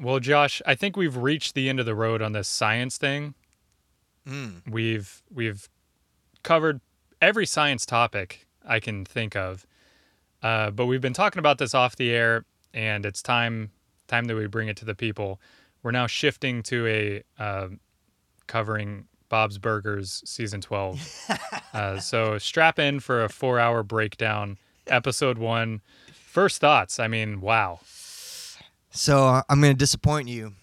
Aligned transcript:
Well, 0.00 0.20
Josh, 0.20 0.62
I 0.64 0.76
think 0.76 0.96
we've 0.96 1.16
reached 1.16 1.54
the 1.54 1.68
end 1.68 1.80
of 1.80 1.86
the 1.86 1.94
road 1.94 2.22
on 2.22 2.32
this 2.32 2.46
science 2.46 2.98
thing. 2.98 3.34
Mm. 4.26 4.70
We've 4.70 5.22
we've 5.34 5.68
covered 6.44 6.80
every 7.20 7.46
science 7.46 7.84
topic 7.84 8.46
I 8.64 8.78
can 8.78 9.04
think 9.04 9.34
of, 9.34 9.66
uh, 10.42 10.70
but 10.70 10.86
we've 10.86 11.00
been 11.00 11.14
talking 11.14 11.40
about 11.40 11.58
this 11.58 11.74
off 11.74 11.96
the 11.96 12.10
air, 12.10 12.44
and 12.72 13.04
it's 13.04 13.22
time 13.22 13.70
time 14.06 14.26
that 14.26 14.36
we 14.36 14.46
bring 14.46 14.68
it 14.68 14.76
to 14.76 14.84
the 14.84 14.94
people. 14.94 15.40
We're 15.82 15.90
now 15.90 16.06
shifting 16.06 16.62
to 16.64 16.86
a 16.86 17.22
uh, 17.42 17.68
covering 18.46 19.06
Bob's 19.28 19.58
Burgers 19.58 20.22
season 20.24 20.60
twelve. 20.60 21.00
uh, 21.72 21.98
so 21.98 22.38
strap 22.38 22.78
in 22.78 23.00
for 23.00 23.24
a 23.24 23.28
four 23.28 23.58
hour 23.58 23.82
breakdown. 23.82 24.58
Episode 24.86 25.38
one. 25.38 25.80
First 26.12 26.60
thoughts. 26.60 27.00
I 27.00 27.08
mean, 27.08 27.40
wow. 27.40 27.80
So 28.90 29.42
I'm 29.48 29.60
going 29.60 29.72
to 29.74 29.78
disappoint 29.78 30.28
you. 30.28 30.54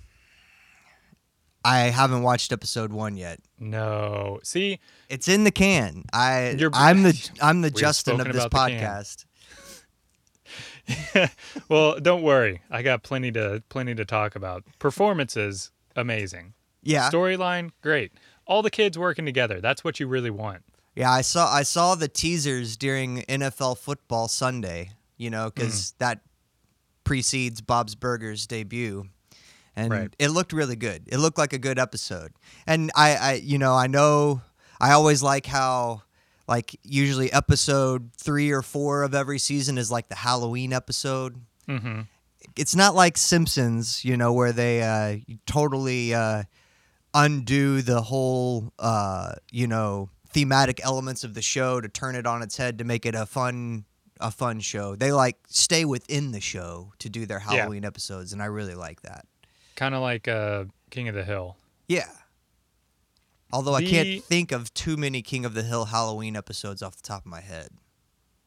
I 1.63 1.79
haven't 1.89 2.21
watched 2.21 2.51
episode 2.51 2.93
one 2.93 3.17
yet. 3.17 3.39
No. 3.59 4.39
See, 4.43 4.79
It's 5.09 5.27
in 5.27 5.43
the 5.45 5.51
can. 5.51 6.03
I 6.13 6.51
You're- 6.51 6.71
I'm 6.73 7.01
the 7.03 7.29
I'm 7.41 7.61
the 7.61 7.71
Justin 7.71 8.19
of 8.21 8.31
this 8.31 8.45
podcast. 8.45 9.25
well, 11.69 11.99
don't 11.99 12.21
worry. 12.21 12.61
I 12.69 12.83
got 12.83 13.01
plenty 13.01 13.31
to 13.31 13.63
plenty 13.69 13.95
to 13.95 14.05
talk 14.05 14.35
about. 14.35 14.63
Performances 14.77 15.71
amazing. 15.95 16.53
Yeah, 16.83 17.09
Storyline 17.09 17.71
great. 17.81 18.11
All 18.45 18.61
the 18.61 18.69
kids 18.69 18.95
working 18.97 19.25
together. 19.25 19.59
That's 19.59 19.83
what 19.83 19.99
you 19.99 20.05
really 20.07 20.29
want. 20.29 20.61
yeah. 20.95 21.11
I 21.11 21.21
saw 21.21 21.51
I 21.51 21.63
saw 21.63 21.95
the 21.95 22.07
teasers 22.07 22.77
during 22.77 23.23
NFL 23.23 23.79
Football 23.79 24.27
Sunday. 24.27 24.91
You 25.17 25.31
know, 25.31 25.49
because 25.49 25.93
Mm. 25.93 25.97
that 25.99 26.19
precedes 27.05 27.61
Bob's 27.61 27.95
Burgers 27.95 28.45
debut, 28.47 29.05
and 29.75 29.91
Right. 29.91 30.13
it 30.19 30.29
looked 30.29 30.51
really 30.51 30.75
good. 30.75 31.03
It 31.07 31.17
looked 31.19 31.37
like 31.37 31.53
a 31.53 31.57
good 31.57 31.79
episode. 31.79 32.33
And 32.67 32.91
I, 32.95 33.15
I, 33.15 33.33
you 33.35 33.57
know, 33.57 33.73
I 33.75 33.87
know 33.87 34.41
I 34.81 34.91
always 34.91 35.23
like 35.23 35.45
how. 35.45 36.01
Like 36.47 36.79
usually, 36.83 37.33
episode 37.33 38.11
three 38.17 38.51
or 38.51 38.61
four 38.61 39.01
of 39.01 39.15
every 39.15 39.39
season 39.39 39.79
is 39.79 39.89
like 39.89 40.09
the 40.09 40.15
Halloween 40.15 40.73
episode. 40.73 41.41
Mm-hmm. 41.67 42.01
it's 42.55 42.75
not 42.75 42.93
like 42.93 43.17
Simpsons, 43.17 44.05
you 44.05 44.15
know, 44.15 44.31
where 44.31 44.51
they 44.51 44.83
uh, 44.83 45.17
totally 45.47 46.13
uh, 46.13 46.43
undo 47.15 47.81
the 47.81 47.99
whole, 48.03 48.71
uh, 48.77 49.33
you 49.51 49.65
know, 49.65 50.09
thematic 50.29 50.79
elements 50.85 51.23
of 51.23 51.33
the 51.33 51.41
show 51.41 51.81
to 51.81 51.87
turn 51.89 52.13
it 52.15 52.27
on 52.27 52.43
its 52.43 52.57
head 52.57 52.77
to 52.77 52.83
make 52.83 53.07
it 53.07 53.15
a 53.15 53.25
fun, 53.25 53.85
a 54.19 54.31
fun 54.31 54.59
show. 54.59 54.95
They 54.95 55.11
like 55.11 55.37
stay 55.47 55.85
within 55.85 56.31
the 56.31 56.39
show 56.41 56.93
to 56.99 57.09
do 57.09 57.25
their 57.25 57.39
Yeah. 57.39 57.57
Halloween 57.61 57.85
episodes, 57.85 58.33
and 58.33 58.41
I 58.41 58.45
really 58.45 58.75
like 58.75 59.01
that. 59.01 59.25
Kind 59.75 59.93
of 59.95 60.01
like 60.01 60.27
uh, 60.27 60.65
King 60.89 61.07
of 61.09 61.15
the 61.15 61.23
Hill. 61.23 61.57
Yeah. 61.87 62.09
Although 63.53 63.75
I 63.75 63.83
can't 63.83 64.23
think 64.23 64.51
of 64.51 64.73
too 64.73 64.97
many 64.97 65.21
King 65.21 65.45
of 65.45 65.53
the 65.53 65.63
Hill 65.63 65.85
Halloween 65.85 66.35
episodes 66.35 66.81
off 66.81 66.95
the 66.97 67.03
top 67.03 67.21
of 67.25 67.31
my 67.31 67.41
head. 67.41 67.69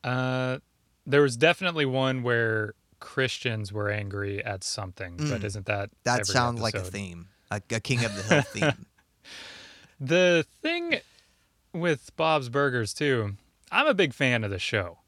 Uh, 0.04 0.58
there 1.06 1.22
was 1.22 1.36
definitely 1.36 1.86
one 1.86 2.22
where 2.22 2.74
Christians 3.00 3.72
were 3.72 3.90
angry 3.90 4.44
at 4.44 4.64
something, 4.64 5.16
but 5.16 5.40
Mm. 5.40 5.44
isn't 5.44 5.66
that 5.66 5.90
That 6.04 6.26
sounds 6.26 6.60
like 6.60 6.74
a 6.74 6.80
theme, 6.82 7.28
a, 7.50 7.60
a 7.70 7.80
King 7.80 8.04
of 8.04 8.14
the 8.16 8.22
Hill 8.22 8.42
theme. 8.74 8.86
The 10.00 10.46
thing 10.62 10.96
with 11.72 12.14
Bob's 12.16 12.48
Burgers 12.48 12.92
too, 12.94 13.34
I'm 13.70 13.86
a 13.86 13.94
big 13.94 14.12
fan 14.14 14.44
of 14.44 14.50
the 14.50 14.58
show. 14.58 14.98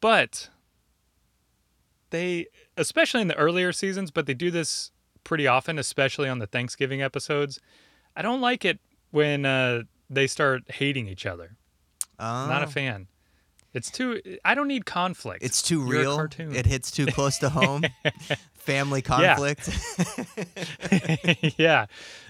But 0.00 0.50
they 2.10 2.46
especially 2.76 3.20
in 3.22 3.28
the 3.28 3.36
earlier 3.36 3.72
seasons, 3.72 4.10
but 4.10 4.26
they 4.26 4.34
do 4.34 4.50
this 4.50 4.90
pretty 5.24 5.46
often, 5.46 5.78
especially 5.78 6.28
on 6.28 6.38
the 6.38 6.46
Thanksgiving 6.46 7.02
episodes. 7.02 7.60
I 8.14 8.22
don't 8.22 8.40
like 8.40 8.64
it 8.64 8.78
when 9.10 9.44
uh, 9.44 9.82
they 10.08 10.26
start 10.26 10.62
hating 10.70 11.08
each 11.08 11.26
other. 11.26 11.56
Not 12.18 12.62
a 12.62 12.66
Oh. 12.66 12.70
fan. 12.70 13.08
It's 13.76 13.90
too 13.90 14.22
I 14.42 14.54
don't 14.54 14.68
need 14.68 14.86
conflict. 14.86 15.44
It's 15.44 15.60
too 15.60 15.80
You're 15.80 15.96
a 15.96 15.98
real. 16.00 16.16
cartoon. 16.16 16.56
It 16.56 16.64
hits 16.64 16.90
too 16.90 17.04
close 17.04 17.36
to 17.38 17.50
home. 17.50 17.84
Family 18.54 19.02
conflict. 19.02 19.68
yeah. 21.58 21.84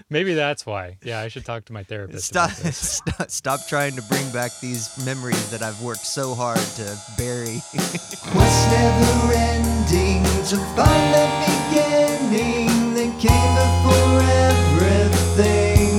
Maybe 0.09 0.33
that's 0.33 0.65
why. 0.65 0.97
Yeah, 1.01 1.21
I 1.21 1.29
should 1.29 1.45
talk 1.45 1.63
to 1.65 1.73
my 1.73 1.83
therapist. 1.83 2.27
stop, 2.27 2.51
about 2.51 2.63
this. 2.63 2.77
stop, 2.77 3.31
stop 3.31 3.67
trying 3.67 3.95
to 3.95 4.01
bring 4.03 4.29
back 4.31 4.51
these 4.59 5.03
memories 5.05 5.49
that 5.49 5.61
I've 5.63 5.81
worked 5.81 6.05
so 6.05 6.35
hard 6.35 6.59
to 6.59 6.97
bury. 7.17 7.61
Quest 7.71 8.71
never 8.71 9.33
ending 9.33 10.23
to 10.51 10.57
find 10.75 11.13
that 11.15 11.31
beginning 11.47 12.93
that 12.93 13.11
came 13.23 13.55
before 13.63 14.21
everything. 14.51 15.95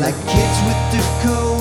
Like 0.00 0.16
kids 0.28 0.58
with 0.66 0.80
decoders 0.92 1.53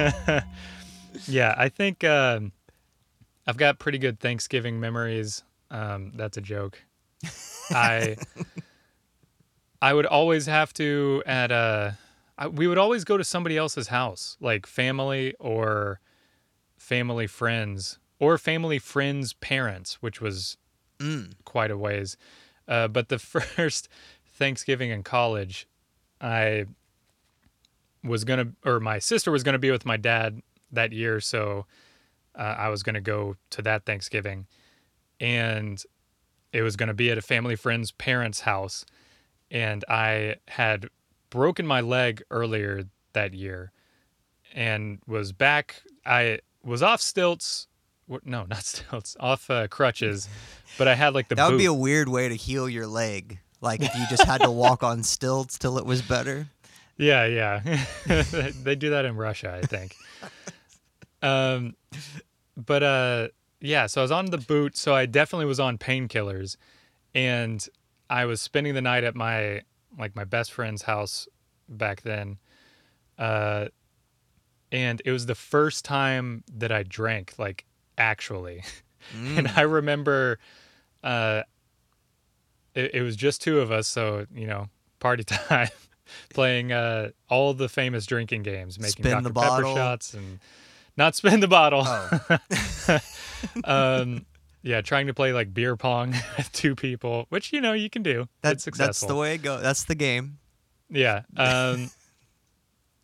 yeah, 1.26 1.54
I 1.56 1.68
think 1.68 2.04
um, 2.04 2.52
I've 3.46 3.56
got 3.56 3.78
pretty 3.78 3.98
good 3.98 4.20
Thanksgiving 4.20 4.80
memories. 4.80 5.42
Um, 5.70 6.12
that's 6.14 6.36
a 6.36 6.40
joke. 6.40 6.82
I 7.70 8.16
I 9.82 9.94
would 9.94 10.06
always 10.06 10.46
have 10.46 10.72
to 10.74 11.22
at 11.26 11.50
uh 11.52 11.92
we 12.52 12.66
would 12.66 12.78
always 12.78 13.04
go 13.04 13.16
to 13.16 13.24
somebody 13.24 13.56
else's 13.56 13.88
house, 13.88 14.36
like 14.40 14.66
family 14.66 15.34
or 15.38 16.00
family 16.76 17.26
friends 17.26 17.98
or 18.18 18.38
family 18.38 18.78
friends' 18.78 19.32
parents, 19.34 20.02
which 20.02 20.20
was 20.20 20.56
Mm. 20.98 21.32
quite 21.44 21.70
a 21.70 21.78
ways. 21.78 22.18
Uh, 22.68 22.86
but 22.86 23.08
the 23.08 23.18
first 23.18 23.88
Thanksgiving 24.26 24.90
in 24.90 25.02
college, 25.02 25.66
I 26.20 26.66
was 28.04 28.24
gonna, 28.24 28.52
or 28.64 28.80
my 28.80 28.98
sister 28.98 29.30
was 29.30 29.42
gonna 29.42 29.58
be 29.58 29.70
with 29.70 29.86
my 29.86 29.96
dad 29.96 30.42
that 30.72 30.92
year, 30.92 31.20
so 31.20 31.64
uh, 32.34 32.54
I 32.58 32.68
was 32.68 32.82
gonna 32.82 33.00
go 33.00 33.36
to 33.50 33.62
that 33.62 33.84
Thanksgiving, 33.86 34.46
and 35.20 35.82
it 36.52 36.62
was 36.62 36.76
gonna 36.76 36.94
be 36.94 37.10
at 37.10 37.18
a 37.18 37.22
family 37.22 37.54
friend's 37.56 37.92
parents' 37.92 38.40
house, 38.40 38.84
and 39.50 39.84
I 39.88 40.36
had 40.48 40.88
broken 41.30 41.66
my 41.66 41.80
leg 41.80 42.22
earlier 42.30 42.84
that 43.12 43.34
year, 43.34 43.72
and 44.54 44.98
was 45.06 45.32
back. 45.32 45.82
I 46.04 46.40
was 46.64 46.82
off 46.82 47.00
stilts. 47.00 47.68
No, 48.24 48.44
not 48.48 48.64
stilts. 48.64 49.16
Off 49.20 49.48
uh, 49.50 49.68
crutches, 49.68 50.28
but 50.78 50.88
I 50.88 50.94
had 50.94 51.14
like 51.14 51.28
the 51.28 51.36
that 51.36 51.44
would 51.46 51.52
boot. 51.52 51.58
be 51.58 51.66
a 51.66 51.72
weird 51.72 52.08
way 52.08 52.28
to 52.28 52.34
heal 52.34 52.68
your 52.68 52.86
leg. 52.86 53.38
Like 53.60 53.82
if 53.82 53.94
you 53.94 54.06
just 54.08 54.24
had 54.24 54.40
to 54.40 54.50
walk 54.50 54.82
on 54.82 55.02
stilts 55.02 55.58
till 55.58 55.78
it 55.78 55.84
was 55.84 56.00
better. 56.02 56.48
Yeah, 56.96 57.24
yeah. 57.26 57.76
they 58.62 58.76
do 58.76 58.90
that 58.90 59.04
in 59.06 59.16
Russia, 59.16 59.58
I 59.62 59.66
think. 59.66 59.96
um, 61.22 61.74
but 62.56 62.82
uh, 62.82 63.28
yeah. 63.60 63.86
So 63.86 64.00
I 64.00 64.04
was 64.04 64.10
on 64.10 64.26
the 64.26 64.38
boot, 64.38 64.76
so 64.76 64.94
I 64.94 65.06
definitely 65.06 65.46
was 65.46 65.60
on 65.60 65.78
painkillers, 65.78 66.56
and 67.14 67.66
I 68.08 68.24
was 68.24 68.40
spending 68.40 68.74
the 68.74 68.82
night 68.82 69.04
at 69.04 69.14
my 69.14 69.62
like 69.98 70.14
my 70.14 70.24
best 70.24 70.52
friend's 70.52 70.82
house 70.82 71.28
back 71.68 72.02
then. 72.02 72.38
Uh, 73.18 73.66
and 74.72 75.02
it 75.04 75.12
was 75.12 75.26
the 75.26 75.34
first 75.34 75.84
time 75.84 76.44
that 76.52 76.70
I 76.72 76.82
drank, 76.84 77.34
like 77.38 77.64
actually. 77.98 78.62
and 79.14 79.46
Mm. 79.48 79.56
I 79.56 79.62
remember, 79.62 80.38
uh, 81.02 81.42
it, 82.74 82.94
it 82.96 83.02
was 83.02 83.16
just 83.16 83.40
two 83.42 83.60
of 83.60 83.72
us, 83.72 83.88
so 83.88 84.26
you 84.34 84.46
know, 84.46 84.68
party 85.00 85.24
time, 85.24 85.68
playing 86.34 86.70
uh, 86.70 87.10
all 87.28 87.54
the 87.54 87.68
famous 87.68 88.04
drinking 88.06 88.42
games, 88.42 88.78
making 88.78 89.04
Spin 89.04 89.12
Dr 89.12 89.22
the 89.24 89.32
Pepper 89.32 89.62
shots, 89.74 90.14
and 90.14 90.38
not 90.96 91.14
spin 91.14 91.40
the 91.40 91.48
bottle. 91.48 91.82
Oh. 91.86 92.98
um, 93.64 94.26
yeah, 94.62 94.80
trying 94.80 95.06
to 95.06 95.14
play 95.14 95.32
like 95.32 95.54
beer 95.54 95.76
pong 95.76 96.14
with 96.36 96.52
two 96.52 96.74
people, 96.74 97.26
which 97.30 97.52
you 97.52 97.60
know 97.60 97.72
you 97.72 97.90
can 97.90 98.02
do. 98.02 98.28
That, 98.42 98.54
it's 98.54 98.64
successful. 98.64 98.86
that's 98.86 99.00
the 99.00 99.16
way 99.16 99.34
it 99.34 99.42
goes. 99.42 99.62
That's 99.62 99.84
the 99.84 99.94
game. 99.94 100.38
Yeah. 100.90 101.22
Um, 101.36 101.90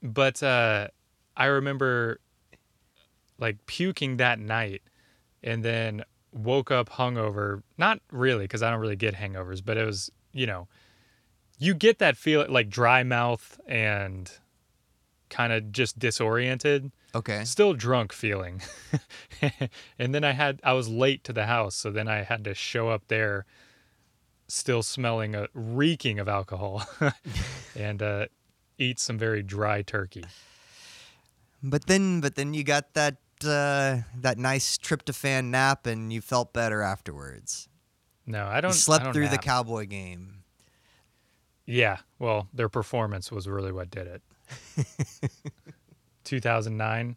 but 0.03 0.43
uh, 0.43 0.89
I 1.37 1.47
remember 1.47 2.21
like 3.39 3.65
puking 3.67 4.17
that 4.19 4.39
night 4.39 4.83
and 5.43 5.65
then 5.65 6.03
woke 6.33 6.71
up 6.71 6.91
hungover. 6.91 7.63
Not 7.79 8.01
really, 8.11 8.45
because 8.45 8.63
I 8.63 8.71
don't 8.71 8.81
really 8.81 8.97
get 8.97 9.15
hangovers, 9.15 9.63
but 9.65 9.77
it 9.77 9.85
was, 9.85 10.11
you 10.33 10.47
know, 10.47 10.69
you 11.59 11.75
get 11.75 11.99
that 11.99 12.17
feel 12.17 12.47
like 12.49 12.69
dry 12.69 13.03
mouth 13.03 13.59
and 13.67 14.31
kind 15.31 15.53
of 15.53 15.73
just 15.73 15.99
disoriented, 15.99 16.93
Okay. 17.17 17.45
still 17.45 17.73
drunk 17.73 18.13
feeling. 18.13 18.61
and 19.99 20.15
then 20.15 20.23
I 20.23 20.33
had, 20.33 20.61
I 20.63 20.75
was 20.75 20.89
late 20.89 21.25
to 21.25 21.33
the 21.33 21.47
house. 21.47 21.75
So 21.75 21.91
then 21.91 22.09
I 22.09 22.23
had 22.23 22.45
to 22.45 22.55
show 22.55 22.91
up 22.91 23.09
there 23.09 23.47
still 24.49 24.83
smelling, 24.83 25.35
a 25.35 25.49
reeking 25.55 26.19
of 26.19 26.29
alcohol 26.29 26.87
and 27.77 28.03
uh, 28.03 28.27
eat 28.79 28.99
some 28.99 29.19
very 29.19 29.43
dry 29.43 29.83
turkey. 29.83 30.25
But 31.63 31.87
then, 31.87 32.21
but 32.21 32.35
then 32.35 32.53
you 32.55 32.65
got 32.65 32.93
that 32.95 33.17
uh, 33.45 33.99
that 34.21 34.39
nice 34.39 34.79
tryptophan 34.79 35.47
nap, 35.47 35.87
and 35.87 36.13
you 36.13 36.21
felt 36.21 36.53
better 36.53 36.83
afterwards. 36.83 37.69
No, 38.27 38.47
I 38.47 38.61
don't. 38.61 38.71
I 38.71 38.75
slept 38.75 39.05
don't 39.05 39.15
through 39.15 39.29
the. 39.29 39.39
Cowboy 39.39 39.87
game. 39.87 40.43
Yeah, 41.65 41.99
well, 42.19 42.49
their 42.53 42.69
performance 42.69 43.33
was 43.33 43.49
really 43.49 43.73
what 43.73 43.91
did 43.91 44.07
it. 44.07 44.23
2009. 46.27 47.17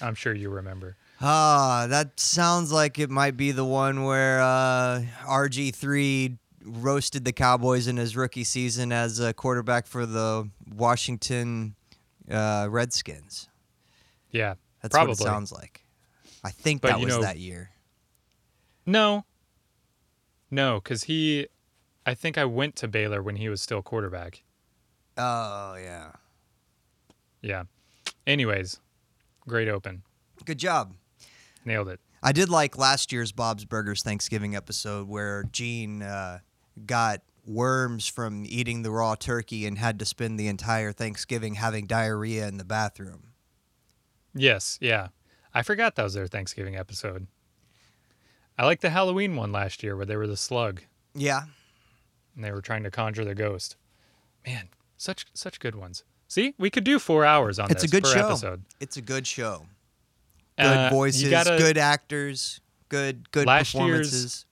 I'm 0.00 0.14
sure 0.14 0.32
you 0.34 0.48
remember. 0.50 0.96
Ah, 1.20 1.86
that 1.88 2.18
sounds 2.18 2.72
like 2.72 2.98
it 2.98 3.10
might 3.10 3.36
be 3.36 3.52
the 3.52 3.64
one 3.64 4.04
where 4.04 4.40
uh, 4.40 5.02
RG3 5.26 6.38
roasted 6.64 7.24
the 7.24 7.32
Cowboys 7.32 7.86
in 7.86 7.96
his 7.96 8.16
rookie 8.16 8.44
season 8.44 8.90
as 8.92 9.20
a 9.20 9.32
quarterback 9.32 9.86
for 9.86 10.06
the 10.06 10.48
Washington 10.74 11.74
uh, 12.30 12.66
Redskins. 12.70 13.48
Yeah, 14.30 14.54
That's 14.82 14.92
probably. 14.92 15.12
what 15.12 15.20
it 15.20 15.22
sounds 15.24 15.52
like. 15.52 15.84
I 16.42 16.50
think 16.50 16.80
But 16.82 16.88
that 16.88 17.00
was 17.00 17.08
know- 17.16 17.22
that 17.22 17.38
year. 17.38 17.70
No, 18.86 19.24
no, 20.50 20.74
because 20.80 21.04
he, 21.04 21.46
I 22.04 22.12
think 22.14 22.36
I 22.36 22.44
went 22.44 22.76
to 22.76 22.88
Baylor 22.88 23.22
when 23.22 23.36
he 23.36 23.48
was 23.48 23.62
still 23.62 23.80
quarterback. 23.80 24.42
Oh 25.16 25.76
yeah. 25.76 26.10
Yeah. 27.40 27.62
Anyways, 28.26 28.80
great 29.46 29.68
open. 29.68 30.02
Good 30.44 30.58
job. 30.58 30.94
Nailed 31.64 31.88
it. 31.88 32.00
I 32.22 32.32
did 32.32 32.48
like 32.48 32.78
last 32.78 33.12
year's 33.12 33.32
Bob's 33.32 33.64
Burgers 33.64 34.02
Thanksgiving 34.02 34.56
episode 34.56 35.08
where 35.08 35.44
Gene 35.52 36.02
uh, 36.02 36.38
got 36.86 37.20
worms 37.46 38.06
from 38.08 38.44
eating 38.46 38.82
the 38.82 38.90
raw 38.90 39.14
turkey 39.14 39.66
and 39.66 39.76
had 39.78 39.98
to 39.98 40.04
spend 40.06 40.40
the 40.40 40.48
entire 40.48 40.92
Thanksgiving 40.92 41.54
having 41.54 41.86
diarrhea 41.86 42.48
in 42.48 42.56
the 42.56 42.64
bathroom. 42.64 43.32
Yes, 44.34 44.78
yeah. 44.80 45.08
I 45.52 45.62
forgot 45.62 45.94
that 45.96 46.02
was 46.04 46.14
their 46.14 46.26
Thanksgiving 46.26 46.76
episode. 46.76 47.26
I 48.58 48.64
like 48.64 48.80
the 48.80 48.90
Halloween 48.90 49.36
one 49.36 49.52
last 49.52 49.82
year 49.82 49.96
where 49.96 50.06
they 50.06 50.16
were 50.16 50.26
the 50.26 50.36
slug 50.36 50.82
Yeah. 51.14 51.42
and 52.34 52.42
they 52.44 52.50
were 52.52 52.62
trying 52.62 52.84
to 52.84 52.90
conjure 52.90 53.24
the 53.24 53.34
ghost. 53.34 53.76
Man, 54.46 54.68
such 54.96 55.26
such 55.34 55.60
good 55.60 55.74
ones. 55.74 56.04
See, 56.34 56.52
we 56.58 56.68
could 56.68 56.82
do 56.82 56.98
four 56.98 57.24
hours 57.24 57.60
on 57.60 57.70
It's 57.70 57.84
a 57.84 57.86
good 57.86 58.04
show. 58.04 58.26
episode. 58.26 58.64
It's 58.80 58.96
a 58.96 59.00
good 59.00 59.24
show. 59.24 59.66
Good 60.58 60.66
Uh, 60.66 60.90
voices, 60.90 61.30
gotta- 61.30 61.56
good 61.58 61.78
actors, 61.78 62.60
good 62.88 63.30
good 63.30 63.46
Last 63.46 63.72
year's- 63.72 64.08
performances. 64.10 64.46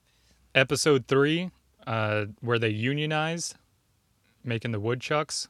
episode 0.55 1.07
three, 1.09 1.51
uh, 1.85 2.27
where 2.39 2.57
they 2.57 2.69
unionized, 2.69 3.55
making 4.45 4.71
the 4.71 4.79
woodchucks. 4.79 5.49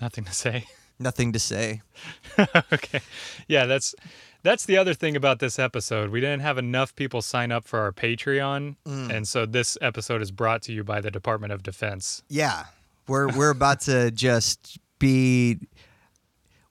Nothing 0.00 0.22
to 0.24 0.32
say. 0.32 0.66
Nothing 1.00 1.32
to 1.32 1.40
say. 1.40 1.82
okay, 2.72 3.00
yeah, 3.48 3.66
that's 3.66 3.92
that's 4.44 4.66
the 4.66 4.76
other 4.76 4.94
thing 4.94 5.16
about 5.16 5.40
this 5.40 5.58
episode. 5.58 6.10
We 6.10 6.20
didn't 6.20 6.42
have 6.42 6.58
enough 6.58 6.94
people 6.94 7.22
sign 7.22 7.50
up 7.50 7.66
for 7.66 7.80
our 7.80 7.90
Patreon, 7.92 8.76
Mm. 8.86 9.10
and 9.10 9.26
so 9.26 9.46
this 9.46 9.76
episode 9.80 10.22
is 10.22 10.30
brought 10.30 10.62
to 10.62 10.72
you 10.72 10.84
by 10.84 11.00
the 11.00 11.10
Department 11.10 11.52
of 11.52 11.64
Defense. 11.64 12.22
Yeah. 12.28 12.66
We're 13.08 13.28
we're 13.28 13.50
about 13.50 13.80
to 13.82 14.10
just 14.10 14.78
be 14.98 15.58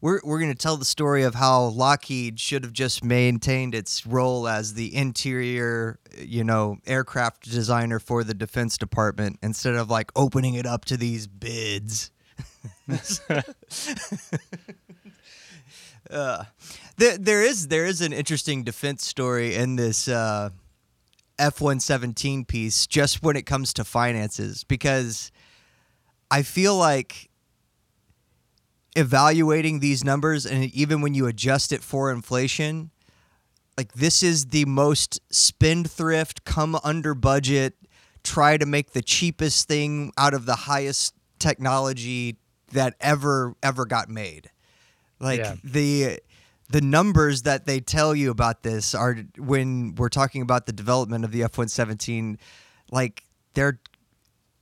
we're 0.02 0.20
we're 0.24 0.40
going 0.40 0.52
to 0.52 0.58
tell 0.58 0.78
the 0.78 0.86
story 0.86 1.24
of 1.24 1.34
how 1.34 1.64
Lockheed 1.64 2.40
should 2.40 2.64
have 2.64 2.74
just 2.74 3.04
maintained 3.04 3.74
its 3.74 4.06
role 4.06 4.48
as 4.48 4.74
the 4.74 4.96
interior, 4.96 5.98
you 6.18 6.44
know, 6.44 6.78
aircraft 6.86 7.50
designer 7.50 8.00
for 8.00 8.24
the 8.24 8.34
Defense 8.34 8.78
Department 8.78 9.40
instead 9.42 9.76
of 9.76 9.90
like 9.90 10.12
opening 10.16 10.54
it 10.56 10.66
up 10.66 10.86
to 10.86 10.98
these 10.98 11.26
bids. 11.26 12.12
uh, 16.12 16.44
there, 16.98 17.18
there 17.18 17.42
is 17.42 17.70
there 17.70 17.86
is 17.86 18.02
an 18.02 18.14
interesting 18.14 18.64
defense 18.64 19.06
story 19.06 19.56
in 19.56 19.76
this 19.76 20.08
uh, 20.08 20.50
F 21.40 21.62
one 21.62 21.80
seventeen 21.80 22.46
piece 22.46 22.86
just 22.86 23.24
when 23.24 23.36
it 23.36 23.48
comes 23.48 23.74
to 23.74 23.84
finances 23.84 24.64
because 24.64 25.32
I 26.36 26.42
feel 26.44 26.76
like 26.76 27.30
evaluating 28.94 29.80
these 29.80 30.04
numbers 30.04 30.46
and 30.46 30.66
even 30.74 31.00
when 31.00 31.14
you 31.14 31.28
adjust 31.28 31.72
it 31.72 31.82
for 31.82 32.12
inflation, 32.12 32.92
like 33.78 33.94
this 33.94 34.22
is 34.22 34.48
the 34.48 34.66
most 34.66 35.22
spendthrift, 35.34 36.44
come 36.44 36.78
under 36.84 37.16
budget, 37.16 37.76
try 38.22 38.58
to 38.58 38.66
make 38.66 38.92
the 38.92 39.02
cheapest 39.02 39.70
thing 39.70 40.12
out 40.18 40.34
of 40.34 40.46
the 40.46 40.56
highest 40.56 41.14
technology 41.40 42.36
that 42.74 42.96
ever 43.00 43.56
ever 43.64 43.86
got 43.86 44.10
made. 44.10 44.52
Like 45.22 45.40
Yeah. 45.40 45.56
the 45.64 46.20
the 46.70 46.82
numbers 46.82 47.44
that 47.44 47.66
they 47.66 47.80
tell 47.80 48.14
you 48.14 48.30
about 48.30 48.62
this 48.62 48.94
are 48.94 49.20
when 49.38 49.96
we're 49.96 50.10
talking 50.10 50.42
about 50.42 50.66
the 50.66 50.74
development 50.74 51.24
of 51.24 51.32
the 51.32 51.42
F117 51.44 52.36
like 52.92 53.24
they're 53.54 53.80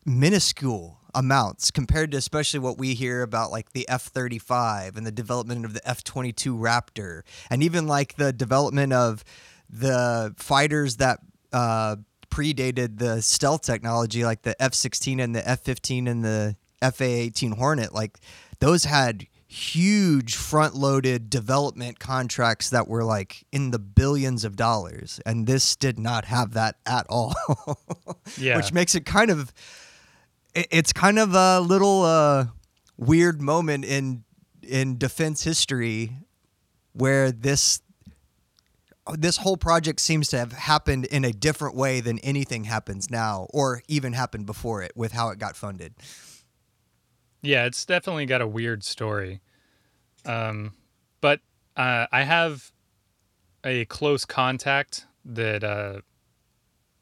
minuscule 0.06 1.00
amounts 1.16 1.72
compared 1.72 2.12
to 2.12 2.18
especially 2.18 2.60
what 2.60 2.78
we 2.78 2.94
hear 2.94 3.22
about 3.22 3.52
like 3.52 3.72
the 3.74 3.86
F35 3.90 4.98
and 4.98 5.06
the 5.06 5.12
development 5.12 5.66
of 5.66 5.74
the 5.74 5.82
F22 5.82 6.58
Raptor 6.60 7.22
and 7.50 7.62
even 7.64 7.88
like 7.88 8.16
the 8.16 8.34
development 8.34 8.94
of 8.94 9.24
the 9.70 10.34
fighters 10.38 10.98
that 10.98 11.20
uh, 11.52 11.96
predated 12.30 12.98
the 12.98 13.22
stealth 13.22 13.62
technology 13.62 14.24
like 14.26 14.42
the 14.42 14.56
F16 14.60 15.22
and 15.22 15.36
the 15.36 15.42
F15 15.42 16.10
and 16.10 16.24
the 16.26 16.56
FA18 16.82 17.56
Hornet 17.58 17.94
like 17.94 18.18
those 18.60 18.86
had 18.86 19.28
huge 19.48 20.36
front 20.36 20.74
loaded 20.76 21.30
development 21.30 22.00
contracts 22.00 22.72
that 22.72 22.88
were 22.88 23.04
like 23.04 23.46
in 23.52 23.70
the 23.70 23.78
billions 23.78 24.44
of 24.44 24.56
dollars 24.56 25.20
and 25.28 25.46
this 25.46 25.76
did 25.76 26.00
not 26.00 26.26
have 26.26 26.54
that 26.54 26.76
at 26.88 27.06
all 27.08 27.36
Yeah. 28.38 28.58
which 28.58 28.74
makes 28.74 28.96
it 28.96 29.06
kind 29.06 29.30
of 29.30 29.54
it's 30.56 30.94
kind 30.94 31.20
of 31.20 31.34
a 31.34 31.60
little 31.60 32.04
uh, 32.04 32.46
weird 32.98 33.42
moment 33.42 33.86
in 33.86 34.24
in 34.62 34.98
defense 34.98 35.44
history 35.44 36.18
where 36.94 37.32
this 37.32 37.82
this 39.18 39.38
whole 39.38 39.58
project 39.58 40.00
seems 40.00 40.30
to 40.30 40.38
have 40.38 40.54
happened 40.54 41.06
in 41.06 41.26
a 41.26 41.34
different 41.34 41.76
way 41.76 42.00
than 42.00 42.20
anything 42.20 42.64
happens 42.64 43.10
now 43.10 43.48
or 43.50 43.82
even 43.88 44.14
happened 44.14 44.46
before 44.46 44.82
it 44.82 44.94
with 44.96 45.12
how 45.12 45.30
it 45.30 45.40
got 45.40 45.58
funded. 45.58 45.94
Yeah, 47.42 47.66
it's 47.66 47.86
definitely 47.86 48.26
got 48.26 48.42
a 48.42 48.48
weird 48.48 48.84
story. 48.84 49.42
Um, 50.26 50.74
but 51.20 51.42
uh, 51.76 52.08
I 52.14 52.24
have 52.24 52.72
a 53.66 53.84
close 53.86 54.24
contact 54.24 55.06
that 55.26 55.66
uh, 55.66 56.00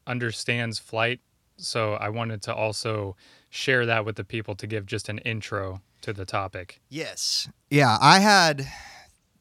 understands 0.04 0.80
flight, 0.80 1.20
so 1.56 1.94
I 1.94 2.08
wanted 2.08 2.42
to 2.42 2.54
also 2.54 3.16
share 3.52 3.84
that 3.84 4.06
with 4.06 4.16
the 4.16 4.24
people 4.24 4.54
to 4.56 4.66
give 4.66 4.86
just 4.86 5.10
an 5.10 5.18
intro 5.18 5.82
to 6.00 6.12
the 6.14 6.24
topic. 6.24 6.80
Yes. 6.88 7.48
Yeah, 7.70 7.98
I 8.00 8.18
had 8.18 8.66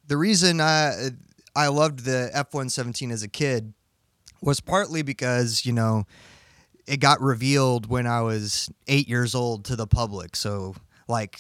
the 0.06 0.18
reason 0.18 0.60
I 0.60 1.12
I 1.56 1.70
loved 1.70 2.02
the 2.02 2.30
F117 2.36 3.10
as 3.12 3.24
a 3.24 3.30
kid 3.30 3.74
was 4.42 4.60
partly 4.60 5.02
because, 5.02 5.66
you 5.66 5.72
know, 5.72 6.06
it 6.86 6.98
got 6.98 7.22
revealed 7.22 7.88
when 7.88 8.06
I 8.06 8.22
was 8.22 8.70
8 8.88 9.08
years 9.08 9.34
old 9.34 9.64
to 9.66 9.76
the 9.78 9.88
public. 9.88 10.36
So, 10.36 10.76
like 11.08 11.40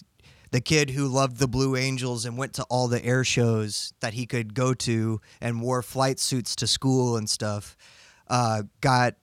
the 0.51 0.61
kid 0.61 0.91
who 0.91 1.07
loved 1.07 1.39
the 1.39 1.47
Blue 1.47 1.75
Angels 1.75 2.25
and 2.25 2.37
went 2.37 2.53
to 2.53 2.63
all 2.63 2.87
the 2.87 3.03
air 3.03 3.25
shows 3.25 3.93
that 3.99 4.13
he 4.13 4.25
could 4.25 4.53
go 4.53 4.73
to 4.75 5.19
and 5.41 5.61
wore 5.61 5.81
flight 5.81 6.19
suits 6.19 6.55
to 6.57 6.67
school 6.67 7.17
and 7.17 7.29
stuff 7.29 7.75
uh, 8.29 8.63
got 8.79 9.15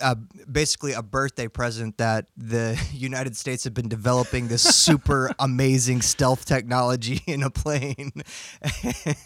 uh, 0.00 0.14
basically 0.50 0.92
a 0.92 1.02
birthday 1.02 1.48
present 1.48 1.98
that 1.98 2.26
the 2.36 2.80
United 2.92 3.36
States 3.36 3.64
had 3.64 3.74
been 3.74 3.88
developing 3.88 4.48
this 4.48 4.62
super 4.62 5.32
amazing 5.38 6.02
stealth 6.02 6.44
technology 6.44 7.22
in 7.26 7.42
a 7.42 7.50
plane, 7.50 8.12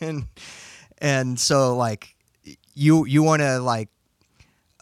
and 0.00 0.26
and 0.99 1.38
so 1.38 1.76
like 1.76 2.17
you 2.75 3.05
you 3.07 3.23
want 3.23 3.43
to 3.43 3.59
like 3.61 3.88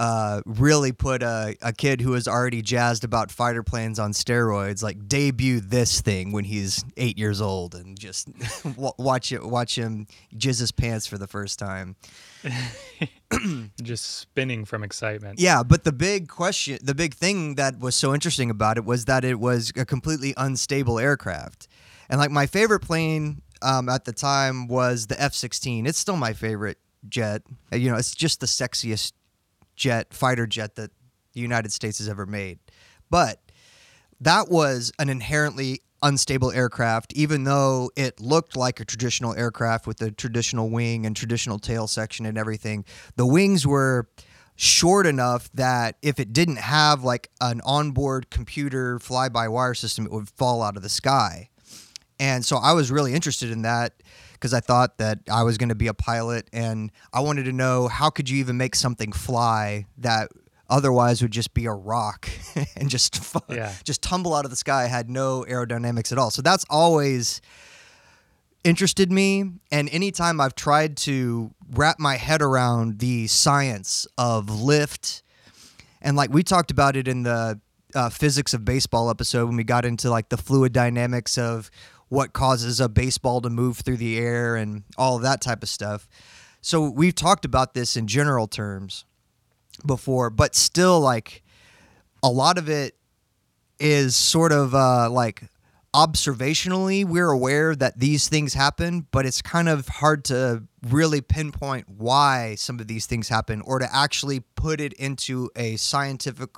uh, 0.01 0.41
really 0.47 0.93
put 0.93 1.23
a, 1.23 1.55
a 1.61 1.75
kid 1.75 2.01
who 2.01 2.15
is 2.15 2.27
already 2.27 2.63
jazzed 2.63 3.05
about 3.05 3.31
fighter 3.31 3.63
planes 3.63 3.99
on 3.99 4.13
steroids, 4.13 4.83
like 4.83 5.07
debut 5.07 5.61
this 5.61 6.01
thing 6.01 6.33
when 6.33 6.45
he's 6.45 6.83
eight 6.97 7.19
years 7.19 7.39
old, 7.43 7.75
and 7.75 7.99
just 7.99 8.27
watch 8.77 9.31
it, 9.31 9.45
watch 9.45 9.77
him 9.77 10.07
jizz 10.35 10.59
his 10.61 10.73
pants 10.73 11.07
for 11.07 11.19
the 11.19 11.27
first 11.27 11.59
time. 11.59 11.97
Just 13.83 14.19
spinning 14.19 14.65
from 14.65 14.83
excitement. 14.83 15.39
Yeah, 15.39 15.63
but 15.63 15.85
the 15.85 15.93
big 15.93 16.29
question, 16.29 16.79
the 16.83 16.95
big 16.95 17.15
thing 17.15 17.57
that 17.57 17.79
was 17.79 17.95
so 17.95 18.15
interesting 18.15 18.49
about 18.51 18.79
it 18.79 18.85
was 18.87 19.05
that 19.05 19.25
it 19.25 19.39
was 19.39 19.71
a 19.77 19.85
completely 19.85 20.33
unstable 20.37 20.99
aircraft. 20.99 21.69
And 22.09 22.19
like 22.19 22.31
my 22.31 22.47
favorite 22.47 22.81
plane 22.81 23.43
um, 23.63 23.89
at 23.91 24.07
the 24.07 24.13
time 24.13 24.67
was 24.67 25.07
the 25.09 25.21
F 25.23 25.35
16. 25.35 25.87
It's 25.87 25.99
still 25.99 26.17
my 26.17 26.33
favorite 26.33 26.79
jet. 27.09 27.43
Uh, 27.73 27.77
You 27.77 27.91
know, 27.91 27.97
it's 27.97 28.15
just 28.15 28.41
the 28.41 28.47
sexiest 28.47 29.13
jet, 29.81 30.13
fighter 30.13 30.47
jet 30.47 30.77
that 30.77 30.91
the 31.33 31.41
United 31.41 31.73
States 31.73 31.99
has 31.99 32.09
ever 32.09 32.27
made. 32.27 32.59
But 33.09 33.41
that 34.21 34.49
was 34.49 34.93
an 34.99 35.09
inherently 35.09 35.81
unstable 36.03 36.53
aircraft, 36.53 37.13
even 37.15 37.45
though 37.45 37.91
it 37.97 38.21
looked 38.21 38.57
like 38.57 38.79
a 38.79 38.85
traditional 38.85 39.35
aircraft 39.35 39.87
with 39.87 40.01
a 40.03 40.11
traditional 40.11 40.71
wing 40.71 41.07
and 41.07 41.17
traditional 41.17 41.59
tail 41.59 41.87
section 41.87 42.27
and 42.27 42.39
everything. 42.39 42.85
The 43.17 43.27
wings 43.27 43.67
were 43.67 44.09
short 44.57 45.07
enough 45.07 45.51
that 45.55 45.97
if 46.03 46.21
it 46.21 46.33
didn't 46.33 46.59
have 46.59 47.03
like 47.03 47.31
an 47.41 47.63
onboard 47.65 48.31
computer 48.31 48.99
fly 48.99 49.31
by 49.31 49.49
wire 49.49 49.75
system, 49.75 50.05
it 50.05 50.13
would 50.13 50.29
fall 50.29 50.63
out 50.63 50.77
of 50.77 50.83
the 50.83 50.89
sky. 50.91 51.49
And 52.19 52.45
so 52.45 52.59
I 52.59 52.73
was 52.75 52.91
really 52.91 53.15
interested 53.15 53.51
in 53.51 53.63
that 53.63 53.95
because 54.41 54.55
I 54.55 54.61
thought 54.61 54.97
that 54.99 55.19
I 55.31 55.43
was 55.43 55.59
going 55.59 55.69
to 55.69 55.75
be 55.75 55.87
a 55.87 55.95
pilot 55.95 56.49
and 56.53 56.91
I 57.13 57.21
wanted 57.21 57.45
to 57.45 57.53
know 57.53 57.89
how 57.89 58.09
could 58.09 58.31
you 58.31 58.39
even 58.39 58.57
make 58.57 58.75
something 58.75 59.13
fly 59.13 59.85
that 59.99 60.31
otherwise 60.71 61.21
would 61.21 61.31
just 61.33 61.53
be 61.53 61.67
a 61.67 61.73
rock 61.73 62.29
and 62.77 62.89
just 62.89 63.21
Yeah. 63.51 63.75
just 63.85 64.03
tumble 64.03 64.35
out 64.35 64.45
of 64.47 64.51
the 64.51 64.57
sky 64.57 64.87
had 64.87 65.11
no 65.11 65.45
aerodynamics 65.49 66.11
at 66.13 66.17
all. 66.19 66.31
So 66.31 66.41
that's 66.43 66.65
always 66.71 67.43
interested 68.63 69.11
me 69.11 69.45
and 69.73 69.89
anytime 69.91 70.41
I've 70.41 70.55
tried 70.55 70.97
to 70.99 71.51
wrap 71.73 71.99
my 71.99 72.17
head 72.17 72.43
around 72.43 72.99
the 72.99 73.27
science 73.27 74.07
of 74.19 74.51
lift 74.51 75.23
and 76.03 76.15
like 76.17 76.31
we 76.31 76.43
talked 76.43 76.71
about 76.71 76.95
it 76.97 77.09
in 77.09 77.23
the 77.23 77.59
uh, 77.95 78.09
physics 78.11 78.53
of 78.55 78.65
baseball 78.65 79.09
episode 79.11 79.47
when 79.47 79.57
we 79.57 79.65
got 79.65 79.85
into 79.85 80.11
like 80.11 80.29
the 80.29 80.37
fluid 80.37 80.73
dynamics 80.75 81.39
of 81.39 81.71
what 82.11 82.33
causes 82.33 82.81
a 82.81 82.89
baseball 82.89 83.41
to 83.41 83.49
move 83.49 83.79
through 83.79 83.97
the 83.97 84.19
air 84.19 84.57
and 84.57 84.83
all 84.99 85.19
that 85.19 85.41
type 85.41 85.63
of 85.63 85.69
stuff. 85.69 86.07
So 86.61 86.91
we've 86.91 87.15
talked 87.15 87.45
about 87.45 87.73
this 87.73 87.97
in 87.97 88.07
general 88.07 88.47
terms 88.47 89.05
before, 89.87 90.29
but 90.29 90.55
still 90.55 91.01
like 91.01 91.43
a 92.23 92.29
lot 92.29 92.59
of 92.59 92.69
it 92.69 92.97
is 93.79 94.17
sort 94.17 94.53
of 94.53 94.75
uh, 94.75 95.09
like 95.09 95.45
observationally 95.95 97.05
we're 97.05 97.31
aware 97.31 97.75
that 97.75 97.99
these 97.99 98.29
things 98.29 98.55
happen 98.55 99.09
but 99.11 99.27
it's 99.27 99.43
kind 99.43 99.69
of 99.69 99.89
hard 99.89 100.25
to 100.25 100.63
really 100.89 101.21
pinpoint 101.21 101.89
why 101.89 102.55
some 102.55 102.79
of 102.79 102.87
these 102.87 103.07
things 103.07 103.29
happen 103.29 103.61
or 103.63 103.81
to 103.81 103.93
actually 103.93 104.39
put 104.55 104.81
it 104.81 104.93
into 104.93 105.51
a 105.57 105.75
scientific 105.75 106.51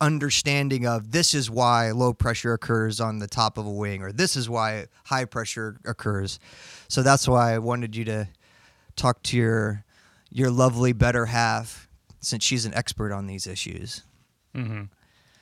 understanding 0.00 0.86
of 0.86 1.12
this 1.12 1.34
is 1.34 1.50
why 1.50 1.90
low 1.90 2.12
pressure 2.12 2.52
occurs 2.52 3.00
on 3.00 3.18
the 3.18 3.26
top 3.26 3.58
of 3.58 3.66
a 3.66 3.70
wing 3.70 4.02
or 4.02 4.12
this 4.12 4.36
is 4.36 4.48
why 4.48 4.86
high 5.06 5.24
pressure 5.24 5.78
occurs 5.84 6.38
so 6.88 7.02
that's 7.02 7.26
why 7.28 7.54
i 7.54 7.58
wanted 7.58 7.94
you 7.94 8.04
to 8.04 8.28
talk 8.96 9.22
to 9.22 9.36
your 9.36 9.84
your 10.30 10.50
lovely 10.50 10.92
better 10.92 11.26
half 11.26 11.88
since 12.20 12.44
she's 12.44 12.64
an 12.66 12.74
expert 12.74 13.12
on 13.12 13.26
these 13.26 13.46
issues 13.46 14.02
hmm 14.54 14.82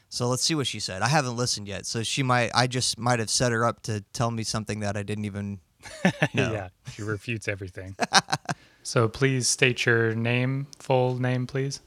so 0.09 0.29
let's 0.29 0.43
see 0.43 0.55
what 0.55 0.67
she 0.67 0.79
said. 0.79 1.01
I 1.01 1.09
haven't 1.09 1.39
listened 1.39 1.67
yet, 1.67 1.87
so 1.87 2.03
she 2.03 2.23
might. 2.23 2.51
I 2.55 2.67
just 2.67 2.99
might 2.99 3.19
have 3.19 3.31
set 3.31 3.51
her 3.51 3.65
up 3.65 3.83
to 3.85 4.05
tell 4.13 4.31
me 4.31 4.43
something 4.43 4.81
that 4.81 4.95
I 4.95 5.03
didn't 5.03 5.25
even. 5.25 5.61
No. 6.35 6.53
yeah, 6.53 6.69
she 6.93 7.01
refutes 7.03 7.49
everything. 7.49 7.97
so 8.83 9.09
please 9.09 9.49
state 9.49 9.87
your 9.87 10.15
name, 10.15 10.67
full 10.79 11.19
name, 11.19 11.47
please, 11.47 11.81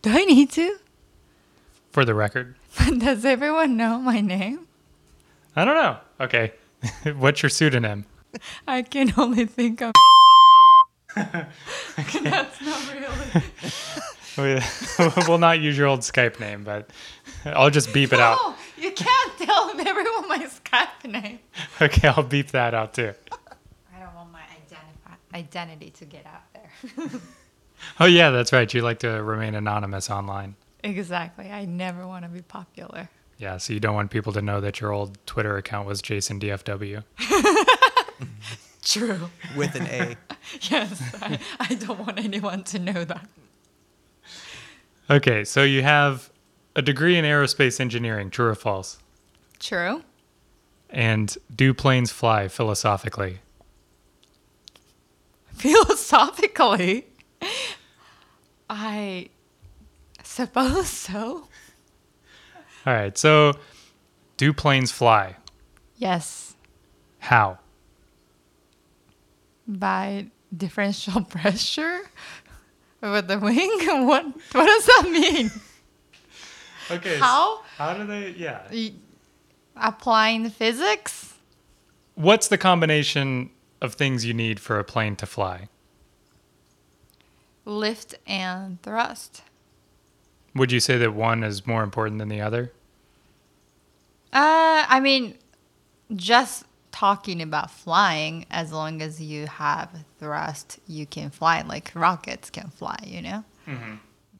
Do 0.00 0.10
I 0.10 0.24
need 0.24 0.50
to? 0.52 0.78
For 1.96 2.04
the 2.04 2.14
record. 2.14 2.54
Does 2.98 3.24
everyone 3.24 3.78
know 3.78 3.98
my 3.98 4.20
name? 4.20 4.66
I 5.56 5.64
don't 5.64 5.76
know. 5.76 5.96
Okay. 6.20 6.52
What's 7.16 7.42
your 7.42 7.48
pseudonym? 7.48 8.04
I 8.68 8.82
can 8.82 9.14
only 9.16 9.46
think 9.46 9.80
of. 9.80 9.94
That's 11.16 12.60
not 12.60 12.92
really. 12.92 13.42
We- 14.36 15.22
we'll 15.26 15.38
not 15.38 15.60
use 15.60 15.78
your 15.78 15.86
old 15.86 16.00
Skype 16.00 16.38
name, 16.38 16.64
but 16.64 16.90
I'll 17.46 17.70
just 17.70 17.94
beep 17.94 18.12
it 18.12 18.20
out. 18.20 18.36
No, 18.42 18.54
you 18.76 18.92
can't 18.92 19.38
tell 19.38 19.70
everyone 19.80 20.28
my 20.28 20.46
Skype 20.46 21.10
name. 21.10 21.38
Okay, 21.80 22.08
I'll 22.08 22.22
beep 22.22 22.48
that 22.48 22.74
out 22.74 22.92
too. 22.92 23.14
I 23.94 24.00
don't 24.00 24.14
want 24.14 24.32
my 24.32 24.42
identity 25.32 25.88
to 25.92 26.04
get 26.04 26.26
out 26.26 26.42
there. 26.52 27.08
Oh 27.98 28.04
yeah, 28.04 28.28
that's 28.28 28.52
right. 28.52 28.72
You 28.74 28.82
like 28.82 28.98
to 28.98 29.08
remain 29.22 29.54
anonymous 29.54 30.10
online. 30.10 30.56
Exactly. 30.86 31.50
I 31.50 31.64
never 31.64 32.06
want 32.06 32.24
to 32.24 32.28
be 32.30 32.42
popular. 32.42 33.08
Yeah, 33.38 33.58
so 33.58 33.72
you 33.72 33.80
don't 33.80 33.94
want 33.94 34.10
people 34.10 34.32
to 34.32 34.40
know 34.42 34.60
that 34.60 34.80
your 34.80 34.92
old 34.92 35.18
Twitter 35.26 35.56
account 35.56 35.86
was 35.86 36.00
Jason 36.00 36.40
DFW. 36.40 37.02
True. 38.82 39.30
With 39.56 39.74
an 39.74 39.86
A. 39.86 40.16
Yes, 40.70 41.02
I, 41.20 41.40
I 41.58 41.74
don't 41.74 41.98
want 41.98 42.20
anyone 42.20 42.62
to 42.64 42.78
know 42.78 43.04
that. 43.04 43.28
Okay, 45.10 45.42
so 45.42 45.64
you 45.64 45.82
have 45.82 46.30
a 46.76 46.82
degree 46.82 47.18
in 47.18 47.24
aerospace 47.24 47.80
engineering, 47.80 48.30
true 48.30 48.46
or 48.46 48.54
false? 48.54 48.98
True. 49.58 50.04
And 50.88 51.36
do 51.54 51.74
planes 51.74 52.12
fly 52.12 52.46
philosophically? 52.46 53.40
Philosophically, 55.54 57.06
I 58.70 59.30
suppose 60.40 60.88
so. 60.88 61.48
All 62.84 62.92
right, 62.92 63.16
so 63.16 63.54
do 64.36 64.52
planes 64.52 64.92
fly? 64.92 65.36
Yes, 65.96 66.54
How? 67.20 67.58
by 69.66 70.26
differential 70.56 71.22
pressure 71.36 72.02
with 73.00 73.28
the 73.28 73.38
wing. 73.38 73.70
What 74.06 74.26
what 74.52 74.66
does 74.66 74.86
that 74.86 75.08
mean? 75.10 75.50
Okay. 76.90 77.18
How? 77.18 77.62
How 77.78 77.94
do 77.94 78.06
they? 78.06 78.30
Yeah. 78.30 78.60
Applying 79.74 80.50
physics? 80.50 81.34
What's 82.14 82.48
the 82.48 82.58
combination 82.58 83.50
of 83.80 83.94
things 83.94 84.24
you 84.24 84.34
need 84.34 84.60
for 84.60 84.78
a 84.78 84.84
plane 84.84 85.16
to 85.16 85.26
fly? 85.26 85.68
Lift 87.64 88.14
and 88.26 88.80
thrust. 88.82 89.42
Would 90.56 90.72
you 90.72 90.80
say 90.80 90.96
that 90.98 91.14
one 91.14 91.44
is 91.44 91.66
more 91.66 91.82
important 91.82 92.18
than 92.18 92.28
the 92.28 92.40
other? 92.40 92.72
Uh, 94.32 94.84
I 94.88 95.00
mean, 95.00 95.36
just 96.14 96.64
talking 96.92 97.42
about 97.42 97.70
flying, 97.70 98.46
as 98.50 98.72
long 98.72 99.02
as 99.02 99.20
you 99.20 99.46
have 99.46 99.90
thrust, 100.18 100.78
you 100.86 101.06
can 101.06 101.30
fly 101.30 101.62
like 101.62 101.92
rockets 101.94 102.48
can 102.48 102.68
fly, 102.70 102.96
you 103.04 103.20
know? 103.22 103.44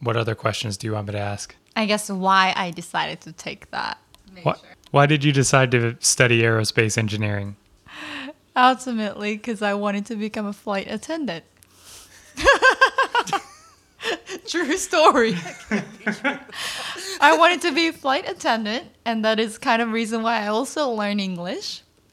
What 0.01 0.17
other 0.17 0.35
questions 0.35 0.77
do 0.77 0.87
you 0.87 0.95
want 0.95 1.09
me 1.09 1.13
to 1.13 1.19
ask? 1.19 1.55
I 1.75 1.85
guess 1.87 2.11
why 2.11 2.55
I 2.57 2.71
decided 2.71 3.21
to 3.23 3.33
take 3.33 3.71
that. 3.71 3.99
What? 4.43 4.63
Why 4.91 5.07
did 5.07 5.25
you 5.25 5.33
decide 5.33 5.71
to 5.73 5.97
study 6.01 6.43
aerospace 6.43 6.97
engineering? 6.97 7.57
Ultimately, 8.57 9.37
because 9.37 9.61
I 9.61 9.75
wanted 9.75 10.07
to 10.07 10.17
become 10.17 10.47
a 10.47 10.53
flight 10.53 10.87
attendant. 10.91 11.45
True 14.47 14.77
story. 14.77 15.35
I 17.21 17.37
wanted 17.37 17.63
to 17.63 17.73
be 17.73 17.89
a 17.89 17.93
flight 17.93 18.29
attendant, 18.29 18.89
and 19.05 19.25
that 19.25 19.41
is 19.41 19.59
kind 19.59 19.83
of 19.83 19.91
reason 19.91 20.23
why 20.23 20.43
I 20.43 20.49
also 20.49 20.91
learn 20.91 21.21
English. 21.21 21.83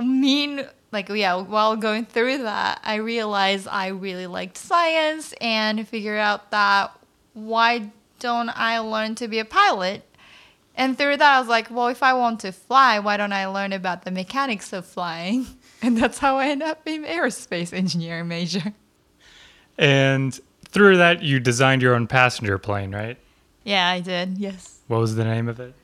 mean, 0.00 0.66
like 0.92 1.08
yeah, 1.08 1.36
while 1.36 1.76
going 1.76 2.06
through 2.06 2.38
that, 2.38 2.80
I 2.84 2.96
realized 2.96 3.68
I 3.68 3.88
really 3.88 4.26
liked 4.26 4.56
science 4.56 5.34
and 5.40 5.86
figured 5.86 6.18
out 6.18 6.50
that 6.50 6.92
why 7.32 7.90
don't 8.18 8.50
I 8.50 8.78
learn 8.80 9.14
to 9.16 9.28
be 9.28 9.38
a 9.38 9.44
pilot? 9.44 10.04
And 10.76 10.96
through 10.96 11.16
that, 11.18 11.36
I 11.36 11.40
was 11.40 11.48
like, 11.48 11.70
well, 11.70 11.88
if 11.88 12.02
I 12.02 12.14
want 12.14 12.40
to 12.40 12.52
fly, 12.52 12.98
why 12.98 13.16
don't 13.16 13.32
I 13.32 13.46
learn 13.46 13.72
about 13.72 14.04
the 14.04 14.10
mechanics 14.10 14.72
of 14.72 14.86
flying? 14.86 15.46
And 15.82 15.96
that's 15.96 16.18
how 16.18 16.36
I 16.36 16.48
ended 16.48 16.68
up 16.68 16.84
being 16.84 17.04
aerospace 17.04 17.72
engineering 17.72 18.28
major. 18.28 18.74
And 19.80 20.38
through 20.68 20.98
that, 20.98 21.22
you 21.22 21.40
designed 21.40 21.80
your 21.80 21.94
own 21.94 22.06
passenger 22.06 22.58
plane, 22.58 22.94
right? 22.94 23.16
Yeah, 23.64 23.88
I 23.88 24.00
did. 24.00 24.36
Yes. 24.36 24.80
What 24.88 25.00
was 25.00 25.16
the 25.16 25.24
name 25.24 25.48
of 25.48 25.58
it? 25.58 25.74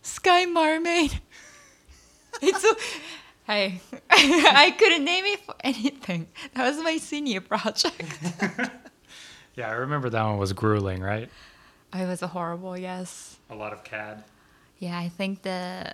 Sky 0.00 0.46
Mermaid. 0.46 1.20
it's 2.42 2.64
a, 2.64 2.74
hey, 3.44 3.82
I 4.10 4.74
couldn't 4.78 5.04
name 5.04 5.26
it 5.26 5.40
for 5.40 5.54
anything. 5.60 6.26
That 6.54 6.68
was 6.68 6.82
my 6.82 6.96
senior 6.96 7.42
project. 7.42 8.02
Yeah, 9.56 9.68
I 9.68 9.72
remember 9.72 10.08
that 10.08 10.22
one 10.22 10.38
was 10.38 10.52
grueling, 10.52 11.02
right? 11.02 11.28
It 11.92 12.06
was 12.06 12.22
a 12.22 12.28
horrible, 12.28 12.78
yes. 12.78 13.36
A 13.50 13.54
lot 13.54 13.72
of 13.72 13.84
CAD. 13.84 14.22
Yeah, 14.78 14.96
I 14.96 15.08
think 15.08 15.42
the 15.42 15.92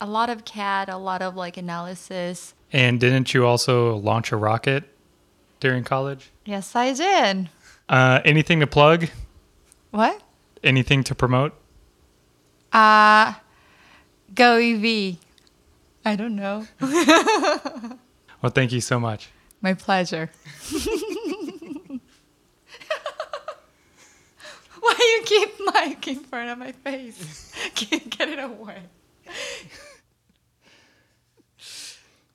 a 0.00 0.06
lot 0.06 0.30
of 0.30 0.44
CAD, 0.44 0.88
a 0.88 0.96
lot 0.96 1.20
of 1.22 1.34
like 1.34 1.56
analysis. 1.56 2.54
And 2.72 3.00
didn't 3.00 3.34
you 3.34 3.44
also 3.44 3.96
launch 3.96 4.32
a 4.32 4.36
rocket 4.36 4.84
during 5.60 5.84
college? 5.84 6.30
Yes, 6.44 6.74
I 6.76 6.92
did. 6.92 7.48
Uh, 7.88 8.20
anything 8.24 8.60
to 8.60 8.66
plug? 8.66 9.08
What? 9.90 10.20
Anything 10.62 11.04
to 11.04 11.14
promote? 11.14 11.54
Uh 12.72 13.34
go 14.34 14.56
EV. 14.56 15.16
I 16.04 16.16
don't 16.16 16.36
know. 16.36 16.66
Well, 18.42 18.52
thank 18.52 18.70
you 18.70 18.80
so 18.80 19.00
much. 19.00 19.30
My 19.60 19.74
pleasure. 19.74 20.30
Why 24.80 24.94
you 24.98 25.22
keep 25.24 25.50
mic 25.74 26.06
in 26.06 26.20
front 26.20 26.50
of 26.50 26.58
my 26.58 26.72
face? 26.72 27.52
Can't 27.74 28.10
get 28.16 28.28
it 28.28 28.38
away. 28.38 28.82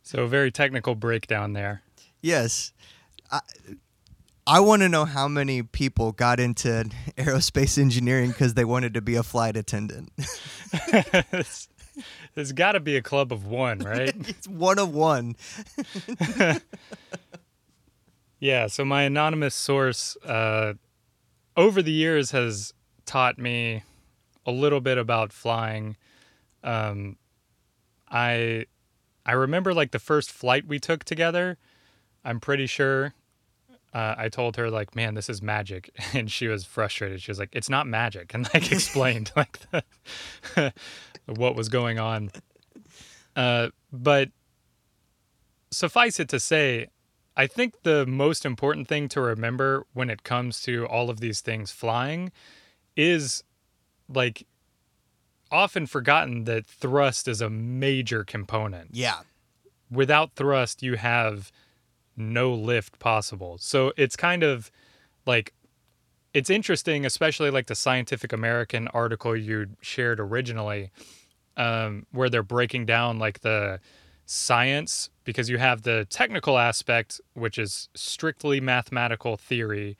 So, 0.04 0.24
a 0.24 0.28
very 0.28 0.52
technical 0.52 0.96
breakdown 0.96 1.54
there. 1.54 1.82
Yes. 2.20 2.74
I, 3.32 3.42
I 4.48 4.60
want 4.60 4.82
to 4.82 4.90
know 4.90 5.06
how 5.06 5.28
many 5.28 5.64
people 5.64 6.12
got 6.12 6.40
into 6.40 6.90
aerospace 7.18 7.78
engineering 7.78 8.30
because 8.32 8.56
they 8.56 8.66
wanted 8.66 8.94
to 8.96 9.02
be 9.02 9.16
a 9.16 9.24
flight 9.24 9.56
attendant. 9.56 10.12
There's 12.36 12.52
got 12.54 12.74
to 12.74 12.80
be 12.80 12.96
a 12.96 13.02
club 13.02 13.32
of 13.32 13.46
one, 13.46 13.80
right? 13.80 14.14
it's 14.28 14.48
one 14.48 14.80
of 14.80 14.94
one. 14.94 15.36
yeah. 18.40 18.68
So, 18.68 18.86
my 18.86 19.04
anonymous 19.04 19.54
source 19.54 20.18
uh, 20.26 20.74
over 21.56 21.82
the 21.82 21.92
years 21.92 22.32
has 22.32 22.74
taught 23.06 23.38
me 23.38 23.84
a 24.46 24.52
little 24.52 24.82
bit 24.82 24.98
about 24.98 25.34
flying. 25.34 25.98
Um, 26.64 27.18
I 28.10 28.66
I 29.26 29.34
remember 29.34 29.74
like 29.74 29.92
the 29.92 30.00
first 30.00 30.32
flight 30.32 30.68
we 30.68 30.80
took 30.80 31.04
together. 31.04 31.58
I'm 32.24 32.40
pretty 32.40 32.68
sure 32.68 33.14
uh, 33.94 34.16
I 34.18 34.30
told 34.30 34.56
her 34.58 34.70
like, 34.70 34.96
"Man, 34.96 35.14
this 35.16 35.30
is 35.30 35.42
magic," 35.42 35.90
and 36.14 36.32
she 36.32 36.48
was 36.48 36.66
frustrated. 36.66 37.22
She 37.22 37.32
was 37.32 37.40
like, 37.40 37.50
"It's 37.54 37.70
not 37.70 37.88
magic," 37.88 38.34
and 38.34 38.48
like 38.54 38.72
explained 38.72 39.32
like 39.36 39.60
the, 39.72 40.74
what 41.26 41.56
was 41.56 41.70
going 41.70 42.00
on. 42.00 42.32
Uh, 43.36 43.70
but 43.92 44.30
suffice 45.72 46.20
it 46.20 46.30
to 46.30 46.40
say, 46.40 46.88
I 47.38 47.48
think 47.48 47.84
the 47.84 48.06
most 48.06 48.46
important 48.46 48.88
thing 48.88 49.08
to 49.10 49.22
remember 49.22 49.86
when 49.94 50.10
it 50.10 50.24
comes 50.24 50.62
to 50.64 50.86
all 50.86 51.10
of 51.10 51.20
these 51.22 51.42
things 51.42 51.72
flying 51.72 52.32
is 52.98 53.44
like 54.10 54.46
often 55.50 55.86
forgotten 55.86 56.44
that 56.46 56.66
thrust 56.66 57.28
is 57.28 57.40
a 57.42 57.50
major 57.50 58.24
component 58.26 58.90
Yeah. 58.94 59.20
without 59.90 60.34
thrust 60.36 60.84
you 60.84 60.96
have 60.96 61.52
no 62.16 62.54
lift 62.54 63.00
possible. 63.00 63.58
So 63.58 63.94
it's 63.98 64.16
kind 64.16 64.44
of 64.44 64.72
like 65.26 65.54
it's 66.34 66.50
interesting 66.50 67.06
especially 67.06 67.52
like 67.52 67.68
the 67.68 67.76
scientific 67.76 68.32
american 68.32 68.88
article 68.90 69.36
you 69.36 69.68
shared 69.82 70.18
originally 70.18 70.90
um, 71.58 72.06
where 72.12 72.30
they're 72.30 72.42
breaking 72.42 72.86
down 72.86 73.20
like 73.20 73.42
the 73.42 73.80
science 74.26 75.10
because 75.26 75.50
you 75.50 75.58
have 75.58 75.82
the 75.82 76.08
technical 76.10 76.58
aspect 76.58 77.20
which 77.34 77.58
is 77.58 77.90
strictly 77.94 78.62
mathematical 78.62 79.36
theory 79.36 79.98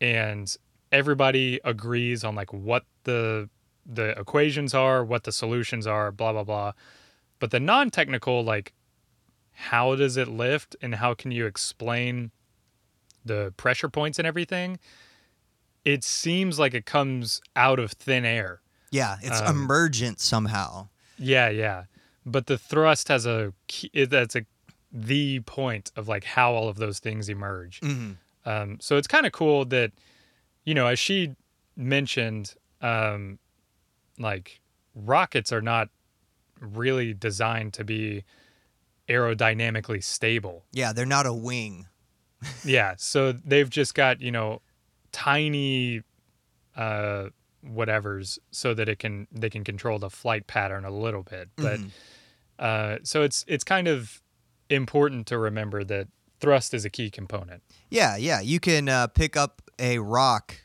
and 0.00 0.56
everybody 0.92 1.60
agrees 1.64 2.22
on 2.24 2.34
like 2.34 2.52
what 2.52 2.84
the 3.04 3.48
the 3.86 4.18
equations 4.18 4.74
are 4.74 5.04
what 5.04 5.24
the 5.24 5.32
solutions 5.32 5.86
are 5.86 6.10
blah 6.12 6.32
blah 6.32 6.44
blah. 6.44 6.72
But 7.38 7.50
the 7.50 7.60
non-technical 7.60 8.44
like 8.44 8.72
how 9.54 9.94
does 9.96 10.16
it 10.16 10.28
lift 10.28 10.76
and 10.82 10.96
how 10.96 11.14
can 11.14 11.30
you 11.30 11.46
explain 11.46 12.30
the 13.24 13.52
pressure 13.56 13.88
points 13.88 14.18
and 14.18 14.26
everything 14.26 14.78
it 15.84 16.02
seems 16.02 16.58
like 16.58 16.74
it 16.74 16.86
comes 16.86 17.40
out 17.54 17.78
of 17.78 17.92
thin 17.92 18.24
air 18.24 18.60
Yeah. 18.90 19.16
It's 19.22 19.40
Um, 19.40 19.56
emergent 19.62 20.20
somehow. 20.20 20.88
yeah 21.18 21.48
yeah 21.48 21.84
but 22.26 22.46
the 22.46 22.58
thrust 22.58 23.08
has 23.08 23.26
a 23.26 23.52
that's 24.08 24.34
a 24.36 24.44
the 24.92 25.40
point 25.40 25.90
of 25.96 26.06
like 26.08 26.24
how 26.24 26.52
all 26.52 26.68
of 26.68 26.76
those 26.76 26.98
things 27.00 27.28
emerge 27.28 27.80
hmm 27.80 28.12
um, 28.46 28.76
so 28.80 28.96
it's 28.98 29.08
kind 29.08 29.24
of 29.24 29.32
cool 29.32 29.64
that 29.64 29.90
you 30.64 30.74
know 30.74 30.86
as 30.86 30.98
she 30.98 31.34
mentioned 31.76 32.54
um, 32.82 33.38
like 34.18 34.60
rockets 34.94 35.50
are 35.52 35.62
not 35.62 35.88
really 36.60 37.14
designed 37.14 37.72
to 37.74 37.84
be 37.84 38.22
aerodynamically 39.08 40.02
stable 40.02 40.64
Yeah. 40.72 40.92
They're 40.92 41.06
not 41.06 41.26
a 41.26 41.32
wing. 41.32 41.86
yeah 42.64 42.94
so 42.98 43.32
they've 43.32 43.70
just 43.70 43.94
got 43.94 44.20
you 44.20 44.30
know 44.30 44.60
tiny 45.12 46.02
uh 46.76 47.26
whatevers 47.66 48.38
so 48.50 48.74
that 48.74 48.88
it 48.88 48.98
can 48.98 49.26
they 49.32 49.48
can 49.48 49.64
control 49.64 49.98
the 49.98 50.10
flight 50.10 50.46
pattern 50.46 50.84
a 50.84 50.90
little 50.90 51.22
bit 51.22 51.48
but 51.56 51.80
Mhm. 51.80 51.90
uh 52.58 52.98
so 53.02 53.22
it's 53.22 53.44
it's 53.48 53.64
kind 53.64 53.88
of 53.88 54.20
important 54.68 55.26
to 55.28 55.38
remember 55.38 55.84
that 55.84 56.08
thrust 56.40 56.74
is 56.74 56.84
a 56.84 56.90
key 56.90 57.10
component 57.10 57.62
Yeah. 57.88 58.16
Yeah. 58.16 58.40
You 58.40 58.60
can 58.60 58.88
uh, 58.90 59.06
pick 59.06 59.36
up 59.36 59.62
a 59.78 59.98
rock 60.00 60.56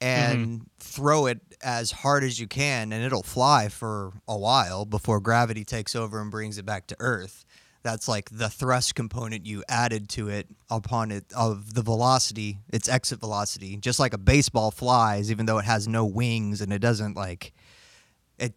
and 0.00 0.66
throw 0.78 1.26
it 1.26 1.40
as 1.62 1.92
hard 1.92 2.24
as 2.24 2.38
you 2.38 2.46
can, 2.46 2.92
and 2.92 3.04
it'll 3.04 3.22
fly 3.22 3.68
for 3.68 4.12
a 4.26 4.36
while 4.36 4.84
before 4.84 5.20
gravity 5.20 5.64
takes 5.64 5.94
over 5.94 6.20
and 6.20 6.30
brings 6.30 6.58
it 6.58 6.66
back 6.66 6.86
to 6.88 6.96
Earth. 6.98 7.44
That's 7.82 8.08
like 8.08 8.28
the 8.30 8.50
thrust 8.50 8.94
component 8.94 9.46
you 9.46 9.64
added 9.68 10.08
to 10.10 10.28
it 10.28 10.48
upon 10.70 11.10
it 11.10 11.24
of 11.34 11.74
the 11.74 11.82
velocity, 11.82 12.58
its 12.70 12.88
exit 12.88 13.20
velocity. 13.20 13.76
Just 13.76 13.98
like 13.98 14.12
a 14.12 14.18
baseball 14.18 14.70
flies, 14.70 15.30
even 15.30 15.46
though 15.46 15.58
it 15.58 15.64
has 15.64 15.88
no 15.88 16.04
wings 16.04 16.60
and 16.60 16.72
it 16.72 16.80
doesn't 16.80 17.16
like 17.16 17.52
it. 18.38 18.54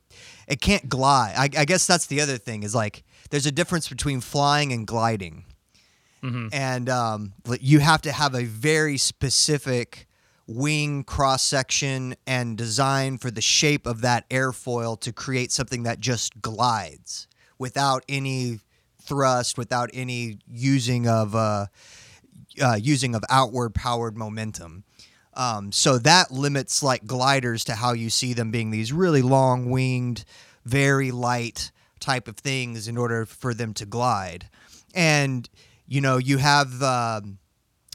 It 0.48 0.60
can't 0.60 0.90
glide. 0.90 1.36
I, 1.38 1.62
I 1.62 1.66
guess 1.66 1.88
that's 1.88 2.08
the 2.08 2.20
other 2.20 2.38
thing 2.38 2.64
is 2.64 2.76
like 2.76 3.04
there's 3.30 3.46
a 3.46 3.52
difference 3.52 3.88
between 3.88 4.20
flying 4.20 4.74
and 4.74 4.86
gliding 4.86 5.46
and 6.54 6.90
um, 6.90 7.34
you 7.60 7.80
have 7.80 8.02
to 8.04 8.12
have 8.12 8.34
a 8.34 8.46
very 8.46 8.98
specific 8.98 10.08
wing 10.48 11.04
cross 11.04 11.44
section 11.44 12.16
and 12.28 12.58
design 12.58 13.18
for 13.18 13.32
the 13.32 13.42
shape 13.42 13.86
of 13.86 14.02
that 14.02 14.30
airfoil 14.30 15.00
to 15.00 15.14
create 15.14 15.52
something 15.52 15.84
that 15.84 16.00
just 16.00 16.42
glides 16.42 17.28
without 17.58 18.04
any 18.10 18.60
thrust, 19.02 19.58
without 19.58 19.90
any 19.94 20.40
using 20.52 21.08
of 21.08 21.36
uh, 21.36 21.68
uh, 22.62 22.76
using 22.76 23.16
of 23.16 23.24
outward 23.30 23.74
powered 23.74 24.18
momentum. 24.18 24.84
Um, 25.36 25.72
so 25.72 25.98
that 26.00 26.32
limits 26.32 26.84
like 26.84 27.06
gliders 27.06 27.64
to 27.66 27.76
how 27.76 27.94
you 27.94 28.10
see 28.10 28.34
them 28.34 28.52
being 28.52 28.70
these 28.70 28.94
really 28.94 29.22
long 29.22 29.72
winged, 29.72 30.26
very 30.64 31.12
light 31.12 31.72
type 32.00 32.28
of 32.28 32.38
things 32.38 32.88
in 32.88 32.98
order 32.98 33.26
for 33.26 33.54
them 33.54 33.74
to 33.76 33.86
glide. 33.86 34.48
And 34.94 35.50
you 35.88 36.02
know, 36.02 36.18
you 36.18 36.38
have 36.38 36.82
um, 36.82 37.40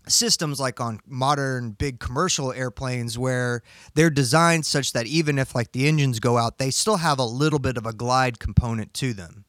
systems 0.09 0.59
like 0.59 0.81
on 0.81 1.01
modern 1.07 1.73
big 1.73 2.01
commercial 2.01 2.53
airplanes 2.53 3.19
where 3.19 3.63
they're 3.95 4.11
designed 4.11 4.67
such 4.67 4.93
that 4.93 5.07
even 5.07 5.39
if 5.39 5.55
like 5.55 5.73
the 5.73 5.87
engines 5.87 6.21
go 6.21 6.39
out, 6.39 6.59
they 6.59 6.71
still 6.71 6.97
have 6.97 7.19
a 7.19 7.25
little 7.25 7.59
bit 7.59 7.77
of 7.77 7.87
a 7.87 7.93
glide 7.93 8.39
component 8.39 8.95
to 8.95 9.13
them. 9.13 9.45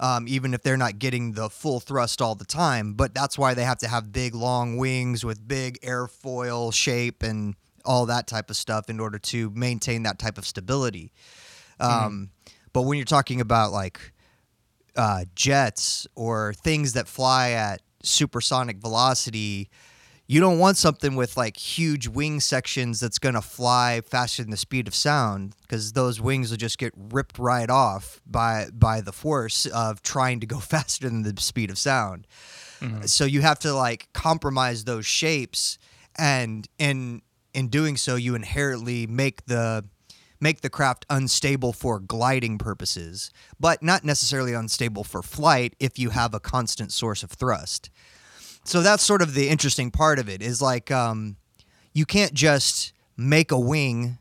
Um, 0.00 0.28
even 0.28 0.54
if 0.54 0.62
they're 0.62 0.76
not 0.76 1.00
getting 1.00 1.32
the 1.32 1.50
full 1.50 1.80
thrust 1.80 2.22
all 2.22 2.36
the 2.36 2.44
time, 2.44 2.94
but 2.94 3.14
that's 3.14 3.36
why 3.36 3.54
they 3.54 3.64
have 3.64 3.78
to 3.78 3.88
have 3.88 4.12
big 4.12 4.32
long 4.32 4.76
wings 4.76 5.24
with 5.24 5.48
big 5.48 5.80
airfoil 5.80 6.72
shape 6.72 7.24
and 7.24 7.56
all 7.84 8.06
that 8.06 8.28
type 8.28 8.48
of 8.48 8.56
stuff 8.56 8.88
in 8.88 9.00
order 9.00 9.18
to 9.18 9.50
maintain 9.50 10.04
that 10.04 10.20
type 10.20 10.38
of 10.38 10.46
stability. 10.46 11.12
Um, 11.80 12.30
But 12.72 12.82
when 12.82 12.96
you're 12.96 13.06
talking 13.06 13.40
about 13.40 13.72
like 13.72 14.12
uh, 14.94 15.24
jets 15.34 16.06
or 16.14 16.52
things 16.54 16.92
that 16.92 17.08
fly 17.08 17.50
at 17.50 17.82
supersonic 18.02 18.78
velocity, 18.78 19.68
you 20.30 20.40
don't 20.40 20.58
want 20.58 20.76
something 20.76 21.16
with 21.16 21.38
like 21.38 21.56
huge 21.56 22.06
wing 22.06 22.38
sections 22.38 23.00
that's 23.00 23.18
going 23.18 23.34
to 23.34 23.40
fly 23.40 24.02
faster 24.02 24.42
than 24.42 24.50
the 24.50 24.58
speed 24.58 24.86
of 24.86 24.94
sound 24.94 25.54
because 25.62 25.94
those 25.94 26.20
wings 26.20 26.50
will 26.50 26.58
just 26.58 26.76
get 26.76 26.92
ripped 26.94 27.38
right 27.38 27.70
off 27.70 28.20
by 28.26 28.66
by 28.72 29.00
the 29.00 29.10
force 29.10 29.64
of 29.64 30.02
trying 30.02 30.38
to 30.38 30.46
go 30.46 30.58
faster 30.60 31.08
than 31.08 31.22
the 31.22 31.40
speed 31.40 31.70
of 31.70 31.78
sound. 31.78 32.26
Mm-hmm. 32.80 33.06
So 33.06 33.24
you 33.24 33.40
have 33.40 33.58
to 33.60 33.72
like 33.72 34.08
compromise 34.12 34.84
those 34.84 35.06
shapes 35.06 35.78
and 36.16 36.68
in 36.78 37.22
in 37.54 37.68
doing 37.68 37.96
so 37.96 38.14
you 38.14 38.34
inherently 38.34 39.06
make 39.06 39.46
the 39.46 39.86
make 40.40 40.60
the 40.60 40.70
craft 40.70 41.06
unstable 41.08 41.72
for 41.72 41.98
gliding 41.98 42.58
purposes, 42.58 43.30
but 43.58 43.82
not 43.82 44.04
necessarily 44.04 44.52
unstable 44.52 45.04
for 45.04 45.22
flight 45.22 45.74
if 45.80 45.98
you 45.98 46.10
have 46.10 46.34
a 46.34 46.38
constant 46.38 46.92
source 46.92 47.22
of 47.22 47.30
thrust. 47.30 47.88
So 48.68 48.82
that's 48.82 49.02
sort 49.02 49.22
of 49.22 49.32
the 49.32 49.48
interesting 49.48 49.90
part 49.90 50.18
of 50.18 50.28
it 50.28 50.42
is 50.42 50.60
like 50.60 50.90
um, 50.90 51.36
you 51.94 52.04
can't 52.04 52.34
just 52.34 52.92
make 53.16 53.50
a 53.50 53.58
wing 53.58 54.18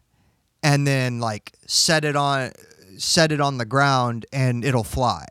and 0.64 0.88
then 0.88 1.20
like 1.20 1.52
set 1.66 2.06
it 2.06 2.16
on 2.16 2.52
set 2.98 3.34
it 3.34 3.42
on 3.42 3.58
the 3.58 3.66
ground 3.66 4.26
and 4.32 4.64
it'll 4.64 4.86
fly. 4.86 5.26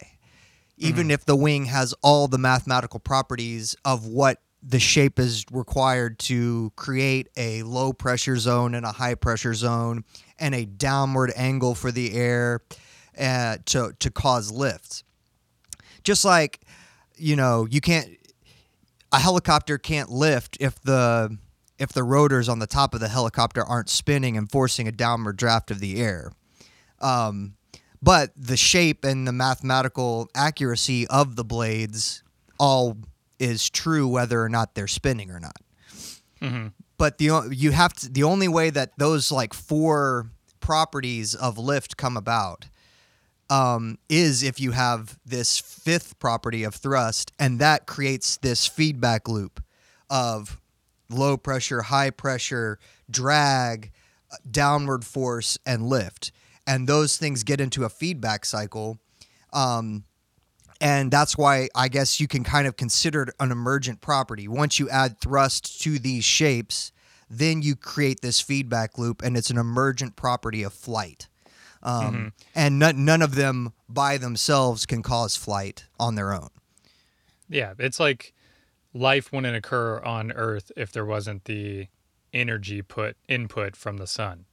Even 0.79 1.11
if 1.11 1.25
the 1.25 1.35
wing 1.35 1.65
has 1.65 1.95
all 2.03 2.29
the 2.29 2.37
mathematical 2.37 3.01
properties 3.01 3.75
of 3.87 4.07
what 4.07 4.43
the 4.63 4.79
shape 4.79 5.19
is 5.19 5.47
required 5.51 6.19
to 6.19 6.71
create 6.77 7.29
a 7.39 7.63
low 7.63 7.95
pressure 7.95 8.37
zone 8.37 8.75
and 8.75 8.85
a 8.85 8.93
high 8.93 9.15
pressure 9.15 9.55
zone 9.55 10.05
and 10.39 10.55
a 10.55 10.67
downward 10.67 11.33
angle 11.35 11.75
for 11.75 11.91
the 11.91 12.13
air 12.13 12.61
uh, 13.19 13.57
to 13.65 13.95
to 13.99 14.11
cause 14.11 14.53
lifts. 14.53 15.03
Just 16.05 16.27
like 16.27 16.61
you 17.17 17.35
know 17.35 17.67
you 17.71 17.81
can't 17.81 18.11
a 19.17 19.19
helicopter 19.19 19.79
can't 19.79 20.11
lift 20.11 20.59
if 20.61 20.79
the 20.83 21.39
if 21.79 21.91
the 21.93 22.05
rotors 22.05 22.49
on 22.51 22.59
the 22.59 22.67
top 22.67 22.93
of 22.95 23.01
the 23.01 23.09
helicopter 23.09 23.65
aren't 23.65 23.89
spinning 23.89 24.37
and 24.37 24.51
forcing 24.51 24.87
a 24.87 24.93
downward 24.93 25.37
draft 25.37 25.71
of 25.71 25.81
the 25.81 26.01
air. 26.01 26.33
Um, 27.01 27.55
but 28.03 28.31
the 28.37 28.57
shape 28.57 29.05
and 29.05 29.27
the 29.27 29.33
mathematical 29.33 30.31
accuracy 30.35 31.07
of 31.09 31.37
the 31.37 31.45
blades 31.45 32.23
all 32.59 32.99
is 33.39 33.71
true 33.71 34.07
whether 34.07 34.43
or 34.43 34.49
not 34.51 34.75
they're 34.75 34.87
spinning 34.87 35.31
or 35.31 35.41
not. 35.41 35.57
But 36.99 37.17
the 37.17 37.49
you 37.51 37.71
have 37.73 37.95
to 37.95 38.11
the 38.11 38.23
only 38.23 38.49
way 38.49 38.69
that 38.69 38.99
those 38.99 39.33
like 39.33 39.55
four 39.55 40.31
properties 40.61 41.35
of 41.35 41.57
lift 41.57 41.97
come 41.97 42.19
about 42.19 42.67
um, 43.49 43.99
is 44.09 44.43
if 44.43 44.59
you 44.61 44.73
have 44.73 45.19
this 45.25 45.59
fifth 45.59 46.19
property 46.19 46.65
of 46.65 46.75
thrust, 46.75 47.33
and 47.39 47.59
that 47.61 47.87
creates 47.87 48.37
this 48.39 48.67
feedback 48.67 49.29
loop 49.29 49.63
of 50.11 50.61
low 51.09 51.37
pressure, 51.37 51.83
high 51.83 52.11
pressure, 52.11 52.79
drag, 53.11 53.93
downward 54.51 55.05
force, 55.05 55.59
and 55.65 55.87
lift. 55.87 56.33
And 56.67 56.89
those 56.89 57.17
things 57.17 57.45
get 57.45 57.61
into 57.61 57.85
a 57.85 57.89
feedback 57.89 58.45
cycle. 58.45 58.99
Um, 59.53 60.05
and 60.81 61.11
that's 61.11 61.39
why 61.39 61.69
I 61.75 61.89
guess 61.89 62.21
you 62.21 62.29
can 62.29 62.45
kind 62.45 62.67
of 62.67 62.77
consider 62.77 63.23
it 63.23 63.31
an 63.41 63.53
emergent 63.53 64.01
property. 64.01 64.49
Once 64.49 64.79
you 64.79 64.91
add 64.91 65.21
thrust 65.21 65.81
to 65.83 65.99
these 65.99 66.25
shapes, 66.25 66.93
then 67.31 67.63
you 67.63 67.77
create 67.77 68.21
this 68.21 68.41
feedback 68.41 68.99
loop, 68.99 69.23
and 69.23 69.37
it's 69.37 69.51
an 69.51 69.59
emergent 69.59 70.17
property 70.17 70.63
of 70.63 70.73
flight. 70.73 71.29
Um, 71.87 72.33
And 72.55 72.79
none, 72.79 73.05
none 73.05 73.23
of 73.23 73.37
them 73.37 73.73
by 73.89 74.19
themselves 74.19 74.87
can 74.87 75.03
cause 75.03 75.37
flight 75.37 75.85
on 76.01 76.17
their 76.17 76.33
own. 76.35 76.49
Yeah, 77.49 77.75
it's 77.79 78.01
like 78.01 78.35
life 78.93 79.33
wouldn't 79.33 79.57
occur 79.57 80.01
on 80.01 80.33
Earth 80.33 80.73
if 80.77 80.91
there 80.91 81.05
wasn't 81.05 81.45
the 81.45 81.87
energy 82.33 82.83
put 82.83 83.17
input 83.29 83.77
from 83.77 83.99
the 83.99 84.07
sun. 84.07 84.47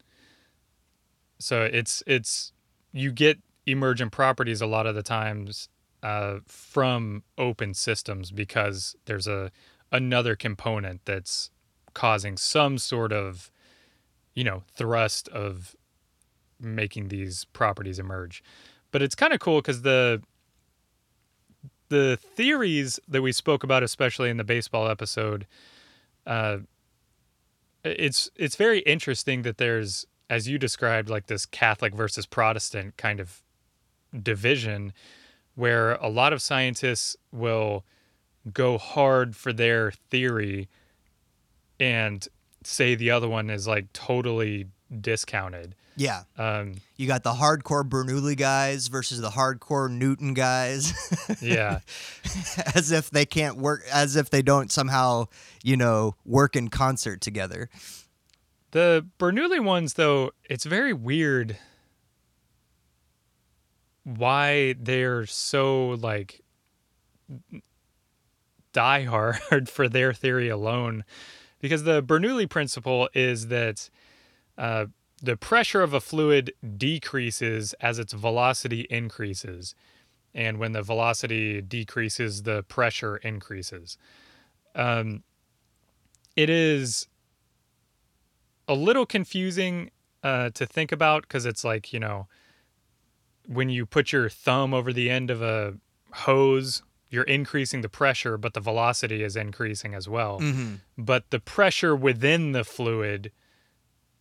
So 1.39 1.63
it's 1.63 2.04
it's 2.06 2.54
you 2.91 3.12
get 3.12 3.39
emergent 3.65 4.12
properties 4.12 4.62
a 4.62 4.67
lot 4.67 4.86
of 4.86 4.93
the 4.93 5.04
times 5.04 5.69
uh, 6.04 6.39
from 6.48 7.24
open 7.38 7.74
systems 7.74 8.32
because 8.32 8.96
there's 9.06 9.28
a 9.28 9.52
another 9.91 10.36
component 10.36 11.02
that's 11.06 11.50
causing 11.93 12.38
some 12.38 12.78
sort 12.78 13.12
of 13.12 13.52
you 14.36 14.43
know 14.43 14.63
thrust 14.76 15.28
of 15.30 15.76
making 16.63 17.10
these 17.10 17.45
properties 17.45 17.99
emerge. 17.99 18.43
But 18.91 19.02
it's 19.02 19.15
kind 19.15 19.34
of 19.34 19.39
cool 19.39 19.60
because 19.60 19.82
the 19.82 20.21
the 21.89 22.17
theories 22.17 22.99
that 23.08 23.21
we 23.21 23.32
spoke 23.32 23.63
about, 23.63 23.84
especially 23.84 24.30
in 24.30 24.38
the 24.38 24.43
baseball 24.43 24.88
episode, 24.88 25.45
uh, 26.26 26.58
it's 27.84 28.30
it's 28.36 28.56
very 28.56 28.80
interesting 28.80 29.41
that 29.43 29.58
there's, 29.58 30.06
as 30.30 30.47
you 30.47 30.58
described, 30.58 31.10
like 31.10 31.28
this 31.28 31.45
Catholic 31.45 31.93
versus 31.93 32.26
Protestant 32.26 32.97
kind 32.97 33.19
of 33.19 33.43
division, 34.21 34.93
where 35.56 35.93
a 35.95 36.08
lot 36.08 36.34
of 36.34 36.41
scientists 36.41 37.15
will 37.32 37.84
go 38.52 38.78
hard 38.78 39.36
for 39.36 39.54
their 39.54 39.91
theory 40.10 40.67
and 41.80 42.28
say 42.63 42.95
the 42.95 43.12
other 43.12 43.28
one 43.28 43.49
is 43.49 43.67
like 43.67 43.91
totally 43.93 44.67
discounted. 45.02 45.76
Yeah. 45.95 46.23
Um, 46.38 46.75
You 46.97 47.08
got 47.08 47.23
the 47.23 47.34
hardcore 47.34 47.88
Bernoulli 47.88 48.38
guys 48.38 48.88
versus 48.88 49.21
the 49.21 49.29
hardcore 49.29 49.89
Newton 49.91 50.34
guys, 50.34 50.93
yeah. 51.41 51.79
as 52.75 52.91
if 52.91 53.10
they 53.10 53.25
can't 53.25 53.58
work, 53.58 53.84
as 53.91 54.15
if 54.15 54.29
they 54.29 54.41
don't 54.41 54.71
somehow, 54.71 55.25
you 55.63 55.77
know, 55.77 56.15
work 56.25 56.56
in 56.56 56.69
concert 56.69 57.21
together. 57.21 57.69
The 58.71 59.06
Bernoulli 59.19 59.63
ones, 59.63 59.93
though, 59.93 60.32
it's 60.49 60.65
very 60.65 60.93
weird 60.93 61.58
why 64.03 64.73
they're 64.79 65.25
so 65.25 65.89
like 65.89 66.41
die 68.73 69.03
hard 69.03 69.69
for 69.69 69.88
their 69.88 70.13
theory 70.13 70.49
alone. 70.49 71.03
Because 71.62 71.84
the 71.84 72.03
Bernoulli 72.03 72.49
principle 72.49 73.10
is 73.13 73.47
that 73.47 73.89
uh, 74.58 74.88
the 75.24 75.38
pressure 75.38 75.82
of 75.82 75.94
a 75.94 76.02
fluid 76.02 76.54
decreases 76.78 77.74
as 77.80 77.98
its 77.98 78.12
velocity 78.14 78.82
increases. 78.90 79.74
And 80.36 80.58
when 80.58 80.74
the 80.74 80.82
velocity 80.82 81.62
decreases, 81.62 82.44
the 82.44 82.64
pressure 82.64 83.16
increases. 83.18 83.98
Um, 84.76 85.24
it 86.36 86.50
is 86.50 87.08
a 88.68 88.74
little 88.74 89.06
confusing 89.06 89.92
uh, 90.24 90.50
to 90.52 90.66
think 90.66 90.92
about 90.92 91.22
because 91.24 91.46
it's 91.46 91.64
like 91.64 91.94
you 91.94 92.00
know 92.00 92.28
when 93.48 93.70
you 93.70 93.86
put 93.86 94.12
your 94.12 94.28
thumb 94.30 94.74
over 94.74 94.92
the 94.92 95.10
end 95.10 95.30
of 95.30 95.42
a 95.42 95.76
hose 96.12 96.82
you're 97.10 97.24
increasing 97.26 97.82
the 97.82 97.90
pressure 97.90 98.38
but 98.38 98.54
the 98.54 98.60
velocity 98.62 99.22
is 99.24 99.36
increasing 99.36 99.94
as 99.94 100.08
well 100.10 100.40
Mm-hmm. 100.40 100.76
but 100.98 101.30
the 101.30 101.40
pressure 101.40 101.94
within 101.96 102.54
the 102.54 102.64
fluid 102.64 103.32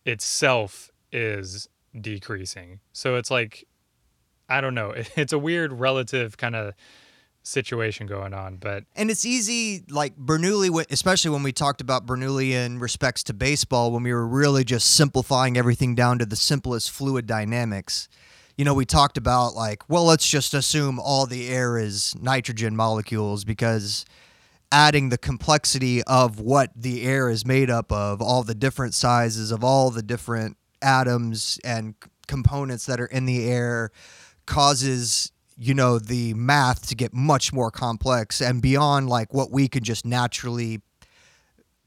itself 0.05 0.91
is 1.12 1.68
decreasing 2.01 2.81
so 2.92 3.16
it's 3.16 3.31
like 3.31 3.66
i 4.48 4.61
don't 4.61 4.75
know 4.75 4.92
it's 5.16 5.33
a 5.33 5.38
weird 5.38 5.72
relative 5.72 6.37
kind 6.37 6.57
of 6.57 6.75
situation 7.42 8.07
going 8.07 8.33
on 8.33 8.57
but 8.57 8.85
And 8.94 9.11
it's 9.11 9.25
easy, 9.25 9.85
like 9.90 10.16
Bernoulli, 10.16 10.87
especially 10.90 11.31
when 11.31 11.42
we 11.42 11.53
talked 11.53 11.81
about 11.81 12.07
Bernoulli 12.07 12.51
in 12.51 12.79
respects 12.79 13.22
to 13.25 13.35
baseball, 13.35 13.90
when 13.90 14.03
we 14.03 14.12
were 14.12 14.27
really 14.27 14.64
just 14.64 14.94
simplifying 14.94 15.57
everything 15.57 15.94
down 15.94 16.18
to 16.18 16.27
the 16.27 16.37
simplest 16.37 16.90
fluid 16.90 17.27
dynamics. 17.27 18.09
You 18.57 18.64
know, 18.64 18.75
we 18.75 18.85
talked 18.85 19.16
about, 19.16 19.55
like, 19.55 19.88
well, 19.88 20.05
let's 20.05 20.29
just 20.29 20.55
assume 20.55 21.01
all 21.01 21.27
the 21.27 21.48
air 21.48 21.79
is 21.79 22.14
nitrogen 22.20 22.77
molecules 22.77 23.44
because 23.44 24.05
adding 24.70 25.09
the 25.09 25.18
complexity 25.18 26.03
of 26.05 26.38
what 26.38 26.70
the 26.77 27.03
air 27.03 27.29
is 27.29 27.44
made 27.44 27.70
up 27.70 27.90
of, 27.90 28.22
all 28.22 28.42
the 28.42 28.55
different 28.55 28.94
sizes 28.94 29.51
of 29.51 29.64
all 29.64 29.90
the 29.90 30.03
different 30.03 30.57
atoms 30.83 31.59
and 31.64 31.95
components 32.27 32.87
that 32.87 33.01
are 33.01 33.07
in 33.07 33.27
the 33.27 33.49
air 33.49 33.90
causes 34.47 35.33
you 35.57 35.75
know 35.75 35.99
the 35.99 36.35
math 36.35 36.88
to 36.88 36.95
get 36.95 37.12
much 37.12 37.53
more 37.53 37.71
complex 37.71 38.40
and 38.40 38.62
beyond 38.62 39.09
like 39.09 39.33
what 39.33 39.51
we 39.51 39.68
can 39.68 39.85
just 39.85 40.05
naturally 40.05 40.81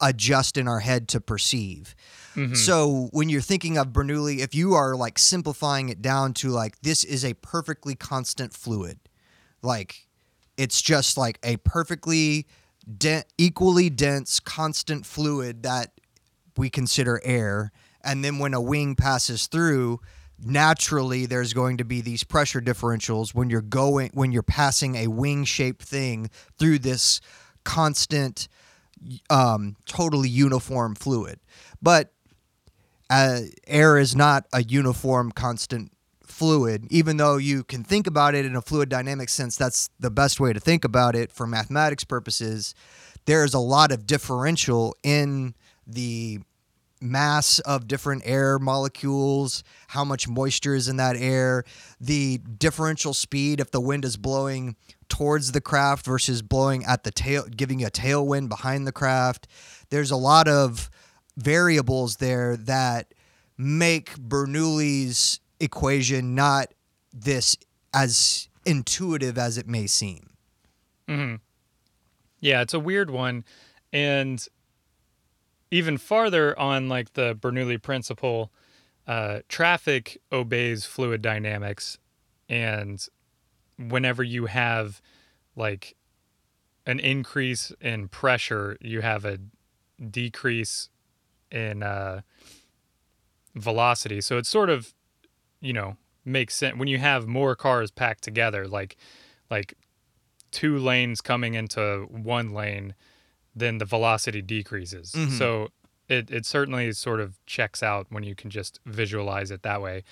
adjust 0.00 0.56
in 0.56 0.68
our 0.68 0.80
head 0.80 1.08
to 1.08 1.20
perceive. 1.20 1.94
Mm-hmm. 2.34 2.54
So 2.54 3.08
when 3.12 3.28
you're 3.28 3.40
thinking 3.40 3.78
of 3.78 3.88
Bernoulli, 3.88 4.38
if 4.38 4.54
you 4.54 4.74
are 4.74 4.94
like 4.94 5.18
simplifying 5.18 5.88
it 5.88 6.02
down 6.02 6.34
to 6.34 6.50
like 6.50 6.80
this 6.82 7.02
is 7.02 7.24
a 7.24 7.34
perfectly 7.34 7.94
constant 7.94 8.52
fluid, 8.52 8.98
like 9.62 10.06
it's 10.56 10.82
just 10.82 11.16
like 11.16 11.38
a 11.42 11.56
perfectly 11.58 12.46
de- 12.98 13.24
equally 13.38 13.90
dense 13.90 14.38
constant 14.38 15.06
fluid 15.06 15.62
that 15.62 15.92
we 16.56 16.70
consider 16.70 17.20
air, 17.24 17.72
and 18.06 18.24
then 18.24 18.38
when 18.38 18.54
a 18.54 18.60
wing 18.60 18.94
passes 18.94 19.46
through, 19.46 20.00
naturally 20.38 21.26
there's 21.26 21.52
going 21.52 21.78
to 21.78 21.84
be 21.84 22.00
these 22.00 22.22
pressure 22.22 22.60
differentials 22.60 23.34
when 23.34 23.50
you're 23.50 23.62
going 23.62 24.10
when 24.14 24.32
you're 24.32 24.42
passing 24.42 24.94
a 24.96 25.06
wing-shaped 25.06 25.82
thing 25.82 26.30
through 26.58 26.78
this 26.78 27.20
constant 27.64 28.48
um, 29.28 29.76
totally 29.86 30.28
uniform 30.28 30.94
fluid. 30.94 31.38
But 31.82 32.12
uh, 33.10 33.40
air 33.66 33.98
is 33.98 34.16
not 34.16 34.46
a 34.52 34.62
uniform, 34.62 35.32
constant 35.32 35.92
fluid. 36.24 36.86
Even 36.90 37.16
though 37.16 37.36
you 37.36 37.64
can 37.64 37.84
think 37.84 38.06
about 38.06 38.34
it 38.34 38.44
in 38.44 38.56
a 38.56 38.62
fluid 38.62 38.88
dynamic 38.88 39.28
sense, 39.28 39.56
that's 39.56 39.90
the 39.98 40.10
best 40.10 40.40
way 40.40 40.52
to 40.52 40.60
think 40.60 40.84
about 40.84 41.14
it 41.14 41.32
for 41.32 41.46
mathematics 41.46 42.04
purposes. 42.04 42.74
There's 43.26 43.54
a 43.54 43.58
lot 43.58 43.92
of 43.92 44.06
differential 44.06 44.96
in 45.02 45.54
the 45.86 46.40
mass 47.00 47.58
of 47.60 47.86
different 47.86 48.22
air 48.24 48.58
molecules, 48.58 49.62
how 49.88 50.04
much 50.04 50.28
moisture 50.28 50.74
is 50.74 50.88
in 50.88 50.96
that 50.96 51.16
air, 51.16 51.64
the 52.00 52.38
differential 52.38 53.12
speed 53.12 53.60
if 53.60 53.70
the 53.70 53.80
wind 53.80 54.04
is 54.04 54.16
blowing 54.16 54.76
towards 55.08 55.52
the 55.52 55.60
craft 55.60 56.04
versus 56.04 56.42
blowing 56.42 56.84
at 56.84 57.04
the 57.04 57.10
tail, 57.10 57.44
giving 57.44 57.84
a 57.84 57.90
tailwind 57.90 58.48
behind 58.48 58.86
the 58.86 58.92
craft. 58.92 59.46
There's 59.90 60.10
a 60.10 60.16
lot 60.16 60.48
of 60.48 60.90
variables 61.36 62.16
there 62.16 62.56
that 62.56 63.12
make 63.58 64.14
Bernoulli's 64.16 65.40
equation 65.60 66.34
not 66.34 66.72
this 67.12 67.56
as 67.94 68.48
intuitive 68.64 69.38
as 69.38 69.56
it 69.58 69.66
may 69.66 69.86
seem. 69.86 70.30
Hmm. 71.08 71.36
Yeah, 72.40 72.62
it's 72.62 72.74
a 72.74 72.80
weird 72.80 73.10
one. 73.10 73.44
And 73.92 74.46
even 75.76 75.98
farther 75.98 76.58
on 76.58 76.88
like 76.88 77.12
the 77.12 77.34
Bernoulli 77.34 77.80
principle, 77.80 78.50
uh, 79.06 79.40
traffic 79.48 80.18
obeys 80.32 80.86
fluid 80.86 81.20
dynamics. 81.20 81.98
And 82.48 83.06
whenever 83.78 84.22
you 84.22 84.46
have 84.46 85.02
like 85.54 85.94
an 86.86 86.98
increase 86.98 87.72
in 87.80 88.08
pressure, 88.08 88.78
you 88.80 89.02
have 89.02 89.26
a 89.26 89.38
decrease 90.10 90.88
in 91.50 91.82
uh, 91.82 92.22
velocity. 93.54 94.22
So 94.22 94.38
it's 94.38 94.48
sort 94.48 94.70
of, 94.70 94.94
you 95.60 95.74
know, 95.74 95.98
makes 96.24 96.54
sense 96.54 96.78
when 96.78 96.88
you 96.88 96.98
have 96.98 97.26
more 97.26 97.54
cars 97.54 97.90
packed 97.90 98.24
together, 98.24 98.66
like 98.66 98.96
like 99.50 99.74
two 100.50 100.78
lanes 100.78 101.20
coming 101.20 101.52
into 101.52 102.06
one 102.10 102.52
lane, 102.52 102.94
then 103.56 103.78
the 103.78 103.84
velocity 103.86 104.42
decreases. 104.42 105.12
Mhm. 105.12 105.38
So 105.38 105.68
it, 106.08 106.30
it 106.30 106.46
certainly 106.46 106.92
sort 106.92 107.20
of 107.20 107.44
checks 107.46 107.82
out 107.82 108.06
when 108.10 108.22
you 108.22 108.34
can 108.36 108.50
just 108.50 108.78
visualize 108.86 109.50
it 109.50 109.62
that 109.62 109.80
way. 109.82 110.04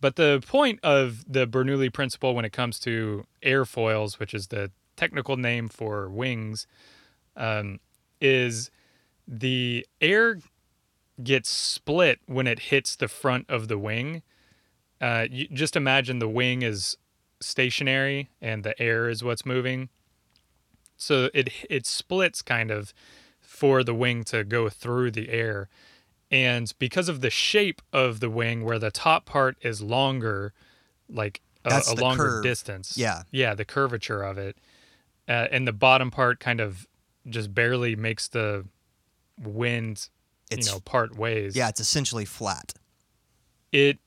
But 0.00 0.16
the 0.16 0.42
point 0.46 0.78
of 0.82 1.24
the 1.26 1.46
Bernoulli 1.46 1.92
principle 1.92 2.34
when 2.34 2.44
it 2.44 2.52
comes 2.52 2.78
to 2.80 3.26
airfoils, 3.42 4.18
which 4.18 4.32
is 4.34 4.48
the 4.48 4.70
technical 4.96 5.36
name 5.36 5.68
for 5.68 6.08
wings, 6.08 6.66
um, 7.36 7.80
is 8.20 8.70
the 9.26 9.86
air 10.00 10.38
gets 11.22 11.50
split 11.50 12.20
when 12.26 12.46
it 12.46 12.60
hits 12.60 12.96
the 12.96 13.08
front 13.08 13.46
of 13.48 13.68
the 13.68 13.78
wing. 13.78 14.22
Uh, 15.00 15.26
you 15.30 15.48
just 15.48 15.76
imagine 15.76 16.18
the 16.18 16.28
wing 16.28 16.62
is 16.62 16.96
stationary 17.40 18.28
and 18.40 18.64
the 18.64 18.80
air 18.80 19.08
is 19.08 19.24
what's 19.24 19.44
moving. 19.46 19.88
So 21.00 21.30
it 21.34 21.50
it 21.68 21.86
splits 21.86 22.42
kind 22.42 22.70
of 22.70 22.92
for 23.40 23.82
the 23.82 23.94
wing 23.94 24.24
to 24.24 24.44
go 24.44 24.68
through 24.68 25.10
the 25.12 25.28
air. 25.30 25.68
And 26.30 26.72
because 26.78 27.08
of 27.08 27.20
the 27.20 27.30
shape 27.30 27.82
of 27.92 28.20
the 28.20 28.30
wing 28.30 28.64
where 28.64 28.78
the 28.78 28.90
top 28.90 29.24
part 29.24 29.56
is 29.62 29.82
longer, 29.82 30.52
like 31.08 31.40
a, 31.64 31.82
a 31.88 31.94
longer 31.94 32.24
curve. 32.24 32.42
distance. 32.44 32.96
Yeah. 32.96 33.22
Yeah, 33.32 33.54
the 33.54 33.64
curvature 33.64 34.22
of 34.22 34.38
it. 34.38 34.56
Uh, 35.28 35.48
and 35.50 35.66
the 35.66 35.72
bottom 35.72 36.10
part 36.10 36.38
kind 36.40 36.60
of 36.60 36.86
just 37.28 37.52
barely 37.52 37.96
makes 37.96 38.28
the 38.28 38.66
wind, 39.42 40.08
It's 40.50 40.66
you 40.68 40.72
know, 40.74 40.80
part 40.80 41.16
ways 41.16 41.56
yeah, 41.56 41.68
it's 41.68 41.80
essentially 41.80 42.24
flat. 42.24 42.74
it 43.72 43.98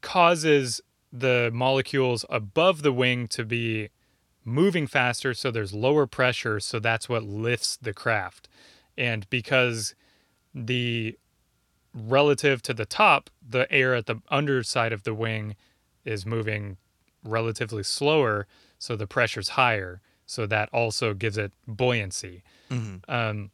causes 0.00 0.80
the 1.12 1.50
molecules 1.52 2.24
above 2.28 2.82
the 2.82 2.92
wing 2.92 3.26
to 3.28 3.44
be 3.44 3.88
moving 4.48 4.86
faster 4.86 5.34
so 5.34 5.50
there's 5.50 5.72
lower 5.72 6.06
pressure 6.06 6.58
so 6.58 6.78
that's 6.78 7.08
what 7.08 7.22
lifts 7.22 7.76
the 7.76 7.92
craft 7.92 8.48
and 8.96 9.28
because 9.30 9.94
the 10.54 11.16
relative 11.94 12.62
to 12.62 12.72
the 12.74 12.86
top 12.86 13.30
the 13.46 13.70
air 13.72 13.94
at 13.94 14.06
the 14.06 14.16
underside 14.30 14.92
of 14.92 15.02
the 15.04 15.14
wing 15.14 15.54
is 16.04 16.24
moving 16.24 16.76
relatively 17.24 17.82
slower 17.82 18.46
so 18.78 18.96
the 18.96 19.06
pressure's 19.06 19.50
higher 19.50 20.00
so 20.26 20.46
that 20.46 20.68
also 20.72 21.14
gives 21.14 21.36
it 21.38 21.52
buoyancy 21.66 22.42
Mhm. 22.70 23.00
um, 23.08 23.50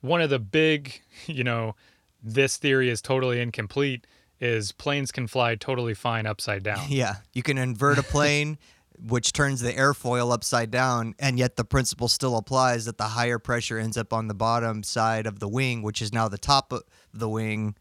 one 0.00 0.20
of 0.20 0.30
the 0.30 0.38
big, 0.38 1.00
you 1.26 1.44
know, 1.44 1.74
this 2.22 2.56
theory 2.56 2.88
is 2.88 3.00
totally 3.02 3.40
incomplete 3.40 4.06
is 4.40 4.72
planes 4.72 5.10
can 5.10 5.26
fly 5.26 5.54
totally 5.54 5.94
fine 5.94 6.26
upside 6.26 6.62
down. 6.62 6.86
Yeah, 6.88 7.16
you 7.32 7.42
can 7.42 7.58
invert 7.58 7.98
a 7.98 8.02
plane, 8.02 8.58
which 9.00 9.32
turns 9.32 9.60
the 9.60 9.72
airfoil 9.72 10.32
upside 10.32 10.70
down, 10.70 11.14
and 11.18 11.38
yet 11.38 11.56
the 11.56 11.64
principle 11.64 12.08
still 12.08 12.36
applies 12.36 12.84
that 12.84 12.98
the 12.98 13.08
higher 13.08 13.38
pressure 13.38 13.78
ends 13.78 13.96
up 13.96 14.12
on 14.12 14.28
the 14.28 14.34
bottom 14.34 14.82
side 14.82 15.26
of 15.26 15.38
the 15.38 15.48
wing, 15.48 15.82
which 15.82 16.00
is 16.02 16.12
now 16.12 16.28
the 16.28 16.38
top 16.38 16.72
of 16.72 16.82
the 17.12 17.28
wing 17.28 17.74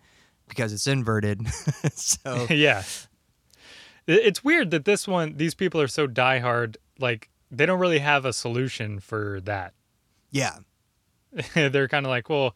because 0.47 0.73
it's 0.73 0.87
inverted. 0.87 1.47
so 1.93 2.47
yeah. 2.49 2.83
It's 4.07 4.43
weird 4.43 4.71
that 4.71 4.85
this 4.85 5.07
one, 5.07 5.37
these 5.37 5.55
people 5.55 5.81
are 5.81 5.87
so 5.87 6.07
diehard, 6.07 6.75
like, 6.99 7.29
they 7.49 7.65
don't 7.65 7.79
really 7.79 7.99
have 7.99 8.25
a 8.25 8.33
solution 8.33 8.99
for 8.99 9.39
that. 9.41 9.73
yeah, 10.31 10.57
They're 11.55 11.87
kind 11.87 12.05
of 12.05 12.09
like, 12.09 12.29
well, 12.29 12.55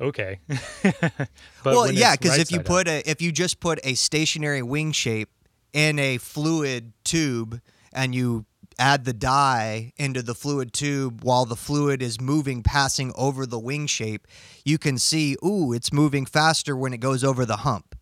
okay. 0.00 0.40
but 0.48 1.28
well, 1.64 1.90
yeah, 1.90 2.14
because 2.16 2.38
if 2.38 2.50
you 2.50 2.56
side 2.56 2.60
up- 2.60 2.66
put 2.66 2.88
a 2.88 3.10
if 3.10 3.22
you 3.22 3.32
just 3.32 3.60
put 3.60 3.78
a 3.84 3.94
stationary 3.94 4.62
wing 4.62 4.92
shape 4.92 5.30
in 5.76 5.98
a 5.98 6.16
fluid 6.16 6.94
tube 7.04 7.60
and 7.92 8.14
you 8.14 8.46
add 8.78 9.04
the 9.04 9.12
dye 9.12 9.92
into 9.98 10.22
the 10.22 10.34
fluid 10.34 10.72
tube 10.72 11.22
while 11.22 11.44
the 11.44 11.54
fluid 11.54 12.00
is 12.00 12.18
moving 12.18 12.62
passing 12.62 13.12
over 13.14 13.44
the 13.44 13.58
wing 13.58 13.86
shape, 13.86 14.26
you 14.64 14.78
can 14.78 14.96
see, 14.96 15.36
ooh, 15.44 15.74
it's 15.74 15.92
moving 15.92 16.24
faster 16.24 16.74
when 16.74 16.94
it 16.94 16.98
goes 16.98 17.22
over 17.22 17.44
the 17.44 17.58
hump. 17.58 17.94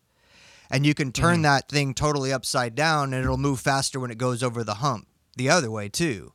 And 0.71 0.85
you 0.85 0.93
can 0.93 1.11
turn 1.11 1.39
mm. 1.39 1.43
that 1.43 1.67
thing 1.67 1.93
totally 1.93 2.31
upside 2.31 2.75
down 2.75 3.13
and 3.13 3.21
it'll 3.21 3.37
move 3.37 3.59
faster 3.59 3.99
when 3.99 4.09
it 4.09 4.17
goes 4.17 4.41
over 4.41 4.63
the 4.63 4.75
hump 4.75 5.09
the 5.35 5.49
other 5.49 5.69
way 5.69 5.89
too. 5.89 6.31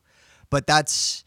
But 0.51 0.67
that's 0.67 1.23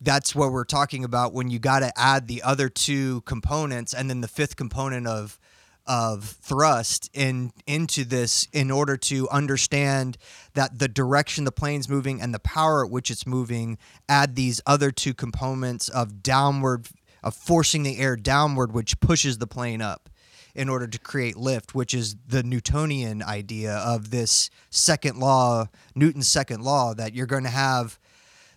that's 0.00 0.36
what 0.36 0.52
we're 0.52 0.64
talking 0.64 1.02
about 1.02 1.32
when 1.32 1.50
you 1.50 1.58
got 1.58 1.80
to 1.80 1.90
add 1.96 2.28
the 2.28 2.42
other 2.42 2.68
two 2.68 3.22
components 3.22 3.92
and 3.92 4.08
then 4.08 4.20
the 4.20 4.28
fifth 4.28 4.54
component 4.54 5.08
of 5.08 5.40
of 5.86 6.24
thrust 6.24 7.10
in 7.14 7.52
into 7.66 8.04
this 8.04 8.48
in 8.52 8.70
order 8.70 8.96
to 8.96 9.28
understand 9.30 10.18
that 10.54 10.78
the 10.78 10.88
direction 10.88 11.44
the 11.44 11.52
plane's 11.52 11.88
moving 11.88 12.20
and 12.20 12.34
the 12.34 12.38
power 12.40 12.84
at 12.84 12.90
which 12.90 13.10
it's 13.10 13.26
moving 13.26 13.78
add 14.08 14.34
these 14.34 14.60
other 14.66 14.90
two 14.90 15.14
components 15.14 15.88
of 15.88 16.22
downward 16.22 16.88
of 17.22 17.34
forcing 17.34 17.82
the 17.82 17.98
air 17.98 18.16
downward 18.16 18.72
which 18.72 18.98
pushes 19.00 19.38
the 19.38 19.46
plane 19.46 19.80
up 19.80 20.08
in 20.54 20.68
order 20.68 20.86
to 20.86 20.98
create 20.98 21.36
lift 21.36 21.74
which 21.74 21.94
is 21.94 22.16
the 22.26 22.42
newtonian 22.42 23.22
idea 23.22 23.74
of 23.76 24.10
this 24.10 24.50
second 24.70 25.18
law 25.18 25.66
newton's 25.94 26.28
second 26.28 26.62
law 26.62 26.94
that 26.94 27.14
you're 27.14 27.26
going 27.26 27.44
to 27.44 27.50
have 27.50 27.98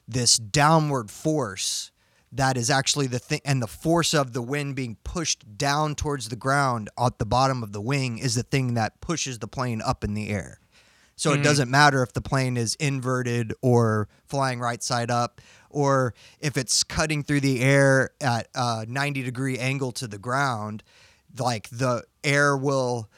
this 0.07 0.37
downward 0.37 1.11
force 1.11 1.91
that 2.31 2.57
is 2.57 2.69
actually 2.69 3.07
the 3.07 3.19
thing 3.19 3.41
and 3.43 3.61
the 3.61 3.67
force 3.67 4.13
of 4.13 4.33
the 4.33 4.41
wind 4.41 4.75
being 4.75 4.97
pushed 5.03 5.57
down 5.57 5.95
towards 5.95 6.29
the 6.29 6.35
ground 6.35 6.89
at 6.99 7.17
the 7.17 7.25
bottom 7.25 7.63
of 7.63 7.71
the 7.71 7.81
wing 7.81 8.17
is 8.17 8.35
the 8.35 8.43
thing 8.43 8.75
that 8.75 9.01
pushes 9.01 9.39
the 9.39 9.47
plane 9.47 9.81
up 9.81 10.03
in 10.03 10.13
the 10.13 10.29
air. 10.29 10.59
So 11.15 11.33
it 11.33 11.37
hmm. 11.37 11.43
doesn't 11.43 11.69
matter 11.69 12.01
if 12.01 12.13
the 12.13 12.21
plane 12.21 12.55
is 12.55 12.75
inverted 12.75 13.53
or 13.61 14.07
flying 14.25 14.59
right 14.59 14.81
side 14.81 15.11
up 15.11 15.41
or 15.69 16.13
if 16.39 16.55
it's 16.57 16.83
cutting 16.83 17.23
through 17.23 17.41
the 17.41 17.61
air 17.61 18.11
at 18.21 18.47
a 18.55 18.85
90 18.87 19.23
degree 19.23 19.57
angle 19.57 19.91
to 19.93 20.07
the 20.07 20.17
ground 20.17 20.83
like 21.37 21.69
the 21.69 22.03
air 22.23 22.55
will 22.55 23.09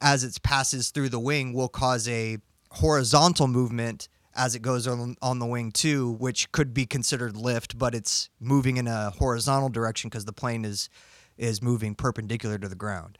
as 0.00 0.22
it 0.22 0.40
passes 0.42 0.90
through 0.90 1.08
the 1.08 1.18
wing 1.18 1.52
will 1.52 1.68
cause 1.68 2.08
a 2.08 2.38
horizontal 2.72 3.48
movement 3.48 4.08
as 4.40 4.54
it 4.54 4.62
goes 4.62 4.86
on, 4.86 5.16
on 5.20 5.38
the 5.38 5.44
wing 5.44 5.70
too, 5.70 6.12
which 6.12 6.50
could 6.50 6.72
be 6.72 6.86
considered 6.86 7.36
lift, 7.36 7.78
but 7.78 7.94
it's 7.94 8.30
moving 8.40 8.78
in 8.78 8.88
a 8.88 9.10
horizontal 9.10 9.68
direction 9.68 10.08
because 10.08 10.24
the 10.24 10.32
plane 10.32 10.64
is 10.64 10.88
is 11.36 11.62
moving 11.62 11.94
perpendicular 11.94 12.58
to 12.58 12.68
the 12.68 12.74
ground. 12.74 13.18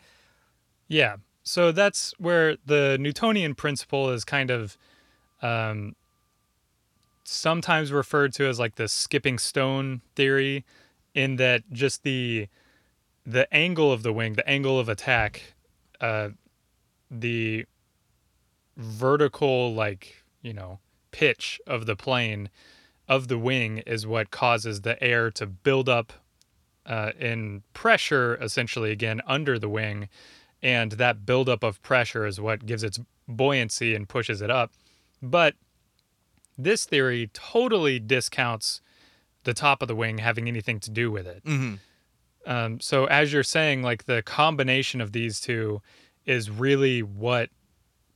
Yeah. 0.89 1.17
So 1.43 1.73
that's 1.73 2.15
where 2.19 2.57
the 2.65 2.97
Newtonian 2.99 3.55
principle 3.55 4.11
is 4.11 4.25
kind 4.25 4.51
of 4.51 4.79
um, 5.43 5.95
sometimes 7.25 7.93
referred 7.93 8.33
to 8.35 8.47
as 8.47 8.59
like 8.59 8.77
the 8.77 8.89
skipping 8.89 9.39
stone 9.39 10.01
theory, 10.17 10.65
in 11.15 11.37
that 11.37 11.71
just 11.71 12.03
the 12.03 12.49
the 13.27 13.53
angle 13.55 13.93
of 13.93 14.03
the 14.03 14.13
wing, 14.13 14.35
the 14.35 14.49
angle 14.49 14.79
of 14.79 14.89
attack, 14.89 15.55
uh, 16.01 16.31
the 17.11 17.67
vertical 18.77 19.75
like 19.75 20.25
you 20.41 20.55
know 20.55 20.79
pitch 21.11 21.61
of 21.67 21.87
the 21.87 21.97
plane 21.97 22.51
of 23.09 23.29
the 23.29 23.39
wing 23.39 23.79
is 23.79 24.07
what 24.07 24.31
causes 24.31 24.83
the 24.83 25.03
air 25.03 25.31
to 25.33 25.47
build 25.47 25.89
up 25.89 26.13
uh, 26.87 27.13
in 27.19 27.63
pressure 27.73 28.39
essentially 28.41 28.91
again 28.91 29.21
under 29.27 29.59
the 29.59 29.69
wing. 29.69 30.09
And 30.63 30.93
that 30.93 31.25
buildup 31.25 31.63
of 31.63 31.83
pressure 31.83 32.27
is 32.27 32.41
what 32.41 32.67
gives 32.67 32.85
its 32.85 33.01
buoyancy 33.27 33.95
and 33.95 34.09
pushes 34.09 34.43
it 34.43 34.51
up. 34.51 34.73
But 35.23 35.55
this 36.57 36.85
theory 36.85 37.31
totally 37.33 37.99
discounts 37.99 38.81
the 39.45 39.55
top 39.55 39.83
of 39.83 39.89
the 39.89 39.95
wing 39.97 40.19
having 40.19 40.49
anything 40.49 40.81
to 40.81 40.91
do 40.91 41.11
with 41.11 41.27
it. 41.27 41.45
Mm-hmm. 41.45 42.51
um, 42.51 42.81
so 42.81 43.07
as 43.07 43.33
you're 43.33 43.43
saying, 43.43 43.83
like 43.83 44.05
the 44.05 44.23
combination 44.23 45.01
of 45.01 45.13
these 45.13 45.41
two 45.41 45.81
is 46.27 46.51
really 46.51 47.03
what 47.03 47.51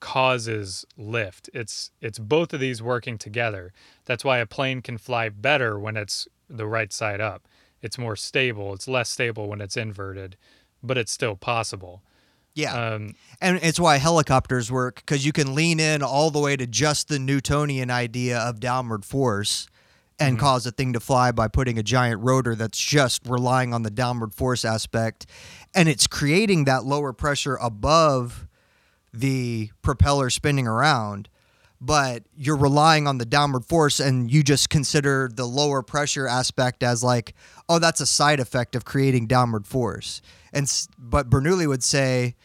causes 0.00 0.85
lift. 0.96 1.50
It's 1.52 1.90
it's 2.00 2.18
both 2.18 2.52
of 2.52 2.61
these 2.61 2.83
working 2.83 3.18
together. 3.18 3.72
That's 4.04 4.24
why 4.24 4.38
a 4.38 4.46
plane 4.46 4.83
can 4.83 4.98
fly 4.98 5.28
better 5.28 5.78
when 5.78 5.96
it's 5.96 6.28
the 6.48 6.66
right 6.66 6.92
side 6.92 7.20
up. 7.20 7.46
It's 7.83 7.98
more 7.98 8.16
stable. 8.16 8.72
It's 8.74 8.88
less 8.88 9.09
stable 9.09 9.48
when 9.48 9.61
it's 9.61 9.76
inverted, 9.76 10.37
but 10.83 10.96
it's 10.96 11.12
still 11.12 11.37
possible. 11.37 12.02
Yeah. 12.54 12.72
Um, 12.72 13.16
And 13.40 13.59
it's 13.62 13.80
why 13.80 13.96
helicopters 13.96 14.70
work 14.70 14.96
because 14.96 15.26
you 15.26 15.33
can 15.33 15.54
lean 15.54 15.80
in 15.80 16.02
all 16.02 16.30
the 16.30 16.38
way 16.38 16.57
to 16.57 16.66
just 16.66 17.09
the 17.09 17.18
Newtonian 17.18 17.90
idea 17.90 18.38
of 18.38 18.61
downward 18.61 19.04
force 19.04 19.68
and 20.20 20.38
cause 20.38 20.64
a 20.64 20.70
thing 20.70 20.92
to 20.92 21.00
fly 21.00 21.33
by 21.33 21.48
putting 21.48 21.76
a 21.78 21.83
giant 21.83 22.20
rotor 22.22 22.54
that's 22.54 22.78
just 22.78 23.26
relying 23.26 23.74
on 23.74 23.83
the 23.83 23.90
downward 23.90 24.33
force 24.33 24.64
aspect. 24.64 25.26
And 25.74 25.88
it's 25.88 26.07
creating 26.07 26.64
that 26.64 26.85
lower 26.85 27.12
pressure 27.12 27.57
above 27.57 28.46
the 29.14 29.70
propeller 29.83 30.31
spinning 30.31 30.66
around. 30.66 31.29
But 31.81 32.22
you're 32.35 32.57
relying 32.57 33.07
on 33.07 33.18
the 33.18 33.27
downward 33.27 33.66
force, 33.66 34.00
and 34.00 34.31
you 34.31 34.42
just 34.42 34.70
consider 34.70 35.29
the 35.33 35.44
lower 35.44 35.83
pressure 35.83 36.27
aspect 36.27 36.83
as 36.83 37.05
like, 37.05 37.35
oh, 37.68 37.79
that's 37.79 38.00
a 38.00 38.07
side 38.07 38.40
effect 38.40 38.74
of 38.74 38.87
creating 38.87 39.27
downward 39.27 39.66
force. 39.66 40.22
And 40.53 40.70
but 40.96 41.29
Bernoulli 41.29 41.66
would 41.66 41.83
say, 41.83 42.37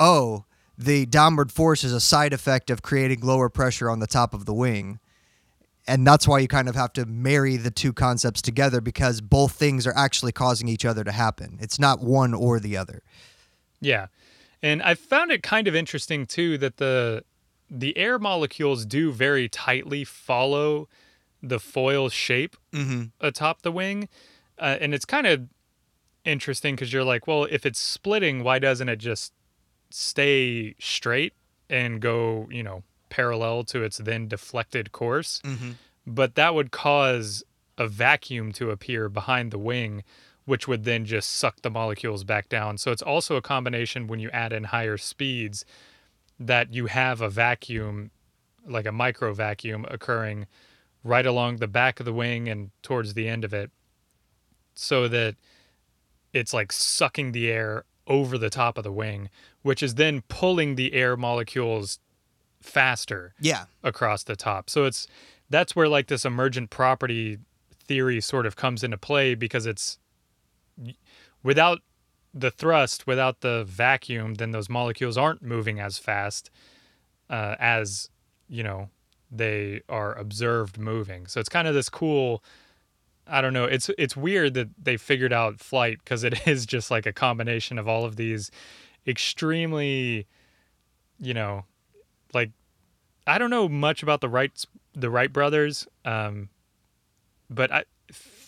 oh, 0.00 0.44
the 0.76 1.06
downward 1.06 1.52
force 1.52 1.84
is 1.84 1.92
a 1.92 2.00
side 2.00 2.32
effect 2.32 2.70
of 2.70 2.82
creating 2.82 3.20
lower 3.20 3.48
pressure 3.48 3.88
on 3.88 4.00
the 4.00 4.06
top 4.06 4.34
of 4.34 4.46
the 4.46 4.54
wing. 4.54 4.98
And 5.86 6.06
that's 6.06 6.26
why 6.26 6.38
you 6.38 6.48
kind 6.48 6.68
of 6.68 6.74
have 6.74 6.92
to 6.94 7.06
marry 7.06 7.56
the 7.56 7.70
two 7.70 7.92
concepts 7.92 8.40
together 8.40 8.80
because 8.80 9.20
both 9.20 9.52
things 9.52 9.86
are 9.86 9.96
actually 9.96 10.32
causing 10.32 10.68
each 10.68 10.84
other 10.84 11.04
to 11.04 11.12
happen. 11.12 11.58
It's 11.60 11.78
not 11.78 12.00
one 12.00 12.34
or 12.34 12.58
the 12.60 12.76
other. 12.76 13.02
Yeah. 13.80 14.06
And 14.62 14.82
I 14.82 14.94
found 14.94 15.30
it 15.32 15.42
kind 15.42 15.66
of 15.66 15.74
interesting 15.74 16.26
too 16.26 16.56
that 16.58 16.76
the 16.76 17.24
the 17.70 17.96
air 17.96 18.18
molecules 18.18 18.84
do 18.84 19.10
very 19.12 19.48
tightly 19.48 20.04
follow 20.04 20.88
the 21.42 21.58
foil 21.58 22.08
shape 22.08 22.56
Mm-hmm. 22.72 23.04
atop 23.20 23.62
the 23.62 23.72
wing. 23.72 24.08
Uh, 24.58 24.76
and 24.80 24.94
it's 24.94 25.04
kind 25.06 25.26
of 25.26 25.48
interesting 26.24 26.74
because 26.74 26.92
you're 26.92 27.02
like, 27.02 27.26
well, 27.26 27.44
if 27.50 27.64
it's 27.66 27.80
splitting, 27.80 28.44
why 28.44 28.58
doesn't 28.58 28.88
it 28.88 28.96
just 28.96 29.32
stay 29.90 30.74
straight 30.78 31.32
and 31.68 32.00
go, 32.00 32.46
you 32.50 32.62
know, 32.62 32.82
parallel 33.08 33.64
to 33.64 33.82
its 33.82 33.98
then 33.98 34.28
deflected 34.28 34.92
course? 34.92 35.40
Mm-hmm. 35.44 35.72
But 36.06 36.34
that 36.34 36.54
would 36.54 36.70
cause 36.70 37.42
a 37.78 37.88
vacuum 37.88 38.52
to 38.52 38.70
appear 38.70 39.08
behind 39.08 39.50
the 39.50 39.58
wing, 39.58 40.02
which 40.44 40.66
would 40.66 40.84
then 40.84 41.04
just 41.04 41.30
suck 41.30 41.62
the 41.62 41.70
molecules 41.70 42.24
back 42.24 42.48
down. 42.48 42.76
So 42.78 42.90
it's 42.90 43.02
also 43.02 43.36
a 43.36 43.42
combination 43.42 44.06
when 44.06 44.18
you 44.18 44.28
add 44.30 44.52
in 44.52 44.64
higher 44.64 44.96
speeds 44.96 45.64
that 46.40 46.74
you 46.74 46.86
have 46.86 47.20
a 47.20 47.28
vacuum, 47.28 48.10
like 48.66 48.86
a 48.86 48.92
micro 48.92 49.32
vacuum, 49.32 49.86
occurring 49.88 50.46
right 51.04 51.26
along 51.26 51.56
the 51.56 51.68
back 51.68 52.00
of 52.00 52.06
the 52.06 52.12
wing 52.12 52.48
and 52.48 52.70
towards 52.82 53.14
the 53.14 53.28
end 53.28 53.44
of 53.44 53.52
it, 53.54 53.70
so 54.74 55.06
that 55.08 55.36
it's 56.32 56.52
like 56.54 56.72
sucking 56.72 57.32
the 57.32 57.50
air 57.50 57.84
over 58.06 58.36
the 58.38 58.50
top 58.50 58.78
of 58.78 58.84
the 58.84 58.92
wing, 58.92 59.28
which 59.62 59.82
is 59.82 59.94
then 59.94 60.22
pulling 60.28 60.74
the 60.74 60.92
air 60.92 61.16
molecules 61.16 61.98
faster 62.60 63.34
Yeah. 63.40 63.66
across 63.82 64.24
the 64.24 64.36
top. 64.36 64.70
So 64.70 64.84
it's 64.84 65.06
that's 65.50 65.76
where 65.76 65.88
like 65.88 66.06
this 66.06 66.24
emergent 66.24 66.70
property 66.70 67.38
theory 67.86 68.20
sort 68.20 68.46
of 68.46 68.56
comes 68.56 68.82
into 68.82 68.96
play 68.96 69.34
because 69.34 69.66
it's 69.66 69.98
without 71.42 71.80
the 72.34 72.50
thrust, 72.50 73.06
without 73.06 73.40
the 73.40 73.64
vacuum, 73.64 74.34
then 74.34 74.52
those 74.52 74.68
molecules 74.68 75.18
aren't 75.18 75.42
moving 75.42 75.80
as 75.80 75.98
fast 75.98 76.50
uh, 77.30 77.56
as 77.58 78.08
you 78.48 78.62
know 78.62 78.88
they 79.30 79.80
are 79.88 80.14
observed 80.14 80.78
moving. 80.78 81.26
So 81.26 81.40
it's 81.40 81.48
kind 81.48 81.66
of 81.66 81.74
this 81.74 81.88
cool. 81.88 82.44
I 83.26 83.40
don't 83.40 83.54
know. 83.54 83.64
It's 83.64 83.90
it's 83.98 84.16
weird 84.16 84.54
that 84.54 84.68
they 84.80 84.96
figured 84.96 85.32
out 85.32 85.58
flight 85.58 85.98
because 86.04 86.22
it 86.24 86.46
is 86.46 86.66
just 86.66 86.90
like 86.90 87.06
a 87.06 87.12
combination 87.12 87.78
of 87.78 87.88
all 87.88 88.04
of 88.04 88.16
these 88.16 88.50
extremely, 89.06 90.26
you 91.18 91.34
know, 91.34 91.64
like 92.34 92.50
I 93.26 93.38
don't 93.38 93.50
know 93.50 93.68
much 93.68 94.02
about 94.02 94.20
the 94.20 94.28
Wright 94.28 94.52
the 94.94 95.10
Wright 95.10 95.32
brothers, 95.32 95.88
um, 96.04 96.50
but 97.48 97.72
I, 97.72 97.84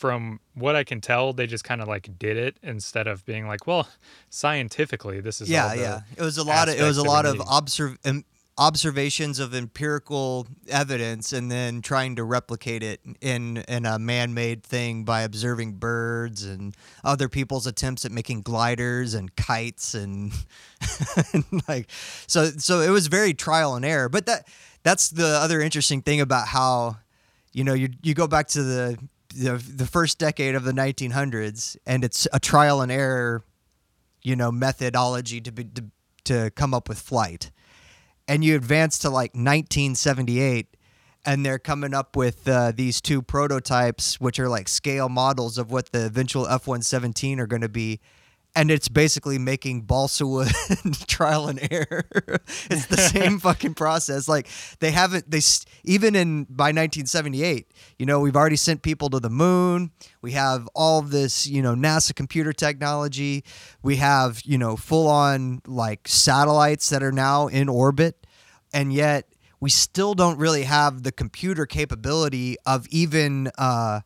from 0.05 0.39
what 0.53 0.77
I 0.77 0.85
can 0.85 1.01
tell, 1.01 1.33
they 1.33 1.47
just 1.47 1.65
kind 1.65 1.81
of 1.81 1.89
like 1.89 2.19
did 2.19 2.37
it 2.37 2.59
instead 2.63 3.07
of 3.07 3.25
being 3.25 3.49
like, 3.49 3.67
well, 3.67 3.89
scientifically, 4.29 5.23
this 5.23 5.41
is 5.41 5.49
yeah, 5.49 5.69
all 5.69 5.77
yeah. 5.77 6.01
It 6.15 6.21
was 6.21 6.37
a 6.37 6.45
lot 6.45 6.69
of 6.69 6.79
it 6.79 6.83
was 6.83 6.99
a 6.99 7.03
lot 7.03 7.25
of 7.25 7.41
observ- 7.51 7.97
um, 8.05 8.23
observations 8.59 9.39
of 9.39 9.55
empirical 9.55 10.47
evidence 10.69 11.33
and 11.33 11.51
then 11.51 11.81
trying 11.81 12.17
to 12.17 12.23
replicate 12.23 12.83
it 12.83 13.01
in 13.23 13.65
in 13.67 13.87
a 13.87 13.99
man-made 13.99 14.63
thing 14.63 15.05
by 15.05 15.23
observing 15.23 15.73
birds 15.73 16.45
and 16.45 16.77
other 17.03 17.27
people's 17.27 17.67
attempts 17.67 18.05
at 18.05 18.13
making 18.13 18.43
gliders 18.43 19.15
and 19.15 19.35
kites 19.37 19.95
and, 19.95 20.35
and 21.33 21.45
like 21.67 21.89
so 22.27 22.51
so 22.59 22.81
it 22.81 22.91
was 22.91 23.07
very 23.07 23.33
trial 23.33 23.75
and 23.75 23.87
error 23.87 24.11
but 24.11 24.27
that 24.27 24.47
that's 24.83 25.09
the 25.09 25.29
other 25.29 25.63
interesting 25.63 26.03
thing 26.03 26.21
about 26.21 26.49
how 26.49 26.95
you 27.55 27.65
know 27.65 27.73
you 27.73 27.89
you 28.03 28.13
go 28.13 28.29
back 28.29 28.49
to 28.49 28.63
the 28.63 28.99
the, 29.35 29.57
the 29.57 29.87
first 29.87 30.19
decade 30.19 30.55
of 30.55 30.65
the 30.65 30.73
1900s 30.73 31.77
and 31.87 32.05
it's 32.05 32.27
a 32.33 32.41
trial 32.41 32.81
and 32.81 32.91
error 32.91 33.45
you 34.23 34.35
know 34.35 34.51
methodology 34.51 35.41
to 35.41 35.53
be 35.53 35.65
to, 35.65 35.85
to 36.25 36.51
come 36.51 36.75
up 36.75 36.89
with 36.89 36.99
flight. 36.99 37.51
And 38.27 38.43
you 38.43 38.57
advance 38.57 38.99
to 39.01 39.11
like 39.11 39.35
1978 39.35 40.77
and 41.27 41.45
they're 41.45 41.59
coming 41.59 41.95
up 41.95 42.17
with 42.17 42.49
uh, 42.49 42.73
these 42.75 43.01
two 43.01 43.23
prototypes 43.23 44.21
which 44.21 44.41
are 44.41 44.49
like 44.49 44.69
scale 44.69 45.09
models 45.09 45.59
of 45.59 45.71
what 45.71 45.93
the 45.93 46.07
eventual 46.07 46.47
f-117 46.49 47.39
are 47.39 47.47
going 47.47 47.63
to 47.63 47.69
be 47.69 48.01
and 48.57 48.71
it's 48.71 48.89
basically 48.89 49.39
making 49.39 49.83
balsa 49.83 50.27
wood 50.27 50.53
trial 51.07 51.49
and 51.49 51.61
error. 51.71 52.05
It's 52.71 52.87
the 52.87 52.97
same 52.97 53.39
fucking 53.41 53.75
process. 53.75 54.29
Like 54.29 54.49
they 54.81 54.91
haven't 54.91 55.31
they 55.31 55.41
even 55.85 56.15
in 56.15 56.45
by 56.45 56.67
1978 56.67 57.69
you 57.99 58.07
know 58.07 58.21
we've 58.21 58.37
already 58.37 58.57
sent 58.57 58.83
people 58.83 59.11
to 59.11 59.21
the 59.21 59.31
moon. 59.31 59.91
We 60.23 60.33
have 60.33 60.69
all 60.75 61.03
this 61.03 61.47
you 61.47 61.63
know 61.63 61.75
nasa 61.75 62.15
computer 62.15 62.53
technology. 62.53 63.45
We 63.83 63.97
have 63.97 64.43
you 64.45 64.59
know 64.59 64.77
full 64.77 65.09
on 65.09 65.63
like 65.67 66.09
satellites 66.09 66.91
that 66.91 67.03
are 67.03 67.13
now 67.13 67.49
in 67.49 67.69
orbit. 67.69 68.27
And 68.73 68.93
yet 68.93 69.29
we 69.61 69.71
still 69.71 70.15
don't 70.15 70.39
really 70.39 70.65
have 70.65 71.05
the 71.05 71.13
computer 71.13 71.65
capability 71.65 72.57
of 72.67 72.87
even 72.89 73.51
uh, 73.57 74.01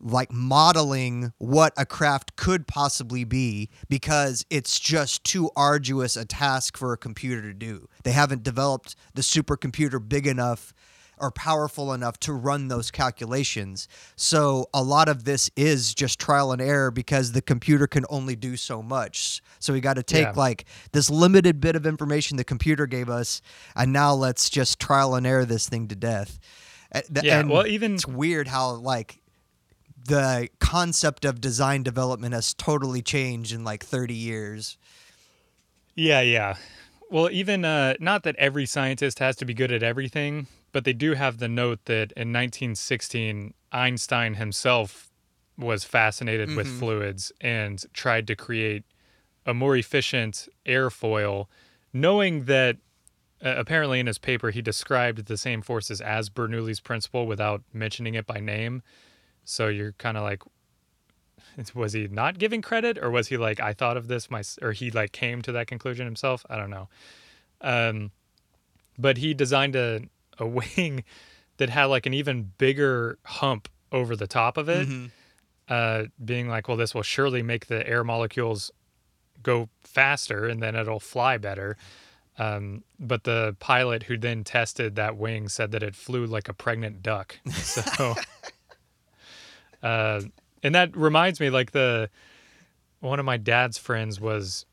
like 0.00 0.30
modeling 0.32 1.32
what 1.38 1.72
a 1.76 1.84
craft 1.84 2.36
could 2.36 2.66
possibly 2.66 3.24
be 3.24 3.68
because 3.88 4.44
it's 4.50 4.78
just 4.78 5.24
too 5.24 5.50
arduous 5.56 6.16
a 6.16 6.24
task 6.24 6.76
for 6.76 6.92
a 6.92 6.96
computer 6.96 7.42
to 7.42 7.54
do. 7.54 7.88
They 8.04 8.12
haven't 8.12 8.42
developed 8.42 8.94
the 9.14 9.22
supercomputer 9.22 10.06
big 10.08 10.26
enough 10.26 10.72
or 11.20 11.32
powerful 11.32 11.92
enough 11.92 12.16
to 12.20 12.32
run 12.32 12.68
those 12.68 12.92
calculations. 12.92 13.88
So 14.14 14.68
a 14.72 14.84
lot 14.84 15.08
of 15.08 15.24
this 15.24 15.50
is 15.56 15.92
just 15.92 16.20
trial 16.20 16.52
and 16.52 16.62
error 16.62 16.92
because 16.92 17.32
the 17.32 17.42
computer 17.42 17.88
can 17.88 18.04
only 18.08 18.36
do 18.36 18.56
so 18.56 18.82
much. 18.82 19.42
So 19.58 19.72
we 19.72 19.80
got 19.80 19.94
to 19.94 20.04
take 20.04 20.26
Yeah. 20.26 20.32
like 20.36 20.64
this 20.92 21.10
limited 21.10 21.60
bit 21.60 21.74
of 21.74 21.86
information 21.86 22.36
the 22.36 22.44
computer 22.44 22.86
gave 22.86 23.10
us 23.10 23.42
and 23.74 23.92
now 23.92 24.14
let's 24.14 24.48
just 24.48 24.78
trial 24.78 25.16
and 25.16 25.26
error 25.26 25.44
this 25.44 25.68
thing 25.68 25.88
to 25.88 25.96
death. 25.96 26.38
Yeah, 27.20 27.40
and 27.40 27.50
well, 27.50 27.66
even- 27.66 27.94
it's 27.96 28.06
weird 28.06 28.46
how 28.46 28.74
like 28.74 29.20
the 30.08 30.48
concept 30.58 31.24
of 31.24 31.40
design 31.40 31.82
development 31.82 32.34
has 32.34 32.54
totally 32.54 33.02
changed 33.02 33.52
in 33.52 33.62
like 33.62 33.84
30 33.84 34.14
years. 34.14 34.78
Yeah, 35.94 36.20
yeah. 36.22 36.56
Well, 37.10 37.30
even 37.30 37.64
uh, 37.64 37.94
not 38.00 38.22
that 38.24 38.36
every 38.36 38.66
scientist 38.66 39.18
has 39.18 39.36
to 39.36 39.44
be 39.44 39.54
good 39.54 39.70
at 39.70 39.82
everything, 39.82 40.46
but 40.72 40.84
they 40.84 40.92
do 40.92 41.14
have 41.14 41.38
the 41.38 41.48
note 41.48 41.80
that 41.84 42.12
in 42.12 42.32
1916, 42.32 43.54
Einstein 43.72 44.34
himself 44.34 45.10
was 45.56 45.84
fascinated 45.84 46.54
with 46.54 46.68
fluids 46.78 47.32
and 47.40 47.84
tried 47.92 48.26
to 48.28 48.36
create 48.36 48.84
a 49.44 49.52
more 49.52 49.76
efficient 49.76 50.48
airfoil, 50.66 51.46
knowing 51.92 52.44
that 52.44 52.76
uh, 53.44 53.54
apparently 53.56 53.98
in 53.98 54.06
his 54.06 54.18
paper 54.18 54.50
he 54.50 54.62
described 54.62 55.26
the 55.26 55.36
same 55.36 55.62
forces 55.62 56.00
as 56.00 56.30
Bernoulli's 56.30 56.80
principle 56.80 57.26
without 57.26 57.62
mentioning 57.72 58.14
it 58.14 58.26
by 58.26 58.38
name. 58.38 58.82
So 59.48 59.68
you're 59.68 59.92
kind 59.92 60.16
of 60.16 60.22
like, 60.22 60.42
was 61.74 61.94
he 61.94 62.06
not 62.08 62.38
giving 62.38 62.62
credit 62.62 62.98
or 62.98 63.10
was 63.10 63.28
he 63.28 63.36
like 63.36 63.58
i 63.58 63.72
thought 63.72 63.96
of 63.96 64.06
this 64.06 64.30
my 64.30 64.42
or 64.62 64.72
he 64.72 64.90
like 64.90 65.12
came 65.12 65.42
to 65.42 65.52
that 65.52 65.66
conclusion 65.66 66.04
himself? 66.04 66.44
I 66.50 66.56
don't 66.56 66.70
know. 66.70 66.88
Um 67.60 68.10
but 68.98 69.16
he 69.18 69.32
designed 69.32 69.76
a, 69.76 70.02
a 70.38 70.46
wing 70.76 71.04
that 71.56 71.70
had 71.70 71.86
like 71.86 72.06
an 72.06 72.14
even 72.14 72.52
bigger 72.58 73.18
hump 73.24 73.68
over 73.90 74.14
the 74.14 74.26
top 74.26 74.56
of 74.58 74.68
it 74.68 74.86
uh 75.68 76.04
being 76.22 76.48
like 76.48 76.68
well 76.68 76.76
this 76.76 76.94
will 76.94 77.02
surely 77.02 77.42
make 77.42 77.66
the 77.66 77.86
air 77.88 78.04
molecules 78.04 78.70
go 79.42 79.68
faster 79.80 80.46
and 80.46 80.62
then 80.62 80.74
it'll 80.74 81.00
fly 81.00 81.38
better. 81.38 81.76
Um, 82.38 82.84
but 83.00 83.24
the 83.24 83.56
pilot 83.58 84.04
who 84.04 84.16
then 84.16 84.44
tested 84.44 84.94
that 84.94 85.16
wing 85.16 85.48
said 85.48 85.72
that 85.72 85.82
it 85.82 85.96
flew 85.96 86.24
like 86.24 86.48
a 86.48 86.54
pregnant 86.54 87.02
duck. 87.02 87.38
So, 87.50 88.14
uh, 89.82 90.22
and 90.62 90.74
that 90.74 90.96
reminds 90.96 91.40
me, 91.40 91.50
like 91.50 91.72
the 91.72 92.10
one 93.00 93.18
of 93.18 93.24
my 93.24 93.36
dad's 93.36 93.78
friends 93.78 94.20
was 94.20 94.66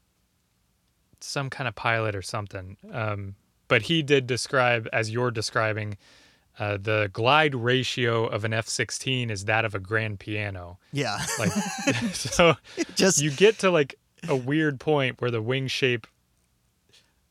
some 1.19 1.49
kind 1.49 1.67
of 1.67 1.75
pilot 1.75 2.15
or 2.15 2.21
something. 2.21 2.77
Um, 2.91 3.35
but 3.67 3.83
he 3.83 4.03
did 4.03 4.27
describe, 4.27 4.87
as 4.93 5.11
you're 5.11 5.31
describing, 5.31 5.97
uh, 6.57 6.77
the 6.81 7.09
glide 7.11 7.53
ratio 7.53 8.25
of 8.25 8.45
an 8.45 8.53
F-16 8.53 9.29
is 9.29 9.45
that 9.45 9.65
of 9.65 9.75
a 9.75 9.79
grand 9.79 10.19
piano. 10.19 10.77
Yeah. 10.91 11.19
Like, 11.37 11.51
so 12.13 12.55
Just 12.95 13.21
you 13.21 13.31
get 13.31 13.59
to 13.59 13.71
like 13.71 13.95
a 14.27 14.35
weird 14.35 14.79
point 14.79 15.21
where 15.21 15.31
the 15.31 15.41
wing 15.41 15.67
shape 15.67 16.07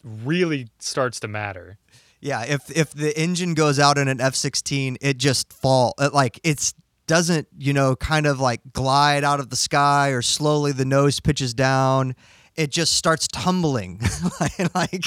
really 0.05 0.69
starts 0.79 1.21
to 1.21 1.29
matter. 1.29 1.79
Yeah, 2.21 2.43
if 2.45 2.71
if 2.75 2.91
the 2.93 3.19
engine 3.19 3.53
goes 3.53 3.79
out 3.79 3.99
in 3.99 4.09
an 4.09 4.19
F-16, 4.19 4.97
it 5.03 5.19
just 5.19 5.53
fall 5.53 5.95
it, 5.99 6.15
like 6.15 6.41
it's 6.43 6.73
doesn't, 7.07 7.49
you 7.59 7.73
know, 7.73 7.97
kind 7.97 8.27
of 8.27 8.41
like 8.41 8.61
glide 8.73 9.25
out 9.25 9.41
of 9.41 9.51
the 9.51 9.57
sky 9.57 10.11
or 10.11 10.23
slowly 10.23 10.73
the 10.73 10.85
nose 10.85 11.21
pitches 11.21 11.55
down. 11.55 12.15
It 12.57 12.71
just 12.71 12.93
starts 12.93 13.27
tumbling 13.27 14.01
like 14.41 15.01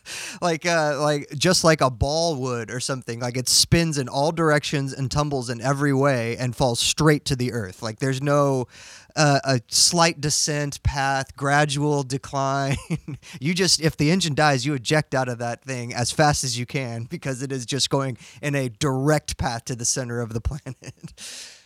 like 0.40 0.66
uh 0.66 1.00
like 1.00 1.28
just 1.36 1.64
like 1.64 1.80
a 1.80 1.90
ball 1.90 2.36
would 2.36 2.70
or 2.70 2.78
something. 2.78 3.18
Like 3.18 3.36
it 3.36 3.48
spins 3.48 3.98
in 3.98 4.08
all 4.08 4.30
directions 4.30 4.92
and 4.92 5.10
tumbles 5.10 5.50
in 5.50 5.60
every 5.60 5.92
way 5.92 6.36
and 6.36 6.54
falls 6.54 6.78
straight 6.78 7.24
to 7.24 7.36
the 7.36 7.52
earth. 7.52 7.82
Like 7.82 7.98
there's 7.98 8.22
no 8.22 8.68
uh, 9.16 9.40
a 9.44 9.60
slight 9.68 10.20
descent 10.20 10.82
path, 10.82 11.36
gradual 11.36 12.02
decline. 12.02 12.76
you 13.40 13.54
just, 13.54 13.80
if 13.80 13.96
the 13.96 14.10
engine 14.10 14.34
dies, 14.34 14.64
you 14.66 14.74
eject 14.74 15.14
out 15.14 15.28
of 15.28 15.38
that 15.38 15.62
thing 15.62 15.94
as 15.94 16.10
fast 16.10 16.44
as 16.44 16.58
you 16.58 16.66
can 16.66 17.04
because 17.10 17.42
it 17.42 17.52
is 17.52 17.66
just 17.66 17.90
going 17.90 18.18
in 18.40 18.54
a 18.54 18.68
direct 18.68 19.38
path 19.38 19.64
to 19.66 19.76
the 19.76 19.84
center 19.84 20.20
of 20.20 20.32
the 20.32 20.40
planet. 20.42 21.12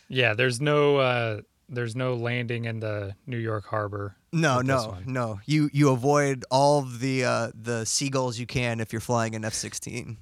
Yeah, 0.09 0.33
there's 0.33 0.61
no 0.61 0.97
uh, 0.97 1.41
there's 1.69 1.95
no 1.95 2.13
landing 2.13 2.65
in 2.65 2.79
the 2.79 3.15
New 3.25 3.37
York 3.37 3.65
harbor. 3.65 4.15
no, 4.31 4.61
no, 4.61 4.97
no. 5.05 5.39
You 5.45 5.69
you 5.73 5.89
avoid 5.91 6.45
all 6.49 6.79
of 6.79 6.99
the 6.99 7.25
uh, 7.25 7.51
the 7.53 7.85
seagulls 7.85 8.39
you 8.39 8.45
can 8.45 8.79
if 8.79 8.93
you're 8.93 9.01
flying 9.01 9.35
an 9.35 9.43
F-16. 9.43 10.17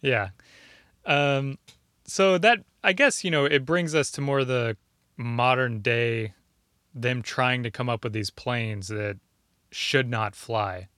Yeah. 0.00 0.30
Um, 1.04 1.58
so 2.04 2.36
that 2.38 2.64
I 2.82 2.92
guess 2.92 3.22
you 3.22 3.30
know 3.30 3.44
it 3.44 3.64
brings 3.64 3.94
us 3.94 4.10
to 4.12 4.20
more 4.20 4.44
the 4.44 4.76
modern 5.16 5.80
day, 5.80 6.34
them 6.94 7.22
trying 7.22 7.62
to 7.62 7.70
come 7.70 7.88
up 7.88 8.04
with 8.04 8.12
these 8.12 8.30
planes 8.30 8.88
that 8.88 9.18
should 9.70 10.08
not 10.08 10.34
fly. 10.34 10.88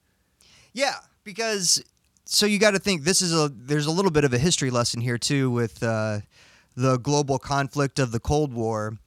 Yeah, 0.73 0.97
because 1.23 1.83
so 2.25 2.47
you 2.47 2.59
got 2.59 2.73
to 2.73 2.79
think 2.79 3.05
this 3.05 3.23
is 3.23 3.33
a 3.33 3.49
there's 3.49 3.87
a 3.87 3.91
little 3.91 4.11
bit 4.11 4.25
of 4.25 4.33
a 4.33 4.39
history 4.39 4.71
lesson 4.71 5.01
here 5.01 5.19
too 5.19 5.51
with 5.51 5.83
uh, 5.83 6.21
the 6.77 6.99
global 6.99 7.39
conflict 7.39 7.99
of 7.99 8.13
the 8.13 8.21
Cold 8.21 8.53
War. 8.53 8.99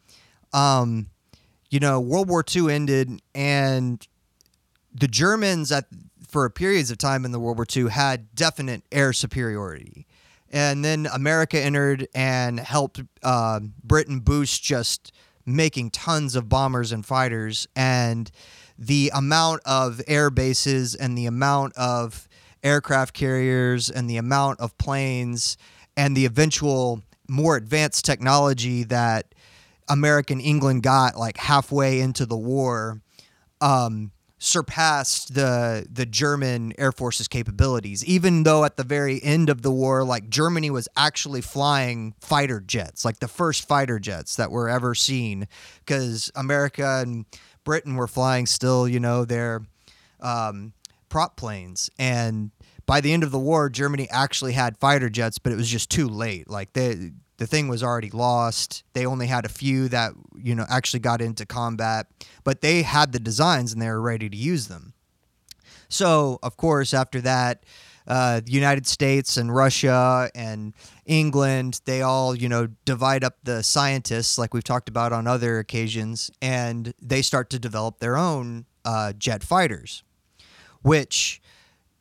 Um, 0.54 1.08
you 1.70 1.80
know, 1.80 2.00
World 2.00 2.30
War 2.30 2.44
II 2.56 2.74
ended, 2.74 3.22
and 3.36 4.08
the 4.94 5.08
Germans 5.08 5.72
at 5.72 5.86
for 6.28 6.50
periods 6.50 6.92
of 6.92 6.98
time 6.98 7.26
in 7.26 7.32
the 7.32 7.40
World 7.40 7.58
War 7.58 7.66
II 7.74 7.90
had 7.90 8.34
definite 8.36 8.84
air 8.92 9.12
superiority, 9.12 10.08
and 10.50 10.86
then 10.86 11.08
America 11.12 11.62
entered 11.62 12.08
and 12.16 12.60
helped 12.60 13.02
uh, 13.24 13.60
Britain 13.84 14.20
boost 14.20 14.64
just 14.64 15.12
making 15.48 15.90
tons 15.90 16.36
of 16.36 16.50
bombers 16.50 16.92
and 16.92 17.06
fighters, 17.06 17.68
and 17.76 18.30
the 18.78 19.10
amount 19.14 19.62
of 19.66 20.02
air 20.08 20.30
bases 20.30 20.94
and 20.94 21.18
the 21.18 21.26
amount 21.26 21.76
of 21.76 22.28
aircraft 22.64 23.14
carriers 23.14 23.90
and 23.90 24.10
the 24.10 24.18
amount 24.18 24.60
of 24.60 24.78
planes 24.78 25.58
and 25.96 26.16
the 26.16 26.26
eventual 26.26 27.02
more 27.28 27.56
advanced 27.56 28.06
technology 28.06 28.84
that 28.84 29.34
American 29.90 30.40
England 30.40 30.84
got 30.84 31.18
like 31.18 31.38
halfway 31.38 32.00
into 32.00 32.26
the 32.26 32.38
war 32.38 33.02
um, 33.62 34.12
surpassed 34.40 35.34
the 35.34 35.88
the 35.92 36.06
German 36.06 36.74
Air 36.78 36.92
Force's 36.92 37.28
capabilities. 37.28 38.06
Even 38.06 38.44
though 38.44 38.64
at 38.64 38.78
the 38.78 38.84
very 38.84 39.24
end 39.24 39.50
of 39.50 39.62
the 39.62 39.72
war, 39.72 40.04
like 40.04 40.30
Germany 40.30 40.70
was 40.70 40.88
actually 40.96 41.42
flying 41.42 42.14
fighter 42.22 42.60
jets, 42.60 43.04
like 43.04 43.20
the 43.20 43.28
first 43.28 43.68
fighter 43.68 44.00
jets 44.00 44.36
that 44.36 44.52
were 44.52 44.70
ever 44.70 44.94
seen, 44.94 45.48
because 45.80 46.32
America 46.36 47.02
and 47.02 47.26
Britain 47.64 47.96
were 47.96 48.08
flying 48.08 48.46
still, 48.46 48.88
you 48.88 49.00
know, 49.00 49.26
their 49.26 49.64
um, 50.20 50.74
prop 51.10 51.38
planes 51.38 51.90
and. 51.98 52.52
By 52.86 53.02
the 53.02 53.12
end 53.12 53.24
of 53.24 53.32
the 53.32 53.38
war, 53.38 53.70
Germany 53.70 54.08
actually 54.10 54.54
had 54.54 54.78
fighter 54.78 55.10
jets, 55.10 55.40
but 55.40 55.52
it 55.52 55.58
was 55.58 55.70
just 55.70 55.92
too 55.92 56.08
late. 56.08 56.50
Like 56.50 56.72
they, 56.72 57.12
the 57.38 57.48
thing 57.48 57.68
was 57.68 57.84
already 57.84 58.10
lost. 58.10 58.84
They 58.94 59.06
only 59.06 59.28
had 59.28 59.46
a 59.46 59.50
few 59.50 59.88
that 59.90 60.14
you 60.36 60.56
know 60.56 60.66
actually 60.70 61.00
got 61.00 61.22
into 61.22 61.46
combat, 61.46 62.08
but 62.44 62.62
they 62.62 62.82
had 62.82 63.12
the 63.12 63.20
designs 63.20 63.74
and 63.74 63.82
they 63.82 63.90
were 63.90 64.02
ready 64.02 64.30
to 64.30 64.38
use 64.38 64.68
them. 64.68 64.94
So 65.90 66.40
of 66.44 66.58
course, 66.58 66.94
after 66.94 67.22
that, 67.22 67.64
uh, 68.08 68.42
the 68.44 68.52
United 68.52 68.88
States 68.88 69.38
and 69.38 69.54
Russia 69.54 70.30
and 70.34 70.74
England, 71.06 71.82
they 71.86 72.02
all 72.02 72.36
you 72.36 72.50
know 72.50 72.68
divide 72.86 73.24
up 73.24 73.38
the 73.44 73.62
scientists 73.62 74.38
like 74.38 74.54
we've 74.54 74.64
talked 74.64 74.90
about 74.90 75.14
on 75.14 75.28
other 75.28 75.60
occasions, 75.60 76.32
and 76.42 76.94
they 77.02 77.22
start 77.22 77.50
to 77.52 77.60
develop 77.60 78.00
their 78.00 78.18
own 78.18 78.66
uh, 78.84 79.14
jet 79.14 79.44
fighters, 79.44 80.04
which 80.82 81.42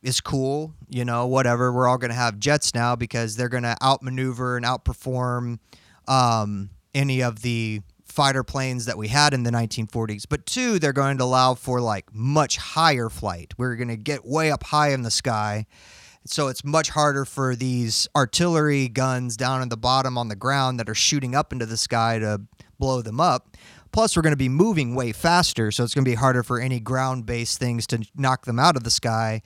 is 0.07 0.21
cool, 0.21 0.73
you 0.87 1.03
know, 1.03 1.27
whatever. 1.27 1.71
We're 1.73 1.85
all 1.85 1.97
going 1.97 2.11
to 2.11 2.15
have 2.15 2.39
jets 2.39 2.73
now 2.73 2.95
because 2.95 3.35
they're 3.35 3.49
going 3.49 3.63
to 3.63 3.75
outmaneuver 3.83 4.55
and 4.55 4.65
outperform 4.65 5.59
um, 6.07 6.69
any 6.95 7.21
of 7.21 7.41
the 7.41 7.81
fighter 8.05 8.41
planes 8.41 8.85
that 8.85 8.97
we 8.97 9.09
had 9.09 9.33
in 9.33 9.43
the 9.43 9.51
1940s. 9.51 10.23
But 10.27 10.45
two, 10.45 10.79
they're 10.79 10.93
going 10.93 11.17
to 11.17 11.25
allow 11.25 11.55
for 11.55 11.81
like 11.81 12.05
much 12.13 12.55
higher 12.55 13.09
flight. 13.09 13.53
We're 13.57 13.75
going 13.75 13.89
to 13.89 13.97
get 13.97 14.25
way 14.25 14.49
up 14.49 14.63
high 14.63 14.93
in 14.93 15.01
the 15.01 15.11
sky. 15.11 15.65
So 16.23 16.47
it's 16.47 16.63
much 16.63 16.89
harder 16.89 17.25
for 17.25 17.53
these 17.53 18.07
artillery 18.15 18.87
guns 18.87 19.35
down 19.35 19.61
in 19.61 19.67
the 19.67 19.77
bottom 19.77 20.17
on 20.17 20.29
the 20.29 20.35
ground 20.37 20.79
that 20.79 20.87
are 20.89 20.95
shooting 20.95 21.35
up 21.35 21.51
into 21.51 21.65
the 21.65 21.77
sky 21.77 22.19
to 22.19 22.41
blow 22.79 23.01
them 23.01 23.19
up. 23.19 23.57
Plus, 23.97 24.15
we're 24.15 24.21
going 24.21 24.29
to 24.29 24.37
be 24.37 24.47
moving 24.47 24.93
way 24.93 25.11
faster, 25.11 25.71
so 25.71 25.83
it's 25.83 25.95
going 25.95 26.05
to 26.05 26.11
be 26.11 26.13
harder 26.13 26.43
for 26.43 26.59
any 26.59 26.79
ground-based 26.79 27.57
things 27.57 27.87
to 27.87 28.05
knock 28.15 28.45
them 28.45 28.59
out 28.59 28.75
of 28.75 28.83
the 28.83 28.91
sky. 28.91 29.41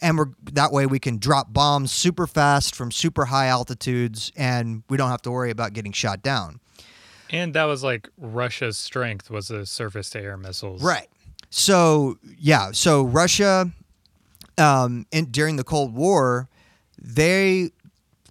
And 0.00 0.16
we're 0.16 0.28
that 0.52 0.70
way 0.70 0.86
we 0.86 1.00
can 1.00 1.18
drop 1.18 1.52
bombs 1.52 1.90
super 1.90 2.28
fast 2.28 2.76
from 2.76 2.92
super 2.92 3.24
high 3.24 3.48
altitudes, 3.48 4.30
and 4.36 4.84
we 4.88 4.96
don't 4.96 5.10
have 5.10 5.22
to 5.22 5.32
worry 5.32 5.50
about 5.50 5.72
getting 5.72 5.90
shot 5.90 6.22
down. 6.22 6.60
And 7.30 7.52
that 7.54 7.64
was 7.64 7.82
like 7.82 8.08
Russia's 8.16 8.78
strength 8.78 9.28
was 9.28 9.48
the 9.48 9.66
surface 9.66 10.08
to 10.10 10.20
air 10.20 10.36
missiles. 10.36 10.84
Right. 10.84 11.08
So 11.50 12.16
yeah. 12.38 12.70
So 12.70 13.02
Russia, 13.02 13.72
um, 14.56 15.04
in, 15.10 15.32
during 15.32 15.56
the 15.56 15.64
Cold 15.64 15.96
War, 15.96 16.48
they 16.96 17.70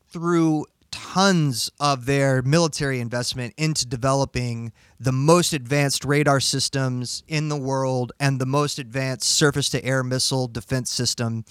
threw 0.08 0.68
tons 0.96 1.70
of 1.78 2.06
their 2.06 2.42
military 2.42 3.02
investment 3.02 3.54
into 3.58 3.86
developing 3.86 4.72
the 4.98 5.12
most 5.12 5.52
advanced 5.52 6.06
radar 6.06 6.40
systems 6.40 7.22
in 7.28 7.50
the 7.50 7.58
world 7.58 8.14
and 8.18 8.40
the 8.40 8.46
most 8.46 8.80
advanced 8.80 9.28
surface 9.28 9.68
to 9.70 9.84
air 9.84 10.04
missile 10.04 10.48
defense 10.48 10.90
system 10.90 11.44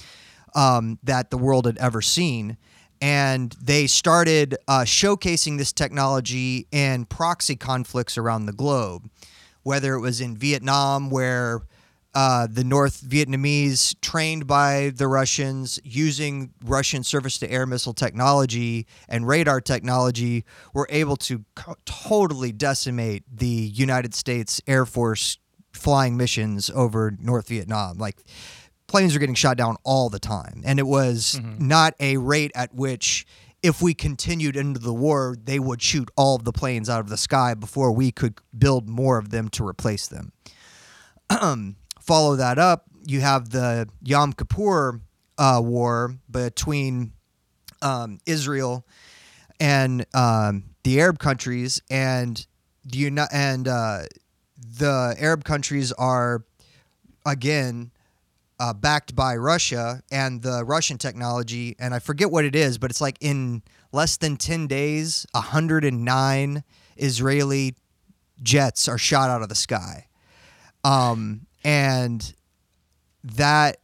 um, 0.55 0.99
that 1.03 1.30
the 1.30 1.36
world 1.36 1.66
had 1.66 1.76
ever 1.76 2.01
seen. 2.01 2.57
And 3.03 3.55
they 3.61 3.86
started 3.86 4.57
uh, 4.66 4.80
showcasing 4.80 5.59
this 5.59 5.74
technology 5.74 6.66
in 6.72 7.05
proxy 7.05 7.55
conflicts 7.55 8.16
around 8.16 8.47
the 8.47 8.53
globe, 8.53 9.11
whether 9.62 9.92
it 9.92 10.01
was 10.01 10.22
in 10.22 10.38
Vietnam, 10.38 11.11
where 11.11 11.61
uh, 12.15 12.47
the 12.49 12.62
North 12.62 13.03
Vietnamese, 13.03 13.95
trained 14.01 14.47
by 14.47 14.93
the 14.95 15.09
Russians 15.09 15.81
using 15.83 16.53
Russian 16.65 17.03
surface 17.03 17.39
to 17.39 17.51
air 17.51 17.67
missile 17.67 17.93
technology 17.95 18.87
and 19.09 19.27
radar 19.27 19.61
technology, 19.61 20.45
were 20.73 20.87
able 20.91 21.17
to 21.17 21.45
co- 21.57 21.77
totally 21.85 22.53
decimate 22.53 23.25
the 23.31 23.47
United 23.47 24.15
States 24.15 24.61
Air 24.67 24.87
Force 24.87 25.39
flying 25.73 26.17
missions 26.17 26.71
over 26.71 27.17
North 27.19 27.49
Vietnam. 27.49 27.99
Like, 27.99 28.23
planes 28.87 29.17
are 29.17 29.19
getting 29.19 29.35
shot 29.35 29.57
down 29.57 29.77
all 29.83 30.09
the 30.09 30.21
time. 30.21 30.62
And 30.65 30.79
it 30.79 30.87
was 30.87 31.41
not 31.59 31.95
a 31.99 32.17
rate 32.17 32.53
at 32.55 32.75
which. 32.75 33.27
If 33.61 33.81
we 33.81 33.95
continued 33.95 34.57
into 34.57 34.79
the 34.79 34.93
war, 34.93 35.37
they 35.43 35.59
would 35.59 35.81
shoot 35.81 36.11
all 36.19 36.37
of 36.37 36.45
the 36.45 36.53
planes 36.53 36.91
out 36.91 37.01
of 37.01 37.09
the 37.09 37.17
sky 37.17 37.55
before 37.55 37.93
we 37.93 38.12
could 38.12 38.35
build 38.57 38.91
more 38.91 39.17
of 39.17 39.31
them 39.31 39.49
to 39.49 39.67
replace 39.67 40.07
them 40.07 40.33
follow 42.05 42.36
that 42.36 42.59
up, 42.59 42.84
you 43.07 43.20
have 43.20 43.50
the 43.50 43.88
Yom 44.02 44.32
Kippur 44.32 45.00
uh, 45.38 45.61
war 45.62 46.14
between 46.30 47.12
um, 47.82 48.18
Israel 48.26 48.86
and 49.61 50.05
um, 50.14 50.64
the 50.82 51.00
Arab 51.00 51.18
countries, 51.18 51.80
and 51.90 52.46
the 52.84 53.28
and 53.32 53.68
uh, 53.68 54.02
the 54.78 55.16
Arab 55.18 55.44
countries 55.44 55.92
are 55.92 56.44
again 57.26 57.90
uh, 58.59 58.72
backed 58.72 59.14
by 59.16 59.36
Russia 59.36 60.02
and 60.11 60.42
the 60.42 60.64
Russian 60.64 60.98
technology, 60.98 61.76
and 61.78 61.94
I 61.94 61.98
forget 61.98 62.30
what 62.30 62.44
it 62.44 62.55
is, 62.55 62.78
but 62.78 62.90
it's 62.90 63.00
like 63.00 63.16
in 63.20 63.62
less 63.92 64.16
than 64.16 64.36
10 64.36 64.66
days, 64.66 65.26
109 65.32 66.64
Israeli 66.96 67.74
jets 68.42 68.88
are 68.88 68.98
shot 68.98 69.30
out 69.30 69.42
of 69.42 69.48
the 69.48 69.55
sky. 69.55 70.07
Um, 70.82 71.46
and 71.65 72.35
that, 73.25 73.79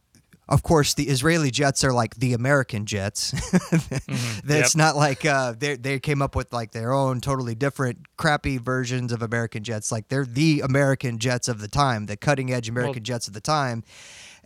of 0.47 0.63
course, 0.63 0.93
the 0.93 1.05
Israeli 1.09 1.49
jets 1.51 1.83
are 1.83 1.91
like 1.93 2.15
the 2.15 2.33
American 2.33 2.85
jets. 2.85 3.31
That's 4.43 4.73
Yep. 4.73 4.75
not 4.75 4.95
like 4.95 5.25
uh, 5.25 5.53
they 5.57 5.75
they 5.75 5.99
came 5.99 6.21
up 6.21 6.35
with 6.35 6.53
like 6.53 6.71
their 6.71 6.91
own 6.93 7.21
totally 7.21 7.55
different 7.55 7.99
crappy 8.17 8.57
versions 8.57 9.11
of 9.11 9.21
American 9.21 9.63
jets. 9.63 9.91
Like 9.91 10.09
they're 10.09 10.25
the 10.25 10.61
American 10.61 11.17
jets 11.19 11.47
of 11.47 11.59
the 11.59 11.67
time, 11.67 12.05
the 12.05 12.17
cutting 12.17 12.51
edge 12.53 12.69
American 12.69 13.03
jets 13.03 13.27
of 13.27 13.33
the 13.33 13.41
time. 13.41 13.83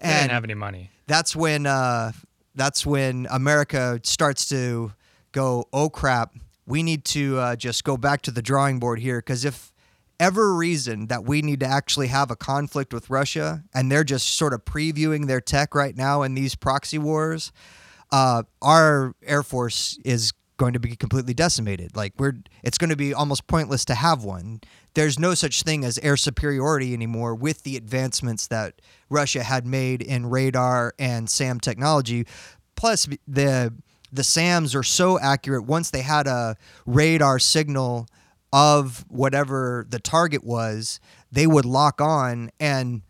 They 0.01 0.09
didn't 0.09 0.31
have 0.31 0.43
any 0.43 0.53
money. 0.55 0.91
that's 1.07 1.35
when 1.35 1.65
uh, 1.65 2.11
that's 2.53 2.85
when 2.85 3.27
America 3.31 3.99
starts 4.03 4.47
to 4.49 4.93
go, 5.31 5.65
oh 5.73 5.89
crap, 5.89 6.33
we 6.65 6.83
need 6.83 7.03
to 7.05 7.37
uh, 7.39 7.55
just 7.55 7.83
go 7.83 7.97
back 7.97 8.21
to 8.23 8.31
the 8.31 8.41
drawing 8.41 8.79
board 8.79 8.99
here 8.99 9.19
because 9.19 9.43
if 9.45 9.73
ever 10.19 10.53
reason 10.53 11.07
that 11.07 11.25
we 11.25 11.41
need 11.41 11.59
to 11.61 11.65
actually 11.65 12.07
have 12.07 12.31
a 12.31 12.35
conflict 12.35 12.93
with 12.93 13.09
Russia 13.09 13.63
and 13.73 13.91
they're 13.91 14.03
just 14.03 14.35
sort 14.35 14.53
of 14.53 14.65
previewing 14.65 15.27
their 15.27 15.41
tech 15.41 15.75
right 15.75 15.95
now 15.95 16.21
in 16.21 16.35
these 16.35 16.55
proxy 16.55 16.97
wars, 16.97 17.51
uh, 18.11 18.43
our 18.61 19.13
air 19.23 19.43
force 19.43 19.97
is 20.05 20.33
going 20.57 20.73
to 20.73 20.79
be 20.79 20.95
completely 20.95 21.33
decimated. 21.33 21.95
Like 21.95 22.13
we're, 22.17 22.33
it's 22.63 22.77
going 22.77 22.89
to 22.89 22.95
be 22.95 23.13
almost 23.13 23.47
pointless 23.47 23.83
to 23.85 23.95
have 23.95 24.23
one. 24.23 24.61
There's 24.93 25.19
no 25.19 25.33
such 25.33 25.63
thing 25.63 25.83
as 25.83 25.97
air 25.99 26.15
superiority 26.15 26.93
anymore 26.93 27.35
with 27.35 27.63
the 27.63 27.75
advancements 27.75 28.47
that 28.47 28.81
Russia 29.09 29.43
had 29.43 29.65
made 29.65 30.01
in 30.01 30.27
radar 30.27 30.93
and 30.97 31.29
SAM 31.29 31.59
technology. 31.59 32.25
Plus, 32.75 33.07
the 33.27 33.73
the 34.11 34.23
SAMs 34.23 34.73
are 34.75 34.83
so 34.83 35.19
accurate. 35.19 35.65
Once 35.65 35.89
they 35.89 36.01
had 36.01 36.25
a 36.25 36.55
radar 36.85 37.37
signal 37.37 38.07
of 38.55 39.03
whatever 39.09 39.85
the 39.89 39.99
target 39.99 40.41
was, 40.41 41.01
they 41.29 41.45
would 41.45 41.65
lock 41.65 41.99
on 41.99 42.49
and 42.57 43.01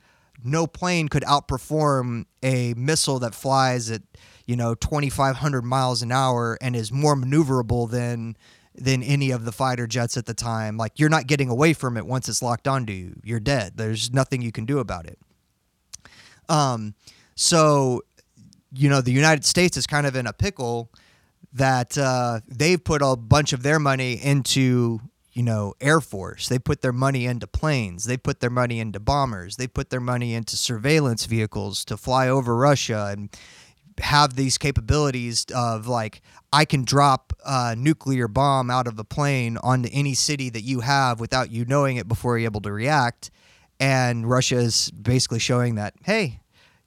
no 0.43 0.65
plane 0.65 1.07
could 1.07 1.21
outperform 1.21 2.25
a 2.41 2.73
missile 2.73 3.19
that 3.19 3.35
flies 3.35 3.91
at 3.91 4.01
you 4.47 4.55
know 4.55 4.73
2500 4.73 5.61
miles 5.63 6.01
an 6.01 6.11
hour 6.11 6.57
and 6.61 6.75
is 6.75 6.91
more 6.91 7.15
maneuverable 7.15 7.87
than 7.87 8.35
than 8.73 9.03
any 9.03 9.29
of 9.29 9.45
the 9.45 9.51
fighter 9.51 9.85
jets 9.85 10.17
at 10.17 10.25
the 10.25 10.33
time. 10.33 10.77
Like 10.77 10.99
you're 10.99 11.09
not 11.09 11.27
getting 11.27 11.49
away 11.49 11.73
from 11.73 11.95
it 11.95 12.07
once 12.07 12.27
it's 12.27 12.41
locked 12.41 12.67
onto 12.67 12.91
you. 12.91 13.15
You're 13.23 13.39
dead. 13.39 13.73
There's 13.75 14.11
nothing 14.11 14.41
you 14.41 14.51
can 14.51 14.65
do 14.65 14.79
about 14.79 15.05
it. 15.05 15.19
Um 16.49 16.95
so 17.35 18.01
you 18.73 18.89
know 18.89 18.99
the 18.99 19.11
united 19.11 19.45
states 19.45 19.77
is 19.77 19.85
kind 19.85 20.07
of 20.07 20.15
in 20.15 20.25
a 20.25 20.33
pickle 20.33 20.89
that 21.53 21.97
uh, 21.97 22.41
they've 22.47 22.83
put 22.83 23.01
a 23.01 23.15
bunch 23.15 23.53
of 23.53 23.63
their 23.63 23.79
money 23.79 24.13
into 24.13 24.99
you 25.35 25.43
know 25.43 25.75
air 25.79 26.01
force. 26.01 26.47
They 26.47 26.57
put 26.57 26.81
their 26.81 26.93
money 26.93 27.25
into 27.25 27.45
planes. 27.45 28.05
They 28.05 28.17
put 28.17 28.39
their 28.39 28.49
money 28.49 28.79
into 28.79 28.99
bombers. 28.99 29.57
They 29.57 29.67
put 29.67 29.89
their 29.91 29.99
money 29.99 30.33
into 30.33 30.57
surveillance 30.57 31.25
vehicles 31.25 31.85
to 31.85 31.97
fly 31.97 32.27
over 32.27 32.55
russia 32.55 33.09
and 33.11 33.29
have 33.99 34.35
these 34.35 34.57
capabilities 34.57 35.45
of 35.55 35.87
like 35.87 36.21
i 36.51 36.65
can 36.65 36.83
drop 36.83 37.31
a 37.45 37.75
nuclear 37.77 38.27
bomb 38.27 38.69
out 38.69 38.87
of 38.87 38.99
a 38.99 39.05
plane 39.05 39.57
onto 39.63 39.87
any 39.93 40.13
city 40.13 40.49
that 40.49 40.63
you 40.63 40.81
have 40.81 41.19
without 41.21 41.49
you 41.49 41.63
knowing 41.63 41.95
it 41.95 42.05
before 42.05 42.37
you're 42.37 42.45
able 42.45 42.61
to 42.61 42.71
react. 42.71 43.31
And 43.79 44.29
russia 44.29 44.57
is 44.57 44.89
basically 44.91 45.39
showing 45.39 45.75
that 45.75 45.93
hey 46.03 46.39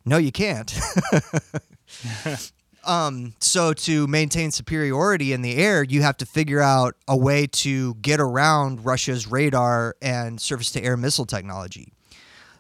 no 0.04 0.16
you 0.16 0.32
can't 0.32 0.78
Um, 2.88 3.34
so 3.38 3.74
to 3.74 4.06
maintain 4.06 4.50
superiority 4.50 5.34
in 5.34 5.42
the 5.42 5.56
air, 5.56 5.82
you 5.82 6.00
have 6.00 6.16
to 6.16 6.26
figure 6.26 6.60
out 6.60 6.96
a 7.06 7.16
way 7.16 7.46
to 7.46 7.94
get 7.96 8.18
around 8.18 8.84
Russia's 8.84 9.26
radar 9.26 9.94
and 10.00 10.40
surface-to-air 10.40 10.96
missile 10.96 11.26
technology. 11.26 11.92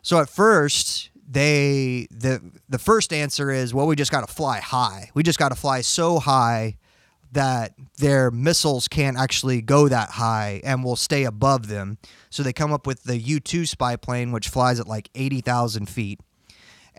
So 0.02 0.20
at 0.20 0.28
first, 0.28 1.08
they 1.26 2.08
the 2.10 2.42
the 2.68 2.78
first 2.78 3.12
answer 3.12 3.50
is, 3.50 3.72
well, 3.72 3.86
we 3.86 3.96
just 3.96 4.10
got 4.10 4.26
to 4.26 4.32
fly 4.32 4.60
high. 4.60 5.10
We 5.14 5.22
just 5.22 5.38
got 5.38 5.48
to 5.48 5.54
fly 5.54 5.80
so 5.80 6.18
high 6.18 6.76
that 7.32 7.74
their 7.96 8.30
missiles 8.30 8.86
can't 8.86 9.16
actually 9.18 9.62
go 9.62 9.88
that 9.88 10.10
high 10.10 10.60
and 10.64 10.84
will 10.84 10.96
stay 10.96 11.24
above 11.24 11.68
them. 11.68 11.98
So 12.30 12.42
they 12.42 12.52
come 12.52 12.72
up 12.72 12.86
with 12.86 13.04
the 13.04 13.18
U-2 13.18 13.68
spy 13.68 13.96
plane, 13.96 14.32
which 14.32 14.48
flies 14.48 14.78
at 14.80 14.86
like 14.86 15.08
eighty 15.14 15.40
thousand 15.40 15.88
feet 15.88 16.20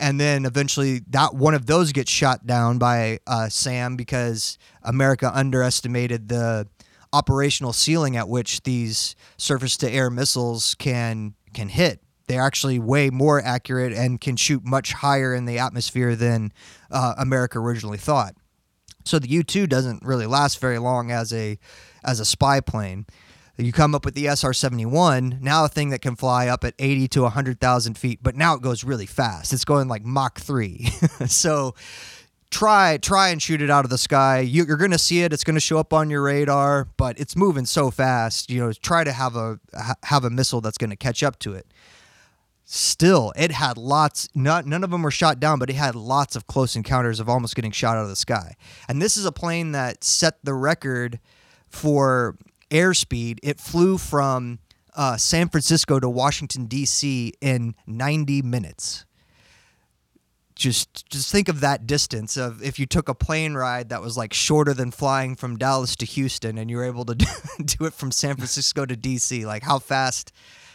and 0.00 0.18
then 0.18 0.44
eventually 0.44 1.02
that 1.10 1.34
one 1.34 1.54
of 1.54 1.66
those 1.66 1.92
gets 1.92 2.10
shot 2.10 2.46
down 2.46 2.78
by 2.78 3.20
uh, 3.26 3.48
SAM 3.48 3.96
because 3.96 4.58
America 4.82 5.30
underestimated 5.32 6.28
the 6.28 6.66
operational 7.12 7.72
ceiling 7.72 8.16
at 8.16 8.28
which 8.28 8.62
these 8.62 9.14
surface-to-air 9.36 10.10
missiles 10.10 10.74
can 10.76 11.34
can 11.52 11.68
hit. 11.68 12.00
They're 12.26 12.42
actually 12.42 12.78
way 12.78 13.10
more 13.10 13.42
accurate 13.42 13.92
and 13.92 14.20
can 14.20 14.36
shoot 14.36 14.64
much 14.64 14.92
higher 14.92 15.34
in 15.34 15.46
the 15.46 15.58
atmosphere 15.58 16.14
than 16.14 16.52
uh, 16.90 17.14
America 17.18 17.58
originally 17.58 17.98
thought. 17.98 18.34
So 19.04 19.18
the 19.18 19.28
U 19.28 19.42
two 19.42 19.66
doesn't 19.66 20.04
really 20.04 20.26
last 20.26 20.60
very 20.60 20.78
long 20.78 21.10
as 21.10 21.32
a 21.32 21.58
as 22.04 22.20
a 22.20 22.24
spy 22.24 22.60
plane. 22.60 23.06
You 23.60 23.72
come 23.72 23.94
up 23.94 24.04
with 24.04 24.14
the 24.14 24.26
SR 24.26 24.52
seventy 24.52 24.86
one, 24.86 25.38
now 25.40 25.64
a 25.64 25.68
thing 25.68 25.90
that 25.90 26.00
can 26.00 26.16
fly 26.16 26.48
up 26.48 26.64
at 26.64 26.74
eighty 26.78 27.06
to 27.08 27.28
hundred 27.28 27.60
thousand 27.60 27.98
feet, 27.98 28.20
but 28.22 28.36
now 28.36 28.54
it 28.54 28.62
goes 28.62 28.84
really 28.84 29.06
fast. 29.06 29.52
It's 29.52 29.64
going 29.64 29.88
like 29.88 30.04
Mach 30.04 30.40
three. 30.40 30.86
so 31.26 31.74
try 32.50 32.98
try 32.98 33.28
and 33.28 33.40
shoot 33.40 33.62
it 33.62 33.70
out 33.70 33.84
of 33.84 33.90
the 33.90 33.98
sky. 33.98 34.40
You, 34.40 34.64
you're 34.66 34.76
going 34.76 34.90
to 34.90 34.98
see 34.98 35.22
it. 35.22 35.32
It's 35.32 35.44
going 35.44 35.54
to 35.54 35.60
show 35.60 35.78
up 35.78 35.92
on 35.92 36.10
your 36.10 36.22
radar, 36.22 36.88
but 36.96 37.18
it's 37.18 37.36
moving 37.36 37.66
so 37.66 37.90
fast. 37.90 38.50
You 38.50 38.60
know, 38.60 38.72
try 38.72 39.04
to 39.04 39.12
have 39.12 39.36
a 39.36 39.58
ha- 39.74 39.94
have 40.04 40.24
a 40.24 40.30
missile 40.30 40.60
that's 40.60 40.78
going 40.78 40.90
to 40.90 40.96
catch 40.96 41.22
up 41.22 41.38
to 41.40 41.54
it. 41.54 41.66
Still, 42.64 43.32
it 43.34 43.50
had 43.50 43.76
lots. 43.76 44.28
Not 44.34 44.66
none 44.66 44.84
of 44.84 44.90
them 44.90 45.02
were 45.02 45.10
shot 45.10 45.40
down, 45.40 45.58
but 45.58 45.70
it 45.70 45.76
had 45.76 45.94
lots 45.94 46.36
of 46.36 46.46
close 46.46 46.76
encounters 46.76 47.18
of 47.18 47.28
almost 47.28 47.56
getting 47.56 47.72
shot 47.72 47.96
out 47.96 48.04
of 48.04 48.08
the 48.08 48.16
sky. 48.16 48.54
And 48.88 49.02
this 49.02 49.16
is 49.16 49.24
a 49.24 49.32
plane 49.32 49.72
that 49.72 50.04
set 50.04 50.44
the 50.44 50.54
record 50.54 51.18
for 51.68 52.36
airspeed. 52.70 53.38
It 53.42 53.60
flew 53.60 53.98
from 53.98 54.58
uh, 54.94 55.16
San 55.16 55.48
Francisco 55.48 56.00
to 56.00 56.08
Washington 56.08 56.66
D.C. 56.66 57.34
in 57.40 57.74
90 57.86 58.42
minutes 58.42 59.04
just 60.60 61.08
just 61.08 61.32
think 61.32 61.48
of 61.48 61.60
that 61.60 61.86
distance 61.86 62.36
of 62.36 62.62
if 62.62 62.78
you 62.78 62.84
took 62.84 63.08
a 63.08 63.14
plane 63.14 63.54
ride 63.54 63.88
that 63.88 64.02
was 64.02 64.16
like 64.16 64.34
shorter 64.34 64.74
than 64.74 64.90
flying 64.90 65.34
from 65.34 65.56
Dallas 65.56 65.96
to 65.96 66.06
Houston 66.06 66.58
and 66.58 66.70
you 66.70 66.76
were 66.76 66.84
able 66.84 67.06
to 67.06 67.14
do, 67.16 67.26
do 67.64 67.86
it 67.86 67.94
from 67.94 68.12
San 68.12 68.36
Francisco 68.36 68.84
to 68.84 68.94
DC 68.94 69.44
like 69.44 69.62
how 69.62 69.78
fast 69.78 70.32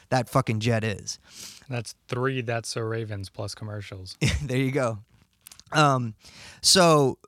that 0.09 0.27
fucking 0.27 0.59
jet 0.59 0.83
is 0.83 1.19
That's 1.69 1.93
three 2.07 2.41
That's 2.41 2.69
So 2.69 2.81
Ravens 2.81 3.29
plus 3.29 3.53
commercials. 3.53 4.17
there 4.43 4.57
you 4.57 4.71
go 4.71 4.97
um 5.71 6.15
so 6.61 7.19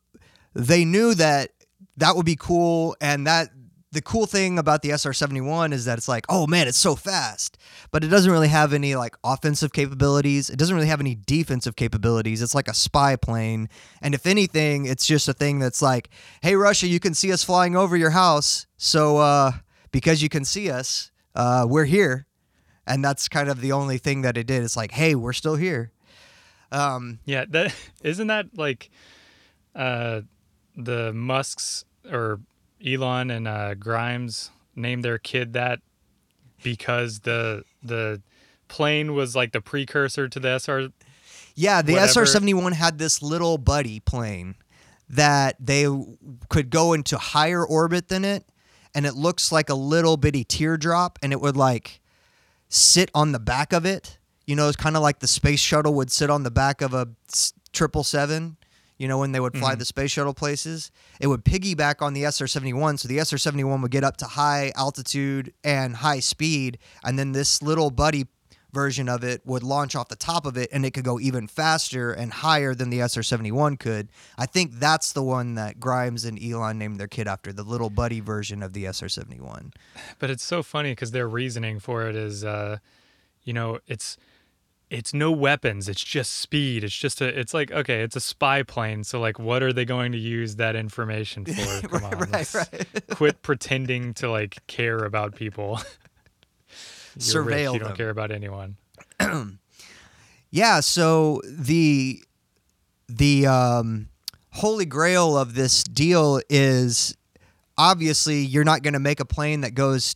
they 0.56 0.84
knew 0.84 1.14
that 1.14 1.52
that 1.98 2.16
would 2.16 2.26
be 2.26 2.36
cool 2.36 2.96
and 3.00 3.28
that 3.28 3.50
the 3.98 4.02
cool 4.04 4.28
thing 4.28 4.60
about 4.60 4.84
the 4.84 4.90
SR-71 4.90 5.74
is 5.74 5.86
that 5.86 5.98
it's 5.98 6.08
like, 6.08 6.24
oh 6.30 6.46
man, 6.46 6.68
it's 6.68 6.78
so 6.78 6.96
fast, 6.96 7.58
but 7.90 8.04
it 8.04 8.10
doesn't 8.10 8.32
really 8.32 8.48
have 8.48 8.72
any 8.72 8.96
like 8.96 9.16
offensive 9.24 9.74
capabilities. 9.74 10.52
It 10.52 10.60
doesn't 10.60 10.76
really 10.76 10.88
have 10.88 11.00
any 11.00 11.16
defensive 11.16 11.76
capabilities. 11.76 12.44
It's 12.44 12.54
like 12.54 12.68
a 12.68 12.76
spy 12.76 13.16
plane, 13.16 13.70
and 14.00 14.14
if 14.14 14.28
anything, 14.28 14.86
it's 14.86 15.08
just 15.08 15.28
a 15.28 15.34
thing 15.34 15.58
that's 15.58 15.82
like, 15.82 16.12
hey 16.44 16.56
Russia, 16.56 16.86
you 16.86 17.00
can 17.00 17.16
see 17.16 17.32
us 17.34 17.44
flying 17.44 17.76
over 17.76 17.98
your 17.98 18.12
house, 18.12 18.68
so 18.78 19.18
uh, 19.18 19.54
because 19.90 20.22
you 20.22 20.30
can 20.30 20.46
see 20.46 20.70
us, 20.70 21.10
uh, 21.34 21.66
we're 21.68 21.86
here, 21.86 22.28
and 22.86 23.04
that's 23.04 23.28
kind 23.28 23.50
of 23.50 23.62
the 23.62 23.72
only 23.72 23.98
thing 23.98 24.22
that 24.22 24.38
it 24.38 24.46
did. 24.46 24.62
It's 24.64 24.78
like, 24.78 24.92
hey, 24.92 25.16
we're 25.16 25.34
still 25.34 25.56
here. 25.56 25.92
Um, 26.72 27.18
Yeah, 27.26 27.46
that 27.50 27.74
isn't 28.04 28.28
that 28.28 28.56
like 28.56 28.92
uh 29.74 30.22
the 30.76 31.14
Musks 31.14 31.84
or 32.12 32.42
Elon 32.86 33.32
and 33.32 33.48
uh 33.48 33.74
Grimes 33.76 34.52
named 34.76 35.04
their 35.04 35.18
kid 35.18 35.54
that 35.54 35.80
because 36.64 37.20
the 37.20 37.64
the 37.84 38.22
plane 38.68 39.14
was 39.14 39.36
like 39.36 39.52
the 39.52 39.62
precursor 39.62 40.28
to 40.28 40.40
the 40.40 40.60
SR 40.60 40.90
Yeah, 41.56 41.82
the. 41.82 41.98
SR 41.98 42.26
71 42.26 42.74
had 42.74 42.98
this 42.98 43.22
little 43.22 43.58
buddy 43.58 44.00
plane 44.00 44.56
that 45.10 45.56
they 45.60 45.88
could 46.50 46.70
go 46.70 46.94
into 46.94 47.18
higher 47.18 47.66
orbit 47.66 48.10
than 48.10 48.26
it, 48.26 48.46
and 48.94 49.06
it 49.06 49.16
looks 49.16 49.52
like 49.52 49.70
a 49.70 49.76
little 49.76 50.18
bitty 50.18 50.44
teardrop, 50.44 51.18
and 51.22 51.32
it 51.32 51.40
would 51.40 51.56
like 51.56 52.02
sit 52.70 53.10
on 53.14 53.32
the 53.32 53.40
back 53.40 53.74
of 53.74 53.86
it. 53.86 54.18
You 54.46 54.56
know, 54.56 54.68
it's 54.68 54.78
kind 54.78 54.96
of 54.96 55.02
like 55.02 55.20
the 55.20 55.28
space 55.28 55.60
shuttle 55.60 55.94
would 55.96 56.12
sit 56.12 56.30
on 56.30 56.44
the 56.44 56.52
back 56.52 56.82
of 56.82 56.94
a 56.94 57.10
triple 57.74 58.04
seven. 58.04 58.57
You 58.98 59.08
know, 59.08 59.20
when 59.20 59.32
they 59.32 59.40
would 59.40 59.56
fly 59.58 59.76
the 59.76 59.86
space 59.86 60.12
shuttle 60.12 60.34
places, 60.34 60.92
it 61.20 61.28
would 61.28 61.46
piggyback 61.46 62.02
on 62.02 62.14
the 62.14 62.24
SR 62.24 62.48
71. 62.48 62.98
So 62.98 63.08
the 63.08 63.20
SR 63.20 63.38
71 63.38 63.82
would 63.82 63.92
get 63.92 64.04
up 64.04 64.18
to 64.18 64.26
high 64.26 64.72
altitude 64.76 65.54
and 65.64 65.98
high 65.98 66.20
speed. 66.20 66.80
And 67.04 67.18
then 67.18 67.32
this 67.32 67.62
little 67.62 67.92
buddy 67.92 68.26
version 68.74 69.08
of 69.08 69.24
it 69.24 69.42
would 69.46 69.64
launch 69.64 69.96
off 69.96 70.08
the 70.08 70.16
top 70.16 70.46
of 70.46 70.58
it 70.58 70.70
and 70.72 70.86
it 70.86 70.92
could 70.92 71.04
go 71.04 71.20
even 71.20 71.48
faster 71.48 72.12
and 72.12 72.32
higher 72.32 72.76
than 72.76 72.90
the 72.90 73.00
SR 73.00 73.24
71 73.24 73.78
could. 73.78 74.10
I 74.38 74.46
think 74.46 74.74
that's 74.74 75.14
the 75.14 75.24
one 75.24 75.56
that 75.56 75.80
Grimes 75.80 76.26
and 76.26 76.42
Elon 76.42 76.78
named 76.78 77.00
their 77.00 77.08
kid 77.08 77.28
after, 77.28 77.54
the 77.54 77.64
little 77.64 77.90
buddy 77.90 78.20
version 78.20 78.62
of 78.62 78.74
the 78.74 78.86
SR 78.86 79.10
71. 79.10 79.74
But 80.20 80.30
it's 80.30 80.44
so 80.44 80.64
funny 80.64 80.92
because 80.92 81.12
their 81.12 81.28
reasoning 81.28 81.80
for 81.80 82.08
it 82.08 82.16
is, 82.16 82.44
uh, 82.44 82.78
you 83.44 83.54
know, 83.54 83.80
it's 83.88 84.18
it's 84.90 85.14
no 85.14 85.32
weapons. 85.32 85.90
It's 85.90 86.04
just 86.04 86.34
speed. 86.34 86.84
It's 86.84 86.96
just 86.96 87.22
a. 87.22 87.28
It's 87.40 87.54
like 87.54 87.72
okay, 87.72 88.02
it's 88.02 88.16
a 88.16 88.22
spy 88.22 88.64
plane. 88.64 89.04
So 89.04 89.20
like, 89.20 89.38
what 89.40 89.62
are 89.64 89.74
they 89.74 89.86
going 89.86 90.12
to 90.14 90.18
use 90.18 90.56
that 90.56 90.76
information 90.76 91.46
for? 91.46 91.88
Come 91.88 92.04
on, 92.06 92.12
right, 92.30 92.54
right. 92.54 92.88
quit 93.10 93.42
pretending 93.42 94.14
to 94.16 94.30
like 94.30 94.66
care 94.68 94.98
about 95.00 95.36
people. 95.36 95.80
You're 97.20 97.42
rich, 97.44 97.58
Surveil 97.58 97.74
You 97.74 97.80
don't 97.80 97.88
them. 97.90 97.98
care 97.98 98.10
about 98.10 98.32
anyone. 98.32 98.78
Yeah, 100.50 100.80
so 100.80 101.42
the 101.46 102.24
the 103.10 103.48
um, 103.48 104.08
holy 104.52 104.86
grail 104.86 105.38
of 105.38 105.56
this 105.56 105.84
deal 105.84 106.40
is 106.50 107.16
obviously 107.78 108.40
you're 108.40 108.64
not 108.64 108.82
going 108.82 108.94
to 108.94 109.00
make 109.00 109.20
a 109.20 109.26
plane 109.26 109.62
that 109.62 109.72
goes 109.76 110.16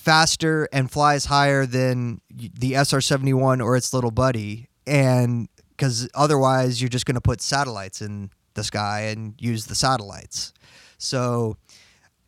faster 0.00 0.66
and 0.72 0.90
flies 0.90 1.26
higher 1.26 1.66
than 1.66 2.22
the 2.30 2.72
SR-71 2.72 3.62
or 3.62 3.76
its 3.76 3.92
little 3.92 4.10
buddy 4.10 4.68
and 4.86 5.48
cuz 5.76 6.08
otherwise 6.14 6.80
you're 6.80 6.88
just 6.88 7.04
going 7.04 7.14
to 7.14 7.20
put 7.20 7.42
satellites 7.42 8.00
in 8.00 8.30
the 8.54 8.64
sky 8.64 9.02
and 9.02 9.34
use 9.38 9.66
the 9.66 9.74
satellites. 9.74 10.54
So 10.96 11.58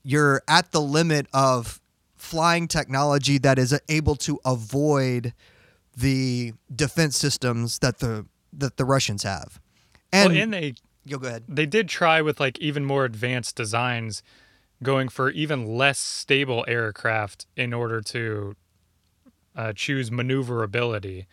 you're 0.02 0.42
at 0.48 0.72
the 0.72 0.82
limit 0.82 1.26
of 1.32 1.80
flying 2.16 2.68
technology 2.68 3.38
that 3.38 3.58
is 3.58 3.78
able 3.88 4.16
to 4.16 4.38
avoid 4.44 5.32
the 5.96 6.52
defense 6.74 7.16
systems 7.16 7.78
that 7.78 7.98
the 7.98 8.26
that 8.52 8.76
the 8.76 8.84
Russians 8.84 9.22
have. 9.22 9.60
And, 10.12 10.32
well, 10.32 10.42
and 10.42 10.52
they 10.52 10.74
you'll 11.04 11.20
go 11.20 11.28
ahead. 11.28 11.44
they 11.48 11.66
did 11.66 11.88
try 11.88 12.20
with 12.20 12.38
like 12.38 12.58
even 12.58 12.84
more 12.84 13.04
advanced 13.04 13.56
designs 13.56 14.22
going 14.83 15.09
for 15.09 15.30
even 15.30 15.66
less 15.66 15.99
stable 15.99 16.64
aircraft 16.68 17.47
in 17.57 17.72
order 17.72 18.01
to 18.01 18.57
uh, 19.55 19.72
choose 19.74 20.11
maneuverability. 20.11 21.26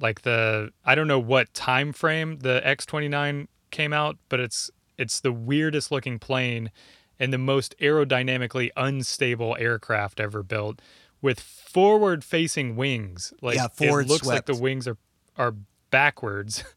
Like 0.00 0.22
the 0.22 0.72
i 0.84 0.94
don't 0.94 1.08
know 1.08 1.18
what 1.18 1.52
time 1.54 1.92
frame 1.92 2.38
the 2.38 2.62
x29 2.64 3.48
came 3.72 3.92
out 3.92 4.16
but 4.28 4.38
it's 4.38 4.70
it's 4.96 5.18
the 5.18 5.32
weirdest 5.32 5.90
looking 5.90 6.20
plane 6.20 6.70
and 7.18 7.32
the 7.32 7.38
most 7.38 7.74
aerodynamically 7.80 8.70
unstable 8.76 9.56
aircraft 9.58 10.20
ever 10.20 10.42
built 10.42 10.80
with 11.20 11.40
forward 11.40 12.24
facing 12.24 12.76
wings. 12.76 13.32
Like 13.42 13.56
Yeah, 13.56 13.68
forward 13.68 14.06
it 14.06 14.08
looks 14.08 14.26
like 14.26 14.46
the 14.46 14.54
wings 14.54 14.86
are 14.86 14.96
are 15.36 15.54
backwards. 15.90 16.64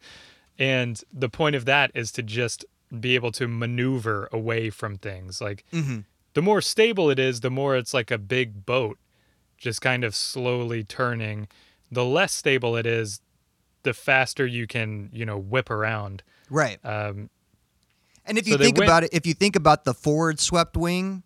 And 0.60 1.02
the 1.12 1.30
point 1.30 1.56
of 1.56 1.66
that 1.66 1.90
is 1.96 2.12
to 2.12 2.22
just 2.22 2.66
be 3.00 3.16
able 3.16 3.32
to 3.32 3.48
maneuver 3.48 4.28
away 4.32 4.70
from 4.70 4.98
things 4.98 5.40
like 5.42 5.64
Mhm. 5.72 6.04
the 6.34 6.42
more 6.42 6.62
stable 6.62 7.10
it 7.10 7.20
is 7.20 7.40
the 7.42 7.50
more 7.50 7.76
it's 7.78 7.94
like 7.94 8.12
a 8.12 8.18
big 8.18 8.66
boat 8.66 8.98
just 9.58 9.82
kind 9.82 10.04
of 10.04 10.14
slowly 10.16 10.84
turning 10.84 11.48
the 11.92 12.04
less 12.04 12.34
stable 12.34 12.76
it 12.76 12.86
is 12.86 13.22
the 13.84 13.94
faster 13.94 14.46
you 14.46 14.68
can 14.68 15.10
you 15.14 15.26
know 15.26 15.38
whip 15.38 15.70
around 15.70 16.22
Right. 16.50 16.80
um, 16.86 17.30
And 18.26 18.38
if 18.38 18.46
you 18.48 18.58
they 18.58 18.66
think 18.66 18.78
went- 18.78 18.88
about 18.90 19.04
it, 19.06 19.10
if 19.14 19.26
you 19.26 19.34
think 19.34 19.56
about 19.56 19.84
the 19.86 19.94
forward 19.94 20.40
swept 20.40 20.76
wing, 20.78 21.24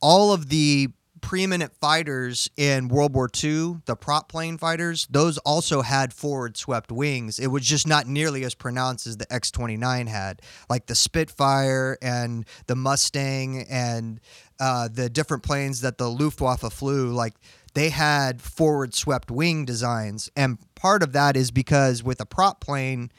all 0.00 0.32
of 0.32 0.48
the 0.48 0.88
preeminent 1.24 1.74
fighters 1.80 2.50
in 2.54 2.88
World 2.88 3.14
War 3.14 3.30
II, 3.42 3.76
the 3.86 3.96
prop 3.96 4.28
plane 4.28 4.58
fighters, 4.58 5.08
those 5.10 5.38
also 5.38 5.80
had 5.80 6.12
forward 6.12 6.58
swept 6.58 6.92
wings. 6.92 7.38
It 7.38 7.46
was 7.46 7.66
just 7.66 7.88
not 7.88 8.06
nearly 8.06 8.44
as 8.44 8.54
pronounced 8.54 9.06
as 9.06 9.16
the 9.16 9.32
X 9.32 9.50
29 9.50 10.06
had. 10.06 10.42
Like 10.68 10.84
the 10.84 10.94
Spitfire 10.94 11.96
and 12.02 12.44
the 12.66 12.76
Mustang 12.76 13.62
and 13.70 14.20
uh, 14.60 14.88
the 14.92 15.08
different 15.08 15.42
planes 15.42 15.80
that 15.80 15.96
the 15.96 16.10
Luftwaffe 16.10 16.70
flew, 16.70 17.10
like 17.10 17.34
they 17.72 17.88
had 17.88 18.42
forward 18.42 18.94
swept 18.94 19.30
wing 19.30 19.64
designs. 19.64 20.30
And 20.36 20.58
part 20.74 21.02
of 21.02 21.14
that 21.14 21.38
is 21.38 21.50
because 21.50 22.02
with 22.02 22.20
a 22.20 22.26
prop 22.26 22.60
plane, 22.60 23.10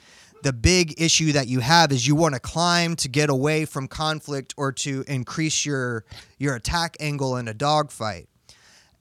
the 0.46 0.54
big 0.54 1.02
issue 1.02 1.32
that 1.32 1.48
you 1.48 1.60
have 1.60 1.92
is 1.92 2.06
you 2.06 2.14
want 2.14 2.36
to 2.36 2.40
climb 2.40 2.96
to 2.96 3.10
get 3.10 3.32
away 3.32 3.66
from 3.66 3.88
conflict 3.88 4.54
or 4.58 4.72
to 4.72 5.04
increase 5.08 5.66
your 5.66 6.06
your 6.38 6.54
attack 6.54 6.96
angle 7.00 7.38
in 7.38 7.48
a 7.48 7.54
dogfight. 7.54 8.30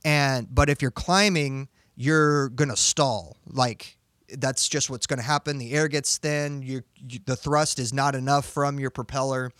And 0.06 0.48
but 0.50 0.70
if 0.70 0.80
you're 0.80 0.90
climbing, 0.90 1.68
you're 1.96 2.48
gonna 2.48 2.78
stall. 2.78 3.36
Like 3.46 3.98
that's 4.38 4.66
just 4.70 4.88
what's 4.88 5.06
gonna 5.06 5.20
happen. 5.20 5.58
The 5.58 5.74
air 5.74 5.86
gets 5.86 6.16
thin. 6.16 6.62
You, 6.62 6.80
you 7.06 7.20
the 7.26 7.36
thrust 7.36 7.78
is 7.78 7.92
not 7.92 8.14
enough 8.14 8.46
from 8.46 8.80
your 8.80 8.88
propeller, 8.88 9.52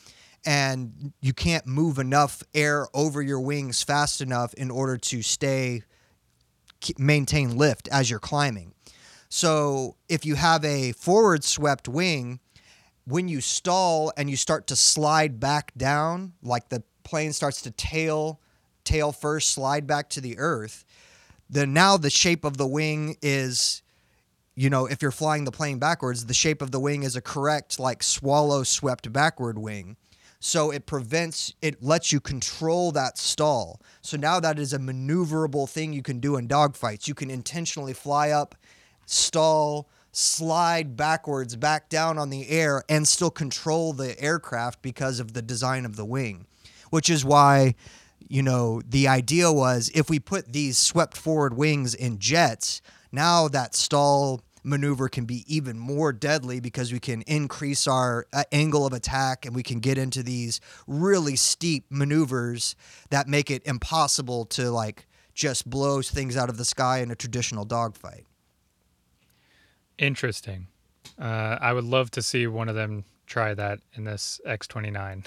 and 0.47 1.13
you 1.21 1.35
can't 1.35 1.67
move 1.67 1.99
enough 1.99 2.43
air 2.55 2.87
over 2.95 3.21
your 3.21 3.41
wings 3.41 3.83
fast 3.83 4.23
enough 4.23 4.55
in 4.55 4.71
order 4.71 4.97
to 4.97 5.21
stay 5.21 5.83
maintain 6.97 7.59
lift 7.59 7.89
as 7.89 8.09
you're 8.09 8.19
climbing. 8.19 8.74
So 9.35 9.97
if 10.09 10.25
you 10.25 10.37
have 10.37 10.65
a 10.65 10.93
forward 10.93 11.43
swept 11.43 11.89
wing, 11.89 12.39
when 13.05 13.27
you 13.27 13.41
stall 13.41 14.13
and 14.17 14.31
you 14.31 14.37
start 14.37 14.69
to 14.69 14.77
slide 14.77 15.41
back 15.41 15.73
down, 15.77 16.35
like 16.41 16.69
the 16.69 16.85
plane 17.03 17.33
starts 17.33 17.61
to 17.63 17.73
tail 17.73 18.39
tail 18.85 19.11
first 19.11 19.51
slide 19.51 19.89
back 19.89 20.09
to 20.11 20.21
the 20.21 20.39
earth, 20.39 20.85
then 21.51 21.73
now 21.73 21.97
the 21.97 22.11
shape 22.11 22.45
of 22.45 22.59
the 22.59 22.67
wing 22.67 23.17
is 23.23 23.83
you 24.55 24.71
know, 24.71 24.87
if 24.87 25.03
you're 25.03 25.11
flying 25.11 25.43
the 25.43 25.51
plane 25.51 25.81
backwards, 25.81 26.27
the 26.27 26.33
shape 26.33 26.63
of 26.63 26.71
the 26.71 26.79
wing 26.79 27.03
is 27.03 27.17
a 27.17 27.21
correct 27.21 27.81
like 27.81 28.05
swallow 28.05 28.63
swept 28.63 29.13
backward 29.13 29.59
wing. 29.59 29.97
So 30.39 30.71
it 30.71 30.87
prevents 30.87 31.55
it 31.61 31.83
lets 31.83 32.13
you 32.13 32.21
control 32.21 32.93
that 32.93 33.19
stall. 33.19 33.81
So 34.01 34.17
now 34.17 34.39
that 34.39 34.61
is 34.61 34.73
a 34.73 34.79
maneuverable 34.79 35.69
thing 35.69 35.93
you 35.93 36.03
can 36.03 36.21
do 36.21 36.37
in 36.37 36.47
dogfights. 36.47 37.09
You 37.09 37.15
can 37.15 37.31
intentionally 37.31 37.95
fly 37.95 38.31
up, 38.31 38.55
stall, 39.07 39.89
slide 40.13 40.97
backwards 40.97 41.57
back 41.57 41.89
down 41.89 42.19
on 42.19 42.31
the 42.31 42.49
air 42.49 42.85
and 42.89 43.07
still 43.07 43.31
control 43.31 43.93
the 43.93 44.21
aircraft 44.21 44.83
because 44.83 45.21
of 45.21 45.33
the 45.33 45.43
design 45.43 45.85
of 45.85 45.97
the 45.97 46.05
wing. 46.05 46.47
Which 46.91 47.11
is 47.11 47.25
why 47.25 47.75
you 48.29 48.43
know, 48.43 48.81
the 48.89 49.09
idea 49.09 49.53
was 49.53 49.91
if 49.95 50.09
we 50.09 50.19
put 50.19 50.53
these 50.53 50.79
swept 50.79 51.17
forward 51.17 51.57
wings 51.57 51.95
in 51.95 52.19
jets, 52.19 52.81
now 53.13 53.49
that 53.49 53.75
stall 53.75 54.41
maneuver 54.63 55.09
can 55.09 55.27
be 55.27 55.45
even 55.47 55.79
more 55.79 56.13
deadly 56.13 56.59
because 56.59 56.91
we 56.91 56.99
can 56.99 57.23
increase 57.23 57.87
our 57.87 58.27
uh, 58.33 58.45
angle 58.51 58.87
of 58.87 58.95
attack 58.95 59.45
and 59.45 59.55
we 59.55 59.63
can 59.63 59.79
get 59.79 59.99
into 59.99 60.23
these 60.23 60.61
really 60.87 61.37
steep 61.37 61.85
maneuvers 61.91 62.75
that 63.11 63.29
make 63.29 63.51
it 63.51 63.63
impossible 63.67 64.47
to 64.47 64.71
like 64.71 65.07
just 65.35 65.69
blow 65.69 66.01
things 66.01 66.37
out 66.37 66.49
of 66.49 66.57
the 66.57 66.65
sky 66.65 67.01
in 67.01 67.11
a 67.11 67.15
traditional 67.15 67.65
dogfight. 67.65 68.25
Interesting 69.99 70.67
uh, 71.19 71.59
i 71.61 71.73
would 71.73 71.85
love 71.85 72.11
to 72.11 72.23
see 72.23 72.47
one 72.47 72.69
of 72.69 72.75
them 72.75 73.05
try 73.27 73.55
that 73.55 73.79
in 73.95 74.05
this 74.05 74.41
x29 74.47 75.25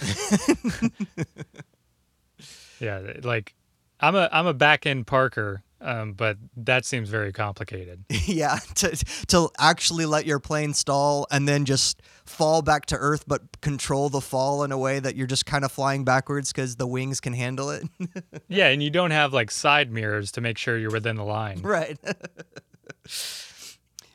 yeah 2.79 3.13
like 3.23 3.55
i'm 3.99 4.15
a 4.15 4.29
i'm 4.31 4.47
a 4.47 4.53
back 4.53 4.85
end 4.85 5.07
parker 5.07 5.63
um, 5.79 6.13
but 6.13 6.37
that 6.55 6.85
seems 6.85 7.09
very 7.09 7.31
complicated 7.31 8.03
yeah, 8.25 8.57
to 8.75 8.95
to 9.27 9.49
actually 9.59 10.05
let 10.05 10.25
your 10.25 10.39
plane 10.39 10.73
stall 10.73 11.27
and 11.29 11.47
then 11.47 11.65
just 11.65 12.01
fall 12.25 12.61
back 12.61 12.87
to 12.87 12.95
earth, 12.95 13.25
but 13.27 13.61
control 13.61 14.09
the 14.09 14.21
fall 14.21 14.63
in 14.63 14.71
a 14.71 14.77
way 14.77 14.99
that 14.99 15.15
you're 15.15 15.27
just 15.27 15.45
kind 15.45 15.63
of 15.63 15.71
flying 15.71 16.03
backwards 16.03 16.51
because 16.51 16.77
the 16.77 16.87
wings 16.87 17.19
can 17.19 17.33
handle 17.33 17.69
it. 17.69 17.83
Yeah, 18.49 18.67
and 18.67 18.81
you 18.81 18.89
don't 18.89 19.11
have 19.11 19.33
like 19.33 19.51
side 19.51 19.91
mirrors 19.91 20.31
to 20.33 20.41
make 20.41 20.57
sure 20.57 20.77
you're 20.77 20.91
within 20.91 21.15
the 21.15 21.23
line. 21.23 21.61
right. 21.61 21.97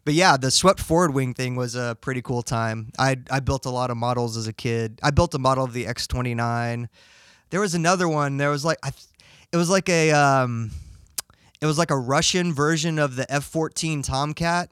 But 0.05 0.15
yeah, 0.15 0.37
the 0.37 0.51
swept 0.51 0.81
forward 0.81 1.15
wing 1.15 1.35
thing 1.35 1.57
was 1.57 1.75
a 1.75 1.97
pretty 2.01 2.23
cool 2.23 2.43
time. 2.43 2.93
I 2.99 3.19
I 3.31 3.41
built 3.41 3.67
a 3.67 3.71
lot 3.71 3.91
of 3.91 3.97
models 3.97 4.37
as 4.37 4.47
a 4.47 4.53
kid. 4.53 4.99
I 5.03 5.11
built 5.11 5.35
a 5.35 5.39
model 5.39 5.65
of 5.65 5.73
the 5.73 5.85
X29. 5.85 6.89
There 7.51 7.61
was 7.61 7.75
another 7.75 8.09
one. 8.09 8.37
There 8.37 8.51
was 8.51 8.65
like 8.65 8.79
I, 8.83 8.93
it 9.53 9.57
was 9.57 9.71
like 9.71 9.89
a 9.89 10.11
um, 10.13 10.71
it 11.61 11.67
was 11.67 11.79
like 11.79 11.91
a 11.91 11.99
Russian 11.99 12.53
version 12.53 12.99
of 12.99 13.15
the 13.15 13.31
F-14 13.33 14.05
Tomcat. 14.05 14.71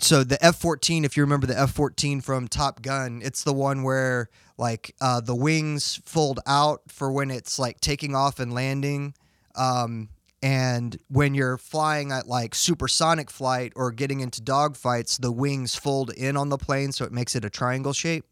So 0.00 0.22
the 0.22 0.42
F-14, 0.44 1.04
if 1.04 1.16
you 1.16 1.22
remember 1.22 1.46
the 1.46 1.58
F-14 1.58 2.22
from 2.22 2.46
Top 2.46 2.82
Gun, 2.82 3.20
it's 3.24 3.42
the 3.42 3.54
one 3.54 3.82
where 3.82 4.28
like 4.58 4.94
uh, 5.00 5.20
the 5.20 5.34
wings 5.34 6.00
fold 6.04 6.40
out 6.46 6.82
for 6.88 7.10
when 7.10 7.30
it's 7.30 7.58
like 7.58 7.80
taking 7.80 8.14
off 8.14 8.38
and 8.38 8.52
landing. 8.52 9.14
Um, 9.56 10.10
and 10.42 10.96
when 11.08 11.34
you're 11.34 11.58
flying 11.58 12.12
at 12.12 12.26
like 12.28 12.54
supersonic 12.54 13.30
flight 13.30 13.72
or 13.74 13.90
getting 13.90 14.20
into 14.20 14.40
dogfights, 14.40 15.20
the 15.20 15.32
wings 15.32 15.74
fold 15.74 16.10
in 16.10 16.36
on 16.36 16.48
the 16.48 16.58
plane, 16.58 16.92
so 16.92 17.04
it 17.04 17.12
makes 17.12 17.34
it 17.34 17.44
a 17.44 17.50
triangle 17.50 17.92
shape. 17.92 18.24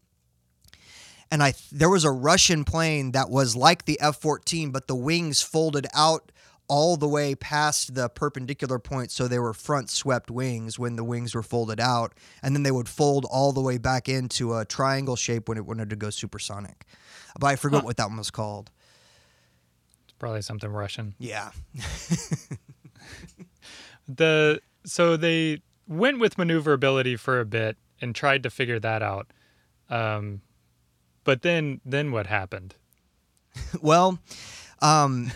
And 1.29 1.43
I 1.43 1.53
there 1.71 1.89
was 1.89 2.05
a 2.05 2.11
Russian 2.11 2.63
plane 2.63 3.11
that 3.11 3.29
was 3.29 3.55
like 3.55 3.85
the 3.85 3.99
F-14, 3.99 4.71
but 4.71 4.87
the 4.87 4.95
wings 4.95 5.41
folded 5.41 5.85
out 5.93 6.31
all 6.69 6.97
the 6.97 7.07
way 7.07 7.33
past 7.35 7.95
the 7.95 8.09
perpendicular 8.09 8.77
point 8.77 9.09
so 9.09 9.25
they 9.25 9.39
were 9.39 9.53
front 9.53 9.89
swept 9.89 10.29
wings 10.29 10.77
when 10.77 10.97
the 10.97 11.03
wings 11.03 11.33
were 11.33 11.41
folded 11.41 11.79
out 11.79 12.13
and 12.43 12.53
then 12.53 12.63
they 12.63 12.71
would 12.71 12.89
fold 12.89 13.25
all 13.31 13.53
the 13.53 13.61
way 13.61 13.77
back 13.77 14.09
into 14.09 14.53
a 14.53 14.65
triangle 14.65 15.15
shape 15.15 15.47
when 15.47 15.57
it 15.57 15.65
wanted 15.65 15.89
to 15.89 15.95
go 15.95 16.09
supersonic 16.09 16.83
but 17.39 17.47
i 17.47 17.55
forget 17.55 17.79
Huh. 17.79 17.85
what 17.85 17.95
that 17.95 18.09
one 18.09 18.17
was 18.17 18.31
called 18.31 18.69
probably 20.19 20.41
something 20.41 20.69
Russian. 20.71 21.15
yeah 21.19 21.51
The 24.07 24.61
so 24.85 25.17
they 25.17 25.61
went 25.87 26.19
with 26.19 26.37
maneuverability 26.37 27.17
for 27.17 27.39
a 27.41 27.45
bit 27.45 27.77
and 27.99 28.15
tried 28.15 28.43
to 28.43 28.49
figure 28.49 28.79
that 28.79 29.01
out. 29.01 29.27
Um, 29.89 30.41
but 31.23 31.41
then 31.41 31.81
then 31.85 32.11
what 32.11 32.27
happened? 32.27 32.75
well 33.81 34.19
um 34.81 35.31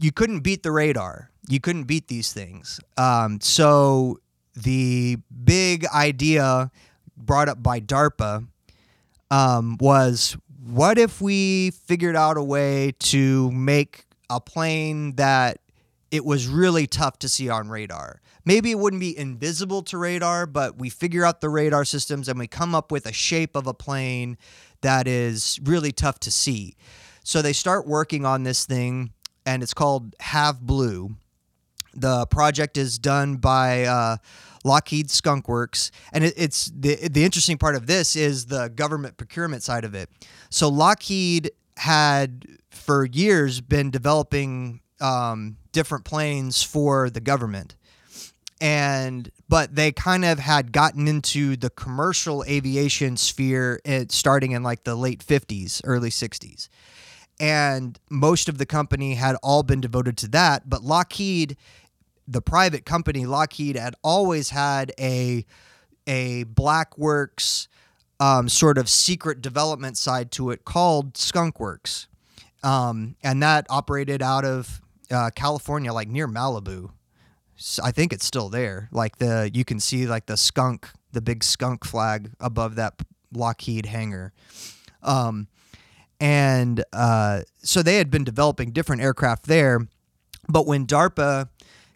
you 0.00 0.12
couldn't 0.12 0.40
beat 0.40 0.62
the 0.62 0.70
radar 0.70 1.30
you 1.48 1.58
couldn't 1.58 1.84
beat 1.84 2.08
these 2.08 2.32
things 2.32 2.78
um 2.98 3.40
so 3.40 4.20
the 4.54 5.16
big 5.44 5.86
idea 5.86 6.70
brought 7.16 7.48
up 7.48 7.62
by 7.62 7.80
DARPA 7.80 8.46
um, 9.30 9.76
was 9.80 10.36
what 10.66 10.98
if 10.98 11.20
we 11.20 11.70
figured 11.72 12.16
out 12.16 12.36
a 12.36 12.42
way 12.42 12.94
to 12.98 13.50
make 13.52 14.06
a 14.30 14.40
plane 14.40 15.16
that 15.16 15.58
it 16.10 16.24
was 16.24 16.46
really 16.46 16.86
tough 16.86 17.18
to 17.18 17.28
see 17.28 17.50
on 17.50 17.68
radar? 17.68 18.20
Maybe 18.46 18.70
it 18.70 18.78
wouldn't 18.78 19.00
be 19.00 19.16
invisible 19.16 19.82
to 19.84 19.98
radar, 19.98 20.46
but 20.46 20.78
we 20.78 20.88
figure 20.88 21.24
out 21.24 21.40
the 21.40 21.48
radar 21.48 21.84
systems 21.84 22.28
and 22.28 22.38
we 22.38 22.46
come 22.46 22.74
up 22.74 22.90
with 22.90 23.06
a 23.06 23.12
shape 23.12 23.56
of 23.56 23.66
a 23.66 23.74
plane 23.74 24.38
that 24.80 25.06
is 25.06 25.58
really 25.62 25.92
tough 25.92 26.18
to 26.20 26.30
see. 26.30 26.76
So 27.24 27.42
they 27.42 27.52
start 27.54 27.86
working 27.86 28.26
on 28.26 28.42
this 28.42 28.66
thing, 28.66 29.12
and 29.46 29.62
it's 29.62 29.74
called 29.74 30.14
Have 30.20 30.60
Blue. 30.60 31.16
The 31.94 32.26
project 32.26 32.76
is 32.76 32.98
done 32.98 33.36
by 33.36 33.84
uh, 33.84 34.16
Lockheed 34.64 35.10
Skunk 35.10 35.48
Works, 35.48 35.90
and 36.12 36.24
it, 36.24 36.34
it's 36.36 36.72
the 36.74 37.08
the 37.08 37.24
interesting 37.24 37.58
part 37.58 37.76
of 37.76 37.86
this 37.86 38.16
is 38.16 38.46
the 38.46 38.68
government 38.68 39.16
procurement 39.16 39.62
side 39.62 39.84
of 39.84 39.94
it. 39.94 40.08
So 40.50 40.68
Lockheed 40.68 41.50
had 41.76 42.46
for 42.70 43.04
years 43.04 43.60
been 43.60 43.90
developing 43.90 44.80
um, 45.00 45.56
different 45.72 46.04
planes 46.04 46.62
for 46.62 47.10
the 47.10 47.20
government, 47.20 47.76
and 48.60 49.30
but 49.48 49.74
they 49.74 49.92
kind 49.92 50.24
of 50.24 50.38
had 50.38 50.72
gotten 50.72 51.06
into 51.06 51.56
the 51.56 51.70
commercial 51.70 52.42
aviation 52.44 53.16
sphere 53.16 53.80
it, 53.84 54.10
starting 54.10 54.52
in 54.52 54.62
like 54.62 54.84
the 54.84 54.94
late 54.96 55.24
50s 55.24 55.80
early 55.84 56.10
60s 56.10 56.68
and 57.40 57.98
most 58.10 58.48
of 58.48 58.58
the 58.58 58.66
company 58.66 59.14
had 59.14 59.36
all 59.42 59.62
been 59.62 59.80
devoted 59.80 60.16
to 60.16 60.28
that 60.28 60.68
but 60.68 60.82
lockheed 60.82 61.56
the 62.26 62.40
private 62.40 62.84
company 62.84 63.26
lockheed 63.26 63.76
had 63.76 63.94
always 64.02 64.50
had 64.50 64.92
a 64.98 65.44
a 66.06 66.44
blackworks 66.44 67.68
um, 68.20 68.48
sort 68.48 68.78
of 68.78 68.88
secret 68.88 69.40
development 69.40 69.98
side 69.98 70.30
to 70.32 70.50
it 70.50 70.64
called 70.64 71.14
skunkworks 71.14 72.06
um, 72.62 73.16
and 73.22 73.42
that 73.42 73.66
operated 73.68 74.22
out 74.22 74.44
of 74.44 74.80
uh, 75.10 75.30
california 75.34 75.92
like 75.92 76.08
near 76.08 76.28
malibu 76.28 76.90
I 77.82 77.92
think 77.92 78.12
it's 78.12 78.24
still 78.24 78.48
there. 78.48 78.88
Like 78.90 79.18
the 79.18 79.50
you 79.52 79.64
can 79.64 79.78
see 79.80 80.06
like 80.06 80.26
the 80.26 80.36
skunk, 80.36 80.88
the 81.12 81.20
big 81.20 81.44
skunk 81.44 81.84
flag 81.84 82.30
above 82.40 82.74
that 82.76 82.94
Lockheed 83.32 83.86
hangar. 83.86 84.32
Um, 85.02 85.48
and 86.20 86.84
uh, 86.92 87.42
so 87.62 87.82
they 87.82 87.96
had 87.96 88.10
been 88.10 88.24
developing 88.24 88.72
different 88.72 89.02
aircraft 89.02 89.44
there. 89.46 89.86
But 90.48 90.66
when 90.66 90.86
DARPA 90.86 91.48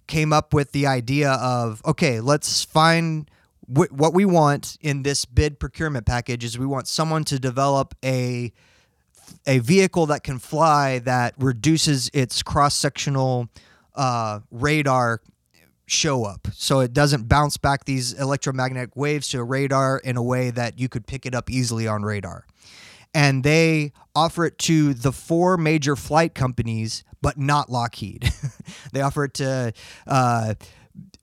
came 0.08 0.32
up 0.32 0.52
with 0.52 0.72
the 0.72 0.86
idea 0.86 1.32
of 1.32 1.80
okay, 1.84 2.20
let's 2.20 2.64
find 2.64 3.30
wh- 3.66 3.92
what 3.92 4.12
we 4.14 4.24
want 4.24 4.76
in 4.80 5.02
this 5.02 5.24
bid 5.24 5.60
procurement 5.60 6.06
package 6.06 6.42
is 6.44 6.58
we 6.58 6.66
want 6.66 6.88
someone 6.88 7.24
to 7.24 7.38
develop 7.38 7.94
a 8.04 8.52
a 9.46 9.58
vehicle 9.58 10.06
that 10.06 10.24
can 10.24 10.38
fly 10.38 10.98
that 11.00 11.34
reduces 11.38 12.10
its 12.14 12.42
cross 12.42 12.74
sectional 12.74 13.48
uh, 13.94 14.40
radar 14.50 15.20
show 15.86 16.24
up. 16.24 16.48
So 16.52 16.80
it 16.80 16.92
doesn't 16.92 17.28
bounce 17.28 17.56
back 17.56 17.84
these 17.84 18.12
electromagnetic 18.14 18.96
waves 18.96 19.28
to 19.30 19.38
a 19.38 19.44
radar 19.44 19.98
in 19.98 20.16
a 20.16 20.22
way 20.22 20.50
that 20.50 20.78
you 20.78 20.88
could 20.88 21.06
pick 21.06 21.26
it 21.26 21.34
up 21.34 21.50
easily 21.50 21.86
on 21.86 22.02
radar. 22.02 22.46
And 23.14 23.42
they 23.42 23.92
offer 24.14 24.44
it 24.44 24.58
to 24.58 24.94
the 24.94 25.12
four 25.12 25.56
major 25.56 25.96
flight 25.96 26.34
companies, 26.34 27.04
but 27.22 27.38
not 27.38 27.70
Lockheed. 27.70 28.30
they 28.92 29.00
offer 29.00 29.24
it 29.24 29.34
to 29.34 29.72
uh, 30.06 30.54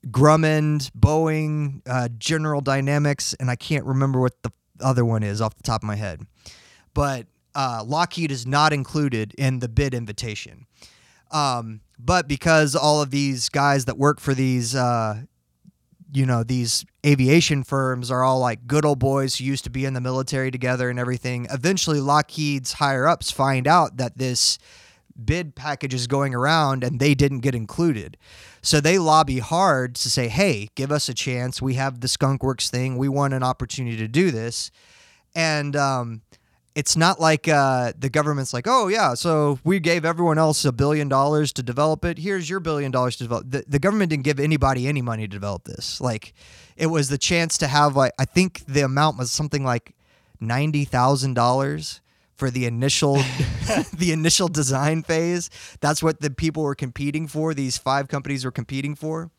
Grumman, 0.08 0.92
Boeing, 0.92 1.82
uh, 1.88 2.10
General 2.18 2.62
Dynamics, 2.62 3.34
and 3.40 3.50
I 3.50 3.56
can't 3.56 3.86
remember 3.86 4.20
what 4.20 4.42
the 4.44 4.52
other 4.82 5.06
one 5.06 5.24
is 5.24 5.42
off 5.42 5.56
the 5.56 5.64
top 5.64 5.84
of 5.84 5.88
my 5.88 5.96
head. 5.96 6.22
But 6.94 7.28
uh, 7.54 7.84
Lockheed 7.86 8.32
is 8.32 8.46
not 8.46 8.74
included 8.74 9.34
in 9.38 9.60
the 9.60 9.70
bid 9.70 9.94
invitation. 9.94 10.68
Um, 11.32 11.82
but 11.98 12.28
because 12.28 12.76
all 12.76 13.02
of 13.02 13.12
these 13.12 13.50
guys 13.50 13.86
that 13.86 13.98
work 13.98 14.20
for 14.20 14.34
these, 14.34 14.76
uh, 14.76 15.24
you 16.14 16.26
know, 16.26 16.44
these 16.44 16.86
aviation 17.06 17.64
firms 17.64 18.12
are 18.12 18.24
all 18.24 18.40
like 18.40 18.68
good 18.68 18.86
old 18.86 19.00
boys 19.00 19.36
who 19.36 19.44
used 19.44 19.64
to 19.66 19.70
be 19.70 19.86
in 19.86 19.94
the 19.94 20.02
military 20.02 20.52
together 20.52 20.90
and 20.90 21.00
everything, 21.00 21.48
eventually 21.52 22.00
Lockheed's 22.00 22.74
higher 22.74 23.08
ups 23.08 23.32
find 23.32 23.68
out 23.68 23.98
that 23.98 24.18
this 24.18 24.58
bid 25.24 25.56
package 25.56 25.94
is 25.94 26.08
going 26.08 26.36
around 26.36 26.84
and 26.84 27.00
they 27.00 27.14
didn't 27.14 27.40
get 27.40 27.56
included. 27.56 28.18
So 28.62 28.82
they 28.82 28.98
lobby 28.98 29.40
hard 29.40 29.96
to 29.96 30.10
say, 30.10 30.28
hey, 30.28 30.70
give 30.76 30.92
us 30.92 31.08
a 31.08 31.14
chance. 31.14 31.62
We 31.62 31.76
have 31.76 32.02
the 32.02 32.08
Skunk 32.08 32.44
Works 32.44 32.70
thing. 32.70 32.98
We 32.98 33.10
want 33.10 33.34
an 33.34 33.44
opportunity 33.44 33.98
to 33.98 34.08
do 34.08 34.32
this. 34.32 34.72
And 35.36 35.76
um, 35.76 36.22
it's 36.76 36.98
not 36.98 37.22
like 37.22 37.48
uh, 37.48 37.94
the 37.98 38.10
government's 38.10 38.54
like, 38.54 38.68
oh, 38.68 38.88
yeah, 38.88 39.14
so 39.14 39.60
we 39.64 39.80
gave 39.80 40.04
everyone 40.04 40.38
else 40.38 40.66
a 40.66 40.74
billion 40.74 41.08
dollars 41.08 41.54
to 41.54 41.64
develop 41.64 42.04
it. 42.04 42.18
Here's 42.18 42.50
your 42.50 42.60
billion 42.60 42.92
dollars 42.92 43.16
to 43.18 43.24
develop. 43.24 43.50
The, 43.50 43.64
the 43.66 43.80
government 43.80 44.10
didn't 44.10 44.26
give 44.26 44.40
anybody 44.42 44.86
any 44.86 45.02
money 45.02 45.24
to 45.24 45.32
develop 45.32 45.64
this. 45.64 46.02
Like, 46.02 46.34
it 46.76 46.88
was 46.88 47.08
the 47.08 47.18
chance 47.18 47.58
to 47.60 47.68
have, 47.68 47.96
like, 47.96 48.12
I 48.20 48.26
think 48.26 48.66
the 48.68 48.82
amount 48.82 49.18
was 49.18 49.32
something 49.32 49.64
like 49.64 49.96
$90,000 50.42 52.00
for 52.36 52.52
the 52.52 52.66
initial 52.66 53.16
the 53.98 54.12
initial 54.12 54.50
design 54.50 55.02
phase. 55.02 55.50
That's 55.80 56.04
what 56.04 56.20
the 56.20 56.30
people 56.30 56.64
were 56.64 56.76
competing 56.76 57.28
for. 57.28 57.54
These 57.54 57.78
five 57.78 58.10
companies 58.10 58.44
were 58.44 58.52
competing 58.52 58.96
for. 58.96 59.32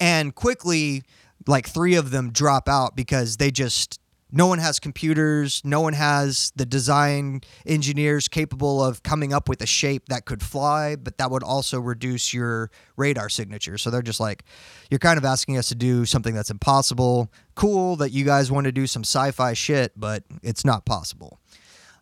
And 0.00 0.34
quickly, 0.34 1.02
like 1.46 1.68
three 1.68 1.96
of 1.96 2.10
them 2.10 2.30
drop 2.30 2.68
out 2.68 2.96
because 2.96 3.36
they 3.36 3.50
just 3.50 4.00
no 4.32 4.46
one 4.46 4.58
has 4.58 4.80
computers, 4.80 5.62
no 5.64 5.80
one 5.80 5.92
has 5.92 6.52
the 6.56 6.66
design 6.66 7.42
engineers 7.66 8.26
capable 8.26 8.82
of 8.82 9.02
coming 9.02 9.32
up 9.32 9.48
with 9.48 9.62
a 9.62 9.66
shape 9.66 10.08
that 10.08 10.24
could 10.24 10.42
fly, 10.42 10.96
but 10.96 11.18
that 11.18 11.30
would 11.30 11.42
also 11.42 11.78
reduce 11.80 12.34
your 12.34 12.70
radar 12.96 13.28
signature. 13.28 13.78
So 13.78 13.90
they're 13.90 14.02
just 14.02 14.20
like, 14.20 14.42
you're 14.90 14.98
kind 14.98 15.18
of 15.18 15.24
asking 15.24 15.56
us 15.56 15.68
to 15.68 15.74
do 15.74 16.04
something 16.04 16.34
that's 16.34 16.50
impossible. 16.50 17.30
Cool 17.54 17.96
that 17.96 18.10
you 18.10 18.24
guys 18.24 18.50
want 18.50 18.64
to 18.64 18.72
do 18.72 18.86
some 18.86 19.02
sci-fi 19.02 19.52
shit, 19.52 19.92
but 19.96 20.24
it's 20.42 20.64
not 20.64 20.84
possible. 20.84 21.38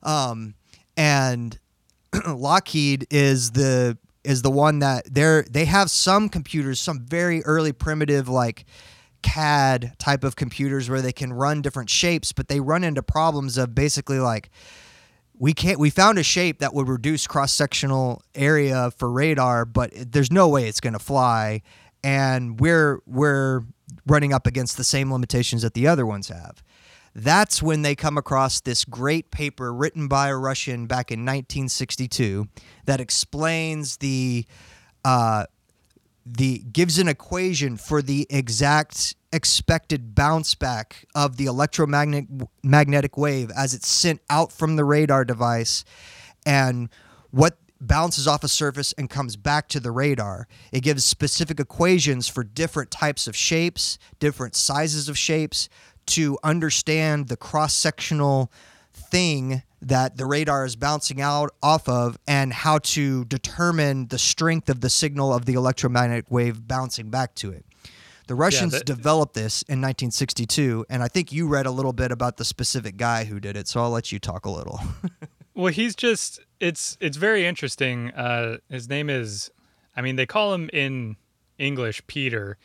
Um, 0.02 0.54
and 0.96 1.58
Lockheed 2.26 3.06
is 3.10 3.52
the 3.52 3.98
is 4.24 4.42
the 4.42 4.50
one 4.50 4.78
that 4.78 5.12
they're 5.12 5.42
they 5.50 5.64
have 5.64 5.90
some 5.90 6.28
computers, 6.28 6.80
some 6.80 7.00
very 7.00 7.42
early 7.44 7.72
primitive 7.72 8.28
like 8.28 8.64
CAD 9.22 9.94
type 9.98 10.24
of 10.24 10.36
computers 10.36 10.90
where 10.90 11.00
they 11.00 11.12
can 11.12 11.32
run 11.32 11.62
different 11.62 11.90
shapes, 11.90 12.32
but 12.32 12.48
they 12.48 12.60
run 12.60 12.84
into 12.84 13.02
problems 13.02 13.56
of 13.56 13.74
basically 13.74 14.18
like 14.18 14.50
we 15.38 15.52
can't 15.52 15.78
we 15.78 15.90
found 15.90 16.18
a 16.18 16.22
shape 16.22 16.60
that 16.60 16.74
would 16.74 16.88
reduce 16.88 17.26
cross 17.26 17.52
sectional 17.52 18.22
area 18.34 18.90
for 18.92 19.10
radar, 19.10 19.64
but 19.64 19.90
there's 19.94 20.30
no 20.30 20.48
way 20.48 20.68
it's 20.68 20.80
going 20.80 20.92
to 20.92 20.98
fly, 20.98 21.62
and 22.04 22.60
we're 22.60 23.00
we're 23.06 23.62
running 24.06 24.32
up 24.32 24.46
against 24.46 24.76
the 24.76 24.84
same 24.84 25.12
limitations 25.12 25.62
that 25.62 25.74
the 25.74 25.86
other 25.86 26.06
ones 26.06 26.28
have. 26.28 26.62
That's 27.14 27.62
when 27.62 27.82
they 27.82 27.94
come 27.94 28.16
across 28.16 28.60
this 28.60 28.84
great 28.84 29.30
paper 29.30 29.72
written 29.72 30.08
by 30.08 30.28
a 30.28 30.36
Russian 30.36 30.86
back 30.86 31.10
in 31.10 31.20
1962 31.20 32.48
that 32.86 33.00
explains 33.00 33.98
the 33.98 34.46
uh, 35.04 35.44
the 36.24 36.58
gives 36.58 36.98
an 36.98 37.08
equation 37.08 37.76
for 37.76 38.02
the 38.02 38.26
exact 38.30 39.16
expected 39.32 40.14
bounce 40.14 40.54
back 40.54 41.06
of 41.14 41.36
the 41.36 41.46
electromagnetic 41.46 42.26
magnetic 42.62 43.16
wave 43.16 43.50
as 43.56 43.74
it's 43.74 43.88
sent 43.88 44.20
out 44.30 44.52
from 44.52 44.76
the 44.76 44.84
radar 44.84 45.24
device 45.24 45.84
and 46.44 46.88
what 47.30 47.56
bounces 47.80 48.28
off 48.28 48.44
a 48.44 48.48
surface 48.48 48.92
and 48.96 49.10
comes 49.10 49.34
back 49.36 49.68
to 49.68 49.80
the 49.80 49.90
radar. 49.90 50.46
It 50.70 50.80
gives 50.80 51.04
specific 51.04 51.58
equations 51.58 52.28
for 52.28 52.44
different 52.44 52.90
types 52.90 53.26
of 53.26 53.34
shapes, 53.34 53.98
different 54.20 54.54
sizes 54.54 55.08
of 55.08 55.18
shapes 55.18 55.68
to 56.06 56.38
understand 56.44 57.28
the 57.28 57.36
cross-sectional 57.36 58.52
thing 58.92 59.62
that 59.82 60.16
the 60.16 60.24
radar 60.24 60.64
is 60.64 60.76
bouncing 60.76 61.20
out 61.20 61.50
off 61.62 61.88
of 61.88 62.16
and 62.26 62.52
how 62.52 62.78
to 62.78 63.24
determine 63.24 64.06
the 64.08 64.18
strength 64.18 64.68
of 64.70 64.80
the 64.80 64.88
signal 64.88 65.34
of 65.34 65.44
the 65.44 65.54
electromagnetic 65.54 66.30
wave 66.30 66.66
bouncing 66.66 67.10
back 67.10 67.34
to 67.34 67.50
it. 67.50 67.66
The 68.28 68.36
Russians 68.36 68.72
that- 68.72 68.86
developed 68.86 69.34
this 69.34 69.62
in 69.62 69.80
1962, 69.80 70.86
and 70.88 71.02
I 71.02 71.08
think 71.08 71.32
you 71.32 71.48
read 71.48 71.66
a 71.66 71.70
little 71.72 71.92
bit 71.92 72.12
about 72.12 72.36
the 72.36 72.44
specific 72.44 72.96
guy 72.96 73.24
who 73.24 73.40
did 73.40 73.56
it, 73.56 73.66
so 73.66 73.82
I'll 73.82 73.90
let 73.90 74.12
you 74.12 74.18
talk 74.18 74.46
a 74.46 74.50
little. 74.50 74.80
Well, 75.54 75.70
he's 75.70 75.94
just 75.94 76.40
it's 76.60 76.96
it's 76.98 77.18
very 77.18 77.44
interesting. 77.44 78.10
Uh, 78.12 78.56
his 78.70 78.88
name 78.88 79.10
is, 79.10 79.50
I 79.94 80.00
mean, 80.00 80.16
they 80.16 80.24
call 80.24 80.54
him 80.54 80.70
in 80.72 81.16
English 81.58 82.06
Peter, 82.06 82.56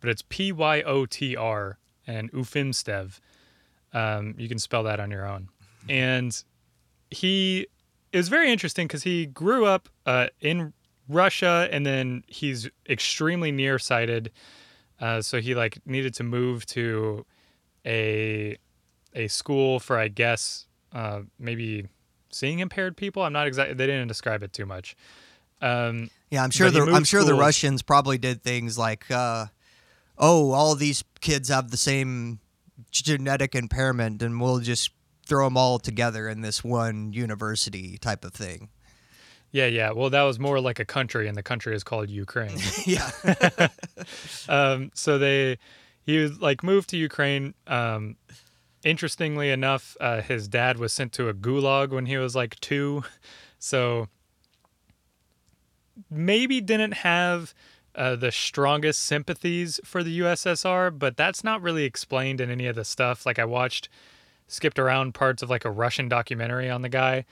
but 0.00 0.08
it's 0.08 0.22
P 0.28 0.52
Y 0.52 0.82
O 0.82 1.04
T 1.04 1.34
R 1.34 1.78
and 2.06 2.30
Ufimtsev. 2.30 3.18
Um, 3.92 4.34
you 4.38 4.48
can 4.48 4.60
spell 4.60 4.84
that 4.84 5.00
on 5.00 5.10
your 5.10 5.26
own. 5.26 5.48
And 5.88 6.40
he 7.10 7.66
is 8.12 8.28
very 8.28 8.50
interesting 8.52 8.86
because 8.86 9.02
he 9.02 9.26
grew 9.26 9.66
up 9.66 9.88
uh, 10.06 10.28
in 10.40 10.72
Russia, 11.08 11.68
and 11.70 11.84
then 11.86 12.24
he's 12.26 12.68
extremely 12.88 13.50
nearsighted. 13.50 14.30
Uh, 15.00 15.22
so 15.22 15.40
he 15.40 15.54
like 15.54 15.78
needed 15.86 16.14
to 16.14 16.24
move 16.24 16.66
to 16.66 17.24
a 17.86 18.56
a 19.14 19.28
school 19.28 19.80
for, 19.80 19.98
I 19.98 20.08
guess, 20.08 20.66
uh, 20.92 21.20
maybe 21.38 21.86
seeing 22.30 22.58
impaired 22.58 22.96
people. 22.96 23.22
I'm 23.22 23.32
not 23.32 23.46
exactly. 23.46 23.74
They 23.74 23.86
didn't 23.86 24.08
describe 24.08 24.42
it 24.42 24.52
too 24.52 24.66
much. 24.66 24.96
Um, 25.60 26.10
Yeah, 26.30 26.44
I'm 26.44 26.50
sure 26.50 26.70
the 26.70 26.82
I'm 26.82 27.04
sure 27.04 27.24
the. 27.24 27.34
Russians 27.34 27.82
probably 27.82 28.18
did 28.18 28.42
things 28.42 28.76
like, 28.78 29.10
uh, 29.10 29.46
oh, 30.18 30.52
all 30.52 30.74
these 30.74 31.02
kids 31.20 31.48
have 31.48 31.70
the 31.70 31.76
same 31.76 32.40
genetic 32.90 33.54
impairment, 33.54 34.22
and 34.22 34.40
we'll 34.40 34.60
just 34.60 34.90
throw 35.28 35.46
them 35.46 35.56
all 35.56 35.78
together 35.78 36.28
in 36.28 36.40
this 36.40 36.64
one 36.64 37.12
university 37.12 37.98
type 37.98 38.24
of 38.24 38.32
thing. 38.32 38.70
yeah, 39.52 39.66
yeah. 39.66 39.92
Well, 39.92 40.10
that 40.10 40.22
was 40.22 40.38
more 40.38 40.60
like 40.60 40.80
a 40.80 40.84
country, 40.84 41.28
and 41.28 41.36
the 41.36 41.42
country 41.42 41.74
is 41.74 41.84
called 41.84 42.08
Ukraine. 42.08 42.58
yeah, 42.86 43.10
um, 44.48 44.90
so 44.94 45.18
they 45.18 45.58
he 46.02 46.18
was 46.18 46.40
like 46.40 46.62
moved 46.62 46.88
to 46.90 46.96
Ukraine. 46.96 47.54
Um, 47.66 48.16
interestingly 48.82 49.50
enough, 49.50 49.96
uh, 50.00 50.22
his 50.22 50.48
dad 50.48 50.78
was 50.78 50.92
sent 50.92 51.12
to 51.12 51.28
a 51.28 51.34
gulag 51.34 51.90
when 51.90 52.06
he 52.06 52.16
was 52.16 52.34
like 52.34 52.58
two, 52.60 53.04
so 53.58 54.08
maybe 56.10 56.60
didn't 56.60 56.92
have 56.92 57.54
uh, 57.94 58.16
the 58.16 58.30
strongest 58.30 59.00
sympathies 59.00 59.80
for 59.84 60.02
the 60.02 60.20
USSR, 60.20 60.96
but 60.96 61.16
that's 61.16 61.42
not 61.42 61.60
really 61.60 61.84
explained 61.84 62.40
in 62.40 62.50
any 62.50 62.66
of 62.66 62.76
the 62.76 62.84
stuff. 62.84 63.26
Like 63.26 63.38
I 63.38 63.44
watched, 63.44 63.88
skipped 64.48 64.78
around 64.78 65.14
parts 65.14 65.42
of 65.42 65.50
like 65.50 65.64
a 65.64 65.70
Russian 65.70 66.08
documentary 66.08 66.68
on 66.68 66.82
the 66.82 66.88
guy, 66.88 67.24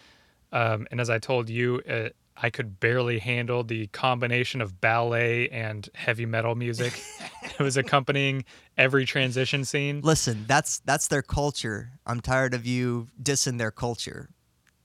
um, 0.52 0.86
and 0.90 1.00
as 1.00 1.10
I 1.10 1.18
told 1.18 1.50
you, 1.50 1.82
uh, 1.88 2.10
I 2.36 2.50
could 2.50 2.78
barely 2.78 3.18
handle 3.18 3.64
the 3.64 3.86
combination 3.88 4.60
of 4.60 4.80
ballet 4.80 5.48
and 5.48 5.88
heavy 5.94 6.26
metal 6.26 6.54
music. 6.54 7.02
it 7.42 7.58
was 7.58 7.76
accompanying 7.76 8.44
every 8.76 9.06
transition 9.06 9.64
scene. 9.64 10.00
listen, 10.02 10.44
that's 10.46 10.78
that's 10.80 11.08
their 11.08 11.22
culture. 11.22 11.90
I'm 12.06 12.20
tired 12.20 12.54
of 12.54 12.66
you 12.66 13.08
dissing 13.22 13.58
their 13.58 13.70
culture. 13.70 14.30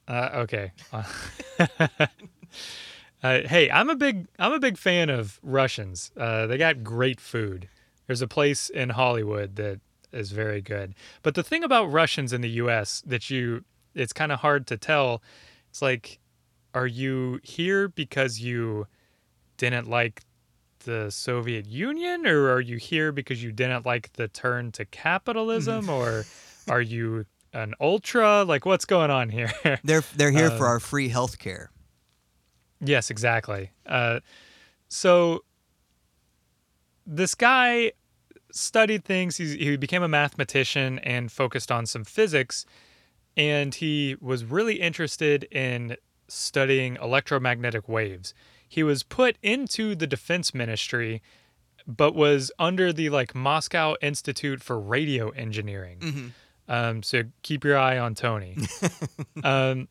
Uh, 0.07 0.29
okay. 0.33 0.71
Uh, 3.23 3.41
hey, 3.47 3.69
I'm 3.69 3.89
a 3.89 3.95
big 3.95 4.27
I'm 4.39 4.53
a 4.53 4.59
big 4.59 4.77
fan 4.77 5.09
of 5.09 5.39
Russians. 5.43 6.11
Uh, 6.17 6.47
they 6.47 6.57
got 6.57 6.83
great 6.83 7.21
food. 7.21 7.69
There's 8.07 8.21
a 8.21 8.27
place 8.27 8.69
in 8.69 8.89
Hollywood 8.89 9.57
that 9.57 9.79
is 10.13 10.31
very 10.31 10.61
good. 10.61 10.93
But 11.21 11.35
the 11.35 11.43
thing 11.43 11.63
about 11.63 11.91
Russians 11.91 12.33
in 12.33 12.41
the 12.41 12.49
U.S. 12.51 13.01
that 13.05 13.29
you 13.29 13.63
it's 13.93 14.13
kind 14.13 14.31
of 14.31 14.39
hard 14.39 14.67
to 14.67 14.77
tell. 14.77 15.21
It's 15.69 15.81
like, 15.81 16.19
are 16.73 16.87
you 16.87 17.39
here 17.43 17.87
because 17.89 18.39
you 18.39 18.87
didn't 19.57 19.89
like 19.89 20.23
the 20.85 21.11
Soviet 21.11 21.67
Union, 21.67 22.25
or 22.25 22.51
are 22.51 22.61
you 22.61 22.77
here 22.77 23.11
because 23.11 23.43
you 23.43 23.51
didn't 23.51 23.85
like 23.85 24.13
the 24.13 24.27
turn 24.27 24.71
to 24.73 24.85
capitalism, 24.85 25.89
or 25.89 26.25
are 26.67 26.81
you 26.81 27.25
an 27.53 27.73
ultra? 27.79 28.43
Like, 28.43 28.65
what's 28.65 28.85
going 28.85 29.11
on 29.11 29.29
here? 29.29 29.51
They're 29.83 30.03
they're 30.15 30.31
here 30.31 30.49
for 30.51 30.65
Uh, 30.65 30.69
our 30.69 30.79
free 30.79 31.09
health 31.09 31.37
care. 31.37 31.69
Yes, 32.79 33.09
exactly. 33.11 33.71
Uh, 33.85 34.21
so 34.87 35.43
this 37.05 37.35
guy 37.35 37.91
studied 38.51 39.05
things. 39.05 39.37
He's, 39.37 39.53
he 39.53 39.77
became 39.77 40.03
a 40.03 40.07
mathematician 40.07 40.99
and 40.99 41.31
focused 41.31 41.71
on 41.71 41.85
some 41.85 42.03
physics. 42.03 42.65
And 43.37 43.73
he 43.73 44.15
was 44.19 44.43
really 44.43 44.81
interested 44.81 45.45
in 45.45 45.95
studying 46.27 46.97
electromagnetic 47.01 47.87
waves. 47.87 48.33
He 48.67 48.83
was 48.83 49.03
put 49.03 49.37
into 49.41 49.95
the 49.95 50.07
defense 50.07 50.53
ministry, 50.53 51.21
but 51.87 52.15
was 52.15 52.51
under 52.59 52.93
the 52.93 53.09
like 53.09 53.35
Moscow 53.35 53.95
Institute 54.01 54.61
for 54.63 54.79
Radio 54.79 55.29
Engineering. 55.29 55.99
Um, 56.67 57.03
so 57.03 57.23
keep 57.43 57.65
your 57.65 57.77
eye 57.77 57.97
on 57.97 58.15
Tony. 58.15 58.57
um, 59.43 59.89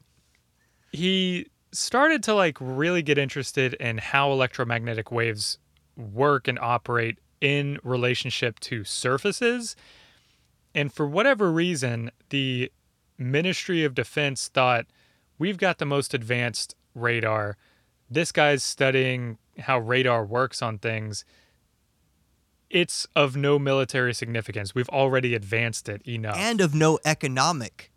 he 0.92 1.46
started 1.72 2.22
to 2.24 2.34
like 2.34 2.56
really 2.60 3.02
get 3.02 3.18
interested 3.18 3.74
in 3.74 3.98
how 3.98 4.32
electromagnetic 4.32 5.12
waves 5.12 5.58
work 5.96 6.48
and 6.48 6.58
operate 6.58 7.18
in 7.40 7.78
relationship 7.82 8.60
to 8.60 8.84
surfaces. 8.84 9.76
And 10.74 10.92
for 10.92 11.06
whatever 11.06 11.50
reason, 11.50 12.10
the 12.28 12.70
Ministry 13.18 13.84
of 13.84 13.94
Defense 13.94 14.48
thought 14.48 14.86
we've 15.38 15.58
got 15.58 15.78
the 15.78 15.86
most 15.86 16.14
advanced 16.14 16.74
radar. 16.94 17.56
This 18.10 18.32
guy's 18.32 18.62
studying 18.62 19.38
how 19.60 19.78
radar 19.78 20.24
works 20.24 20.62
on 20.62 20.78
things. 20.78 21.24
It's 22.68 23.06
of 23.16 23.36
no 23.36 23.58
military 23.58 24.14
significance. 24.14 24.74
We've 24.74 24.88
already 24.88 25.34
advanced 25.34 25.88
it 25.88 26.06
enough. 26.06 26.36
and 26.36 26.60
of 26.60 26.74
no 26.74 26.98
economic 27.04 27.90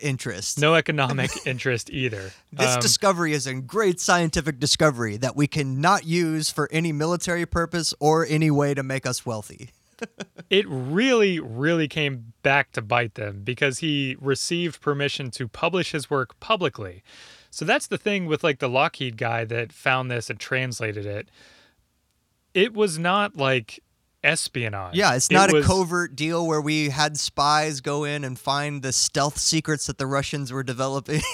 interest. 0.00 0.58
no 0.58 0.74
economic 0.74 1.30
interest 1.46 1.90
either. 1.90 2.32
This 2.52 2.74
Um, 2.74 2.80
discovery 2.80 3.32
is 3.32 3.46
a 3.46 3.54
great 3.54 4.00
scientific 4.00 4.58
discovery 4.58 5.16
that 5.18 5.36
we 5.36 5.46
cannot 5.46 6.04
use 6.04 6.50
for 6.50 6.68
any 6.72 6.92
military 6.92 7.46
purpose 7.46 7.94
or 8.00 8.26
any 8.28 8.50
way 8.50 8.74
to 8.74 8.82
make 8.82 9.06
us 9.06 9.24
wealthy. 9.26 9.70
it 10.50 10.66
really, 10.68 11.38
really 11.38 11.86
came 11.88 12.32
back 12.42 12.72
to 12.72 12.82
bite 12.82 13.14
them 13.14 13.42
because 13.44 13.80
he 13.80 14.16
received 14.20 14.80
permission 14.80 15.30
to 15.32 15.46
publish 15.46 15.92
his 15.92 16.08
work 16.08 16.38
publicly. 16.40 17.02
So 17.50 17.64
that's 17.64 17.86
the 17.86 17.98
thing 17.98 18.26
with 18.26 18.42
like 18.42 18.60
the 18.60 18.68
Lockheed 18.68 19.16
guy 19.16 19.44
that 19.44 19.72
found 19.72 20.10
this 20.10 20.30
and 20.30 20.38
translated 20.38 21.04
it. 21.04 21.28
It 22.54 22.72
was 22.74 22.98
not 22.98 23.36
like 23.36 23.80
espionage. 24.22 24.94
Yeah, 24.94 25.14
it's 25.14 25.28
It 25.30 25.34
not 25.34 25.50
a 25.50 25.54
was- 25.54 25.66
covert 25.66 26.14
deal 26.16 26.46
where 26.46 26.60
we 26.60 26.90
had 26.90 27.18
spies 27.18 27.80
go 27.80 28.04
in 28.04 28.24
and 28.24 28.38
find 28.38 28.82
the 28.82 28.92
stealth 28.92 29.38
secrets 29.38 29.86
that 29.86 29.98
the 29.98 30.06
Russians 30.06 30.52
were 30.52 30.62
developing. 30.62 31.20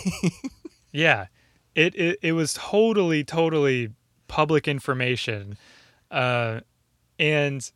Yeah, 0.93 1.27
it 1.75 1.95
it, 1.95 2.19
it 2.23 2.33
was 2.33 2.55
totally 2.55 3.23
totally 3.23 3.91
public 4.29 4.67
information, 4.67 5.59
uh, 6.11 6.61
and 7.19 7.71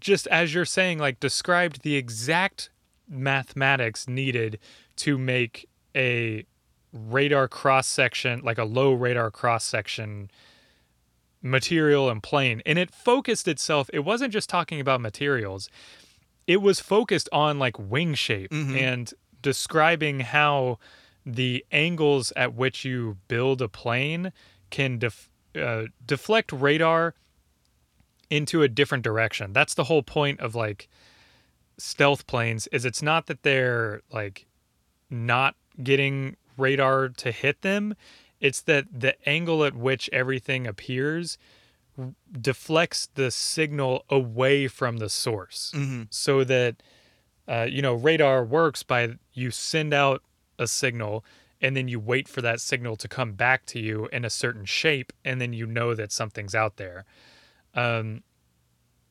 just 0.00 0.26
as 0.28 0.52
you're 0.52 0.64
saying, 0.64 0.98
like 0.98 1.20
described 1.20 1.82
the 1.82 1.94
exact 1.94 2.70
mathematics 3.08 4.08
needed 4.08 4.58
to 4.96 5.16
make 5.16 5.68
a 5.94 6.44
radar 6.92 7.46
cross 7.46 7.86
section, 7.86 8.40
like 8.42 8.58
a 8.58 8.64
low 8.64 8.92
radar 8.92 9.30
cross 9.30 9.62
section 9.62 10.28
material 11.42 12.08
and 12.10 12.22
plane, 12.22 12.62
and 12.66 12.78
it 12.78 12.90
focused 12.92 13.46
itself. 13.48 13.88
It 13.92 14.00
wasn't 14.00 14.32
just 14.32 14.48
talking 14.48 14.80
about 14.80 15.00
materials; 15.00 15.68
it 16.46 16.62
was 16.62 16.80
focused 16.80 17.28
on 17.32 17.58
like 17.58 17.78
wing 17.78 18.14
shape 18.14 18.52
and 18.76 19.12
describing 19.42 20.20
how 20.20 20.78
the 21.24 21.64
angles 21.72 22.32
at 22.36 22.54
which 22.54 22.84
you 22.84 23.16
build 23.28 23.60
a 23.60 23.68
plane 23.68 24.32
can 24.70 24.98
def- 24.98 25.28
uh, 25.60 25.84
deflect 26.04 26.52
radar 26.52 27.14
into 28.30 28.62
a 28.62 28.68
different 28.68 29.04
direction. 29.04 29.52
That's 29.52 29.74
the 29.74 29.84
whole 29.84 30.02
point 30.02 30.40
of 30.40 30.54
like 30.54 30.88
stealth 31.78 32.26
planes 32.26 32.66
is 32.68 32.84
it's 32.84 33.02
not 33.02 33.26
that 33.26 33.42
they're 33.42 34.02
like 34.12 34.46
not 35.10 35.54
getting 35.82 36.36
radar 36.56 37.08
to 37.10 37.30
hit 37.30 37.62
them. 37.62 37.94
It's 38.40 38.60
that 38.62 38.86
the 38.92 39.14
angle 39.28 39.64
at 39.64 39.74
which 39.74 40.10
everything 40.12 40.66
appears 40.66 41.38
deflects 42.40 43.08
the 43.14 43.30
signal 43.30 44.04
away 44.10 44.68
from 44.68 44.98
the 44.98 45.08
source. 45.08 45.72
So 46.10 46.44
that 46.44 46.82
uh, 47.48 47.66
you 47.68 47.80
know 47.82 47.94
radar 47.94 48.44
works 48.44 48.82
by 48.82 49.14
you 49.32 49.50
send 49.50 49.94
out 49.94 50.22
a 50.58 50.66
signal 50.66 51.24
and 51.60 51.74
then 51.76 51.88
you 51.88 51.98
wait 51.98 52.28
for 52.28 52.42
that 52.42 52.60
signal 52.60 52.96
to 52.96 53.08
come 53.08 53.32
back 53.32 53.64
to 53.66 53.78
you 53.80 54.08
in 54.12 54.24
a 54.24 54.30
certain 54.30 54.64
shape 54.66 55.12
and 55.24 55.40
then 55.40 55.52
you 55.52 55.66
know 55.66 55.94
that 55.94 56.12
something's 56.12 56.54
out 56.54 56.76
there. 56.76 57.04
Um, 57.74 58.22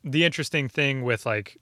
the 0.04 0.24
interesting 0.24 0.70
thing 0.70 1.02
with 1.04 1.26
like 1.26 1.58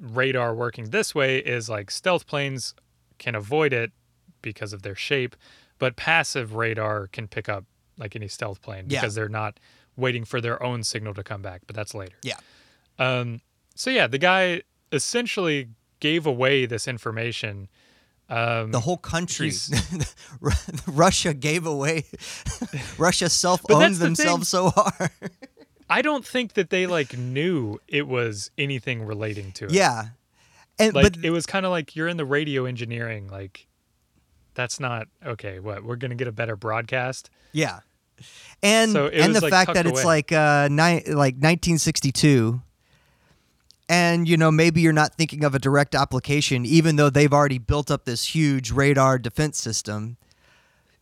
radar 0.00 0.54
working 0.54 0.90
this 0.90 1.14
way 1.14 1.38
is 1.38 1.68
like 1.68 1.90
stealth 1.90 2.26
planes 2.26 2.74
can 3.18 3.34
avoid 3.34 3.72
it 3.72 3.92
because 4.40 4.72
of 4.72 4.82
their 4.82 4.94
shape, 4.94 5.36
but 5.78 5.96
passive 5.96 6.54
radar 6.54 7.06
can 7.08 7.28
pick 7.28 7.48
up 7.48 7.64
like 7.98 8.16
any 8.16 8.28
stealth 8.28 8.60
plane 8.62 8.86
Yeah. 8.88 9.00
because 9.00 9.14
they're 9.14 9.28
not 9.28 9.58
waiting 9.96 10.24
for 10.24 10.40
their 10.40 10.62
own 10.62 10.82
signal 10.82 11.14
to 11.14 11.22
come 11.22 11.42
back. 11.42 11.62
But 11.66 11.76
that's 11.76 11.94
later. 11.94 12.16
Yeah. 12.22 12.36
Um, 12.98 13.40
so 13.74 13.90
yeah, 13.90 14.06
the 14.06 14.18
guy 14.18 14.62
essentially 14.92 15.68
gave 16.00 16.26
away 16.26 16.66
this 16.66 16.86
information. 16.88 17.68
Um, 18.28 18.70
The 18.72 18.80
whole 18.80 18.96
country, 18.96 19.52
Russia 20.86 21.34
gave 21.34 21.66
away. 21.66 22.04
Russia 22.98 23.28
self 23.28 23.60
owns 23.70 23.98
the 23.98 24.06
themselves 24.06 24.48
so 24.48 24.70
hard. 24.70 25.10
I 25.90 26.00
don't 26.02 26.24
think 26.26 26.54
that 26.54 26.70
they 26.70 26.86
like 26.86 27.16
knew 27.16 27.78
it 27.88 28.08
was 28.08 28.50
anything 28.56 29.04
relating 29.04 29.52
to 29.52 29.66
it. 29.66 29.72
yeah, 29.72 30.06
and 30.78 30.94
like 30.94 31.02
but 31.14 31.24
it 31.24 31.30
was 31.30 31.44
kind 31.46 31.66
of 31.66 31.70
like 31.70 31.94
you're 31.94 32.08
in 32.08 32.16
the 32.16 32.24
radio 32.24 32.64
engineering. 32.64 33.28
Like 33.28 33.66
that's 34.54 34.80
not 34.80 35.08
okay. 35.24 35.58
What 35.60 35.84
we're 35.84 35.96
gonna 35.96 36.14
get 36.14 36.28
a 36.28 36.32
better 36.32 36.56
broadcast? 36.56 37.30
yeah, 37.52 37.80
and 38.62 38.92
So 38.92 39.08
and 39.08 39.34
the 39.34 39.40
like, 39.40 39.50
fact 39.50 39.74
that 39.74 39.86
it's 39.86 40.04
like 40.04 40.32
uh 40.32 40.68
ni- 40.70 41.04
like 41.06 41.34
1962. 41.34 42.60
And 43.88 44.26
you 44.26 44.36
know 44.38 44.50
maybe 44.50 44.80
you're 44.80 44.94
not 44.94 45.14
thinking 45.14 45.44
of 45.44 45.54
a 45.54 45.58
direct 45.58 45.94
application, 45.94 46.64
even 46.64 46.96
though 46.96 47.10
they've 47.10 47.32
already 47.32 47.58
built 47.58 47.90
up 47.90 48.04
this 48.06 48.34
huge 48.34 48.70
radar 48.70 49.18
defense 49.18 49.58
system. 49.58 50.16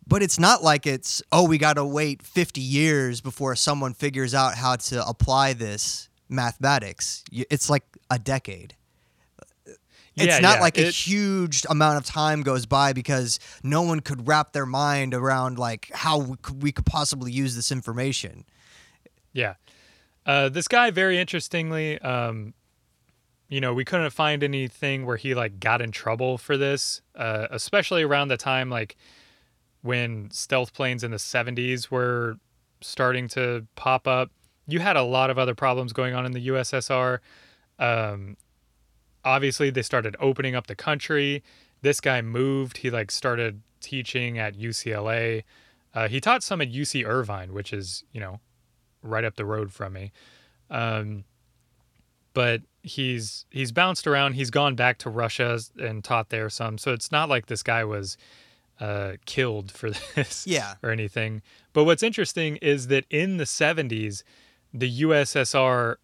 But 0.04 0.20
it's 0.22 0.38
not 0.38 0.64
like 0.64 0.84
it's 0.84 1.22
oh 1.30 1.46
we 1.46 1.58
got 1.58 1.74
to 1.74 1.84
wait 1.84 2.22
50 2.22 2.60
years 2.60 3.20
before 3.20 3.54
someone 3.54 3.94
figures 3.94 4.34
out 4.34 4.56
how 4.56 4.74
to 4.76 5.06
apply 5.06 5.52
this 5.52 6.08
mathematics. 6.28 7.22
It's 7.30 7.70
like 7.70 7.84
a 8.10 8.18
decade. 8.18 8.74
It's 10.16 10.26
Yeah, 10.26 10.38
not 10.40 10.56
yeah, 10.56 10.60
like 10.60 10.78
a 10.78 10.90
huge 10.90 11.64
amount 11.70 11.96
of 11.96 12.04
time 12.04 12.42
goes 12.42 12.66
by 12.66 12.92
because 12.92 13.38
no 13.62 13.82
one 13.82 14.00
could 14.00 14.28
wrap 14.28 14.52
their 14.52 14.66
mind 14.66 15.14
around 15.14 15.58
like 15.58 15.90
how 15.94 16.18
we 16.18 16.36
could, 16.42 16.62
we 16.62 16.72
could 16.72 16.86
possibly 16.86 17.32
use 17.32 17.54
this 17.56 17.72
information. 17.72 18.44
Yeah. 19.32 19.54
Uh, 20.26 20.48
this 20.48 20.68
guy, 20.68 20.90
very 20.90 21.18
interestingly, 21.18 21.98
um, 22.00 22.54
you 23.48 23.60
know, 23.60 23.74
we 23.74 23.84
couldn't 23.84 24.10
find 24.10 24.42
anything 24.42 25.04
where 25.04 25.16
he 25.16 25.34
like 25.34 25.60
got 25.60 25.82
in 25.82 25.90
trouble 25.90 26.38
for 26.38 26.56
this, 26.56 27.02
uh, 27.16 27.48
especially 27.50 28.02
around 28.02 28.28
the 28.28 28.36
time 28.36 28.70
like 28.70 28.96
when 29.82 30.30
stealth 30.30 30.72
planes 30.72 31.02
in 31.02 31.10
the 31.10 31.16
70s 31.16 31.90
were 31.90 32.36
starting 32.80 33.28
to 33.28 33.66
pop 33.74 34.06
up. 34.06 34.30
You 34.66 34.78
had 34.78 34.96
a 34.96 35.02
lot 35.02 35.28
of 35.30 35.38
other 35.38 35.54
problems 35.54 35.92
going 35.92 36.14
on 36.14 36.24
in 36.24 36.32
the 36.32 36.48
USSR. 36.48 37.18
Um, 37.78 38.36
obviously, 39.24 39.70
they 39.70 39.82
started 39.82 40.16
opening 40.20 40.54
up 40.54 40.66
the 40.66 40.74
country. 40.74 41.42
This 41.82 42.00
guy 42.00 42.22
moved. 42.22 42.78
He 42.78 42.90
like 42.90 43.10
started 43.10 43.60
teaching 43.80 44.38
at 44.38 44.56
UCLA. 44.56 45.42
Uh, 45.94 46.08
he 46.08 46.20
taught 46.20 46.42
some 46.42 46.60
at 46.60 46.72
UC 46.72 47.06
Irvine, 47.06 47.52
which 47.52 47.72
is 47.72 48.04
you 48.12 48.20
know 48.20 48.40
right 49.02 49.24
up 49.24 49.36
the 49.36 49.44
road 49.44 49.72
from 49.72 49.92
me. 49.94 50.12
Um, 50.70 51.24
but 52.34 52.62
he's 52.82 53.44
he's 53.50 53.72
bounced 53.72 54.06
around. 54.06 54.34
He's 54.34 54.50
gone 54.50 54.74
back 54.74 54.98
to 54.98 55.10
Russia 55.10 55.58
and 55.78 56.02
taught 56.02 56.30
there 56.30 56.48
some. 56.48 56.78
So 56.78 56.92
it's 56.92 57.12
not 57.12 57.28
like 57.28 57.46
this 57.46 57.62
guy 57.62 57.84
was 57.84 58.16
uh, 58.80 59.14
killed 59.26 59.70
for 59.70 59.90
this 60.14 60.46
Yeah. 60.46 60.74
or 60.82 60.90
anything. 60.90 61.42
But 61.72 61.84
what's 61.84 62.02
interesting 62.02 62.56
is 62.56 62.86
that 62.88 63.04
in 63.10 63.36
the 63.36 63.44
70s, 63.44 64.22
the 64.72 65.02
USSR 65.02 65.96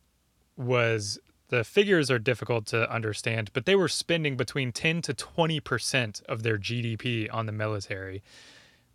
was 0.57 1.19
the 1.49 1.65
figures 1.65 2.11
are 2.11 2.19
difficult 2.19 2.67
to 2.67 2.91
understand, 2.93 3.51
but 3.53 3.65
they 3.65 3.75
were 3.75 3.89
spending 3.89 4.37
between 4.37 4.73
10 4.73 5.03
to 5.03 5.15
20 5.15 5.61
percent 5.61 6.23
of 6.29 6.43
their 6.43 6.59
GDP 6.59 7.33
on 7.33 7.47
the 7.47 7.53
military. 7.53 8.23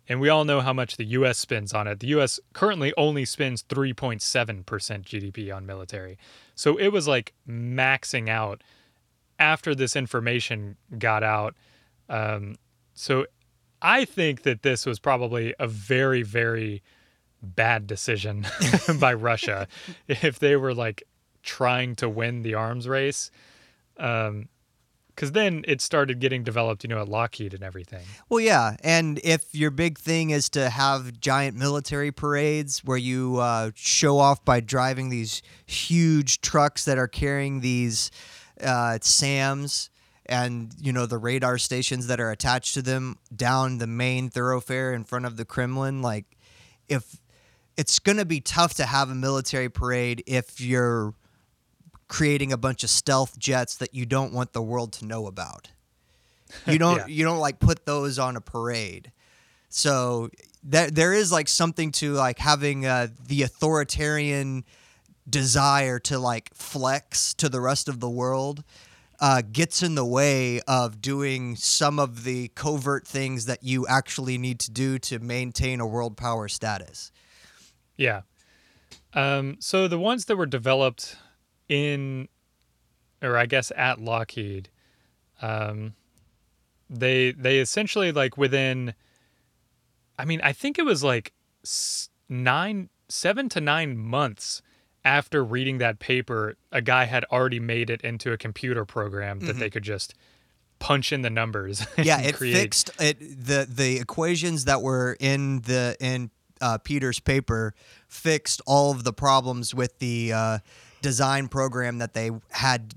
And 0.08 0.20
we 0.20 0.28
all 0.28 0.44
know 0.44 0.60
how 0.60 0.72
much 0.72 0.96
the 0.96 1.04
US 1.04 1.38
spends 1.38 1.72
on 1.72 1.86
it. 1.86 2.00
The 2.00 2.08
US 2.08 2.38
currently 2.52 2.92
only 2.96 3.24
spends 3.24 3.62
3.7% 3.62 4.64
GDP 4.64 5.54
on 5.54 5.64
military. 5.64 6.18
So 6.54 6.76
it 6.76 6.88
was 6.88 7.08
like 7.08 7.32
maxing 7.48 8.28
out 8.28 8.62
after 9.38 9.74
this 9.74 9.96
information 9.96 10.76
got 10.98 11.22
out. 11.22 11.54
Um, 12.08 12.56
so 12.92 13.26
I 13.80 14.04
think 14.04 14.42
that 14.42 14.62
this 14.62 14.86
was 14.86 14.98
probably 14.98 15.54
a 15.58 15.66
very, 15.66 16.22
very 16.22 16.82
bad 17.42 17.86
decision 17.86 18.46
by 19.00 19.14
Russia 19.14 19.68
if 20.06 20.38
they 20.38 20.56
were 20.56 20.74
like 20.74 21.02
trying 21.44 21.94
to 21.96 22.08
win 22.08 22.42
the 22.42 22.54
arms 22.54 22.88
race. 22.88 23.30
Um, 23.96 24.48
because 25.14 25.30
then 25.30 25.64
it 25.68 25.80
started 25.80 26.18
getting 26.18 26.42
developed, 26.42 26.82
you 26.82 26.88
know, 26.88 27.00
at 27.00 27.08
Lockheed 27.08 27.54
and 27.54 27.62
everything. 27.62 28.04
Well, 28.28 28.40
yeah, 28.40 28.76
and 28.82 29.20
if 29.22 29.54
your 29.54 29.70
big 29.70 29.96
thing 29.96 30.30
is 30.30 30.48
to 30.50 30.70
have 30.70 31.20
giant 31.20 31.56
military 31.56 32.10
parades 32.10 32.80
where 32.84 32.98
you 32.98 33.36
uh, 33.36 33.70
show 33.76 34.18
off 34.18 34.44
by 34.44 34.58
driving 34.58 35.10
these 35.10 35.40
huge 35.66 36.40
trucks 36.40 36.84
that 36.86 36.98
are 36.98 37.06
carrying 37.06 37.60
these 37.60 38.10
uh, 38.60 38.98
SAMs 39.00 39.88
and 40.26 40.72
you 40.80 40.92
know 40.92 41.06
the 41.06 41.18
radar 41.18 41.58
stations 41.58 42.06
that 42.06 42.18
are 42.18 42.30
attached 42.30 42.74
to 42.74 42.82
them 42.82 43.18
down 43.34 43.78
the 43.78 43.86
main 43.86 44.30
thoroughfare 44.30 44.92
in 44.92 45.04
front 45.04 45.26
of 45.26 45.36
the 45.36 45.44
Kremlin, 45.44 46.02
like 46.02 46.24
if 46.88 47.20
it's 47.76 47.98
going 47.98 48.18
to 48.18 48.24
be 48.24 48.40
tough 48.40 48.74
to 48.74 48.86
have 48.86 49.10
a 49.10 49.14
military 49.14 49.68
parade 49.68 50.22
if 50.26 50.60
you're 50.60 51.14
creating 52.08 52.52
a 52.52 52.56
bunch 52.56 52.84
of 52.84 52.90
stealth 52.90 53.38
jets 53.38 53.76
that 53.76 53.94
you 53.94 54.06
don't 54.06 54.32
want 54.32 54.52
the 54.52 54.62
world 54.62 54.92
to 54.94 55.04
know 55.04 55.26
about. 55.26 55.68
You 56.66 56.78
don't 56.78 56.98
Yeah. 56.98 57.06
you 57.06 57.24
don't 57.24 57.38
like 57.40 57.58
put 57.58 57.84
those 57.84 58.18
on 58.18 58.36
a 58.36 58.40
parade. 58.40 59.10
So 59.70 60.30
there 60.62 60.90
there 60.90 61.12
is 61.12 61.32
like 61.32 61.48
something 61.48 61.90
to 61.92 62.12
like 62.12 62.38
having 62.38 62.86
uh, 62.86 63.08
the 63.26 63.42
authoritarian 63.42 64.64
desire 65.28 65.98
to 65.98 66.18
like 66.18 66.54
flex 66.54 67.34
to 67.34 67.48
the 67.48 67.60
rest 67.60 67.88
of 67.88 67.98
the 67.98 68.10
world 68.10 68.62
uh, 69.20 69.42
gets 69.50 69.82
in 69.82 69.94
the 69.94 70.04
way 70.04 70.60
of 70.68 71.00
doing 71.00 71.56
some 71.56 71.98
of 71.98 72.24
the 72.24 72.48
covert 72.48 73.06
things 73.06 73.46
that 73.46 73.62
you 73.62 73.86
actually 73.88 74.36
need 74.38 74.58
to 74.60 74.70
do 74.70 74.98
to 74.98 75.18
maintain 75.18 75.80
a 75.80 75.86
world 75.86 76.16
power 76.16 76.46
status. 76.46 77.10
Yeah. 77.96 78.22
Um, 79.14 79.56
so 79.60 79.88
the 79.88 79.98
ones 79.98 80.26
that 80.26 80.36
were 80.36 80.46
developed 80.46 81.16
in, 81.74 82.28
or 83.22 83.36
I 83.36 83.46
guess 83.46 83.72
at 83.76 84.00
Lockheed, 84.00 84.68
um, 85.42 85.94
they 86.88 87.32
they 87.32 87.58
essentially 87.58 88.12
like 88.12 88.36
within. 88.36 88.94
I 90.16 90.24
mean, 90.24 90.40
I 90.44 90.52
think 90.52 90.78
it 90.78 90.84
was 90.84 91.02
like 91.02 91.32
nine, 92.28 92.88
seven 93.08 93.48
to 93.48 93.60
nine 93.60 93.96
months 93.96 94.62
after 95.04 95.44
reading 95.44 95.78
that 95.78 95.98
paper, 95.98 96.56
a 96.72 96.80
guy 96.80 97.04
had 97.04 97.24
already 97.24 97.60
made 97.60 97.90
it 97.90 98.00
into 98.02 98.32
a 98.32 98.38
computer 98.38 98.84
program 98.84 99.40
that 99.40 99.58
they 99.58 99.68
could 99.68 99.82
just 99.82 100.14
punch 100.78 101.12
in 101.12 101.22
the 101.22 101.30
numbers. 101.30 101.80
Mm-hmm. 101.94 102.02
yeah, 102.02 102.20
it 102.20 102.34
create. 102.34 102.54
fixed 102.54 102.90
it. 103.00 103.18
The 103.20 103.66
the 103.70 103.98
equations 103.98 104.64
that 104.64 104.82
were 104.82 105.16
in 105.20 105.60
the 105.60 105.96
in 106.00 106.30
uh, 106.60 106.78
Peter's 106.78 107.20
paper 107.20 107.74
fixed 108.08 108.60
all 108.66 108.90
of 108.90 109.04
the 109.04 109.12
problems 109.12 109.74
with 109.74 109.98
the 109.98 110.32
uh, 110.32 110.58
design 111.04 111.48
program 111.48 111.98
that 111.98 112.14
they 112.14 112.30
had 112.50 112.94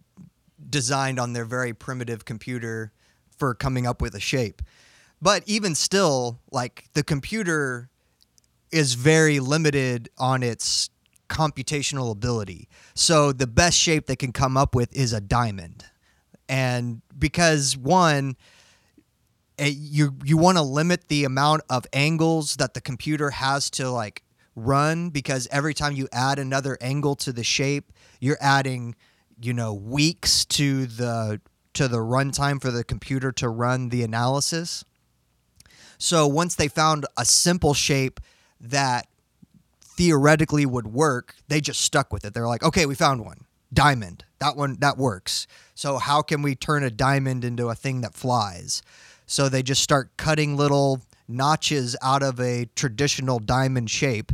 designed 0.70 1.20
on 1.20 1.34
their 1.34 1.43
very 1.43 1.74
primitive 1.74 2.24
computer 2.24 2.93
for 3.38 3.53
coming 3.53 3.86
up 3.86 4.01
with 4.01 4.16
a 4.16 4.20
shape. 4.22 4.62
But 5.22 5.43
even 5.45 5.76
still, 5.76 6.39
like 6.49 6.86
the 6.93 7.03
computer 7.03 7.89
is 8.72 8.93
very 8.93 9.41
limited 9.41 10.08
on 10.18 10.41
its 10.41 10.89
computational 11.28 12.10
ability. 12.10 12.70
So 12.93 13.34
the 13.34 13.45
best 13.45 13.78
shape 13.78 14.05
they 14.05 14.16
can 14.16 14.32
come 14.32 14.55
up 14.55 14.74
with 14.74 14.95
is 14.95 15.12
a 15.12 15.20
diamond. 15.20 15.84
And 16.47 17.01
because 17.20 17.76
one, 17.76 18.38
eh, 19.60 19.74
you 19.76 20.16
you 20.24 20.38
want 20.38 20.58
to 20.58 20.64
limit 20.64 21.10
the 21.10 21.26
amount 21.26 21.64
of 21.70 21.86
angles 21.91 22.55
that 22.55 22.74
the 22.74 22.80
computer 22.80 23.32
has 23.32 23.70
to 23.72 23.89
like 23.89 24.24
run 24.58 25.10
because 25.10 25.47
every 25.51 25.74
time 25.74 25.93
you 25.93 26.10
add 26.12 26.39
another 26.39 26.78
angle 26.82 27.16
to 27.16 27.32
the 27.32 27.43
shape, 27.43 27.93
you're 28.20 28.39
adding, 28.41 28.95
you 29.39 29.53
know, 29.53 29.74
weeks 29.74 30.43
to 30.45 30.88
the 30.88 31.39
to 31.74 31.88
the 31.88 31.97
runtime 31.97 32.60
for 32.60 32.72
the 32.72 32.84
computer 32.84 33.32
to 33.32 33.47
run 33.47 33.89
the 33.89 34.01
analysis. 34.01 34.84
So 35.99 36.26
once 36.26 36.55
they 36.55 36.68
found 36.68 37.05
a 37.16 37.24
simple 37.24 37.76
shape 37.76 38.20
that 38.60 39.08
theoretically 39.84 40.66
would 40.66 40.88
work, 40.88 41.36
they 41.47 41.62
just 41.62 41.82
stuck 41.82 42.12
with 42.12 42.26
it. 42.26 42.34
They're 42.34 42.47
like, 42.47 42.64
okay, 42.64 42.88
we 42.88 42.95
found 42.95 43.24
one. 43.24 43.45
Diamond. 43.72 44.24
That 44.39 44.55
one 44.55 44.78
that 44.80 44.97
works. 44.97 45.45
So 45.76 45.97
how 45.97 46.24
can 46.24 46.41
we 46.41 46.55
turn 46.55 46.84
a 46.84 46.89
diamond 46.89 47.45
into 47.45 47.70
a 47.70 47.76
thing 47.76 48.01
that 48.01 48.16
flies? 48.16 48.82
So 49.28 49.49
they 49.49 49.62
just 49.62 49.84
start 49.84 50.18
cutting 50.18 50.58
little 50.58 51.01
notches 51.28 51.95
out 52.01 52.24
of 52.24 52.39
a 52.39 52.66
traditional 52.76 53.38
diamond 53.38 53.91
shape 53.91 54.32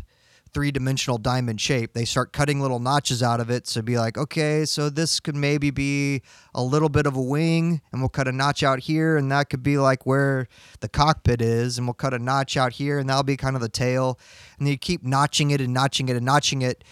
three 0.53 0.71
dimensional 0.71 1.17
diamond 1.17 1.59
shape. 1.59 1.93
They 1.93 2.05
start 2.05 2.31
cutting 2.31 2.61
little 2.61 2.79
notches 2.79 3.23
out 3.23 3.39
of 3.39 3.49
it 3.49 3.65
to 3.65 3.83
be 3.83 3.97
like, 3.97 4.17
okay, 4.17 4.65
so 4.65 4.89
this 4.89 5.19
could 5.19 5.35
maybe 5.35 5.71
be 5.71 6.21
a 6.53 6.63
little 6.63 6.89
bit 6.89 7.05
of 7.05 7.15
a 7.15 7.21
wing, 7.21 7.81
and 7.91 8.01
we'll 8.01 8.09
cut 8.09 8.27
a 8.27 8.31
notch 8.31 8.63
out 8.63 8.79
here, 8.79 9.17
and 9.17 9.31
that 9.31 9.49
could 9.49 9.63
be 9.63 9.77
like 9.77 10.05
where 10.05 10.47
the 10.79 10.89
cockpit 10.89 11.41
is, 11.41 11.77
and 11.77 11.87
we'll 11.87 11.93
cut 11.93 12.13
a 12.13 12.19
notch 12.19 12.55
out 12.57 12.73
here, 12.73 12.99
and 12.99 13.09
that'll 13.09 13.23
be 13.23 13.37
kind 13.37 13.55
of 13.55 13.61
the 13.61 13.69
tail. 13.69 14.19
And 14.59 14.67
you 14.67 14.77
keep 14.77 15.03
notching 15.03 15.51
it 15.51 15.61
and 15.61 15.73
notching 15.73 16.09
it 16.09 16.15
and 16.15 16.25
notching 16.25 16.61
it. 16.61 16.83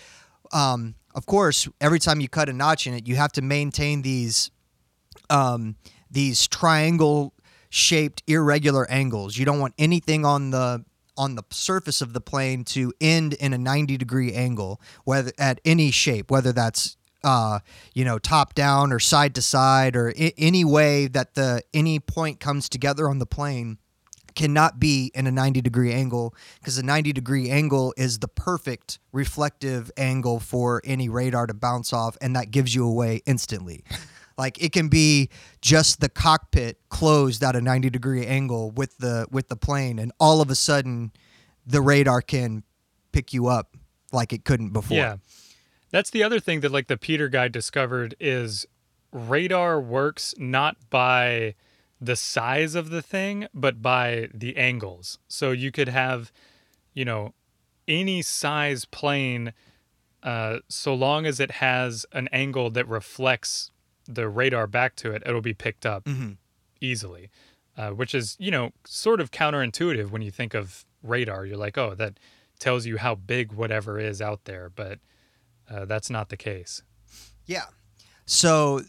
Um, 0.52 0.96
of 1.14 1.26
course, 1.26 1.68
every 1.80 2.00
time 2.00 2.20
you 2.22 2.30
cut 2.30 2.50
a 2.50 2.54
notch 2.54 2.88
in 2.88 2.94
it, 2.94 3.08
you 3.08 3.16
have 3.16 3.32
to 3.34 3.42
maintain 3.42 4.02
these 4.02 4.52
um, 5.30 5.76
these 6.10 6.48
triangle 6.48 7.34
shaped 7.70 8.22
irregular 8.28 8.90
angles. 8.90 9.38
You 9.38 9.46
don't 9.46 9.60
want 9.60 9.74
anything 9.78 10.26
on 10.26 10.52
the 10.52 10.84
on 11.18 11.36
the 11.36 11.44
surface 11.52 12.02
of 12.02 12.14
the 12.14 12.22
plane 12.22 12.64
to 12.66 12.94
end 13.02 13.34
in 13.34 13.54
a 13.54 13.58
90 13.58 13.98
degree 13.98 14.34
angle, 14.34 14.82
whether 15.04 15.32
at 15.38 15.60
any 15.66 15.92
shape, 15.92 16.32
whether 16.32 16.52
that's 16.52 16.98
uh, 17.24 17.60
you 17.94 18.04
know 18.04 18.18
top 18.18 18.56
down 18.56 18.92
or 18.92 19.00
side 19.00 19.36
to 19.36 19.42
side 19.42 19.96
or 19.96 20.10
I- 20.20 20.34
any 20.38 20.66
way 20.66 21.08
that 21.08 21.36
the 21.36 21.62
any 21.74 22.00
point 22.00 22.40
comes 22.40 22.68
together 22.68 23.08
on 23.08 23.20
the 23.20 23.26
plane 23.28 23.78
cannot 24.34 24.80
be 24.80 25.12
in 25.14 25.28
a 25.28 25.32
90 25.32 25.62
degree 25.62 25.92
angle 25.92 26.34
because 26.60 26.78
a 26.78 26.84
90 26.84 27.12
degree 27.14 27.50
angle 27.50 27.94
is 27.98 28.20
the 28.20 28.28
perfect 28.30 28.98
reflective 29.12 29.92
angle 29.98 30.40
for 30.40 30.82
any 30.86 31.10
radar 31.10 31.46
to 31.48 31.54
bounce 31.54 31.92
off 31.92 32.18
and 32.22 32.36
that 32.36 32.50
gives 32.50 32.74
you 32.74 32.88
away 32.88 33.22
instantly 33.26 33.84
like 34.38 34.62
it 34.64 34.72
can 34.72 34.88
be 34.88 35.30
just 35.62 36.02
the 36.02 36.10
cockpit 36.10 36.78
closed 36.90 37.44
at 37.44 37.56
a 37.56 37.62
90 37.62 37.90
degree 37.90 38.26
angle 38.26 38.72
with 38.72 38.98
the 38.98 39.28
with 39.32 39.48
the 39.50 39.56
plane 39.56 40.00
and 40.00 40.12
all 40.20 40.42
of 40.42 40.50
a 40.50 40.56
sudden 40.56 41.12
the 41.66 41.82
radar 41.82 42.22
can 42.22 42.64
pick 43.12 43.34
you 43.34 43.48
up 43.48 43.76
like 44.12 44.34
it 44.34 44.46
couldn't 44.46 44.70
before 44.70 44.98
Yeah. 44.98 45.18
That's 45.92 46.10
the 46.10 46.24
other 46.24 46.40
thing 46.40 46.62
that 46.62 46.72
like 46.72 46.88
the 46.88 46.98
Peter 46.98 47.28
guy 47.28 47.50
discovered 47.50 48.16
is 48.20 48.66
radar 49.12 49.80
works 49.80 50.34
not 50.38 50.78
by 50.90 51.56
the 52.00 52.16
size 52.16 52.76
of 52.76 52.90
the 52.90 53.02
thing, 53.02 53.48
but 53.54 53.82
by 53.82 54.30
the 54.34 54.58
angles. 54.58 55.20
So 55.28 55.52
you 55.52 55.72
could 55.72 55.90
have, 55.90 56.32
you 56.94 57.06
know, 57.06 57.34
any 57.88 58.22
size 58.22 58.86
plane 58.86 59.54
uh, 60.24 60.60
so 60.68 60.94
long 60.94 61.26
as 61.26 61.40
it 61.40 61.52
has 61.52 62.06
an 62.12 62.30
angle 62.32 62.70
that 62.72 62.88
reflects 62.88 63.71
the 64.08 64.28
radar 64.30 64.68
back 64.68 64.96
to 64.98 65.12
it, 65.12 65.24
it'll 65.26 65.42
be 65.42 65.54
picked 65.54 65.86
up 65.86 66.06
Mhm. 66.06 66.38
easily. 66.80 67.30
Uh, 67.78 67.92
which 67.92 68.14
is, 68.14 68.36
you 68.38 68.52
know, 68.52 68.72
sort 68.86 69.22
of 69.22 69.32
counterintuitive 69.32 70.10
when 70.12 70.22
you 70.22 70.30
think 70.30 70.54
of 70.54 70.84
radar. 71.02 71.46
You're 71.46 71.58
like, 71.58 71.78
oh, 71.78 71.96
that 71.96 72.20
tells 72.60 72.86
you 72.86 72.98
how 72.98 73.16
big 73.16 73.54
whatever 73.54 73.98
is 73.98 74.22
out 74.22 74.44
there, 74.44 74.70
but 74.70 75.00
uh, 75.70 75.86
that's 75.86 76.10
not 76.10 76.28
the 76.30 76.36
case. 76.38 76.84
Yeah. 77.46 77.64
So 78.26 78.82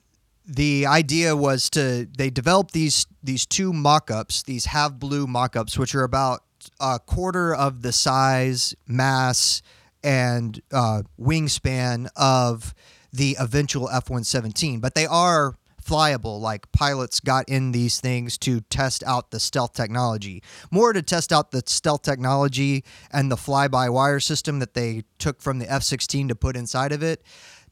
the 0.44 0.84
idea 0.84 1.36
was 1.36 1.70
to 1.70 2.08
they 2.18 2.28
developed 2.28 2.72
these 2.72 3.06
these 3.22 3.46
two 3.46 3.72
mock-ups, 3.72 4.42
these 4.42 4.66
have 4.66 4.98
blue 4.98 5.28
mock-ups, 5.28 5.78
which 5.78 5.94
are 5.94 6.02
about 6.02 6.42
a 6.80 6.98
quarter 6.98 7.54
of 7.54 7.82
the 7.82 7.92
size, 7.92 8.74
mass, 8.88 9.62
and 10.02 10.60
uh, 10.72 11.02
wingspan 11.18 12.08
of 12.16 12.74
the 13.12 13.36
eventual 13.38 13.88
F-117, 13.90 14.80
but 14.80 14.94
they 14.94 15.06
are 15.06 15.54
flyable. 15.82 16.40
Like 16.40 16.70
pilots 16.72 17.20
got 17.20 17.48
in 17.48 17.72
these 17.72 18.00
things 18.00 18.38
to 18.38 18.60
test 18.62 19.02
out 19.04 19.30
the 19.30 19.40
stealth 19.40 19.72
technology, 19.74 20.42
more 20.70 20.92
to 20.92 21.02
test 21.02 21.32
out 21.32 21.50
the 21.50 21.62
stealth 21.66 22.02
technology 22.02 22.84
and 23.12 23.30
the 23.30 23.36
fly-by-wire 23.36 24.20
system 24.20 24.60
that 24.60 24.74
they 24.74 25.02
took 25.18 25.42
from 25.42 25.58
the 25.58 25.70
F-16 25.70 26.28
to 26.28 26.34
put 26.34 26.56
inside 26.56 26.92
of 26.92 27.02
it, 27.02 27.22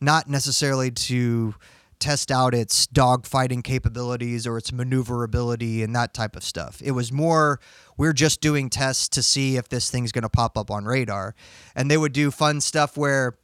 not 0.00 0.28
necessarily 0.28 0.90
to 0.90 1.54
test 2.00 2.30
out 2.30 2.54
its 2.54 2.86
dogfighting 2.86 3.62
capabilities 3.62 4.46
or 4.46 4.56
its 4.56 4.72
maneuverability 4.72 5.82
and 5.82 5.94
that 5.94 6.14
type 6.14 6.34
of 6.34 6.42
stuff. 6.42 6.80
It 6.82 6.92
was 6.92 7.12
more 7.12 7.60
we're 7.96 8.14
just 8.14 8.40
doing 8.40 8.70
tests 8.70 9.06
to 9.10 9.22
see 9.22 9.58
if 9.58 9.68
this 9.68 9.90
thing's 9.90 10.10
going 10.10 10.22
to 10.22 10.30
pop 10.30 10.56
up 10.56 10.70
on 10.70 10.86
radar. 10.86 11.34
And 11.76 11.90
they 11.90 11.98
would 11.98 12.14
do 12.14 12.30
fun 12.30 12.62
stuff 12.62 12.96
where 12.96 13.36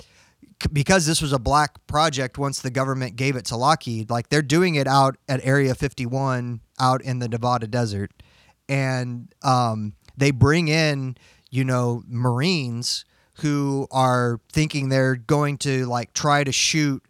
because 0.72 1.06
this 1.06 1.20
was 1.20 1.32
a 1.32 1.38
black 1.38 1.86
project 1.86 2.38
once 2.38 2.60
the 2.60 2.70
government 2.70 3.16
gave 3.16 3.36
it 3.36 3.44
to 3.46 3.56
Lockheed, 3.56 4.10
like 4.10 4.28
they're 4.28 4.42
doing 4.42 4.74
it 4.74 4.86
out 4.86 5.16
at 5.28 5.44
Area 5.44 5.74
51 5.74 6.60
out 6.80 7.02
in 7.02 7.18
the 7.18 7.28
Nevada 7.28 7.66
desert. 7.66 8.10
And 8.68 9.32
um, 9.42 9.94
they 10.16 10.30
bring 10.30 10.68
in, 10.68 11.16
you 11.50 11.64
know, 11.64 12.02
Marines 12.06 13.04
who 13.40 13.86
are 13.90 14.40
thinking 14.50 14.88
they're 14.88 15.16
going 15.16 15.58
to 15.58 15.86
like 15.86 16.12
try 16.14 16.42
to 16.42 16.52
shoot 16.52 17.02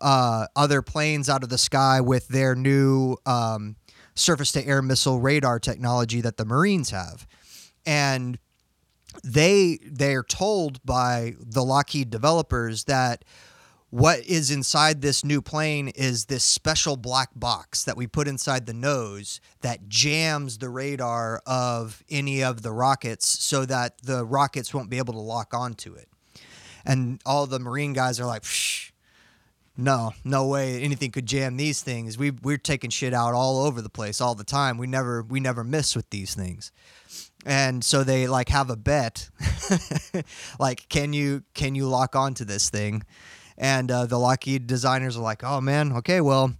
uh, 0.00 0.46
other 0.54 0.80
planes 0.82 1.28
out 1.28 1.42
of 1.42 1.48
the 1.48 1.58
sky 1.58 2.00
with 2.00 2.28
their 2.28 2.54
new 2.54 3.16
um, 3.26 3.76
surface 4.14 4.52
to 4.52 4.64
air 4.66 4.82
missile 4.82 5.20
radar 5.20 5.58
technology 5.58 6.20
that 6.20 6.36
the 6.36 6.44
Marines 6.44 6.90
have. 6.90 7.26
And 7.84 8.38
they 9.22 9.78
they're 9.84 10.22
told 10.22 10.84
by 10.84 11.34
the 11.38 11.62
Lockheed 11.62 12.10
developers 12.10 12.84
that 12.84 13.24
what 13.92 14.20
is 14.20 14.50
inside 14.50 15.02
this 15.02 15.22
new 15.22 15.42
plane 15.42 15.88
is 15.88 16.24
this 16.24 16.42
special 16.42 16.96
black 16.96 17.28
box 17.36 17.84
that 17.84 17.94
we 17.94 18.06
put 18.06 18.26
inside 18.26 18.64
the 18.64 18.72
nose 18.72 19.38
that 19.60 19.86
jams 19.86 20.56
the 20.56 20.70
radar 20.70 21.42
of 21.44 22.02
any 22.08 22.42
of 22.42 22.62
the 22.62 22.72
rockets 22.72 23.28
so 23.28 23.66
that 23.66 24.00
the 24.02 24.24
rockets 24.24 24.72
won't 24.72 24.88
be 24.88 24.96
able 24.96 25.12
to 25.12 25.20
lock 25.20 25.52
onto 25.52 25.92
it. 25.92 26.08
And 26.86 27.20
all 27.26 27.46
the 27.46 27.58
Marine 27.58 27.92
guys 27.92 28.18
are 28.18 28.24
like, 28.24 28.44
no, 29.76 30.12
no 30.24 30.46
way 30.46 30.80
anything 30.80 31.10
could 31.10 31.26
jam 31.26 31.58
these 31.58 31.82
things. 31.82 32.16
We 32.16 32.30
we're 32.30 32.56
taking 32.56 32.88
shit 32.88 33.12
out 33.12 33.34
all 33.34 33.62
over 33.62 33.82
the 33.82 33.90
place 33.90 34.22
all 34.22 34.34
the 34.34 34.42
time. 34.42 34.78
We 34.78 34.86
never 34.86 35.22
we 35.22 35.38
never 35.38 35.64
miss 35.64 35.94
with 35.94 36.08
these 36.08 36.34
things. 36.34 36.72
And 37.44 37.84
so 37.84 38.04
they 38.04 38.28
like 38.28 38.48
have 38.50 38.70
a 38.70 38.76
bet, 38.76 39.28
like 40.58 40.88
can 40.88 41.12
you 41.12 41.42
can 41.54 41.74
you 41.74 41.86
lock 41.86 42.14
onto 42.14 42.44
this 42.44 42.70
thing? 42.70 43.02
And 43.58 43.90
uh, 43.90 44.06
the 44.06 44.18
Lockheed 44.18 44.66
designers 44.66 45.16
are 45.16 45.22
like, 45.22 45.42
oh 45.44 45.60
man, 45.60 45.92
okay, 45.92 46.20
well, 46.20 46.54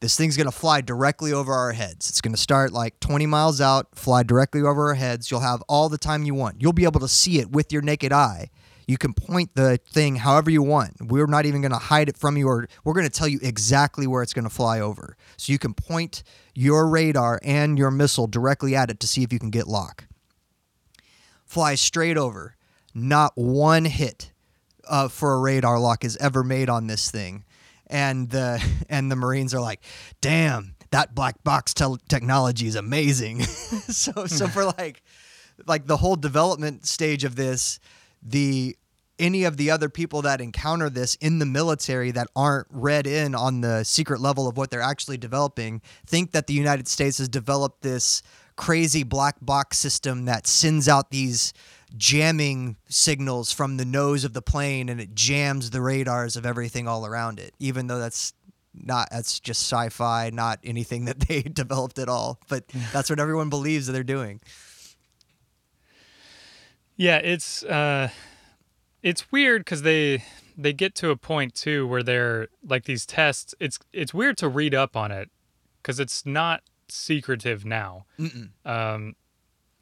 this 0.00 0.16
thing's 0.16 0.36
gonna 0.36 0.52
fly 0.52 0.80
directly 0.80 1.32
over 1.32 1.52
our 1.52 1.72
heads. 1.72 2.08
It's 2.08 2.20
gonna 2.20 2.36
start 2.36 2.72
like 2.72 3.00
20 3.00 3.26
miles 3.26 3.60
out, 3.60 3.88
fly 3.94 4.22
directly 4.22 4.62
over 4.62 4.88
our 4.88 4.94
heads. 4.94 5.30
You'll 5.30 5.40
have 5.40 5.62
all 5.68 5.88
the 5.88 5.98
time 5.98 6.24
you 6.24 6.34
want. 6.34 6.62
You'll 6.62 6.72
be 6.72 6.84
able 6.84 7.00
to 7.00 7.08
see 7.08 7.40
it 7.40 7.50
with 7.50 7.72
your 7.72 7.82
naked 7.82 8.12
eye. 8.12 8.50
You 8.90 8.98
can 8.98 9.14
point 9.14 9.54
the 9.54 9.78
thing 9.86 10.16
however 10.16 10.50
you 10.50 10.64
want. 10.64 10.96
We're 11.00 11.28
not 11.28 11.46
even 11.46 11.60
going 11.60 11.70
to 11.70 11.78
hide 11.78 12.08
it 12.08 12.16
from 12.16 12.36
you, 12.36 12.48
or 12.48 12.66
we're 12.82 12.92
going 12.92 13.06
to 13.06 13.12
tell 13.12 13.28
you 13.28 13.38
exactly 13.40 14.08
where 14.08 14.20
it's 14.20 14.32
going 14.32 14.48
to 14.48 14.50
fly 14.50 14.80
over. 14.80 15.16
So 15.36 15.52
you 15.52 15.60
can 15.60 15.74
point 15.74 16.24
your 16.56 16.88
radar 16.88 17.38
and 17.44 17.78
your 17.78 17.92
missile 17.92 18.26
directly 18.26 18.74
at 18.74 18.90
it 18.90 18.98
to 18.98 19.06
see 19.06 19.22
if 19.22 19.32
you 19.32 19.38
can 19.38 19.50
get 19.50 19.68
lock. 19.68 20.06
Fly 21.50 21.74
straight 21.74 22.16
over. 22.16 22.54
Not 22.94 23.32
one 23.34 23.84
hit 23.84 24.30
uh, 24.88 25.08
for 25.08 25.34
a 25.34 25.40
radar 25.40 25.80
lock 25.80 26.04
is 26.04 26.16
ever 26.18 26.44
made 26.44 26.68
on 26.68 26.86
this 26.86 27.10
thing, 27.10 27.42
and 27.88 28.30
the 28.30 28.64
and 28.88 29.10
the 29.10 29.16
Marines 29.16 29.52
are 29.52 29.60
like, 29.60 29.80
"Damn, 30.20 30.76
that 30.92 31.12
black 31.12 31.42
box 31.42 31.74
tel- 31.74 31.98
technology 32.08 32.68
is 32.68 32.76
amazing." 32.76 33.42
so 33.42 34.26
so 34.26 34.46
for 34.46 34.64
like 34.78 35.02
like 35.66 35.88
the 35.88 35.96
whole 35.96 36.14
development 36.14 36.86
stage 36.86 37.24
of 37.24 37.34
this, 37.34 37.80
the 38.22 38.76
any 39.18 39.42
of 39.42 39.56
the 39.56 39.72
other 39.72 39.88
people 39.88 40.22
that 40.22 40.40
encounter 40.40 40.88
this 40.88 41.16
in 41.16 41.40
the 41.40 41.46
military 41.46 42.12
that 42.12 42.28
aren't 42.36 42.68
read 42.70 43.08
in 43.08 43.34
on 43.34 43.60
the 43.60 43.82
secret 43.82 44.20
level 44.20 44.46
of 44.46 44.56
what 44.56 44.70
they're 44.70 44.80
actually 44.80 45.16
developing 45.16 45.82
think 46.06 46.30
that 46.30 46.46
the 46.46 46.54
United 46.54 46.86
States 46.86 47.18
has 47.18 47.28
developed 47.28 47.82
this 47.82 48.22
crazy 48.60 49.02
black 49.02 49.36
box 49.40 49.78
system 49.78 50.26
that 50.26 50.46
sends 50.46 50.88
out 50.88 51.10
these 51.10 51.52
jamming 51.96 52.76
signals 52.88 53.52
from 53.52 53.76
the 53.76 53.84
nose 53.84 54.22
of 54.24 54.32
the 54.32 54.42
plane 54.42 54.88
and 54.88 55.00
it 55.00 55.14
jams 55.14 55.70
the 55.70 55.80
radars 55.80 56.36
of 56.36 56.46
everything 56.46 56.86
all 56.86 57.04
around 57.06 57.40
it 57.40 57.54
even 57.58 57.86
though 57.88 57.98
that's 57.98 58.32
not 58.72 59.08
that's 59.10 59.40
just 59.40 59.62
sci-fi 59.62 60.30
not 60.30 60.60
anything 60.62 61.06
that 61.06 61.18
they 61.28 61.42
developed 61.42 61.98
at 61.98 62.08
all 62.08 62.38
but 62.48 62.64
that's 62.92 63.10
what 63.10 63.18
everyone 63.18 63.48
believes 63.48 63.86
that 63.86 63.92
they're 63.92 64.04
doing 64.04 64.40
Yeah, 67.00 67.16
it's 67.16 67.62
uh, 67.62 68.10
it's 69.02 69.32
weird 69.32 69.62
because 69.62 69.80
they 69.80 70.22
they 70.54 70.74
get 70.74 70.94
to 70.96 71.08
a 71.08 71.16
point 71.16 71.54
too 71.54 71.86
where 71.88 72.02
they're 72.02 72.48
like 72.62 72.84
these 72.84 73.06
tests. 73.06 73.54
It's 73.58 73.78
it's 73.90 74.12
weird 74.12 74.36
to 74.36 74.48
read 74.50 74.74
up 74.74 74.98
on 74.98 75.10
it 75.10 75.30
because 75.78 75.98
it's 75.98 76.26
not 76.26 76.60
secretive 76.92 77.64
now. 77.64 78.06
Um, 78.64 79.14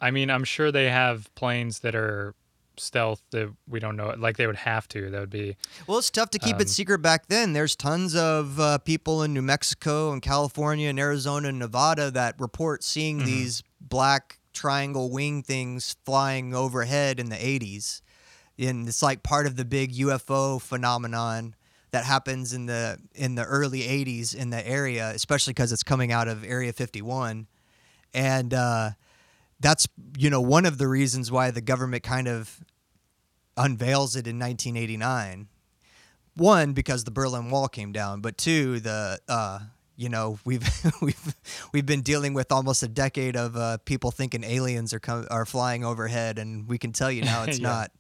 I 0.01 0.10
mean, 0.10 0.30
I'm 0.30 0.44
sure 0.44 0.70
they 0.70 0.89
have 0.90 1.32
planes 1.35 1.80
that 1.80 1.94
are 1.94 2.35
stealth 2.76 3.20
that 3.30 3.52
we 3.68 3.80
don't 3.80 3.97
know. 3.97 4.14
Like 4.16 4.36
they 4.36 4.47
would 4.47 4.55
have 4.56 4.86
to. 4.89 5.10
That 5.10 5.18
would 5.20 5.30
be 5.30 5.56
Well, 5.89 5.98
it's 5.98 6.10
tough 6.10 6.30
to 6.30 6.39
keep 6.39 6.56
Um, 6.56 6.62
it 6.62 6.68
secret 6.68 6.98
back 7.02 7.26
then. 7.26 7.52
There's 7.52 7.74
tons 7.74 8.14
of 8.14 8.60
uh, 8.60 8.78
people 8.78 9.22
in 9.24 9.35
New 9.35 9.43
Mexico 9.43 10.12
and 10.12 10.22
California 10.22 10.89
and 10.89 10.98
Arizona 11.01 11.48
and 11.48 11.59
Nevada 11.59 12.10
that 12.12 12.36
report 12.39 12.85
seeing 12.85 13.20
Mhm. 13.20 13.24
these 13.24 13.62
black 13.80 14.39
triangle 14.52 15.10
wing 15.10 15.43
things 15.43 15.97
flying 16.05 16.55
overhead 16.55 17.18
in 17.18 17.28
the 17.30 17.36
80s. 17.36 18.01
and 18.60 18.89
it's 18.89 19.02
like 19.05 19.22
part 19.22 19.47
of 19.47 19.55
the 19.55 19.64
big 19.64 19.93
UFO 19.94 20.60
phenomenon 20.60 21.55
that 21.90 22.05
happens 22.05 22.52
in 22.52 22.66
the 22.66 22.98
in 23.15 23.35
the 23.35 23.44
early 23.44 23.81
80s 23.81 24.35
in 24.35 24.51
the 24.51 24.66
area, 24.66 25.10
especially 25.15 25.52
because 25.52 25.73
it's 25.73 25.82
coming 25.82 26.12
out 26.12 26.28
of 26.28 26.44
Area 26.44 26.73
51, 26.73 27.47
and 28.12 28.55
uh, 28.55 28.90
that's 29.60 29.89
you 30.19 30.31
know 30.31 30.40
one 30.40 30.66
of 30.66 30.78
the 30.78 30.86
reasons 30.89 31.31
why 31.31 31.51
the 31.51 31.60
government 31.60 32.02
kind 32.02 32.28
of 32.28 32.60
unveils 33.56 34.16
it 34.16 34.27
in 34.27 34.39
1989. 34.39 35.48
One 36.36 36.73
because 36.73 37.02
the 37.05 37.10
Berlin 37.10 37.51
Wall 37.51 37.66
came 37.69 37.90
down, 37.90 38.20
but 38.20 38.39
two 38.39 38.78
the 38.78 39.19
uh, 39.28 39.59
you 39.97 40.09
know 40.09 40.39
we've 40.44 40.62
we've 41.02 41.35
we've 41.73 41.86
been 41.86 42.02
dealing 42.02 42.32
with 42.32 42.52
almost 42.52 42.82
a 42.85 42.89
decade 42.89 43.35
of 43.35 43.56
uh, 43.56 43.78
people 43.78 44.12
thinking 44.12 44.44
aliens 44.44 44.93
are 44.93 45.01
com- 45.01 45.27
are 45.31 45.44
flying 45.44 45.85
overhead, 45.85 46.39
and 46.39 46.69
we 46.69 46.78
can 46.78 46.93
tell 46.93 47.10
you 47.10 47.23
now 47.23 47.43
it's 47.48 47.59
Yeah. 47.59 47.69
not. 47.69 47.90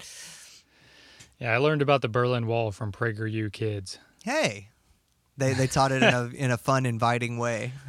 Yeah, 1.38 1.54
I 1.54 1.58
learned 1.58 1.82
about 1.82 2.02
the 2.02 2.08
Berlin 2.08 2.46
Wall 2.46 2.72
from 2.72 2.90
PragerU 2.90 3.52
kids. 3.52 3.98
Hey, 4.24 4.68
they 5.36 5.52
they 5.52 5.66
taught 5.66 5.92
it 5.92 6.02
in 6.02 6.14
a 6.14 6.26
in 6.34 6.50
a 6.50 6.56
fun, 6.58 6.86
inviting 6.86 7.38
way. 7.38 7.72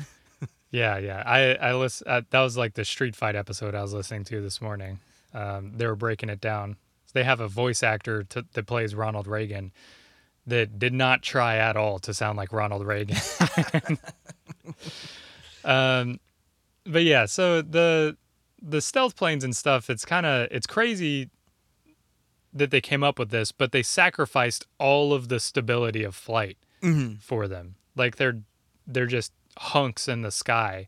Yeah, 0.72 0.98
yeah. 1.00 1.24
I 1.26 1.56
I 1.56 1.74
listen. 1.74 2.08
Uh, 2.08 2.22
that 2.30 2.42
was 2.42 2.56
like 2.56 2.76
the 2.76 2.86
Street 2.86 3.16
Fight 3.16 3.36
episode 3.36 3.74
I 3.74 3.82
was 3.82 3.94
listening 3.94 4.24
to 4.26 4.40
this 4.40 4.62
morning. 4.62 5.00
Um, 5.34 5.74
they 5.76 5.88
were 5.88 5.96
breaking 5.96 6.30
it 6.30 6.40
down. 6.40 6.78
They 7.14 7.24
have 7.24 7.40
a 7.40 7.48
voice 7.48 7.82
actor 7.82 8.24
to, 8.26 8.46
that 8.54 8.68
plays 8.68 8.94
Ronald 8.94 9.26
Reagan 9.26 9.72
that 10.46 10.78
did 10.78 10.94
not 10.94 11.24
try 11.24 11.58
at 11.58 11.76
all 11.76 11.98
to 12.00 12.14
sound 12.14 12.38
like 12.38 12.54
Ronald 12.54 12.86
Reagan. 12.86 13.18
um, 15.66 16.20
but 16.86 17.04
yeah, 17.04 17.26
so 17.26 17.64
the 17.64 18.16
the 18.62 18.82
stealth 18.82 19.16
planes 19.16 19.44
and 19.44 19.56
stuff. 19.56 19.90
It's 19.90 20.06
kind 20.06 20.26
of 20.26 20.50
it's 20.52 20.68
crazy 20.68 21.32
that 22.54 22.72
they 22.72 22.82
came 22.82 23.04
up 23.04 23.20
with 23.20 23.30
this, 23.30 23.52
but 23.52 23.72
they 23.72 23.84
sacrificed 23.84 24.66
all 24.78 25.14
of 25.14 25.30
the 25.30 25.40
stability 25.40 26.04
of 26.04 26.16
flight 26.16 26.58
hmm 26.82 27.14
for 27.20 27.48
them. 27.48 27.76
Like 27.96 28.16
they're 28.16 28.40
they're 28.88 29.06
just 29.06 29.32
hunks 29.58 30.08
in 30.08 30.22
the 30.22 30.32
sky. 30.32 30.88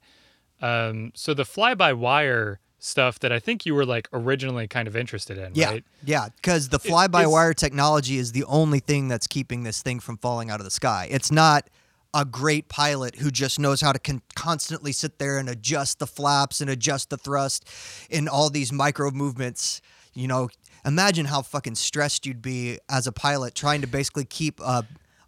Um, 0.61 1.11
so 1.15 1.33
the 1.33 1.45
fly 1.45 1.73
by 1.75 1.93
wire 1.93 2.59
stuff 2.79 3.19
that 3.19 3.31
I 3.31 3.39
think 3.39 3.65
you 3.65 3.75
were 3.75 3.85
like 3.85 4.09
originally 4.11 4.67
kind 4.67 4.87
of 4.87 4.95
interested 4.95 5.37
in, 5.37 5.53
Yeah, 5.53 5.69
right? 5.69 5.83
yeah, 6.03 6.29
because 6.35 6.69
the 6.69 6.79
fly-by-wire 6.79 7.53
technology 7.53 8.17
is 8.17 8.31
the 8.31 8.43
only 8.45 8.79
thing 8.79 9.07
that's 9.07 9.27
keeping 9.27 9.61
this 9.63 9.83
thing 9.83 9.99
from 9.99 10.17
falling 10.17 10.49
out 10.49 10.59
of 10.59 10.63
the 10.63 10.71
sky. 10.71 11.07
It's 11.11 11.31
not 11.31 11.69
a 12.13 12.25
great 12.25 12.69
pilot 12.69 13.17
who 13.17 13.29
just 13.29 13.59
knows 13.59 13.81
how 13.81 13.91
to 13.91 13.99
con- 13.99 14.23
constantly 14.35 14.91
sit 14.91 15.19
there 15.19 15.37
and 15.37 15.47
adjust 15.47 15.99
the 15.99 16.07
flaps 16.07 16.59
and 16.59 16.71
adjust 16.71 17.11
the 17.11 17.17
thrust 17.17 17.69
in 18.09 18.27
all 18.27 18.49
these 18.49 18.73
micro 18.73 19.11
movements. 19.11 19.79
You 20.13 20.27
know, 20.27 20.49
imagine 20.85 21.25
how 21.25 21.41
fucking 21.41 21.75
stressed 21.75 22.25
you'd 22.25 22.41
be 22.41 22.79
as 22.89 23.07
a 23.07 23.11
pilot 23.11 23.55
trying 23.55 23.81
to 23.81 23.87
basically 23.87 24.25
keep 24.25 24.59
a, 24.59 24.85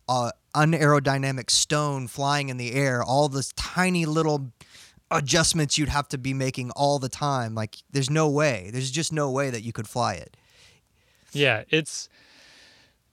a 0.08 0.32
unaerodynamic 0.56 1.50
stone 1.50 2.08
flying 2.08 2.50
in 2.50 2.58
the 2.58 2.74
air. 2.74 3.04
All 3.04 3.30
this 3.30 3.52
tiny 3.56 4.06
little 4.06 4.52
adjustments 5.12 5.78
you'd 5.78 5.90
have 5.90 6.08
to 6.10 6.18
be 6.18 6.34
making 6.34 6.72
all 6.72 7.00
the 7.00 7.10
time. 7.10 7.56
Like, 7.56 7.78
there's 7.92 8.10
no 8.10 8.30
way. 8.30 8.70
There's 8.72 8.92
just 8.92 9.14
no 9.14 9.30
way 9.30 9.50
that 9.50 9.62
you 9.62 9.72
could 9.72 9.88
fly 9.88 10.14
it. 10.16 10.36
Yeah, 11.32 11.64
it's 11.70 12.10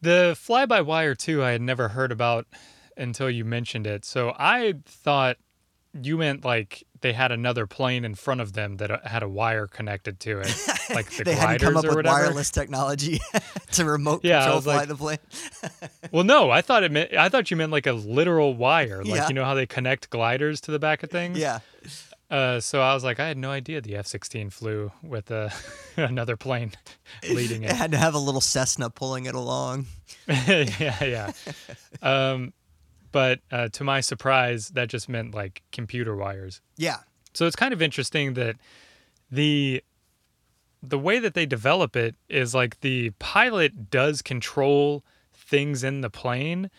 the 0.00 0.34
fly 0.38 0.66
by 0.66 0.80
wire 0.82 1.14
too. 1.14 1.42
I 1.42 1.50
had 1.50 1.62
never 1.62 1.88
heard 1.88 2.12
about 2.12 2.46
until 2.96 3.30
you 3.30 3.44
mentioned 3.44 3.86
it. 3.86 4.04
So 4.04 4.34
I 4.38 4.74
thought 4.86 5.38
you 6.00 6.18
meant 6.18 6.44
like 6.44 6.84
they 7.02 7.12
had 7.12 7.32
another 7.32 7.66
plane 7.66 8.04
in 8.04 8.14
front 8.14 8.40
of 8.40 8.52
them 8.52 8.76
that 8.76 8.90
uh, 8.90 8.98
had 9.04 9.22
a 9.22 9.28
wire 9.28 9.66
connected 9.66 10.20
to 10.20 10.40
it, 10.40 10.54
like 10.94 11.10
the 11.10 11.24
they 11.24 11.34
gliders 11.34 11.38
hadn't 11.40 11.60
come 11.60 11.76
up 11.76 11.84
or 11.84 11.88
with 11.88 11.96
whatever. 11.96 12.16
wireless 12.24 12.50
technology 12.50 13.20
to 13.72 13.84
remote 13.84 14.20
Yeah, 14.24 14.40
control 14.42 14.60
fly 14.62 14.76
like- 14.76 14.88
the 14.88 14.96
plane. 14.96 15.18
Well, 16.12 16.24
no, 16.24 16.50
I 16.50 16.60
thought 16.60 16.82
it 16.82 16.90
meant 16.90 17.14
I 17.14 17.28
thought 17.28 17.50
you 17.50 17.56
meant 17.56 17.70
like 17.72 17.86
a 17.86 17.92
literal 17.92 18.54
wire, 18.54 19.04
like 19.04 19.14
Yeah. 19.16 19.28
you 19.28 19.34
know 19.34 19.44
how 19.44 19.54
they 19.54 19.66
connect 19.66 20.10
gliders 20.10 20.60
to 20.62 20.70
the 20.72 20.78
back 20.78 21.02
of 21.04 21.10
things. 21.10 21.38
Yeah, 21.38 21.60
Uh, 22.30 22.60
so 22.60 22.80
I 22.80 22.94
was 22.94 23.02
like, 23.04 23.18
I 23.20 23.26
had 23.28 23.36
no 23.36 23.50
idea 23.50 23.80
the 23.80 23.96
F-16 23.96 24.52
flew 24.52 24.92
with 25.02 25.30
uh, 25.32 25.48
another 25.96 26.36
plane 26.36 26.72
leading 27.28 27.62
it 27.64 27.70
it. 27.70 27.76
had 27.76 27.90
to 27.92 27.96
have 27.98 28.14
a 28.14 28.18
little 28.18 28.40
Cessna 28.40 28.88
pulling 28.90 29.26
it 29.26 29.34
along. 29.34 29.86
yeah, 30.28 31.02
yeah. 31.04 31.32
Um, 32.02 32.52
but 33.12 33.40
uh, 33.50 33.68
to 33.68 33.84
my 33.84 34.00
surprise, 34.00 34.68
that 34.70 34.88
just 34.88 35.08
meant 35.08 35.34
like 35.34 35.62
computer 35.72 36.14
wires. 36.16 36.60
Yeah, 36.76 36.98
So 37.34 37.46
it's 37.46 37.56
kind 37.56 37.72
of 37.72 37.82
interesting 37.82 38.34
that 38.34 38.56
the 39.30 39.82
the 40.82 40.98
way 40.98 41.18
that 41.18 41.34
they 41.34 41.44
develop 41.44 41.94
it 41.94 42.14
is 42.28 42.54
like 42.54 42.80
the 42.80 43.10
pilot 43.18 43.90
does 43.90 44.22
control 44.22 45.04
things 45.34 45.84
in 45.84 46.00
the 46.00 46.08
plane, 46.10 46.70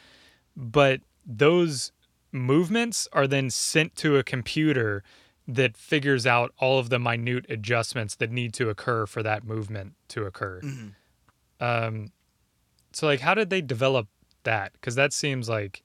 but 0.55 1.01
those 1.25 1.91
movements 2.31 3.07
are 3.13 3.27
then 3.27 3.49
sent 3.49 3.95
to 3.97 4.17
a 4.17 4.23
computer 4.23 5.03
that 5.47 5.77
figures 5.77 6.25
out 6.25 6.53
all 6.57 6.79
of 6.79 6.89
the 6.89 6.97
minute 6.97 7.45
adjustments 7.49 8.15
that 8.15 8.31
need 8.31 8.53
to 8.53 8.69
occur 8.69 9.05
for 9.05 9.21
that 9.21 9.43
movement 9.43 9.93
to 10.07 10.23
occur. 10.25 10.61
Um, 11.59 12.11
so 12.93 13.05
like, 13.05 13.19
how 13.19 13.33
did 13.35 13.49
they 13.49 13.61
develop 13.61 14.07
that? 14.43 14.71
Because 14.73 14.95
that 14.95 15.13
seems 15.13 15.47
like 15.49 15.83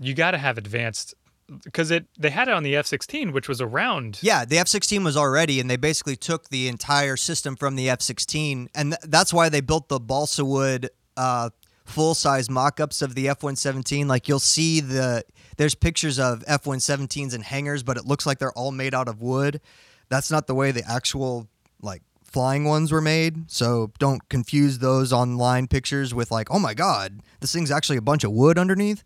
you 0.00 0.14
got 0.14 0.32
to 0.32 0.38
have 0.38 0.58
advanced. 0.58 1.14
Because 1.62 1.92
it 1.92 2.06
they 2.18 2.30
had 2.30 2.48
it 2.48 2.54
on 2.54 2.64
the 2.64 2.74
F 2.74 2.86
sixteen, 2.86 3.30
which 3.30 3.48
was 3.48 3.60
around. 3.60 4.18
yeah. 4.20 4.44
The 4.44 4.58
F 4.58 4.66
sixteen 4.66 5.04
was 5.04 5.16
already, 5.16 5.60
and 5.60 5.70
they 5.70 5.76
basically 5.76 6.16
took 6.16 6.48
the 6.48 6.66
entire 6.66 7.16
system 7.16 7.54
from 7.54 7.76
the 7.76 7.88
F 7.88 8.02
sixteen, 8.02 8.68
and 8.74 8.92
th- 8.92 9.00
that's 9.04 9.32
why 9.32 9.48
they 9.48 9.60
built 9.60 9.88
the 9.88 10.00
balsa 10.00 10.44
wood 10.44 10.90
uh, 11.16 11.50
full 11.84 12.16
size 12.16 12.50
mock 12.50 12.80
ups 12.80 13.00
of 13.00 13.14
the 13.14 13.28
F 13.28 13.44
one 13.44 13.54
seventeen. 13.54 14.08
Like 14.08 14.26
you'll 14.26 14.40
see 14.40 14.80
the 14.80 15.22
there's 15.56 15.76
pictures 15.76 16.18
of 16.18 16.42
F 16.48 16.66
one 16.66 16.78
seventeens 16.78 17.32
and 17.32 17.44
hangars, 17.44 17.84
but 17.84 17.96
it 17.96 18.04
looks 18.06 18.26
like 18.26 18.40
they're 18.40 18.50
all 18.58 18.72
made 18.72 18.92
out 18.92 19.06
of 19.06 19.22
wood. 19.22 19.60
That's 20.08 20.32
not 20.32 20.48
the 20.48 20.54
way 20.56 20.72
the 20.72 20.82
actual 20.90 21.46
like 21.80 22.02
flying 22.24 22.64
ones 22.64 22.90
were 22.90 23.00
made. 23.00 23.48
So 23.52 23.92
don't 24.00 24.28
confuse 24.28 24.80
those 24.80 25.12
online 25.12 25.68
pictures 25.68 26.12
with 26.12 26.32
like, 26.32 26.48
oh 26.50 26.58
my 26.58 26.74
god, 26.74 27.20
this 27.38 27.52
thing's 27.52 27.70
actually 27.70 27.98
a 27.98 28.02
bunch 28.02 28.24
of 28.24 28.32
wood 28.32 28.58
underneath. 28.58 29.04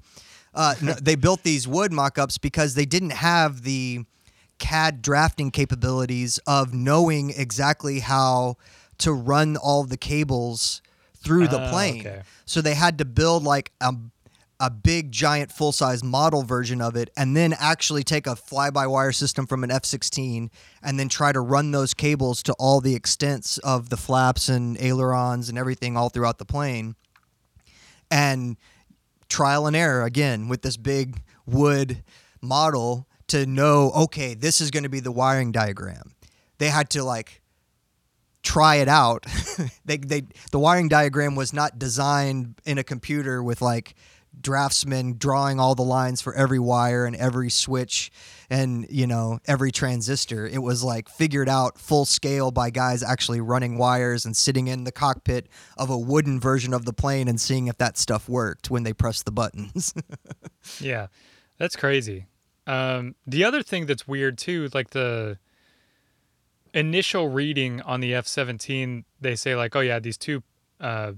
Uh, 0.54 0.74
no, 0.82 0.92
they 0.94 1.14
built 1.14 1.42
these 1.42 1.66
wood 1.68 1.92
mock-ups 1.92 2.38
because 2.38 2.74
they 2.74 2.84
didn't 2.86 3.10
have 3.10 3.62
the 3.62 4.04
CAD 4.58 5.00
drafting 5.00 5.50
capabilities 5.50 6.38
of 6.46 6.74
knowing 6.74 7.30
exactly 7.30 8.00
how 8.00 8.56
to 8.98 9.12
run 9.12 9.56
all 9.56 9.84
the 9.84 9.96
cables 9.96 10.82
through 11.16 11.48
the 11.48 11.60
Ah, 11.60 11.70
plane. 11.70 12.00
okay. 12.00 12.22
So 12.46 12.60
they 12.60 12.74
had 12.74 12.98
to 12.98 13.04
build 13.04 13.44
like 13.44 13.72
a 13.80 13.94
a 14.62 14.68
big 14.68 15.10
giant 15.10 15.50
full 15.50 15.72
size 15.72 16.04
model 16.04 16.42
version 16.42 16.82
of 16.82 16.94
it 16.94 17.08
and 17.16 17.34
then 17.34 17.54
actually 17.58 18.04
take 18.04 18.26
a 18.26 18.36
fly 18.36 18.68
by 18.68 18.86
wire 18.86 19.10
system 19.12 19.46
from 19.46 19.64
an 19.64 19.70
F 19.70 19.86
16 19.86 20.50
and 20.82 21.00
then 21.00 21.08
try 21.08 21.32
to 21.32 21.40
run 21.40 21.70
those 21.70 21.94
cables 21.94 22.42
to 22.42 22.52
all 22.58 22.82
the 22.82 22.94
extents 22.94 23.56
of 23.58 23.88
the 23.88 23.96
flaps 23.96 24.50
and 24.50 24.76
ailerons 24.78 25.48
and 25.48 25.56
everything 25.56 25.96
all 25.96 26.10
throughout 26.10 26.36
the 26.36 26.44
plane. 26.44 26.94
And 28.10 28.58
trial 29.30 29.66
and 29.66 29.74
error 29.74 30.04
again 30.04 30.48
with 30.48 30.60
this 30.60 30.76
big 30.76 31.22
wood 31.46 32.02
model 32.42 33.06
to 33.28 33.46
know, 33.46 33.90
okay, 33.92 34.34
this 34.34 34.60
is 34.60 34.70
going 34.70 34.82
to 34.82 34.88
be 34.88 35.00
the 35.00 35.12
wiring 35.12 35.52
diagram. 35.52 36.12
They 36.58 36.68
had 36.68 36.90
to 36.90 37.04
like 37.04 37.40
try 38.42 38.76
it 38.76 38.88
out. 38.88 39.24
they, 39.84 39.96
they 39.96 40.22
the 40.50 40.58
wiring 40.58 40.88
diagram 40.88 41.36
was 41.36 41.52
not 41.52 41.78
designed 41.78 42.60
in 42.66 42.76
a 42.76 42.84
computer 42.84 43.42
with 43.42 43.62
like 43.62 43.94
draftsmen 44.38 45.16
drawing 45.18 45.60
all 45.60 45.74
the 45.74 45.82
lines 45.82 46.20
for 46.20 46.34
every 46.34 46.58
wire 46.58 47.04
and 47.04 47.16
every 47.16 47.50
switch 47.50 48.10
and 48.50 48.86
you 48.90 49.06
know 49.06 49.38
every 49.46 49.70
transistor 49.70 50.46
it 50.46 50.62
was 50.62 50.82
like 50.82 51.08
figured 51.08 51.48
out 51.48 51.78
full 51.78 52.04
scale 52.04 52.50
by 52.50 52.68
guys 52.68 53.02
actually 53.02 53.40
running 53.40 53.78
wires 53.78 54.26
and 54.26 54.36
sitting 54.36 54.66
in 54.66 54.84
the 54.84 54.92
cockpit 54.92 55.46
of 55.78 55.88
a 55.88 55.96
wooden 55.96 56.40
version 56.40 56.74
of 56.74 56.84
the 56.84 56.92
plane 56.92 57.28
and 57.28 57.40
seeing 57.40 57.68
if 57.68 57.78
that 57.78 57.96
stuff 57.96 58.28
worked 58.28 58.70
when 58.70 58.82
they 58.82 58.92
pressed 58.92 59.24
the 59.24 59.32
buttons 59.32 59.94
Yeah, 60.80 61.08
that's 61.58 61.76
crazy. 61.76 62.26
Um, 62.66 63.14
the 63.26 63.44
other 63.44 63.62
thing 63.62 63.86
that's 63.86 64.06
weird 64.06 64.38
too, 64.38 64.68
like 64.74 64.90
the 64.90 65.38
initial 66.72 67.28
reading 67.28 67.80
on 67.82 68.00
the 68.00 68.14
F 68.14 68.26
seventeen, 68.26 69.04
they 69.20 69.34
say 69.34 69.56
like, 69.56 69.74
oh 69.74 69.80
yeah, 69.80 69.98
these 69.98 70.16
two, 70.18 70.42
uh, 70.80 71.12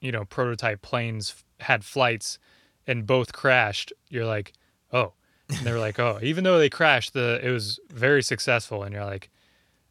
you 0.00 0.12
know, 0.12 0.24
prototype 0.24 0.82
planes 0.82 1.44
had 1.60 1.84
flights, 1.84 2.38
and 2.86 3.06
both 3.06 3.32
crashed. 3.32 3.92
You're 4.08 4.26
like, 4.26 4.52
oh, 4.92 5.12
and 5.48 5.58
they're 5.66 5.78
like, 5.78 5.98
oh, 5.98 6.18
even 6.22 6.44
though 6.44 6.58
they 6.58 6.68
crashed, 6.70 7.12
the 7.14 7.40
it 7.42 7.50
was 7.50 7.78
very 7.90 8.22
successful, 8.22 8.82
and 8.82 8.92
you're 8.94 9.04
like, 9.04 9.30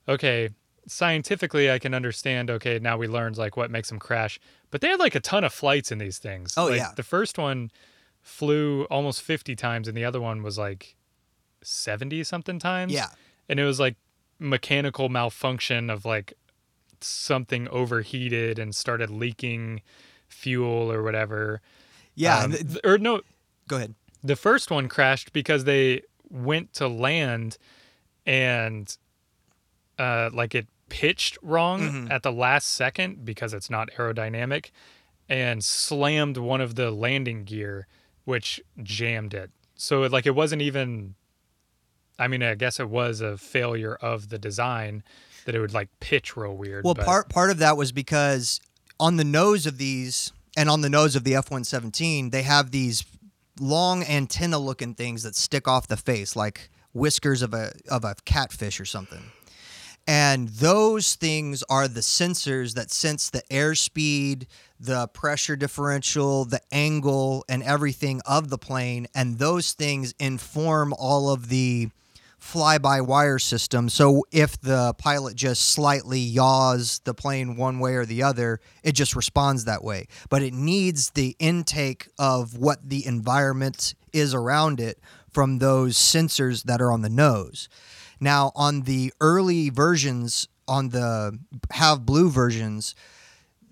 okay, 0.08 0.50
scientifically 0.88 1.72
I 1.72 1.80
can 1.80 1.94
understand. 1.94 2.50
Okay, 2.50 2.80
now 2.80 2.98
we 2.98 3.08
learned 3.08 3.38
like 3.38 3.58
what 3.58 3.72
makes 3.72 3.90
them 3.90 4.00
crash, 4.00 4.40
but 4.72 4.82
they 4.82 4.90
had 4.90 5.00
like 5.00 5.16
a 5.16 5.20
ton 5.20 5.44
of 5.44 5.54
flights 5.54 5.92
in 5.92 5.98
these 5.98 6.18
things. 6.20 6.54
Oh, 6.58 6.68
Like, 6.68 6.78
yeah. 6.78 6.92
the 6.96 7.04
first 7.04 7.38
one 7.38 7.72
flew 8.22 8.84
almost 8.86 9.22
50 9.22 9.56
times 9.56 9.88
and 9.88 9.96
the 9.96 10.04
other 10.04 10.20
one 10.20 10.44
was 10.44 10.58
like 10.58 10.98
70 11.62 12.26
something 12.26 12.60
times 12.60 12.92
yeah 12.92 13.08
and 13.48 13.58
it 13.58 13.64
was 13.64 13.80
like 13.80 13.96
mechanical 14.38 15.08
malfunction 15.08 15.90
of 15.90 16.04
like 16.04 16.34
something 17.02 17.68
overheated 17.70 18.60
and 18.60 18.76
started 18.76 19.10
leaking 19.10 19.82
fuel 20.28 20.92
or 20.92 21.04
whatever. 21.04 21.62
Yeah. 22.16 22.40
Um, 22.40 22.52
th- 22.52 22.80
or 22.84 22.98
no, 22.98 23.22
go 23.68 23.78
ahead. 23.78 23.96
The 24.28 24.36
first 24.36 24.70
one 24.72 24.88
crashed 24.90 25.34
because 25.34 25.64
they 25.64 26.02
went 26.30 26.74
to 26.74 26.88
land 26.88 27.58
and 28.26 28.98
uh, 29.98 30.30
like 30.34 30.54
it 30.54 30.68
pitched 30.90 31.38
wrong 31.42 31.82
Mhm. 31.82 32.12
at 32.12 32.24
the 32.24 32.32
last 32.32 32.68
second 32.68 33.26
because 33.26 33.54
it's 33.54 33.70
not 33.70 33.90
aerodynamic 33.98 34.72
and 35.28 35.64
slammed 35.64 36.38
one 36.38 36.62
of 36.62 36.76
the 36.76 36.92
landing 36.92 37.44
gear 37.44 37.88
which 38.24 38.62
jammed 38.82 39.34
it 39.34 39.52
so 39.76 40.04
it, 40.04 40.12
like 40.12 40.26
it 40.26 40.36
wasn't 40.36 40.62
even 40.62 41.16
i 42.18 42.26
mean 42.28 42.42
i 42.42 42.56
guess 42.56 42.80
it 42.80 42.88
was 42.90 43.20
a 43.20 43.38
failure 43.38 43.96
of 43.96 44.30
the 44.30 44.38
design 44.40 45.04
that 45.46 45.56
it 45.56 45.60
would 45.60 45.74
like 45.74 45.90
pitch 46.00 46.38
real 46.38 46.56
weird 46.56 46.86
Well, 46.86 46.94
but- 46.94 47.06
part 47.06 47.30
part 47.30 47.50
of 47.52 47.58
that 47.58 47.76
was 47.76 47.92
because 47.92 48.62
on 49.00 49.18
the 49.18 49.26
nose 49.26 49.66
of 49.66 49.78
these 49.78 50.32
and 50.56 50.70
on 50.70 50.82
the 50.82 50.90
nose 50.90 51.16
of 51.16 51.24
the 51.24 51.36
F-117, 51.36 52.32
they 52.32 52.42
have 52.42 52.72
these 52.72 53.04
long 53.60 54.04
antenna 54.04 54.58
looking 54.58 54.94
things 54.94 55.24
that 55.24 55.36
stick 55.36 55.68
off 55.68 55.88
the 55.88 55.98
face 55.98 56.36
like 56.36 56.70
whiskers 56.94 57.42
of 57.42 57.54
a 57.54 57.74
of 57.90 58.04
a 58.04 58.16
catfish 58.26 58.80
or 58.80 58.86
something. 58.86 59.24
And 60.10 60.48
those 60.48 61.16
things 61.16 61.64
are 61.70 61.90
the 61.90 62.00
sensors 62.00 62.76
that 62.76 62.92
sense 62.92 63.30
the 63.30 63.44
airspeed, 63.52 64.46
the 64.80 65.08
pressure 65.10 65.58
differential, 65.58 66.46
the 66.46 66.62
angle, 66.72 67.44
and 67.50 67.62
everything 67.62 68.22
of 68.26 68.50
the 68.50 68.58
plane. 68.58 69.08
And 69.14 69.38
those 69.38 69.74
things 69.74 70.16
inform 70.18 70.94
all 70.98 71.30
of 71.30 71.50
the 71.50 71.90
fly 72.38 72.78
by 72.78 73.02
wire 73.02 73.40
system. 73.40 73.90
So 73.90 74.24
if 74.32 74.60
the 74.62 74.94
pilot 74.98 75.36
just 75.36 75.70
slightly 75.70 76.20
yaws 76.20 77.02
the 77.04 77.14
plane 77.14 77.58
one 77.58 77.80
way 77.80 77.96
or 77.96 78.06
the 78.06 78.24
other, 78.24 78.60
it 78.84 78.94
just 78.94 79.16
responds 79.16 79.66
that 79.66 79.84
way. 79.84 80.08
But 80.30 80.44
it 80.44 80.54
needs 80.54 81.12
the 81.12 81.36
intake 81.40 82.08
of 82.20 82.58
what 82.58 82.90
the 82.90 83.06
environment 83.06 83.96
is 84.14 84.34
around 84.34 84.80
it 84.80 85.00
from 85.32 85.60
those 85.60 85.98
sensors 85.98 86.64
that 86.64 86.82
are 86.82 86.92
on 86.92 87.02
the 87.02 87.10
nose. 87.10 87.70
Now, 88.20 88.52
on 88.56 88.82
the 88.82 89.14
early 89.20 89.70
versions, 89.70 90.48
on 90.68 90.90
the 90.90 91.38
have 91.72 92.06
blue 92.06 92.30
versions, 92.30 92.96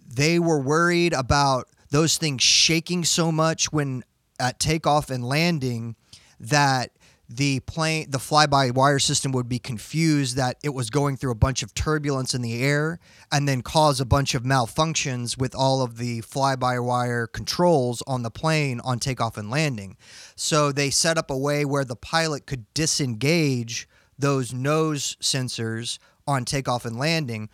they 0.08 0.40
were 0.40 0.60
worried 0.60 1.14
about 1.14 1.68
those 1.90 2.18
things 2.18 2.44
shaking 2.44 3.04
so 3.04 3.32
much 3.32 3.72
when 3.72 4.04
at 4.40 4.60
takeoff 4.60 5.10
and 5.10 5.24
landing 5.24 5.96
that 6.40 6.92
the 7.28 7.60
plane 7.62 8.10
the 8.10 8.20
fly-by-wire 8.20 9.00
system 9.00 9.32
would 9.32 9.50
be 9.50 9.58
confused 9.58 10.36
that 10.36 10.58
it 10.64 10.74
was 10.74 10.90
going 10.90 11.18
through 11.18 11.32
a 11.32 11.36
bunch 11.36 11.64
of 11.64 11.74
turbulence 11.74 12.34
in 12.34 12.42
the 12.42 12.62
air 12.62 13.00
and 13.32 13.48
then 13.48 13.62
cause 13.62 14.00
a 14.00 14.06
bunch 14.06 14.36
of 14.36 14.44
malfunctions 14.44 15.38
with 15.38 15.56
all 15.56 15.82
of 15.82 15.98
the 15.98 16.22
fly-by-wire 16.22 17.26
controls 17.28 18.04
on 18.06 18.22
the 18.24 18.30
plane 18.30 18.80
on 18.84 19.00
takeoff 19.00 19.38
and 19.38 19.50
landing 19.50 19.98
so 20.36 20.72
they 20.72 20.90
set 20.90 21.18
up 21.18 21.32
a 21.32 21.38
way 21.38 21.66
where 21.66 21.86
the 21.86 21.96
pilot 21.96 22.46
could 22.46 22.72
disengage 22.74 23.88
those 24.20 24.54
nose 24.54 25.18
sensors 25.20 25.98
on 26.28 26.46
takeoff 26.46 26.86
and 26.86 26.98
landing 26.98 27.50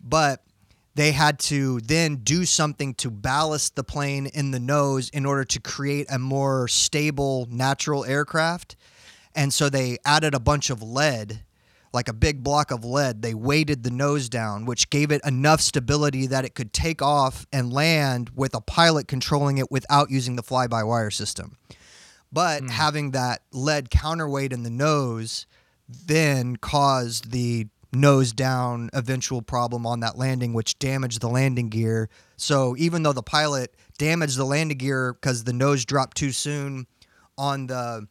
but 0.00 0.44
they 0.94 1.12
had 1.12 1.38
to 1.40 1.80
then 1.80 2.16
do 2.16 2.44
something 2.44 2.94
to 2.94 3.10
ballast 3.10 3.74
the 3.74 3.84
plane 3.84 4.26
in 4.26 4.52
the 4.52 4.60
nose 4.60 5.08
in 5.08 5.26
order 5.26 5.44
to 5.44 5.60
create 5.60 6.06
a 6.08 6.18
more 6.18 6.68
stable 6.68 7.48
natural 7.50 8.04
aircraft. 8.04 8.76
And 9.34 9.52
so 9.52 9.68
they 9.68 9.98
added 10.04 10.34
a 10.34 10.40
bunch 10.40 10.70
of 10.70 10.82
lead, 10.82 11.40
like 11.92 12.08
a 12.08 12.12
big 12.12 12.42
block 12.42 12.70
of 12.70 12.84
lead. 12.84 13.22
They 13.22 13.34
weighted 13.34 13.82
the 13.82 13.90
nose 13.90 14.28
down, 14.28 14.64
which 14.64 14.90
gave 14.90 15.10
it 15.10 15.20
enough 15.24 15.60
stability 15.60 16.26
that 16.28 16.44
it 16.44 16.54
could 16.54 16.72
take 16.72 17.02
off 17.02 17.46
and 17.52 17.72
land 17.72 18.30
with 18.34 18.54
a 18.54 18.60
pilot 18.60 19.08
controlling 19.08 19.58
it 19.58 19.70
without 19.70 20.10
using 20.10 20.36
the 20.36 20.42
fly 20.42 20.66
by 20.66 20.84
wire 20.84 21.10
system. 21.10 21.56
But 22.32 22.62
hmm. 22.62 22.68
having 22.68 23.10
that 23.12 23.42
lead 23.52 23.90
counterweight 23.90 24.52
in 24.52 24.62
the 24.62 24.70
nose 24.70 25.46
then 25.88 26.56
caused 26.56 27.30
the 27.30 27.68
nose 27.92 28.32
down 28.32 28.90
eventual 28.92 29.42
problem 29.42 29.86
on 29.86 30.00
that 30.00 30.18
landing, 30.18 30.52
which 30.52 30.78
damaged 30.78 31.20
the 31.20 31.28
landing 31.28 31.68
gear. 31.68 32.08
So 32.36 32.74
even 32.76 33.02
though 33.02 33.12
the 33.12 33.22
pilot 33.22 33.74
damaged 33.98 34.36
the 34.36 34.44
landing 34.44 34.78
gear 34.78 35.12
because 35.14 35.44
the 35.44 35.52
nose 35.52 35.84
dropped 35.84 36.16
too 36.16 36.32
soon 36.32 36.86
on 37.38 37.68
the 37.68 38.08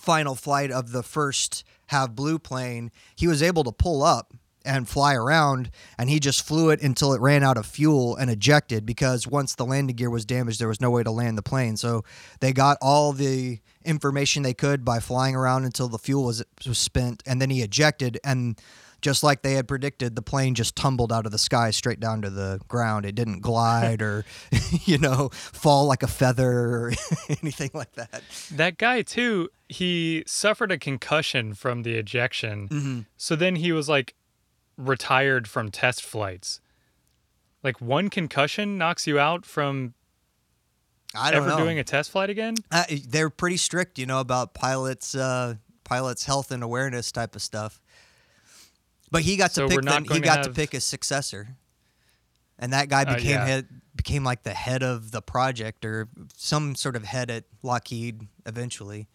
final 0.00 0.34
flight 0.34 0.70
of 0.70 0.92
the 0.92 1.02
first 1.02 1.64
have 1.86 2.16
blue 2.16 2.38
plane, 2.38 2.90
he 3.16 3.26
was 3.26 3.42
able 3.42 3.64
to 3.64 3.72
pull 3.72 4.02
up 4.02 4.32
and 4.64 4.88
fly 4.88 5.14
around 5.14 5.70
and 5.98 6.10
he 6.10 6.20
just 6.20 6.46
flew 6.46 6.70
it 6.70 6.82
until 6.82 7.12
it 7.12 7.20
ran 7.20 7.42
out 7.42 7.56
of 7.56 7.64
fuel 7.64 8.14
and 8.16 8.30
ejected 8.30 8.84
because 8.84 9.26
once 9.26 9.54
the 9.54 9.64
landing 9.64 9.96
gear 9.96 10.10
was 10.10 10.26
damaged 10.26 10.60
there 10.60 10.68
was 10.68 10.80
no 10.80 10.90
way 10.90 11.02
to 11.02 11.10
land 11.10 11.38
the 11.38 11.42
plane. 11.42 11.76
So 11.76 12.04
they 12.40 12.52
got 12.52 12.76
all 12.82 13.12
the 13.12 13.60
information 13.84 14.42
they 14.42 14.54
could 14.54 14.84
by 14.84 15.00
flying 15.00 15.34
around 15.34 15.64
until 15.64 15.88
the 15.88 15.98
fuel 15.98 16.24
was, 16.24 16.42
was 16.66 16.78
spent 16.78 17.22
and 17.26 17.40
then 17.40 17.50
he 17.50 17.62
ejected 17.62 18.18
and 18.22 18.60
just 19.00 19.22
like 19.22 19.42
they 19.42 19.54
had 19.54 19.66
predicted 19.68 20.16
the 20.16 20.22
plane 20.22 20.54
just 20.54 20.76
tumbled 20.76 21.12
out 21.12 21.26
of 21.26 21.32
the 21.32 21.38
sky 21.38 21.70
straight 21.70 22.00
down 22.00 22.22
to 22.22 22.30
the 22.30 22.60
ground. 22.68 23.06
It 23.06 23.14
didn't 23.14 23.40
glide 23.40 24.02
or 24.02 24.24
you 24.84 24.98
know 24.98 25.30
fall 25.32 25.86
like 25.86 26.02
a 26.02 26.08
feather 26.08 26.50
or 26.50 26.92
anything 27.28 27.70
like 27.74 27.92
that. 27.92 28.22
That 28.52 28.78
guy 28.78 29.02
too 29.02 29.48
he 29.68 30.24
suffered 30.26 30.72
a 30.72 30.78
concussion 30.78 31.54
from 31.54 31.82
the 31.82 31.94
ejection. 31.94 33.06
So 33.16 33.36
then 33.36 33.56
he 33.56 33.72
was 33.72 33.88
like 33.88 34.14
retired 34.76 35.46
from 35.46 35.70
test 35.70 36.02
flights. 36.02 36.60
Like 37.62 37.80
one 37.80 38.08
concussion 38.08 38.78
knocks 38.78 39.06
you 39.06 39.18
out 39.18 39.44
from 39.44 39.94
i 41.14 41.30
don't 41.30 41.42
ever 41.42 41.50
know. 41.50 41.64
doing 41.64 41.78
a 41.78 41.84
test 41.84 42.10
flight 42.10 42.30
again? 42.30 42.54
Uh, 42.70 42.84
they're 43.08 43.30
pretty 43.30 43.56
strict, 43.56 43.98
you 43.98 44.06
know, 44.06 44.20
about 44.20 44.54
pilots, 44.54 45.14
uh, 45.14 45.54
pilots' 45.84 46.24
health 46.24 46.50
and 46.52 46.62
awareness 46.62 47.10
type 47.10 47.34
of 47.34 47.42
stuff. 47.42 47.79
But 49.10 49.22
he 49.22 49.36
got 49.36 49.48
to 49.50 49.54
So 49.54 49.62
we're 49.64 49.80
pick. 49.82 49.84
The, 49.84 50.14
he 50.14 50.20
to 50.20 50.20
got 50.20 50.44
to 50.44 50.50
pick 50.50 50.72
his 50.72 50.84
successor, 50.84 51.56
and 52.58 52.72
that 52.72 52.88
guy 52.88 53.02
Uh, 53.02 53.16
became 53.16 53.30
yeah. 53.32 53.46
head, 53.46 53.68
became 53.96 54.22
like 54.24 54.42
the 54.44 54.54
head 54.54 54.82
of 54.82 55.10
the 55.10 55.20
project 55.20 55.84
or 55.84 56.08
some 56.36 56.74
sort 56.76 56.94
of 56.96 57.04
head 57.04 57.30
at 57.30 57.44
Lockheed 57.62 58.28
eventually. 58.46 59.08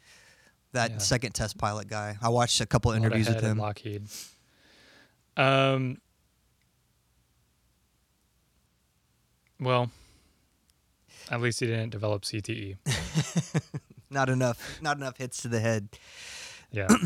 That 0.73 0.91
Yeah. 0.91 0.97
second 0.97 1.31
test 1.33 1.57
pilot 1.57 1.87
guy. 1.87 2.17
I 2.21 2.27
watched 2.27 2.59
a 2.59 2.65
couple 2.65 2.91
a 2.91 2.97
interviews 2.97 3.29
with 3.29 3.39
him. 3.41 3.57
Lockheed. 3.57 4.07
Um. 5.37 6.01
Well, 9.59 9.89
at 11.31 11.39
least 11.39 11.61
he 11.61 11.67
didn't 11.67 11.91
develop. 11.91 12.23
CTE. 12.23 12.75
Not 14.09 14.29
enough. 14.29 14.81
Not 14.81 14.97
enough 14.97 15.17
hits 15.17 15.41
to 15.43 15.47
the 15.47 15.59
head. 15.61 15.87
Yeah. 16.71 16.87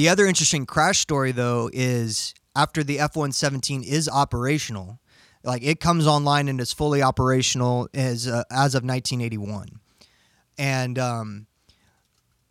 The 0.00 0.08
other 0.08 0.24
interesting 0.24 0.64
crash 0.64 1.00
story, 1.00 1.30
though, 1.30 1.68
is 1.74 2.32
after 2.56 2.82
the 2.82 2.98
F 3.00 3.16
117 3.16 3.82
is 3.82 4.08
operational, 4.08 4.98
like 5.44 5.62
it 5.62 5.78
comes 5.78 6.06
online 6.06 6.48
and 6.48 6.58
is 6.58 6.72
fully 6.72 7.02
operational 7.02 7.86
as, 7.92 8.26
uh, 8.26 8.44
as 8.50 8.74
of 8.74 8.82
1981. 8.82 9.68
And 10.56 10.98
um, 10.98 11.46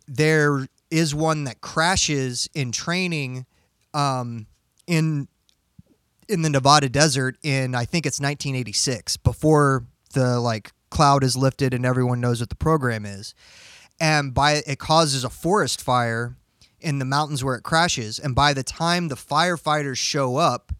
there 0.06 0.68
is 0.92 1.12
one 1.12 1.42
that 1.42 1.60
crashes 1.60 2.48
in 2.54 2.70
training 2.70 3.46
um, 3.94 4.46
in 4.86 5.26
in 6.28 6.42
the 6.42 6.50
Nevada 6.50 6.88
desert 6.88 7.36
in 7.42 7.74
I 7.74 7.84
think 7.84 8.06
it's 8.06 8.20
1986 8.20 9.16
before 9.16 9.86
the 10.12 10.38
like 10.38 10.70
cloud 10.90 11.24
is 11.24 11.36
lifted 11.36 11.74
and 11.74 11.84
everyone 11.84 12.20
knows 12.20 12.38
what 12.38 12.48
the 12.48 12.54
program 12.54 13.04
is 13.04 13.34
and 13.98 14.32
by 14.32 14.62
it 14.68 14.78
causes 14.78 15.24
a 15.24 15.30
forest 15.30 15.82
fire 15.82 16.36
in 16.80 16.98
the 16.98 17.04
mountains 17.04 17.44
where 17.44 17.54
it 17.54 17.62
crashes 17.62 18.18
and 18.18 18.34
by 18.34 18.52
the 18.52 18.62
time 18.62 19.08
the 19.08 19.16
firefighters 19.16 19.98
show 19.98 20.36
up 20.36 20.72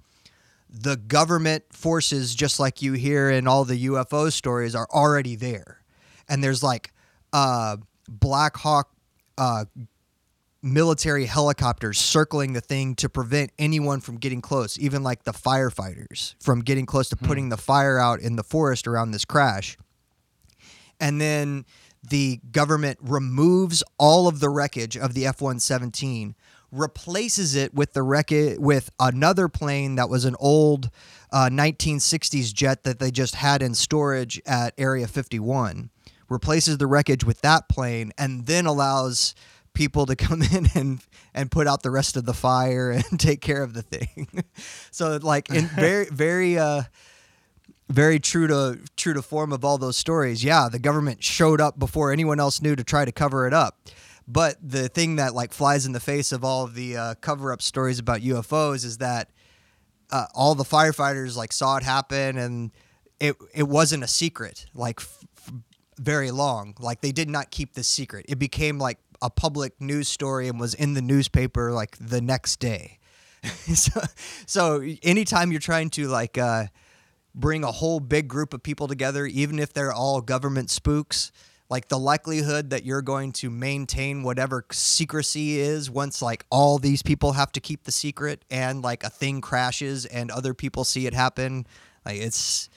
the 0.68 0.96
government 0.96 1.64
forces 1.72 2.34
just 2.34 2.60
like 2.60 2.80
you 2.80 2.92
hear 2.92 3.28
in 3.28 3.46
all 3.46 3.64
the 3.64 3.86
UFO 3.86 4.30
stories 4.30 4.74
are 4.74 4.88
already 4.90 5.36
there 5.36 5.82
and 6.28 6.42
there's 6.42 6.62
like 6.62 6.92
uh 7.32 7.76
Black 8.08 8.56
Hawk 8.56 8.90
uh 9.38 9.64
military 10.62 11.26
helicopters 11.26 11.98
circling 11.98 12.52
the 12.52 12.60
thing 12.60 12.94
to 12.96 13.08
prevent 13.08 13.50
anyone 13.58 14.00
from 14.00 14.16
getting 14.16 14.40
close, 14.40 14.78
even 14.78 15.02
like 15.02 15.24
the 15.24 15.32
firefighters 15.32 16.34
from 16.40 16.60
getting 16.60 16.86
close 16.86 17.08
to 17.08 17.16
putting 17.16 17.48
the 17.48 17.56
fire 17.56 17.98
out 17.98 18.20
in 18.20 18.36
the 18.36 18.42
forest 18.44 18.86
around 18.86 19.10
this 19.10 19.24
crash. 19.24 19.76
And 20.98 21.20
then 21.20 21.64
the 22.02 22.40
government 22.50 22.98
removes 23.00 23.82
all 23.98 24.26
of 24.26 24.40
the 24.40 24.48
wreckage 24.48 24.96
of 24.96 25.14
the 25.14 25.26
F 25.26 25.40
117, 25.40 26.34
replaces 26.72 27.54
it 27.54 27.74
with 27.74 27.92
the 27.92 28.02
wreckage 28.02 28.58
with 28.58 28.90
another 28.98 29.48
plane 29.48 29.96
that 29.96 30.08
was 30.08 30.24
an 30.24 30.36
old 30.38 30.90
uh, 31.32 31.48
1960s 31.50 32.52
jet 32.52 32.84
that 32.84 32.98
they 32.98 33.10
just 33.10 33.34
had 33.36 33.62
in 33.62 33.74
storage 33.74 34.40
at 34.46 34.74
Area 34.78 35.06
51, 35.06 35.90
replaces 36.28 36.78
the 36.78 36.86
wreckage 36.86 37.24
with 37.24 37.40
that 37.42 37.68
plane, 37.68 38.12
and 38.16 38.46
then 38.46 38.66
allows 38.66 39.34
people 39.72 40.06
to 40.06 40.16
come 40.26 40.42
in 40.42 40.68
and 40.74 41.00
and 41.32 41.50
put 41.50 41.66
out 41.66 41.82
the 41.82 41.90
rest 41.90 42.16
of 42.16 42.24
the 42.24 42.34
fire 42.34 42.90
and 42.90 43.04
take 43.20 43.40
care 43.40 43.62
of 43.62 43.74
the 43.74 43.82
thing. 43.82 44.28
so 44.90 45.18
like 45.22 45.50
in 45.50 45.66
very 45.66 46.06
very 46.06 46.58
uh 46.58 46.82
very 47.90 48.20
true 48.20 48.46
to 48.46 48.78
true 48.96 49.12
to 49.14 49.22
form 49.22 49.52
of 49.52 49.64
all 49.64 49.76
those 49.76 49.96
stories. 49.96 50.42
Yeah, 50.44 50.68
the 50.70 50.78
government 50.78 51.22
showed 51.22 51.60
up 51.60 51.78
before 51.78 52.12
anyone 52.12 52.40
else 52.40 52.62
knew 52.62 52.76
to 52.76 52.84
try 52.84 53.04
to 53.04 53.12
cover 53.12 53.46
it 53.46 53.52
up. 53.52 53.78
But 54.28 54.56
the 54.62 54.88
thing 54.88 55.16
that 55.16 55.34
like 55.34 55.52
flies 55.52 55.86
in 55.86 55.92
the 55.92 56.00
face 56.00 56.30
of 56.30 56.44
all 56.44 56.64
of 56.64 56.74
the 56.74 56.96
uh, 56.96 57.14
cover 57.16 57.52
up 57.52 57.60
stories 57.60 57.98
about 57.98 58.20
UFOs 58.20 58.84
is 58.84 58.98
that 58.98 59.30
uh, 60.10 60.26
all 60.34 60.54
the 60.54 60.64
firefighters 60.64 61.36
like 61.36 61.52
saw 61.52 61.76
it 61.76 61.82
happen 61.82 62.38
and 62.38 62.70
it 63.18 63.36
it 63.52 63.64
wasn't 63.64 64.04
a 64.04 64.08
secret 64.08 64.66
like 64.72 65.00
f- 65.00 65.24
f- 65.36 65.52
very 65.98 66.30
long. 66.30 66.74
Like 66.78 67.00
they 67.00 67.12
did 67.12 67.28
not 67.28 67.50
keep 67.50 67.74
this 67.74 67.88
secret. 67.88 68.26
It 68.28 68.38
became 68.38 68.78
like 68.78 68.98
a 69.20 69.30
public 69.30 69.80
news 69.80 70.08
story 70.08 70.48
and 70.48 70.60
was 70.60 70.74
in 70.74 70.94
the 70.94 71.02
newspaper 71.02 71.72
like 71.72 71.96
the 72.00 72.20
next 72.20 72.60
day. 72.60 72.98
so, 73.74 74.00
so 74.46 74.82
anytime 75.02 75.50
you're 75.50 75.60
trying 75.60 75.90
to 75.90 76.08
like 76.08 76.38
uh, 76.38 76.66
bring 77.34 77.64
a 77.64 77.70
whole 77.72 78.00
big 78.00 78.28
group 78.28 78.52
of 78.54 78.62
people 78.62 78.88
together, 78.88 79.26
even 79.26 79.58
if 79.58 79.72
they're 79.72 79.92
all 79.92 80.20
government 80.20 80.70
spooks, 80.70 81.30
like 81.68 81.88
the 81.88 81.98
likelihood 81.98 82.70
that 82.70 82.84
you're 82.84 83.02
going 83.02 83.30
to 83.32 83.48
maintain 83.48 84.22
whatever 84.24 84.64
secrecy 84.72 85.60
is 85.60 85.88
once 85.88 86.20
like 86.20 86.44
all 86.50 86.78
these 86.78 87.02
people 87.02 87.32
have 87.32 87.52
to 87.52 87.60
keep 87.60 87.84
the 87.84 87.92
secret 87.92 88.44
and 88.50 88.82
like 88.82 89.04
a 89.04 89.10
thing 89.10 89.40
crashes 89.40 90.04
and 90.06 90.30
other 90.32 90.52
people 90.52 90.82
see 90.82 91.06
it 91.06 91.14
happen, 91.14 91.66
like 92.04 92.18
it's 92.20 92.68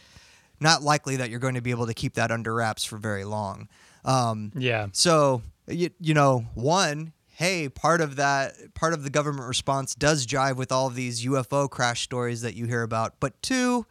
not 0.59 0.83
likely 0.83 1.15
that 1.15 1.29
you're 1.31 1.39
going 1.39 1.55
to 1.55 1.61
be 1.61 1.71
able 1.71 1.87
to 1.87 1.93
keep 1.93 2.13
that 2.13 2.29
under 2.29 2.53
wraps 2.53 2.83
for 2.83 2.97
very 2.97 3.23
long. 3.25 3.67
Um, 4.05 4.51
Yeah. 4.55 4.87
so 4.91 5.41
you, 5.67 5.89
you 5.99 6.13
know, 6.13 6.45
one, 6.53 7.13
hey, 7.35 7.69
part 7.69 7.99
of 8.01 8.17
that 8.17 8.75
part 8.75 8.93
of 8.93 9.03
the 9.03 9.09
government 9.09 9.47
response 9.47 9.95
does 9.95 10.27
jive 10.27 10.55
with 10.55 10.71
all 10.71 10.87
of 10.87 10.95
these 10.95 11.25
UFO 11.25 11.67
crash 11.69 12.03
stories 12.03 12.41
that 12.41 12.53
you 12.53 12.67
hear 12.67 12.83
about. 12.83 13.15
But 13.19 13.41
two, 13.41 13.85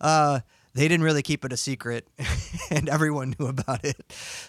uh, 0.00 0.40
they 0.74 0.86
didn't 0.86 1.02
really 1.04 1.22
keep 1.22 1.44
it 1.44 1.52
a 1.52 1.56
secret, 1.56 2.06
and 2.70 2.88
everyone 2.88 3.34
knew 3.38 3.46
about 3.46 3.84
it. 3.84 4.00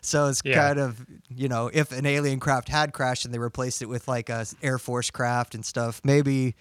So 0.01 0.27
it's 0.27 0.41
Yeah. 0.43 0.55
kind 0.67 0.79
of 0.79 1.05
you 1.29 1.47
know, 1.47 1.69
if 1.73 1.91
an 1.91 2.05
alien 2.05 2.39
craft 2.39 2.69
had 2.69 2.93
crashed 2.93 3.25
and 3.25 3.33
they 3.33 3.39
replaced 3.39 3.81
it 3.81 3.87
with 3.87 4.07
like 4.07 4.29
a 4.29 4.45
Air 4.61 4.77
Force 4.77 5.09
craft 5.09 5.55
and 5.55 5.65
stuff, 5.65 6.01
maybe 6.03 6.55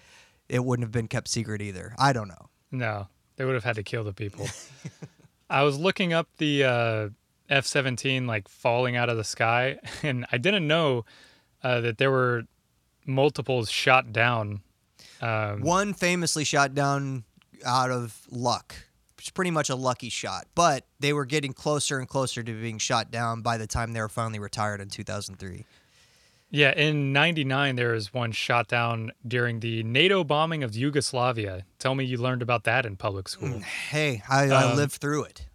it 0.47 0.63
wouldn't 0.65 0.83
have 0.85 0.91
been 0.91 1.07
kept 1.07 1.27
secret 1.27 1.61
either. 1.61 1.93
I 1.99 2.13
don't 2.13 2.27
know. 2.27 2.49
No, 2.71 3.07
they 3.35 3.45
would 3.45 3.53
have 3.53 3.63
had 3.63 3.75
to 3.75 3.83
kill 3.83 4.03
the 4.03 4.13
people. 4.13 4.47
I 5.49 5.63
was 5.63 5.77
looking 5.77 6.13
up 6.13 6.27
the 6.37 6.63
uh, 6.63 7.09
F 7.49 7.65
17 7.65 8.25
like 8.27 8.47
falling 8.47 8.95
out 8.95 9.09
of 9.09 9.17
the 9.17 9.23
sky, 9.23 9.77
and 10.03 10.25
I 10.31 10.37
didn't 10.37 10.67
know 10.67 11.05
uh, 11.63 11.81
that 11.81 11.97
there 11.97 12.11
were 12.11 12.43
multiples 13.05 13.69
shot 13.69 14.11
down. 14.13 14.61
Um, 15.21 15.61
One 15.61 15.93
famously 15.93 16.43
shot 16.43 16.73
down 16.73 17.23
out 17.65 17.91
of 17.91 18.21
luck. 18.29 18.75
It's 19.17 19.29
pretty 19.29 19.51
much 19.51 19.69
a 19.69 19.75
lucky 19.75 20.09
shot, 20.09 20.45
but 20.55 20.85
they 20.99 21.11
were 21.13 21.25
getting 21.25 21.51
closer 21.53 21.99
and 21.99 22.07
closer 22.07 22.41
to 22.41 22.61
being 22.61 22.77
shot 22.77 23.11
down 23.11 23.41
by 23.41 23.57
the 23.57 23.67
time 23.67 23.91
they 23.93 23.99
were 24.01 24.07
finally 24.09 24.39
retired 24.39 24.79
in 24.79 24.89
2003. 24.89 25.65
yeah, 26.51 26.71
in 26.71 27.11
99, 27.11 27.75
there 27.75 27.91
was 27.91 28.13
one 28.13 28.31
shot 28.31 28.67
down 28.69 29.11
during 29.27 29.59
the 29.59 29.83
NATO 29.83 30.23
bombing 30.23 30.63
of 30.63 30.73
Yugoslavia. 30.75 31.65
Tell 31.79 31.95
me 31.95 32.05
you 32.05 32.17
learned 32.17 32.41
about 32.41 32.63
that 32.63 32.85
in 32.85 32.95
public 32.95 33.27
school. 33.27 33.59
Hey, 33.59 34.23
I, 34.29 34.45
I 34.49 34.63
Um, 34.71 34.77
lived 34.77 34.93
through 34.93 35.25
it. 35.25 35.45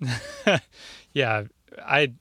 yeah, 1.12 1.44
I 1.86 2.12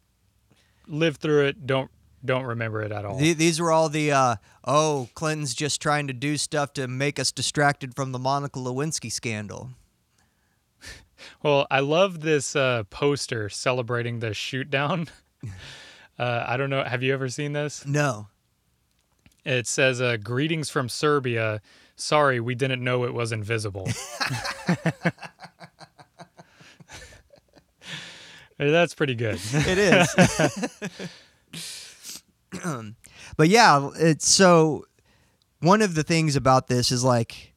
lived 0.87 1.21
through 1.21 1.45
it. 1.45 1.65
Don't 1.65 1.89
don't 2.25 2.45
remember 2.45 2.81
it 2.81 2.91
at 2.91 3.05
all. 3.05 3.17
The- 3.17 3.33
These 3.33 3.59
were 3.61 3.71
all 3.71 3.87
the 3.89 4.11
uh, 4.11 4.35
oh, 4.65 5.07
Clinton's 5.15 5.53
just 5.53 5.81
trying 5.81 6.07
to 6.07 6.13
do 6.13 6.37
stuff 6.37 6.73
to 6.73 6.87
make 6.87 7.19
us 7.19 7.31
distracted 7.31 7.95
from 7.95 8.11
the 8.11 8.19
Monica 8.19 8.59
Lewinsky 8.59 9.11
scandal. 9.11 9.69
Well, 11.41 11.65
I 11.71 11.79
love 11.79 12.19
this 12.21 12.55
uh, 12.57 12.83
poster 12.89 13.47
celebrating 13.49 14.19
the 14.19 14.33
shoot 14.33 14.69
down. 14.69 15.07
uh, 16.19 16.43
I 16.45 16.57
don't 16.57 16.69
know. 16.69 16.83
Have 16.83 17.01
you 17.03 17.13
ever 17.13 17.29
seen 17.29 17.53
this? 17.53 17.85
No, 17.85 18.27
It 19.45 19.65
says, 19.65 20.01
uh, 20.01 20.17
"Greetings 20.17 20.69
from 20.69 20.89
Serbia. 20.89 21.61
Sorry, 21.95 22.41
we 22.41 22.53
didn't 22.53 22.83
know 22.83 23.05
it 23.05 23.13
was 23.13 23.31
invisible." 23.31 23.87
That's 28.57 28.93
pretty 28.93 29.15
good. 29.15 29.39
it 29.53 29.77
is. 29.77 31.09
But 33.37 33.49
yeah, 33.49 33.89
it's 33.95 34.27
so 34.27 34.85
one 35.59 35.81
of 35.81 35.95
the 35.95 36.03
things 36.03 36.35
about 36.35 36.67
this 36.67 36.91
is 36.91 37.03
like 37.03 37.53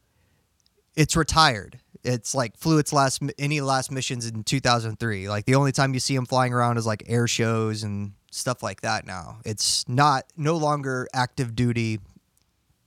it's 0.97 1.16
retired. 1.16 1.78
It's 2.05 2.35
like 2.35 2.56
flew 2.56 2.78
its 2.78 2.93
last 2.93 3.22
any 3.39 3.60
last 3.60 3.90
missions 3.90 4.26
in 4.26 4.44
2003. 4.44 5.28
Like 5.28 5.44
the 5.44 5.55
only 5.55 5.72
time 5.72 5.94
you 5.94 6.01
see 6.01 6.14
them 6.14 6.26
flying 6.26 6.52
around 6.52 6.76
is 6.76 6.86
like 6.86 7.05
air 7.06 7.26
shows 7.26 7.82
and 7.82 8.12
stuff 8.30 8.62
like 8.62 8.80
that 8.82 9.06
now. 9.06 9.39
It's 9.44 9.89
not 9.89 10.24
no 10.36 10.56
longer 10.56 11.09
active 11.12 11.55
duty 11.55 12.01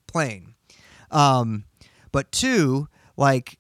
plane. 0.08 0.56
Um 1.10 1.66
but 2.12 2.32
two, 2.32 2.88
like 3.18 3.58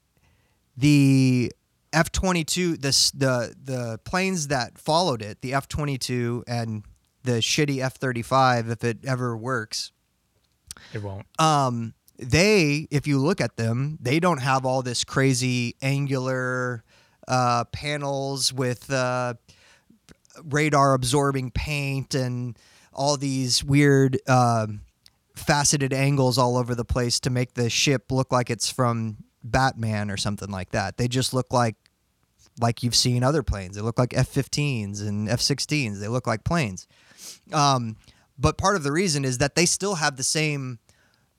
the 0.75 1.51
F 1.93 2.11
twenty 2.11 2.43
two, 2.43 2.77
this 2.77 3.11
the 3.11 3.53
the 3.61 3.99
planes 4.03 4.47
that 4.47 4.77
followed 4.77 5.21
it, 5.21 5.41
the 5.41 5.53
F 5.53 5.67
twenty 5.67 5.97
two 5.97 6.43
and 6.47 6.83
the 7.23 7.33
shitty 7.39 7.79
F 7.81 7.95
thirty 7.95 8.21
five, 8.21 8.69
if 8.69 8.83
it 8.83 8.99
ever 9.05 9.35
works, 9.37 9.91
It 10.93 11.01
won't. 11.03 11.25
um, 11.39 11.93
they, 12.17 12.87
if 12.91 13.07
you 13.07 13.17
look 13.17 13.41
at 13.41 13.57
them, 13.57 13.97
they 14.01 14.19
don't 14.19 14.41
have 14.41 14.65
all 14.65 14.81
this 14.83 15.03
crazy 15.03 15.75
angular 15.81 16.83
uh, 17.27 17.63
panels 17.71 18.53
with 18.53 18.91
uh, 18.91 19.33
radar 20.43 20.93
absorbing 20.93 21.51
paint 21.51 22.13
and 22.15 22.57
all 22.93 23.15
these 23.17 23.63
weird 23.63 24.17
um 24.27 24.81
faceted 25.35 25.93
angles 25.93 26.37
all 26.37 26.57
over 26.57 26.75
the 26.75 26.85
place 26.85 27.19
to 27.21 27.29
make 27.29 27.53
the 27.53 27.69
ship 27.69 28.11
look 28.11 28.31
like 28.31 28.49
it's 28.49 28.69
from 28.69 29.17
Batman 29.43 30.11
or 30.11 30.17
something 30.17 30.49
like 30.51 30.71
that. 30.71 30.97
They 30.97 31.07
just 31.07 31.33
look 31.33 31.51
like 31.53 31.75
like 32.59 32.83
you've 32.83 32.95
seen 32.95 33.23
other 33.23 33.41
planes. 33.41 33.75
They 33.75 33.81
look 33.81 33.97
like 33.97 34.13
F-15s 34.15 35.01
and 35.07 35.27
F-16s. 35.29 35.99
They 35.99 36.07
look 36.09 36.27
like 36.27 36.43
planes. 36.43 36.85
Um, 37.51 37.97
but 38.37 38.57
part 38.57 38.75
of 38.75 38.83
the 38.83 38.91
reason 38.91 39.23
is 39.25 39.37
that 39.37 39.55
they 39.55 39.65
still 39.65 39.95
have 39.95 40.17
the 40.17 40.23
same 40.23 40.79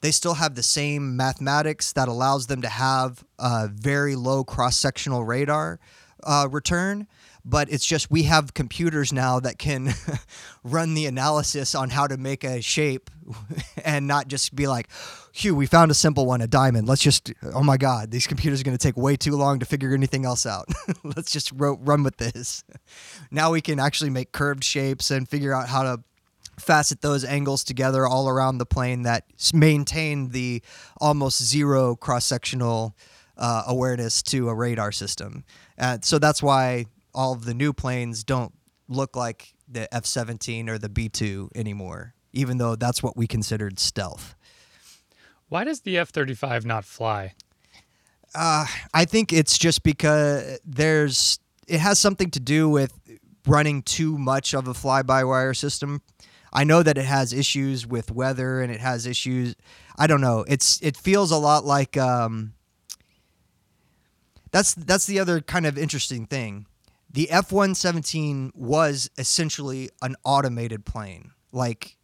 they 0.03 0.11
still 0.11 0.35
have 0.35 0.57
the 0.57 0.65
same 0.65 1.17
mathematics 1.17 1.93
that 1.93 2.09
allows 2.09 2.49
them 2.49 2.61
to 2.63 2.69
have 2.69 3.23
a 3.39 3.69
very 3.69 4.17
low 4.17 4.43
cross-sectional 4.43 5.25
radar 5.25 5.79
uh, 6.25 6.49
return 6.51 7.07
but 7.45 7.71
it's 7.73 7.85
just 7.85 8.11
we 8.11 8.25
have 8.25 8.55
computers 8.55 9.13
now 9.13 9.41
that 9.41 9.59
can 9.59 9.95
run 10.65 10.95
the 10.95 11.07
analysis 11.07 11.75
on 11.75 11.91
how 11.91 12.07
to 12.07 12.17
make 12.17 12.45
a 12.45 12.61
shape 12.61 13.11
and 13.85 14.07
not 14.07 14.29
just 14.29 14.55
be 14.55 14.67
like 14.67 14.89
Hugh, 15.35 15.55
we 15.55 15.65
found 15.65 15.91
a 15.91 15.95
simple 15.95 16.27
one, 16.27 16.43
a 16.43 16.47
diamond. 16.47 16.87
Let's 16.87 17.01
just, 17.01 17.33
oh 17.55 17.63
my 17.63 17.79
God, 17.79 18.11
these 18.11 18.27
computers 18.27 18.61
are 18.61 18.65
going 18.65 18.77
to 18.77 18.83
take 18.83 18.99
way 18.99 19.17
too 19.17 19.35
long 19.35 19.61
to 19.61 19.67
figure 19.67 19.95
anything 19.95 20.27
else 20.27 20.45
out. 20.45 20.69
Let's 21.05 21.33
just 21.33 21.51
ro- 21.53 21.79
run 21.81 22.03
with 22.03 22.19
this. 22.19 22.65
Now 23.31 23.51
we 23.51 23.63
can 23.63 23.81
actually 23.81 24.11
make 24.11 24.33
curved 24.33 24.63
shapes 24.63 25.11
and 25.11 25.27
figure 25.27 25.55
out 25.55 25.69
how 25.69 25.85
to 25.85 26.03
facet 26.59 27.01
those 27.01 27.25
angles 27.25 27.65
together 27.65 28.07
all 28.07 28.29
around 28.29 28.59
the 28.59 28.67
plane 28.67 29.05
that 29.05 29.25
maintain 29.55 30.29
the 30.29 30.63
almost 30.99 31.43
zero 31.43 31.97
cross 31.97 32.27
sectional 32.27 32.95
uh, 33.39 33.63
awareness 33.67 34.23
to 34.23 34.51
a 34.51 34.55
radar 34.55 34.93
system. 34.93 35.45
Uh, 35.79 35.97
so 36.03 36.19
that's 36.19 36.43
why 36.43 36.85
all 37.15 37.33
of 37.33 37.45
the 37.45 37.55
new 37.55 37.73
planes 37.73 38.25
don't 38.25 38.53
look 38.89 39.17
like 39.17 39.55
the 39.69 39.93
F 39.95 40.07
17 40.07 40.69
or 40.69 40.79
the 40.79 40.89
B 40.89 41.09
2 41.09 41.51
anymore, 41.55 42.15
even 42.33 42.59
though 42.59 42.77
that's 42.77 43.03
what 43.03 43.17
we 43.17 43.27
considered 43.27 43.79
stealth. 43.79 44.35
Why 45.49 45.65
does 45.65 45.81
the 45.81 45.99
F 45.99 46.11
35 46.11 46.65
not 46.65 46.85
fly? 46.85 47.35
Uh, 48.35 48.67
I 48.95 49.05
think 49.05 49.33
it's 49.33 49.59
just 49.59 49.83
because 49.83 50.59
there's 50.65 51.39
it 51.69 51.81
has 51.81 51.99
something 51.99 52.31
to 52.31 52.41
do 52.41 52.69
with 52.69 52.93
running 53.47 53.83
too 53.83 54.17
much 54.19 54.55
of 54.55 54.67
a 54.69 54.75
fly-by-wire 54.75 55.55
system. 55.55 56.03
I 56.53 56.65
know 56.65 56.83
that 56.83 56.99
it 56.99 57.05
has 57.05 57.33
issues 57.33 57.87
with 57.87 58.11
weather 58.11 58.61
and 58.61 58.73
it 58.73 58.81
has 58.81 59.07
issues. 59.07 59.55
I 59.97 60.07
don't 60.07 60.21
know. 60.21 60.45
It's 60.49 60.81
it 60.83 60.97
feels 60.97 61.31
a 61.31 61.37
lot 61.37 61.65
like 61.65 61.97
um, 61.97 62.55
that's 64.51 64.75
that's 64.75 65.07
the 65.07 65.19
other 65.19 65.41
kind 65.41 65.67
of 65.67 65.79
interesting 65.79 66.27
thing. 66.27 66.67
The 67.13 67.31
F 67.31 67.53
one 67.53 67.75
seventeen 67.75 68.53
was 68.55 69.11
essentially 69.19 69.91
an 70.01 70.17
automated 70.25 70.85
plane. 70.85 71.33
Like 71.53 71.97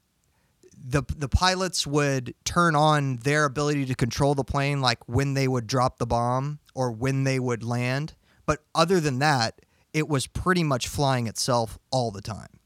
the 0.80 1.02
the 1.16 1.28
pilots 1.28 1.86
would 1.86 2.34
turn 2.44 2.76
on 2.76 3.16
their 3.18 3.44
ability 3.44 3.84
to 3.86 3.94
control 3.94 4.34
the 4.34 4.44
plane 4.44 4.80
like 4.80 4.98
when 5.08 5.34
they 5.34 5.48
would 5.48 5.66
drop 5.66 5.98
the 5.98 6.06
bomb 6.06 6.60
or 6.74 6.92
when 6.92 7.24
they 7.24 7.38
would 7.40 7.64
land 7.64 8.14
but 8.46 8.60
other 8.74 9.00
than 9.00 9.18
that 9.18 9.60
it 9.92 10.08
was 10.08 10.26
pretty 10.28 10.62
much 10.62 10.86
flying 10.86 11.26
itself 11.26 11.78
all 11.90 12.10
the 12.12 12.22
time 12.22 12.60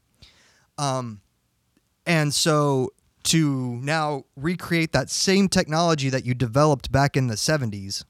um 0.77 1.21
And 2.05 2.33
so 2.33 2.89
to 3.23 3.79
now 3.81 4.25
recreate 4.35 4.91
that 4.91 5.09
same 5.09 5.47
technology 5.47 6.09
that 6.09 6.25
you 6.25 6.33
developed 6.33 6.91
back 6.91 7.17
in 7.17 7.27
the 7.27 7.35
70s 7.35 8.03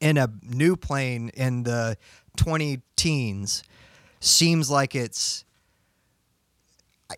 in 0.00 0.16
a 0.16 0.30
new 0.42 0.76
plane 0.76 1.30
in 1.34 1.64
the 1.64 1.96
20 2.40 2.80
teens 2.96 3.62
seems 4.20 4.70
like 4.70 4.94
it's 4.94 5.44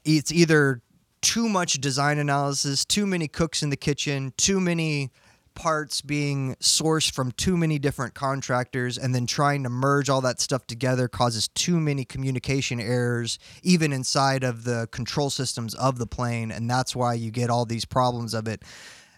it's 0.05 0.33
either 0.33 0.83
too 1.21 1.49
much 1.49 1.75
design 1.75 2.19
analysis, 2.19 2.85
too 2.85 3.07
many 3.07 3.29
cooks 3.29 3.63
in 3.63 3.71
the 3.71 3.77
kitchen, 3.77 4.33
too 4.37 4.59
many 4.59 5.13
parts 5.55 6.01
being 6.01 6.57
sourced 6.57 7.13
from 7.13 7.31
too 7.31 7.57
many 7.57 7.79
different 7.79 8.15
contractors 8.15 8.99
and 8.99 9.15
then 9.15 9.25
trying 9.25 9.63
to 9.63 9.69
merge 9.69 10.09
all 10.09 10.23
that 10.23 10.41
stuff 10.41 10.67
together 10.67 11.07
causes 11.07 11.47
too 11.47 11.79
many 11.79 12.05
communication 12.05 12.81
errors 12.81 13.39
even 13.63 13.93
inside 13.93 14.43
of 14.43 14.65
the 14.65 14.89
control 14.91 15.31
systems 15.31 15.75
of 15.75 15.99
the 15.99 16.07
plane 16.07 16.51
and 16.51 16.71
that's 16.71 16.97
why 16.97 17.13
you 17.13 17.31
get 17.31 17.51
all 17.51 17.67
these 17.67 17.85
problems 17.85 18.33
of 18.33 18.49
it 18.49 18.63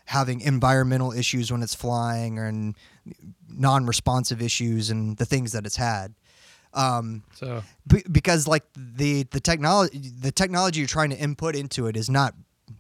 having 0.07 0.41
environmental 0.41 1.13
issues 1.13 1.53
when 1.53 1.63
it's 1.63 1.75
flying 1.75 2.37
and 2.37 2.75
non-responsive 3.49 4.41
issues 4.43 4.91
and 4.91 5.17
the 5.17 5.25
things 5.25 5.53
that 5.53 5.65
it's 5.67 5.77
had 5.77 6.15
um, 6.73 7.23
So 7.35 7.63
be- 7.87 8.03
because 8.11 8.49
like 8.49 8.65
the 8.77 9.23
the 9.31 9.39
technology 9.41 10.11
the 10.21 10.33
technology 10.33 10.81
you're 10.81 10.89
trying 10.89 11.11
to 11.11 11.17
input 11.19 11.55
into 11.55 11.87
it 11.87 11.97
is 11.97 12.11
not 12.11 12.35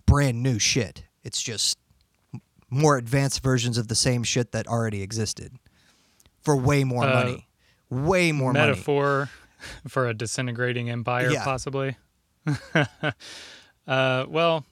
brand 0.06 0.42
new 0.42 0.58
shit. 0.58 1.04
It's 1.22 1.40
just 1.42 1.78
more 2.70 2.96
advanced 2.96 3.40
versions 3.42 3.78
of 3.78 3.86
the 3.88 3.94
same 3.94 4.24
shit 4.24 4.50
that 4.52 4.66
already 4.66 5.00
existed 5.02 5.52
for 6.42 6.56
way 6.56 6.82
more 6.82 7.04
Uh, 7.04 7.14
money. 7.14 7.46
Way 7.88 8.32
more 8.32 8.52
money. 8.52 8.70
metaphor 8.70 9.30
for 9.88 10.08
a 10.08 10.14
disintegrating 10.14 10.90
empire, 10.90 11.30
Yeah. 11.30 11.44
possibly. 11.44 11.96
uh, 13.86 14.24
well, 14.28 14.64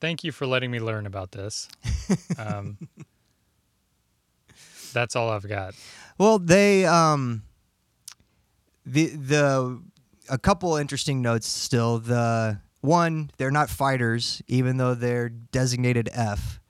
thank 0.00 0.24
you 0.24 0.32
for 0.32 0.46
letting 0.46 0.70
me 0.70 0.78
learn 0.80 1.06
about 1.06 1.32
this. 1.32 1.68
Um, 2.38 2.76
that's 4.96 5.14
all 5.14 5.28
I've 5.28 5.46
got. 5.46 5.74
Well, 6.18 6.38
they 6.38 6.86
um 6.86 7.42
the 8.86 9.08
the 9.08 9.82
a 10.28 10.38
couple 10.38 10.76
interesting 10.76 11.20
notes 11.20 11.46
still. 11.46 11.98
The 11.98 12.60
one, 12.80 13.30
they're 13.36 13.50
not 13.50 13.68
fighters, 13.68 14.40
even 14.48 14.78
though 14.78 14.94
they're 14.94 15.28
designated 15.28 16.08
F. 16.12 16.60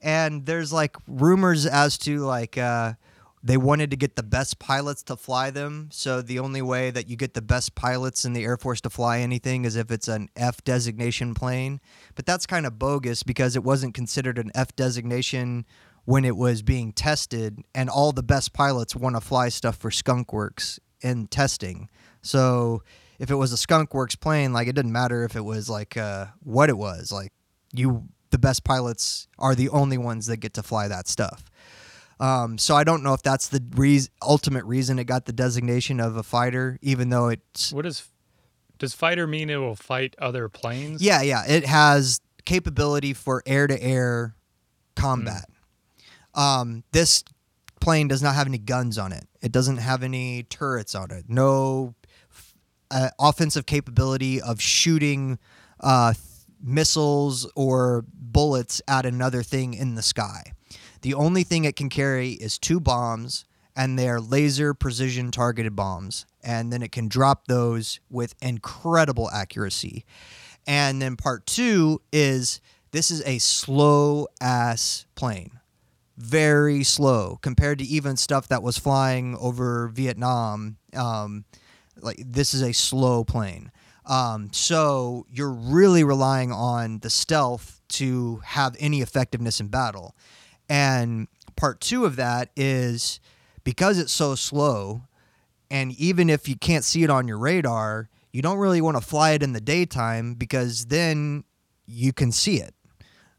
And 0.00 0.46
there's 0.46 0.72
like 0.72 0.96
rumors 1.06 1.66
as 1.66 1.98
to 1.98 2.20
like 2.20 2.56
uh 2.56 2.94
they 3.42 3.56
wanted 3.56 3.90
to 3.90 3.96
get 3.96 4.16
the 4.16 4.22
best 4.22 4.58
pilots 4.58 5.02
to 5.04 5.16
fly 5.16 5.50
them. 5.50 5.90
So 5.92 6.22
the 6.22 6.38
only 6.38 6.62
way 6.62 6.90
that 6.90 7.08
you 7.08 7.16
get 7.16 7.34
the 7.34 7.42
best 7.42 7.74
pilots 7.74 8.24
in 8.24 8.32
the 8.32 8.44
Air 8.44 8.56
Force 8.56 8.80
to 8.80 8.90
fly 8.90 9.20
anything 9.20 9.64
is 9.64 9.76
if 9.76 9.90
it's 9.90 10.08
an 10.08 10.28
F 10.34 10.64
designation 10.64 11.34
plane. 11.34 11.80
But 12.14 12.26
that's 12.26 12.46
kind 12.46 12.66
of 12.66 12.78
bogus 12.78 13.22
because 13.22 13.54
it 13.54 13.62
wasn't 13.62 13.94
considered 13.94 14.38
an 14.38 14.50
F 14.54 14.74
designation 14.74 15.66
when 16.08 16.24
it 16.24 16.34
was 16.34 16.62
being 16.62 16.90
tested, 16.90 17.62
and 17.74 17.90
all 17.90 18.12
the 18.12 18.22
best 18.22 18.54
pilots 18.54 18.96
want 18.96 19.14
to 19.14 19.20
fly 19.20 19.50
stuff 19.50 19.76
for 19.76 19.90
Skunk 19.90 20.32
Works 20.32 20.80
in 21.02 21.26
testing. 21.26 21.90
So 22.22 22.82
if 23.18 23.30
it 23.30 23.34
was 23.34 23.52
a 23.52 23.58
Skunk 23.58 23.92
Works 23.92 24.16
plane, 24.16 24.54
like 24.54 24.68
it 24.68 24.74
didn't 24.74 24.92
matter 24.92 25.22
if 25.24 25.36
it 25.36 25.42
was 25.44 25.68
like 25.68 25.98
uh, 25.98 26.28
what 26.42 26.70
it 26.70 26.78
was. 26.78 27.12
Like 27.12 27.34
you, 27.74 28.08
the 28.30 28.38
best 28.38 28.64
pilots 28.64 29.28
are 29.38 29.54
the 29.54 29.68
only 29.68 29.98
ones 29.98 30.24
that 30.28 30.38
get 30.38 30.54
to 30.54 30.62
fly 30.62 30.88
that 30.88 31.08
stuff. 31.08 31.44
Um, 32.18 32.56
so 32.56 32.74
I 32.74 32.84
don't 32.84 33.02
know 33.02 33.12
if 33.12 33.20
that's 33.20 33.48
the 33.48 33.62
reas 33.76 34.08
ultimate 34.22 34.64
reason 34.64 34.98
it 34.98 35.04
got 35.04 35.26
the 35.26 35.34
designation 35.34 36.00
of 36.00 36.16
a 36.16 36.22
fighter, 36.22 36.78
even 36.80 37.10
though 37.10 37.28
it's 37.28 37.70
What 37.70 37.82
does 37.84 38.08
does 38.78 38.94
fighter 38.94 39.26
mean? 39.26 39.50
It 39.50 39.56
will 39.56 39.76
fight 39.76 40.16
other 40.18 40.48
planes? 40.48 41.02
yeah, 41.02 41.20
yeah, 41.20 41.44
it 41.46 41.66
has 41.66 42.22
capability 42.46 43.12
for 43.12 43.42
air 43.44 43.66
to 43.66 43.78
air 43.82 44.36
combat. 44.96 45.44
Um, 46.38 46.84
this 46.92 47.24
plane 47.80 48.06
does 48.06 48.22
not 48.22 48.36
have 48.36 48.46
any 48.46 48.58
guns 48.58 48.96
on 48.96 49.12
it. 49.12 49.26
It 49.42 49.52
doesn't 49.52 49.78
have 49.78 50.02
any 50.02 50.44
turrets 50.44 50.94
on 50.94 51.10
it. 51.10 51.24
No 51.28 51.94
uh, 52.90 53.10
offensive 53.18 53.66
capability 53.66 54.40
of 54.40 54.60
shooting 54.60 55.38
uh, 55.80 56.12
th- 56.12 56.24
missiles 56.62 57.50
or 57.56 58.04
bullets 58.12 58.80
at 58.86 59.04
another 59.04 59.42
thing 59.42 59.74
in 59.74 59.96
the 59.96 60.02
sky. 60.02 60.52
The 61.02 61.14
only 61.14 61.42
thing 61.42 61.64
it 61.64 61.76
can 61.76 61.88
carry 61.88 62.30
is 62.30 62.58
two 62.58 62.80
bombs, 62.80 63.44
and 63.74 63.98
they 63.98 64.08
are 64.08 64.20
laser 64.20 64.74
precision 64.74 65.30
targeted 65.30 65.74
bombs. 65.76 66.24
And 66.42 66.72
then 66.72 66.82
it 66.82 66.92
can 66.92 67.08
drop 67.08 67.46
those 67.46 68.00
with 68.10 68.34
incredible 68.40 69.28
accuracy. 69.30 70.04
And 70.66 71.02
then 71.02 71.16
part 71.16 71.46
two 71.46 72.00
is 72.12 72.60
this 72.92 73.10
is 73.10 73.22
a 73.26 73.38
slow 73.38 74.28
ass 74.40 75.06
plane. 75.14 75.57
Very 76.18 76.82
slow 76.82 77.38
compared 77.42 77.78
to 77.78 77.84
even 77.84 78.16
stuff 78.16 78.48
that 78.48 78.62
was 78.62 78.76
flying 78.76 79.36
over 79.36 79.88
Vietnam. 79.88 80.76
Um, 80.94 81.44
like 82.00 82.20
this 82.24 82.54
is 82.54 82.62
a 82.62 82.72
slow 82.72 83.24
plane. 83.24 83.70
Um, 84.04 84.48
so 84.52 85.26
you're 85.30 85.52
really 85.52 86.02
relying 86.02 86.50
on 86.50 86.98
the 87.00 87.10
stealth 87.10 87.80
to 87.90 88.40
have 88.44 88.74
any 88.80 89.00
effectiveness 89.00 89.60
in 89.60 89.68
battle. 89.68 90.16
And 90.68 91.28
part 91.56 91.80
two 91.80 92.04
of 92.04 92.16
that 92.16 92.50
is 92.56 93.20
because 93.64 93.98
it's 93.98 94.12
so 94.12 94.34
slow, 94.34 95.02
and 95.70 95.92
even 95.92 96.30
if 96.30 96.48
you 96.48 96.56
can't 96.56 96.84
see 96.84 97.04
it 97.04 97.10
on 97.10 97.28
your 97.28 97.38
radar, 97.38 98.08
you 98.32 98.42
don't 98.42 98.58
really 98.58 98.80
want 98.80 98.96
to 98.96 99.02
fly 99.02 99.32
it 99.32 99.42
in 99.42 99.52
the 99.52 99.60
daytime 99.60 100.34
because 100.34 100.86
then 100.86 101.44
you 101.86 102.12
can 102.12 102.32
see 102.32 102.56
it. 102.56 102.74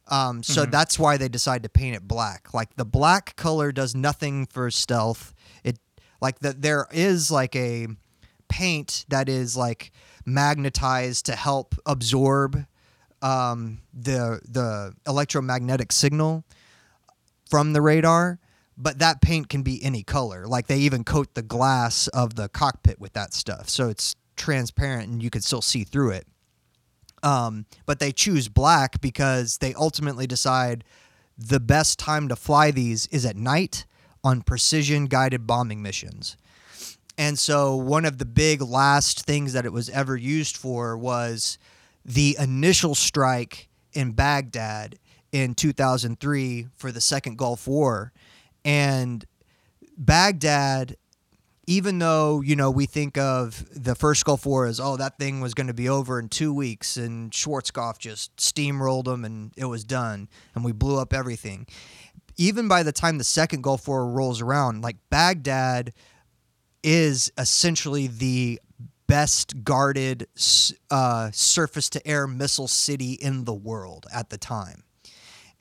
Um, 0.09 0.41
so 0.41 0.65
that's 0.65 0.97
why 0.97 1.17
they 1.17 1.29
decide 1.29 1.63
to 1.63 1.69
paint 1.69 1.95
it 1.95 2.07
black. 2.07 2.53
Like 2.53 2.75
the 2.75 2.85
black 2.85 3.35
color 3.35 3.71
does 3.71 3.95
nothing 3.95 4.47
for 4.47 4.71
stealth. 4.71 5.33
It 5.63 5.79
like 6.19 6.39
that 6.39 6.61
there 6.61 6.87
is 6.91 7.29
like 7.29 7.55
a 7.55 7.87
paint 8.47 9.05
that 9.09 9.29
is 9.29 9.55
like 9.55 9.91
magnetized 10.25 11.27
to 11.27 11.35
help 11.35 11.75
absorb 11.85 12.65
um, 13.21 13.81
the 13.93 14.41
the 14.47 14.93
electromagnetic 15.07 15.91
signal 15.91 16.43
from 17.49 17.73
the 17.73 17.81
radar, 17.81 18.39
but 18.77 18.99
that 18.99 19.21
paint 19.21 19.49
can 19.49 19.61
be 19.61 19.83
any 19.83 20.03
color. 20.03 20.47
Like 20.47 20.67
they 20.67 20.79
even 20.79 21.03
coat 21.03 21.35
the 21.35 21.41
glass 21.41 22.07
of 22.07 22.35
the 22.35 22.49
cockpit 22.49 22.99
with 22.99 23.13
that 23.13 23.33
stuff, 23.33 23.69
so 23.69 23.89
it's 23.89 24.15
transparent 24.35 25.09
and 25.09 25.21
you 25.21 25.29
can 25.29 25.41
still 25.41 25.61
see 25.61 25.83
through 25.83 26.11
it. 26.11 26.27
Um, 27.23 27.65
but 27.85 27.99
they 27.99 28.11
choose 28.11 28.47
black 28.47 29.01
because 29.01 29.57
they 29.57 29.73
ultimately 29.73 30.27
decide 30.27 30.83
the 31.37 31.59
best 31.59 31.99
time 31.99 32.27
to 32.27 32.35
fly 32.35 32.71
these 32.71 33.07
is 33.07 33.25
at 33.25 33.35
night 33.35 33.85
on 34.23 34.41
precision 34.41 35.05
guided 35.05 35.47
bombing 35.47 35.81
missions. 35.81 36.37
And 37.17 37.37
so 37.37 37.75
one 37.75 38.05
of 38.05 38.17
the 38.17 38.25
big 38.25 38.61
last 38.61 39.25
things 39.25 39.53
that 39.53 39.65
it 39.65 39.73
was 39.73 39.89
ever 39.89 40.15
used 40.15 40.55
for 40.55 40.97
was 40.97 41.57
the 42.05 42.37
initial 42.39 42.95
strike 42.95 43.67
in 43.93 44.11
Baghdad 44.11 44.97
in 45.31 45.53
2003 45.53 46.67
for 46.75 46.91
the 46.91 47.01
Second 47.01 47.37
Gulf 47.37 47.67
War. 47.67 48.13
And 48.63 49.25
Baghdad, 49.97 50.95
even 51.69 51.99
though, 51.99 52.41
you 52.41 52.55
know, 52.55 52.71
we 52.71 52.87
think 52.87 53.15
of 53.15 53.63
the 53.71 53.93
first 53.93 54.25
Gulf 54.25 54.43
War 54.43 54.65
as, 54.65 54.79
oh, 54.79 54.97
that 54.97 55.19
thing 55.19 55.39
was 55.39 55.53
going 55.53 55.67
to 55.67 55.73
be 55.73 55.87
over 55.87 56.17
in 56.19 56.27
two 56.27 56.51
weeks 56.51 56.97
and 56.97 57.29
Schwarzkopf 57.29 57.99
just 57.99 58.35
steamrolled 58.37 59.03
them 59.03 59.23
and 59.23 59.51
it 59.55 59.65
was 59.65 59.83
done 59.83 60.29
and 60.55 60.65
we 60.65 60.71
blew 60.71 60.97
up 60.97 61.13
everything. 61.13 61.67
Even 62.37 62.67
by 62.67 62.81
the 62.81 62.91
time 62.91 63.19
the 63.19 63.23
second 63.23 63.61
Gulf 63.61 63.87
War 63.87 64.09
rolls 64.09 64.41
around, 64.41 64.81
like 64.81 64.95
Baghdad 65.11 65.93
is 66.81 67.31
essentially 67.37 68.07
the 68.07 68.59
best 69.05 69.63
guarded 69.63 70.25
uh, 70.89 71.29
surface 71.31 71.87
to 71.91 72.07
air 72.07 72.25
missile 72.25 72.67
city 72.67 73.13
in 73.13 73.43
the 73.43 73.53
world 73.53 74.07
at 74.11 74.31
the 74.31 74.39
time. 74.39 74.85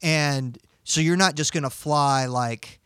And 0.00 0.56
so 0.84 1.02
you're 1.02 1.18
not 1.18 1.34
just 1.34 1.52
going 1.52 1.64
to 1.64 1.70
fly 1.70 2.24
like 2.24 2.77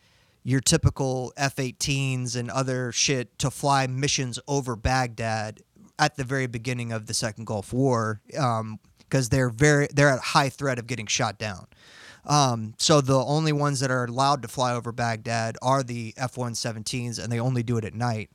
your 0.43 0.59
typical 0.59 1.33
F 1.37 1.55
18s 1.55 2.35
and 2.35 2.49
other 2.51 2.91
shit 2.91 3.37
to 3.39 3.49
fly 3.49 3.87
missions 3.87 4.39
over 4.47 4.75
Baghdad 4.75 5.61
at 5.97 6.17
the 6.17 6.23
very 6.23 6.47
beginning 6.47 6.91
of 6.91 7.05
the 7.05 7.13
Second 7.13 7.45
Gulf 7.45 7.71
War 7.71 8.21
because 8.27 9.29
they're 9.29 9.49
very 9.49 9.87
they're 9.93 10.09
at 10.09 10.19
high 10.19 10.49
threat 10.49 10.79
of 10.79 10.87
getting 10.87 11.07
shot 11.07 11.37
down. 11.37 11.67
Um, 12.25 12.73
so 12.77 13.01
the 13.01 13.17
only 13.17 13.51
ones 13.51 13.79
that 13.81 13.91
are 13.91 14.05
allowed 14.05 14.41
to 14.43 14.47
fly 14.47 14.73
over 14.73 14.91
Baghdad 14.91 15.57
are 15.61 15.83
the 15.83 16.13
F-117s, 16.15 17.21
and 17.21 17.31
they 17.31 17.39
only 17.39 17.63
do 17.63 17.77
it 17.77 17.83
at 17.83 17.93
night. 17.93 18.29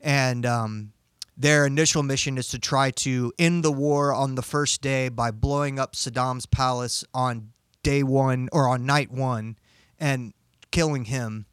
And 0.00 0.46
um, 0.46 0.92
their 1.36 1.66
initial 1.66 2.02
mission 2.02 2.38
is 2.38 2.48
to 2.48 2.58
try 2.58 2.90
to 2.90 3.32
end 3.38 3.62
the 3.62 3.72
war 3.72 4.14
on 4.14 4.34
the 4.34 4.42
first 4.42 4.80
day 4.80 5.10
by 5.10 5.30
blowing 5.30 5.78
up 5.78 5.94
Saddam's 5.94 6.46
palace 6.46 7.04
on 7.12 7.50
day 7.82 8.02
one 8.02 8.48
or 8.50 8.66
on 8.66 8.86
night 8.86 9.10
one 9.10 9.56
and 9.98 10.32
killing 10.70 11.04
him. 11.06 11.46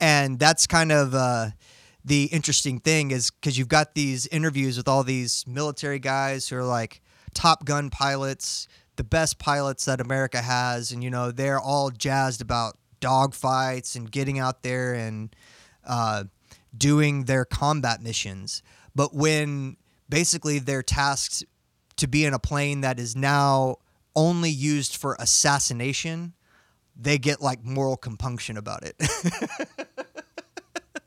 And 0.00 0.38
that's 0.38 0.66
kind 0.66 0.92
of 0.92 1.14
uh, 1.14 1.50
the 2.04 2.24
interesting 2.26 2.80
thing 2.80 3.10
is 3.10 3.30
because 3.30 3.58
you've 3.58 3.68
got 3.68 3.94
these 3.94 4.26
interviews 4.28 4.76
with 4.76 4.88
all 4.88 5.02
these 5.02 5.44
military 5.46 5.98
guys 5.98 6.48
who 6.48 6.56
are 6.56 6.64
like, 6.64 7.02
Top 7.34 7.64
Gun 7.64 7.90
pilots, 7.90 8.66
the 8.96 9.04
best 9.04 9.38
pilots 9.38 9.84
that 9.84 10.00
America 10.00 10.40
has, 10.40 10.90
and 10.90 11.04
you 11.04 11.10
know 11.10 11.30
they're 11.30 11.60
all 11.60 11.90
jazzed 11.90 12.40
about 12.40 12.78
dogfights 13.00 13.94
and 13.94 14.10
getting 14.10 14.38
out 14.38 14.62
there 14.62 14.94
and 14.94 15.36
uh, 15.86 16.24
doing 16.76 17.24
their 17.24 17.44
combat 17.44 18.02
missions. 18.02 18.62
But 18.94 19.14
when 19.14 19.76
basically 20.08 20.58
they're 20.58 20.82
tasked 20.82 21.44
to 21.96 22.06
be 22.06 22.24
in 22.24 22.32
a 22.32 22.38
plane 22.38 22.80
that 22.80 22.98
is 22.98 23.14
now 23.14 23.76
only 24.14 24.50
used 24.50 24.96
for 24.96 25.16
assassination, 25.18 26.32
they 26.98 27.18
get 27.18 27.40
like 27.40 27.64
moral 27.64 27.96
compunction 27.96 28.56
about 28.56 28.82
it. 28.84 28.96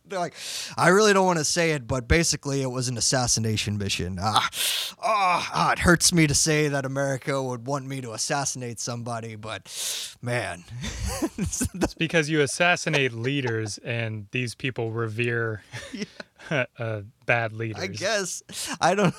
They're 0.06 0.20
like, 0.20 0.34
I 0.76 0.88
really 0.88 1.14
don't 1.14 1.28
want 1.28 1.38
to 1.38 1.45
say 1.45 1.72
it, 1.72 1.88
but 1.88 2.07
basically 2.07 2.64
it 2.64 2.72
was 2.72 2.88
an 2.88 2.98
assassination 2.98 3.78
mission. 3.78 4.18
Ah, 4.20 4.49
ah, 5.03 5.52
ah, 5.53 5.72
it 5.72 5.80
hurts 5.80 6.11
me 6.11 6.26
to 6.26 6.34
say 6.34 6.68
that 6.68 6.84
America 6.84 7.44
would 7.44 7.68
want 7.68 7.86
me 7.86 8.02
to 8.02 8.14
assassinate 8.14 8.80
somebody, 8.80 9.36
but 9.36 9.72
man, 10.20 10.64
It's 11.40 11.94
because 11.94 12.30
you 12.30 12.41
assassinate 12.41 13.14
leaders, 13.14 13.78
and 13.80 14.28
these 14.32 14.56
people 14.56 14.91
revere 14.91 15.64
uh, 16.52 17.02
bad 17.26 17.53
leaders. 17.53 17.82
I 17.82 17.88
guess 17.88 18.44
I 18.82 18.95
don't 18.95 19.16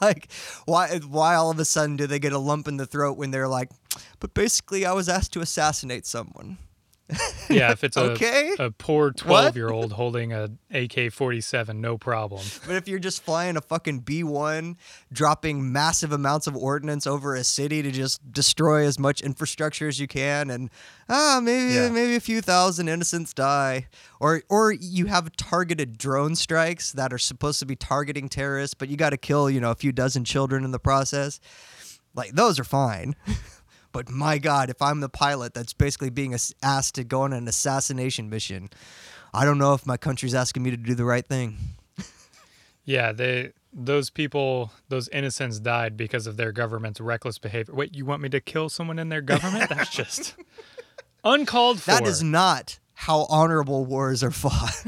like 0.00 0.30
why. 0.66 0.98
Why 0.98 1.34
all 1.34 1.50
of 1.50 1.58
a 1.58 1.64
sudden 1.64 1.96
do 1.96 2.06
they 2.06 2.18
get 2.18 2.32
a 2.32 2.38
lump 2.38 2.68
in 2.68 2.76
the 2.76 2.86
throat 2.86 3.16
when 3.16 3.30
they're 3.30 3.48
like, 3.48 3.70
but 4.20 4.34
basically 4.34 4.84
I 4.86 4.92
was 4.92 5.08
asked 5.08 5.32
to 5.34 5.40
assassinate 5.40 6.06
someone. 6.06 6.58
Yeah, 7.50 7.72
if 7.72 7.84
it's 7.84 7.96
a, 7.98 8.12
Okay. 8.12 8.54
a 8.58 8.70
poor 8.70 9.10
12 9.10 9.54
year 9.54 9.68
old 9.68 9.92
holding 9.92 10.32
a 10.32 10.48
AK 10.70 11.12
47, 11.12 11.78
no 11.78 11.98
problem. 11.98 12.40
But 12.66 12.76
if 12.76 12.88
you're 12.88 13.00
just 13.00 13.22
flying 13.22 13.58
a 13.58 13.60
fucking 13.60 13.98
B 14.00 14.24
1, 14.24 14.78
dropping 15.12 15.70
massive 15.72 16.12
amounts 16.12 16.46
of 16.46 16.56
ordnance 16.56 17.06
over 17.06 17.34
a 17.34 17.44
city 17.44 17.82
to 17.82 17.90
just 17.90 18.32
destroy 18.32 18.86
as 18.86 18.98
much 18.98 19.20
infrastructure 19.20 19.88
as 19.88 20.00
you 20.00 20.06
can, 20.08 20.48
and 20.48 20.70
ah, 21.10 21.38
maybe 21.42 21.74
Yeah. 21.74 21.90
maybe 21.90 22.14
a 22.16 22.20
few 22.20 22.40
thousand 22.40 22.88
innocents 22.88 23.34
die, 23.34 23.88
or 24.18 24.42
or 24.48 24.72
you 24.72 25.06
have 25.06 25.36
targeted 25.36 25.98
drone 25.98 26.34
strikes 26.34 26.92
that 26.92 27.12
are 27.12 27.18
supposed 27.18 27.58
to 27.58 27.66
be 27.66 27.76
targeting 27.76 28.30
terrorists, 28.30 28.72
but 28.74 28.88
you 28.88 28.96
got 28.96 29.10
to 29.10 29.18
kill 29.18 29.50
you 29.50 29.60
know 29.60 29.70
a 29.72 29.74
few 29.74 29.92
dozen 29.92 30.24
children 30.24 30.64
in 30.64 30.70
the 30.70 30.78
process. 30.78 31.40
Like 32.14 32.32
those 32.32 32.58
are 32.58 32.64
fine. 32.64 33.16
But 33.92 34.10
my 34.10 34.38
God, 34.38 34.70
if 34.70 34.80
I'm 34.80 35.00
the 35.00 35.08
pilot 35.08 35.54
that's 35.54 35.72
basically 35.72 36.10
being 36.10 36.34
asked 36.62 36.94
to 36.94 37.04
go 37.04 37.22
on 37.22 37.32
an 37.32 37.46
assassination 37.46 38.30
mission, 38.30 38.70
I 39.34 39.44
don't 39.44 39.58
know 39.58 39.74
if 39.74 39.86
my 39.86 39.96
country's 39.96 40.34
asking 40.34 40.62
me 40.62 40.70
to 40.70 40.76
do 40.76 40.94
the 40.94 41.04
right 41.04 41.26
thing. 41.26 41.58
Yeah, 42.84 43.12
they 43.12 43.52
those 43.72 44.10
people, 44.10 44.72
those 44.88 45.08
innocents 45.08 45.58
died 45.58 45.96
because 45.96 46.26
of 46.26 46.36
their 46.36 46.52
government's 46.52 47.00
reckless 47.00 47.38
behavior. 47.38 47.74
Wait, 47.74 47.94
you 47.94 48.04
want 48.04 48.20
me 48.20 48.28
to 48.28 48.40
kill 48.40 48.68
someone 48.68 48.98
in 48.98 49.08
their 49.08 49.20
government? 49.20 49.68
That's 49.68 49.90
just 49.96 50.34
uncalled 51.24 51.80
for. 51.80 51.92
That 51.92 52.06
is 52.06 52.22
not 52.22 52.78
how 52.94 53.26
honorable 53.28 53.84
wars 53.84 54.22
are 54.22 54.30
fought. 54.30 54.84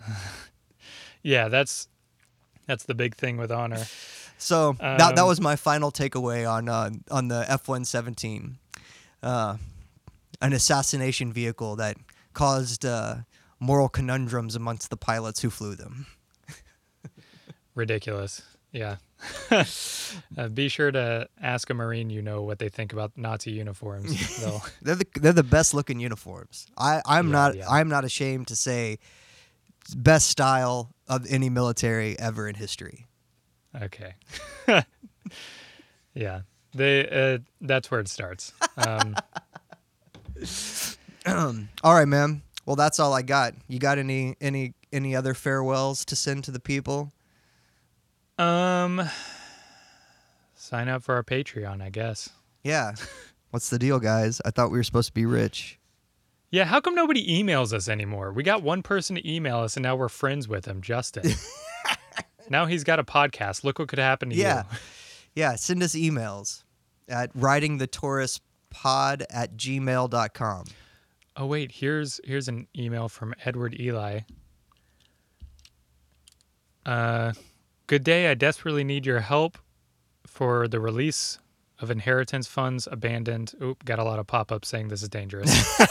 yeah, 1.22 1.48
that's 1.48 1.88
that's 2.66 2.84
the 2.84 2.94
big 2.94 3.16
thing 3.16 3.36
with 3.36 3.50
honor. 3.50 3.84
So 4.38 4.74
that, 4.80 4.98
that 4.98 5.18
Um, 5.18 5.26
was 5.28 5.40
my 5.40 5.56
final 5.56 5.90
takeaway 5.90 6.48
on 6.50 6.68
uh, 6.68 6.90
on 7.10 7.28
the 7.28 7.44
F 7.48 7.68
one 7.68 7.84
seventeen, 7.84 8.58
uh, 9.22 9.56
an 10.40 10.52
assassination 10.52 11.32
vehicle 11.32 11.76
that 11.76 11.96
caused 12.32 12.84
uh, 12.84 13.16
moral 13.60 13.88
conundrums 13.88 14.54
amongst 14.54 14.90
the 14.90 14.96
pilots 14.96 15.40
who 15.42 15.50
flew 15.50 15.74
them. 15.74 16.06
Ridiculous. 17.74 18.42
Yeah. 18.72 18.96
uh, 19.50 20.48
be 20.52 20.68
sure 20.68 20.90
to 20.90 21.26
ask 21.40 21.70
a 21.70 21.74
Marine 21.74 22.10
you 22.10 22.20
know 22.20 22.42
what 22.42 22.58
they 22.58 22.68
think 22.68 22.92
about 22.92 23.12
Nazi 23.16 23.50
uniforms. 23.52 24.10
They're 24.82 24.94
the 24.96 25.06
they're 25.14 25.32
the 25.32 25.42
best 25.42 25.72
looking 25.72 25.98
uniforms. 26.00 26.66
I 26.76 27.00
I'm 27.06 27.28
Yeah, 27.28 27.32
not 27.32 27.56
yeah. 27.56 27.68
I'm 27.70 27.88
not 27.88 28.04
ashamed 28.04 28.48
to 28.48 28.56
say 28.56 28.98
best 29.96 30.28
style 30.28 30.90
of 31.08 31.26
any 31.30 31.48
military 31.48 32.18
ever 32.18 32.46
in 32.48 32.56
history. 32.56 33.05
Okay. 33.82 34.14
yeah. 36.14 36.40
They 36.74 37.08
uh, 37.08 37.38
that's 37.60 37.90
where 37.90 38.00
it 38.00 38.08
starts. 38.08 38.52
Um, 38.76 39.16
All 41.82 41.94
right, 41.94 42.06
man. 42.06 42.42
Well, 42.66 42.76
that's 42.76 42.98
all 43.00 43.12
I 43.14 43.22
got. 43.22 43.54
You 43.68 43.78
got 43.78 43.98
any 43.98 44.36
any 44.40 44.74
any 44.92 45.16
other 45.16 45.34
farewells 45.34 46.04
to 46.06 46.16
send 46.16 46.44
to 46.44 46.50
the 46.50 46.60
people? 46.60 47.12
um 48.38 49.08
sign 50.54 50.88
up 50.88 51.02
for 51.02 51.14
our 51.14 51.22
Patreon, 51.22 51.80
I 51.82 51.90
guess. 51.90 52.28
Yeah. 52.62 52.92
What's 53.50 53.70
the 53.70 53.78
deal, 53.78 53.98
guys? 53.98 54.42
I 54.44 54.50
thought 54.50 54.70
we 54.70 54.78
were 54.78 54.84
supposed 54.84 55.08
to 55.08 55.14
be 55.14 55.24
rich. 55.24 55.78
Yeah, 56.50 56.64
how 56.64 56.80
come 56.80 56.94
nobody 56.94 57.42
emails 57.42 57.72
us 57.72 57.88
anymore? 57.88 58.32
We 58.32 58.42
got 58.42 58.62
one 58.62 58.82
person 58.82 59.16
to 59.16 59.30
email 59.30 59.58
us 59.58 59.76
and 59.76 59.82
now 59.82 59.96
we're 59.96 60.08
friends 60.08 60.48
with 60.48 60.66
him, 60.66 60.82
Justin. 60.82 61.32
now 62.50 62.66
he's 62.66 62.84
got 62.84 62.98
a 62.98 63.04
podcast. 63.04 63.64
Look 63.64 63.78
what 63.78 63.88
could 63.88 63.98
happen 63.98 64.30
to 64.30 64.36
Yeah. 64.36 64.64
you. 64.70 64.78
Yeah, 65.34 65.56
send 65.56 65.82
us 65.82 65.94
emails 65.94 66.62
at 67.08 67.32
ridingthetouristpod 67.36 68.40
at 69.30 69.56
gmail.com. 69.56 70.64
Oh 71.36 71.46
wait, 71.46 71.72
here's 71.72 72.20
here's 72.24 72.48
an 72.48 72.66
email 72.76 73.08
from 73.08 73.34
Edward 73.44 73.78
Eli. 73.78 74.20
Uh, 76.84 77.32
good 77.86 78.04
day. 78.04 78.30
I 78.30 78.34
desperately 78.34 78.84
need 78.84 79.04
your 79.06 79.20
help 79.20 79.58
for 80.26 80.68
the 80.68 80.80
release 80.80 81.38
of 81.80 81.90
inheritance 81.90 82.46
funds 82.46 82.88
abandoned. 82.90 83.52
Oop, 83.62 83.84
got 83.84 83.98
a 83.98 84.04
lot 84.04 84.18
of 84.18 84.26
pop-ups 84.26 84.68
saying 84.68 84.88
this 84.88 85.02
is 85.02 85.08
dangerous. 85.08 85.50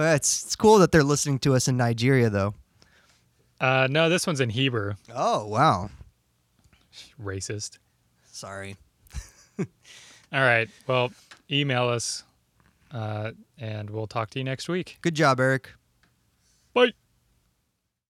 It's, 0.00 0.44
it's 0.44 0.54
cool 0.54 0.78
that 0.78 0.92
they're 0.92 1.02
listening 1.02 1.40
to 1.40 1.56
us 1.56 1.66
in 1.66 1.76
Nigeria, 1.76 2.30
though. 2.30 2.54
Uh, 3.60 3.88
no, 3.90 4.08
this 4.08 4.26
one's 4.26 4.40
in 4.40 4.50
Hebrew. 4.50 4.94
Oh, 5.14 5.46
wow. 5.46 5.90
Racist. 7.22 7.78
Sorry. 8.30 8.76
All 9.58 9.66
right. 10.32 10.68
Well, 10.86 11.10
email 11.50 11.88
us, 11.88 12.24
uh, 12.92 13.32
and 13.58 13.90
we'll 13.90 14.06
talk 14.06 14.30
to 14.30 14.38
you 14.38 14.44
next 14.44 14.68
week. 14.68 14.98
Good 15.02 15.14
job, 15.14 15.40
Eric. 15.40 15.70
Bye. 16.74 16.92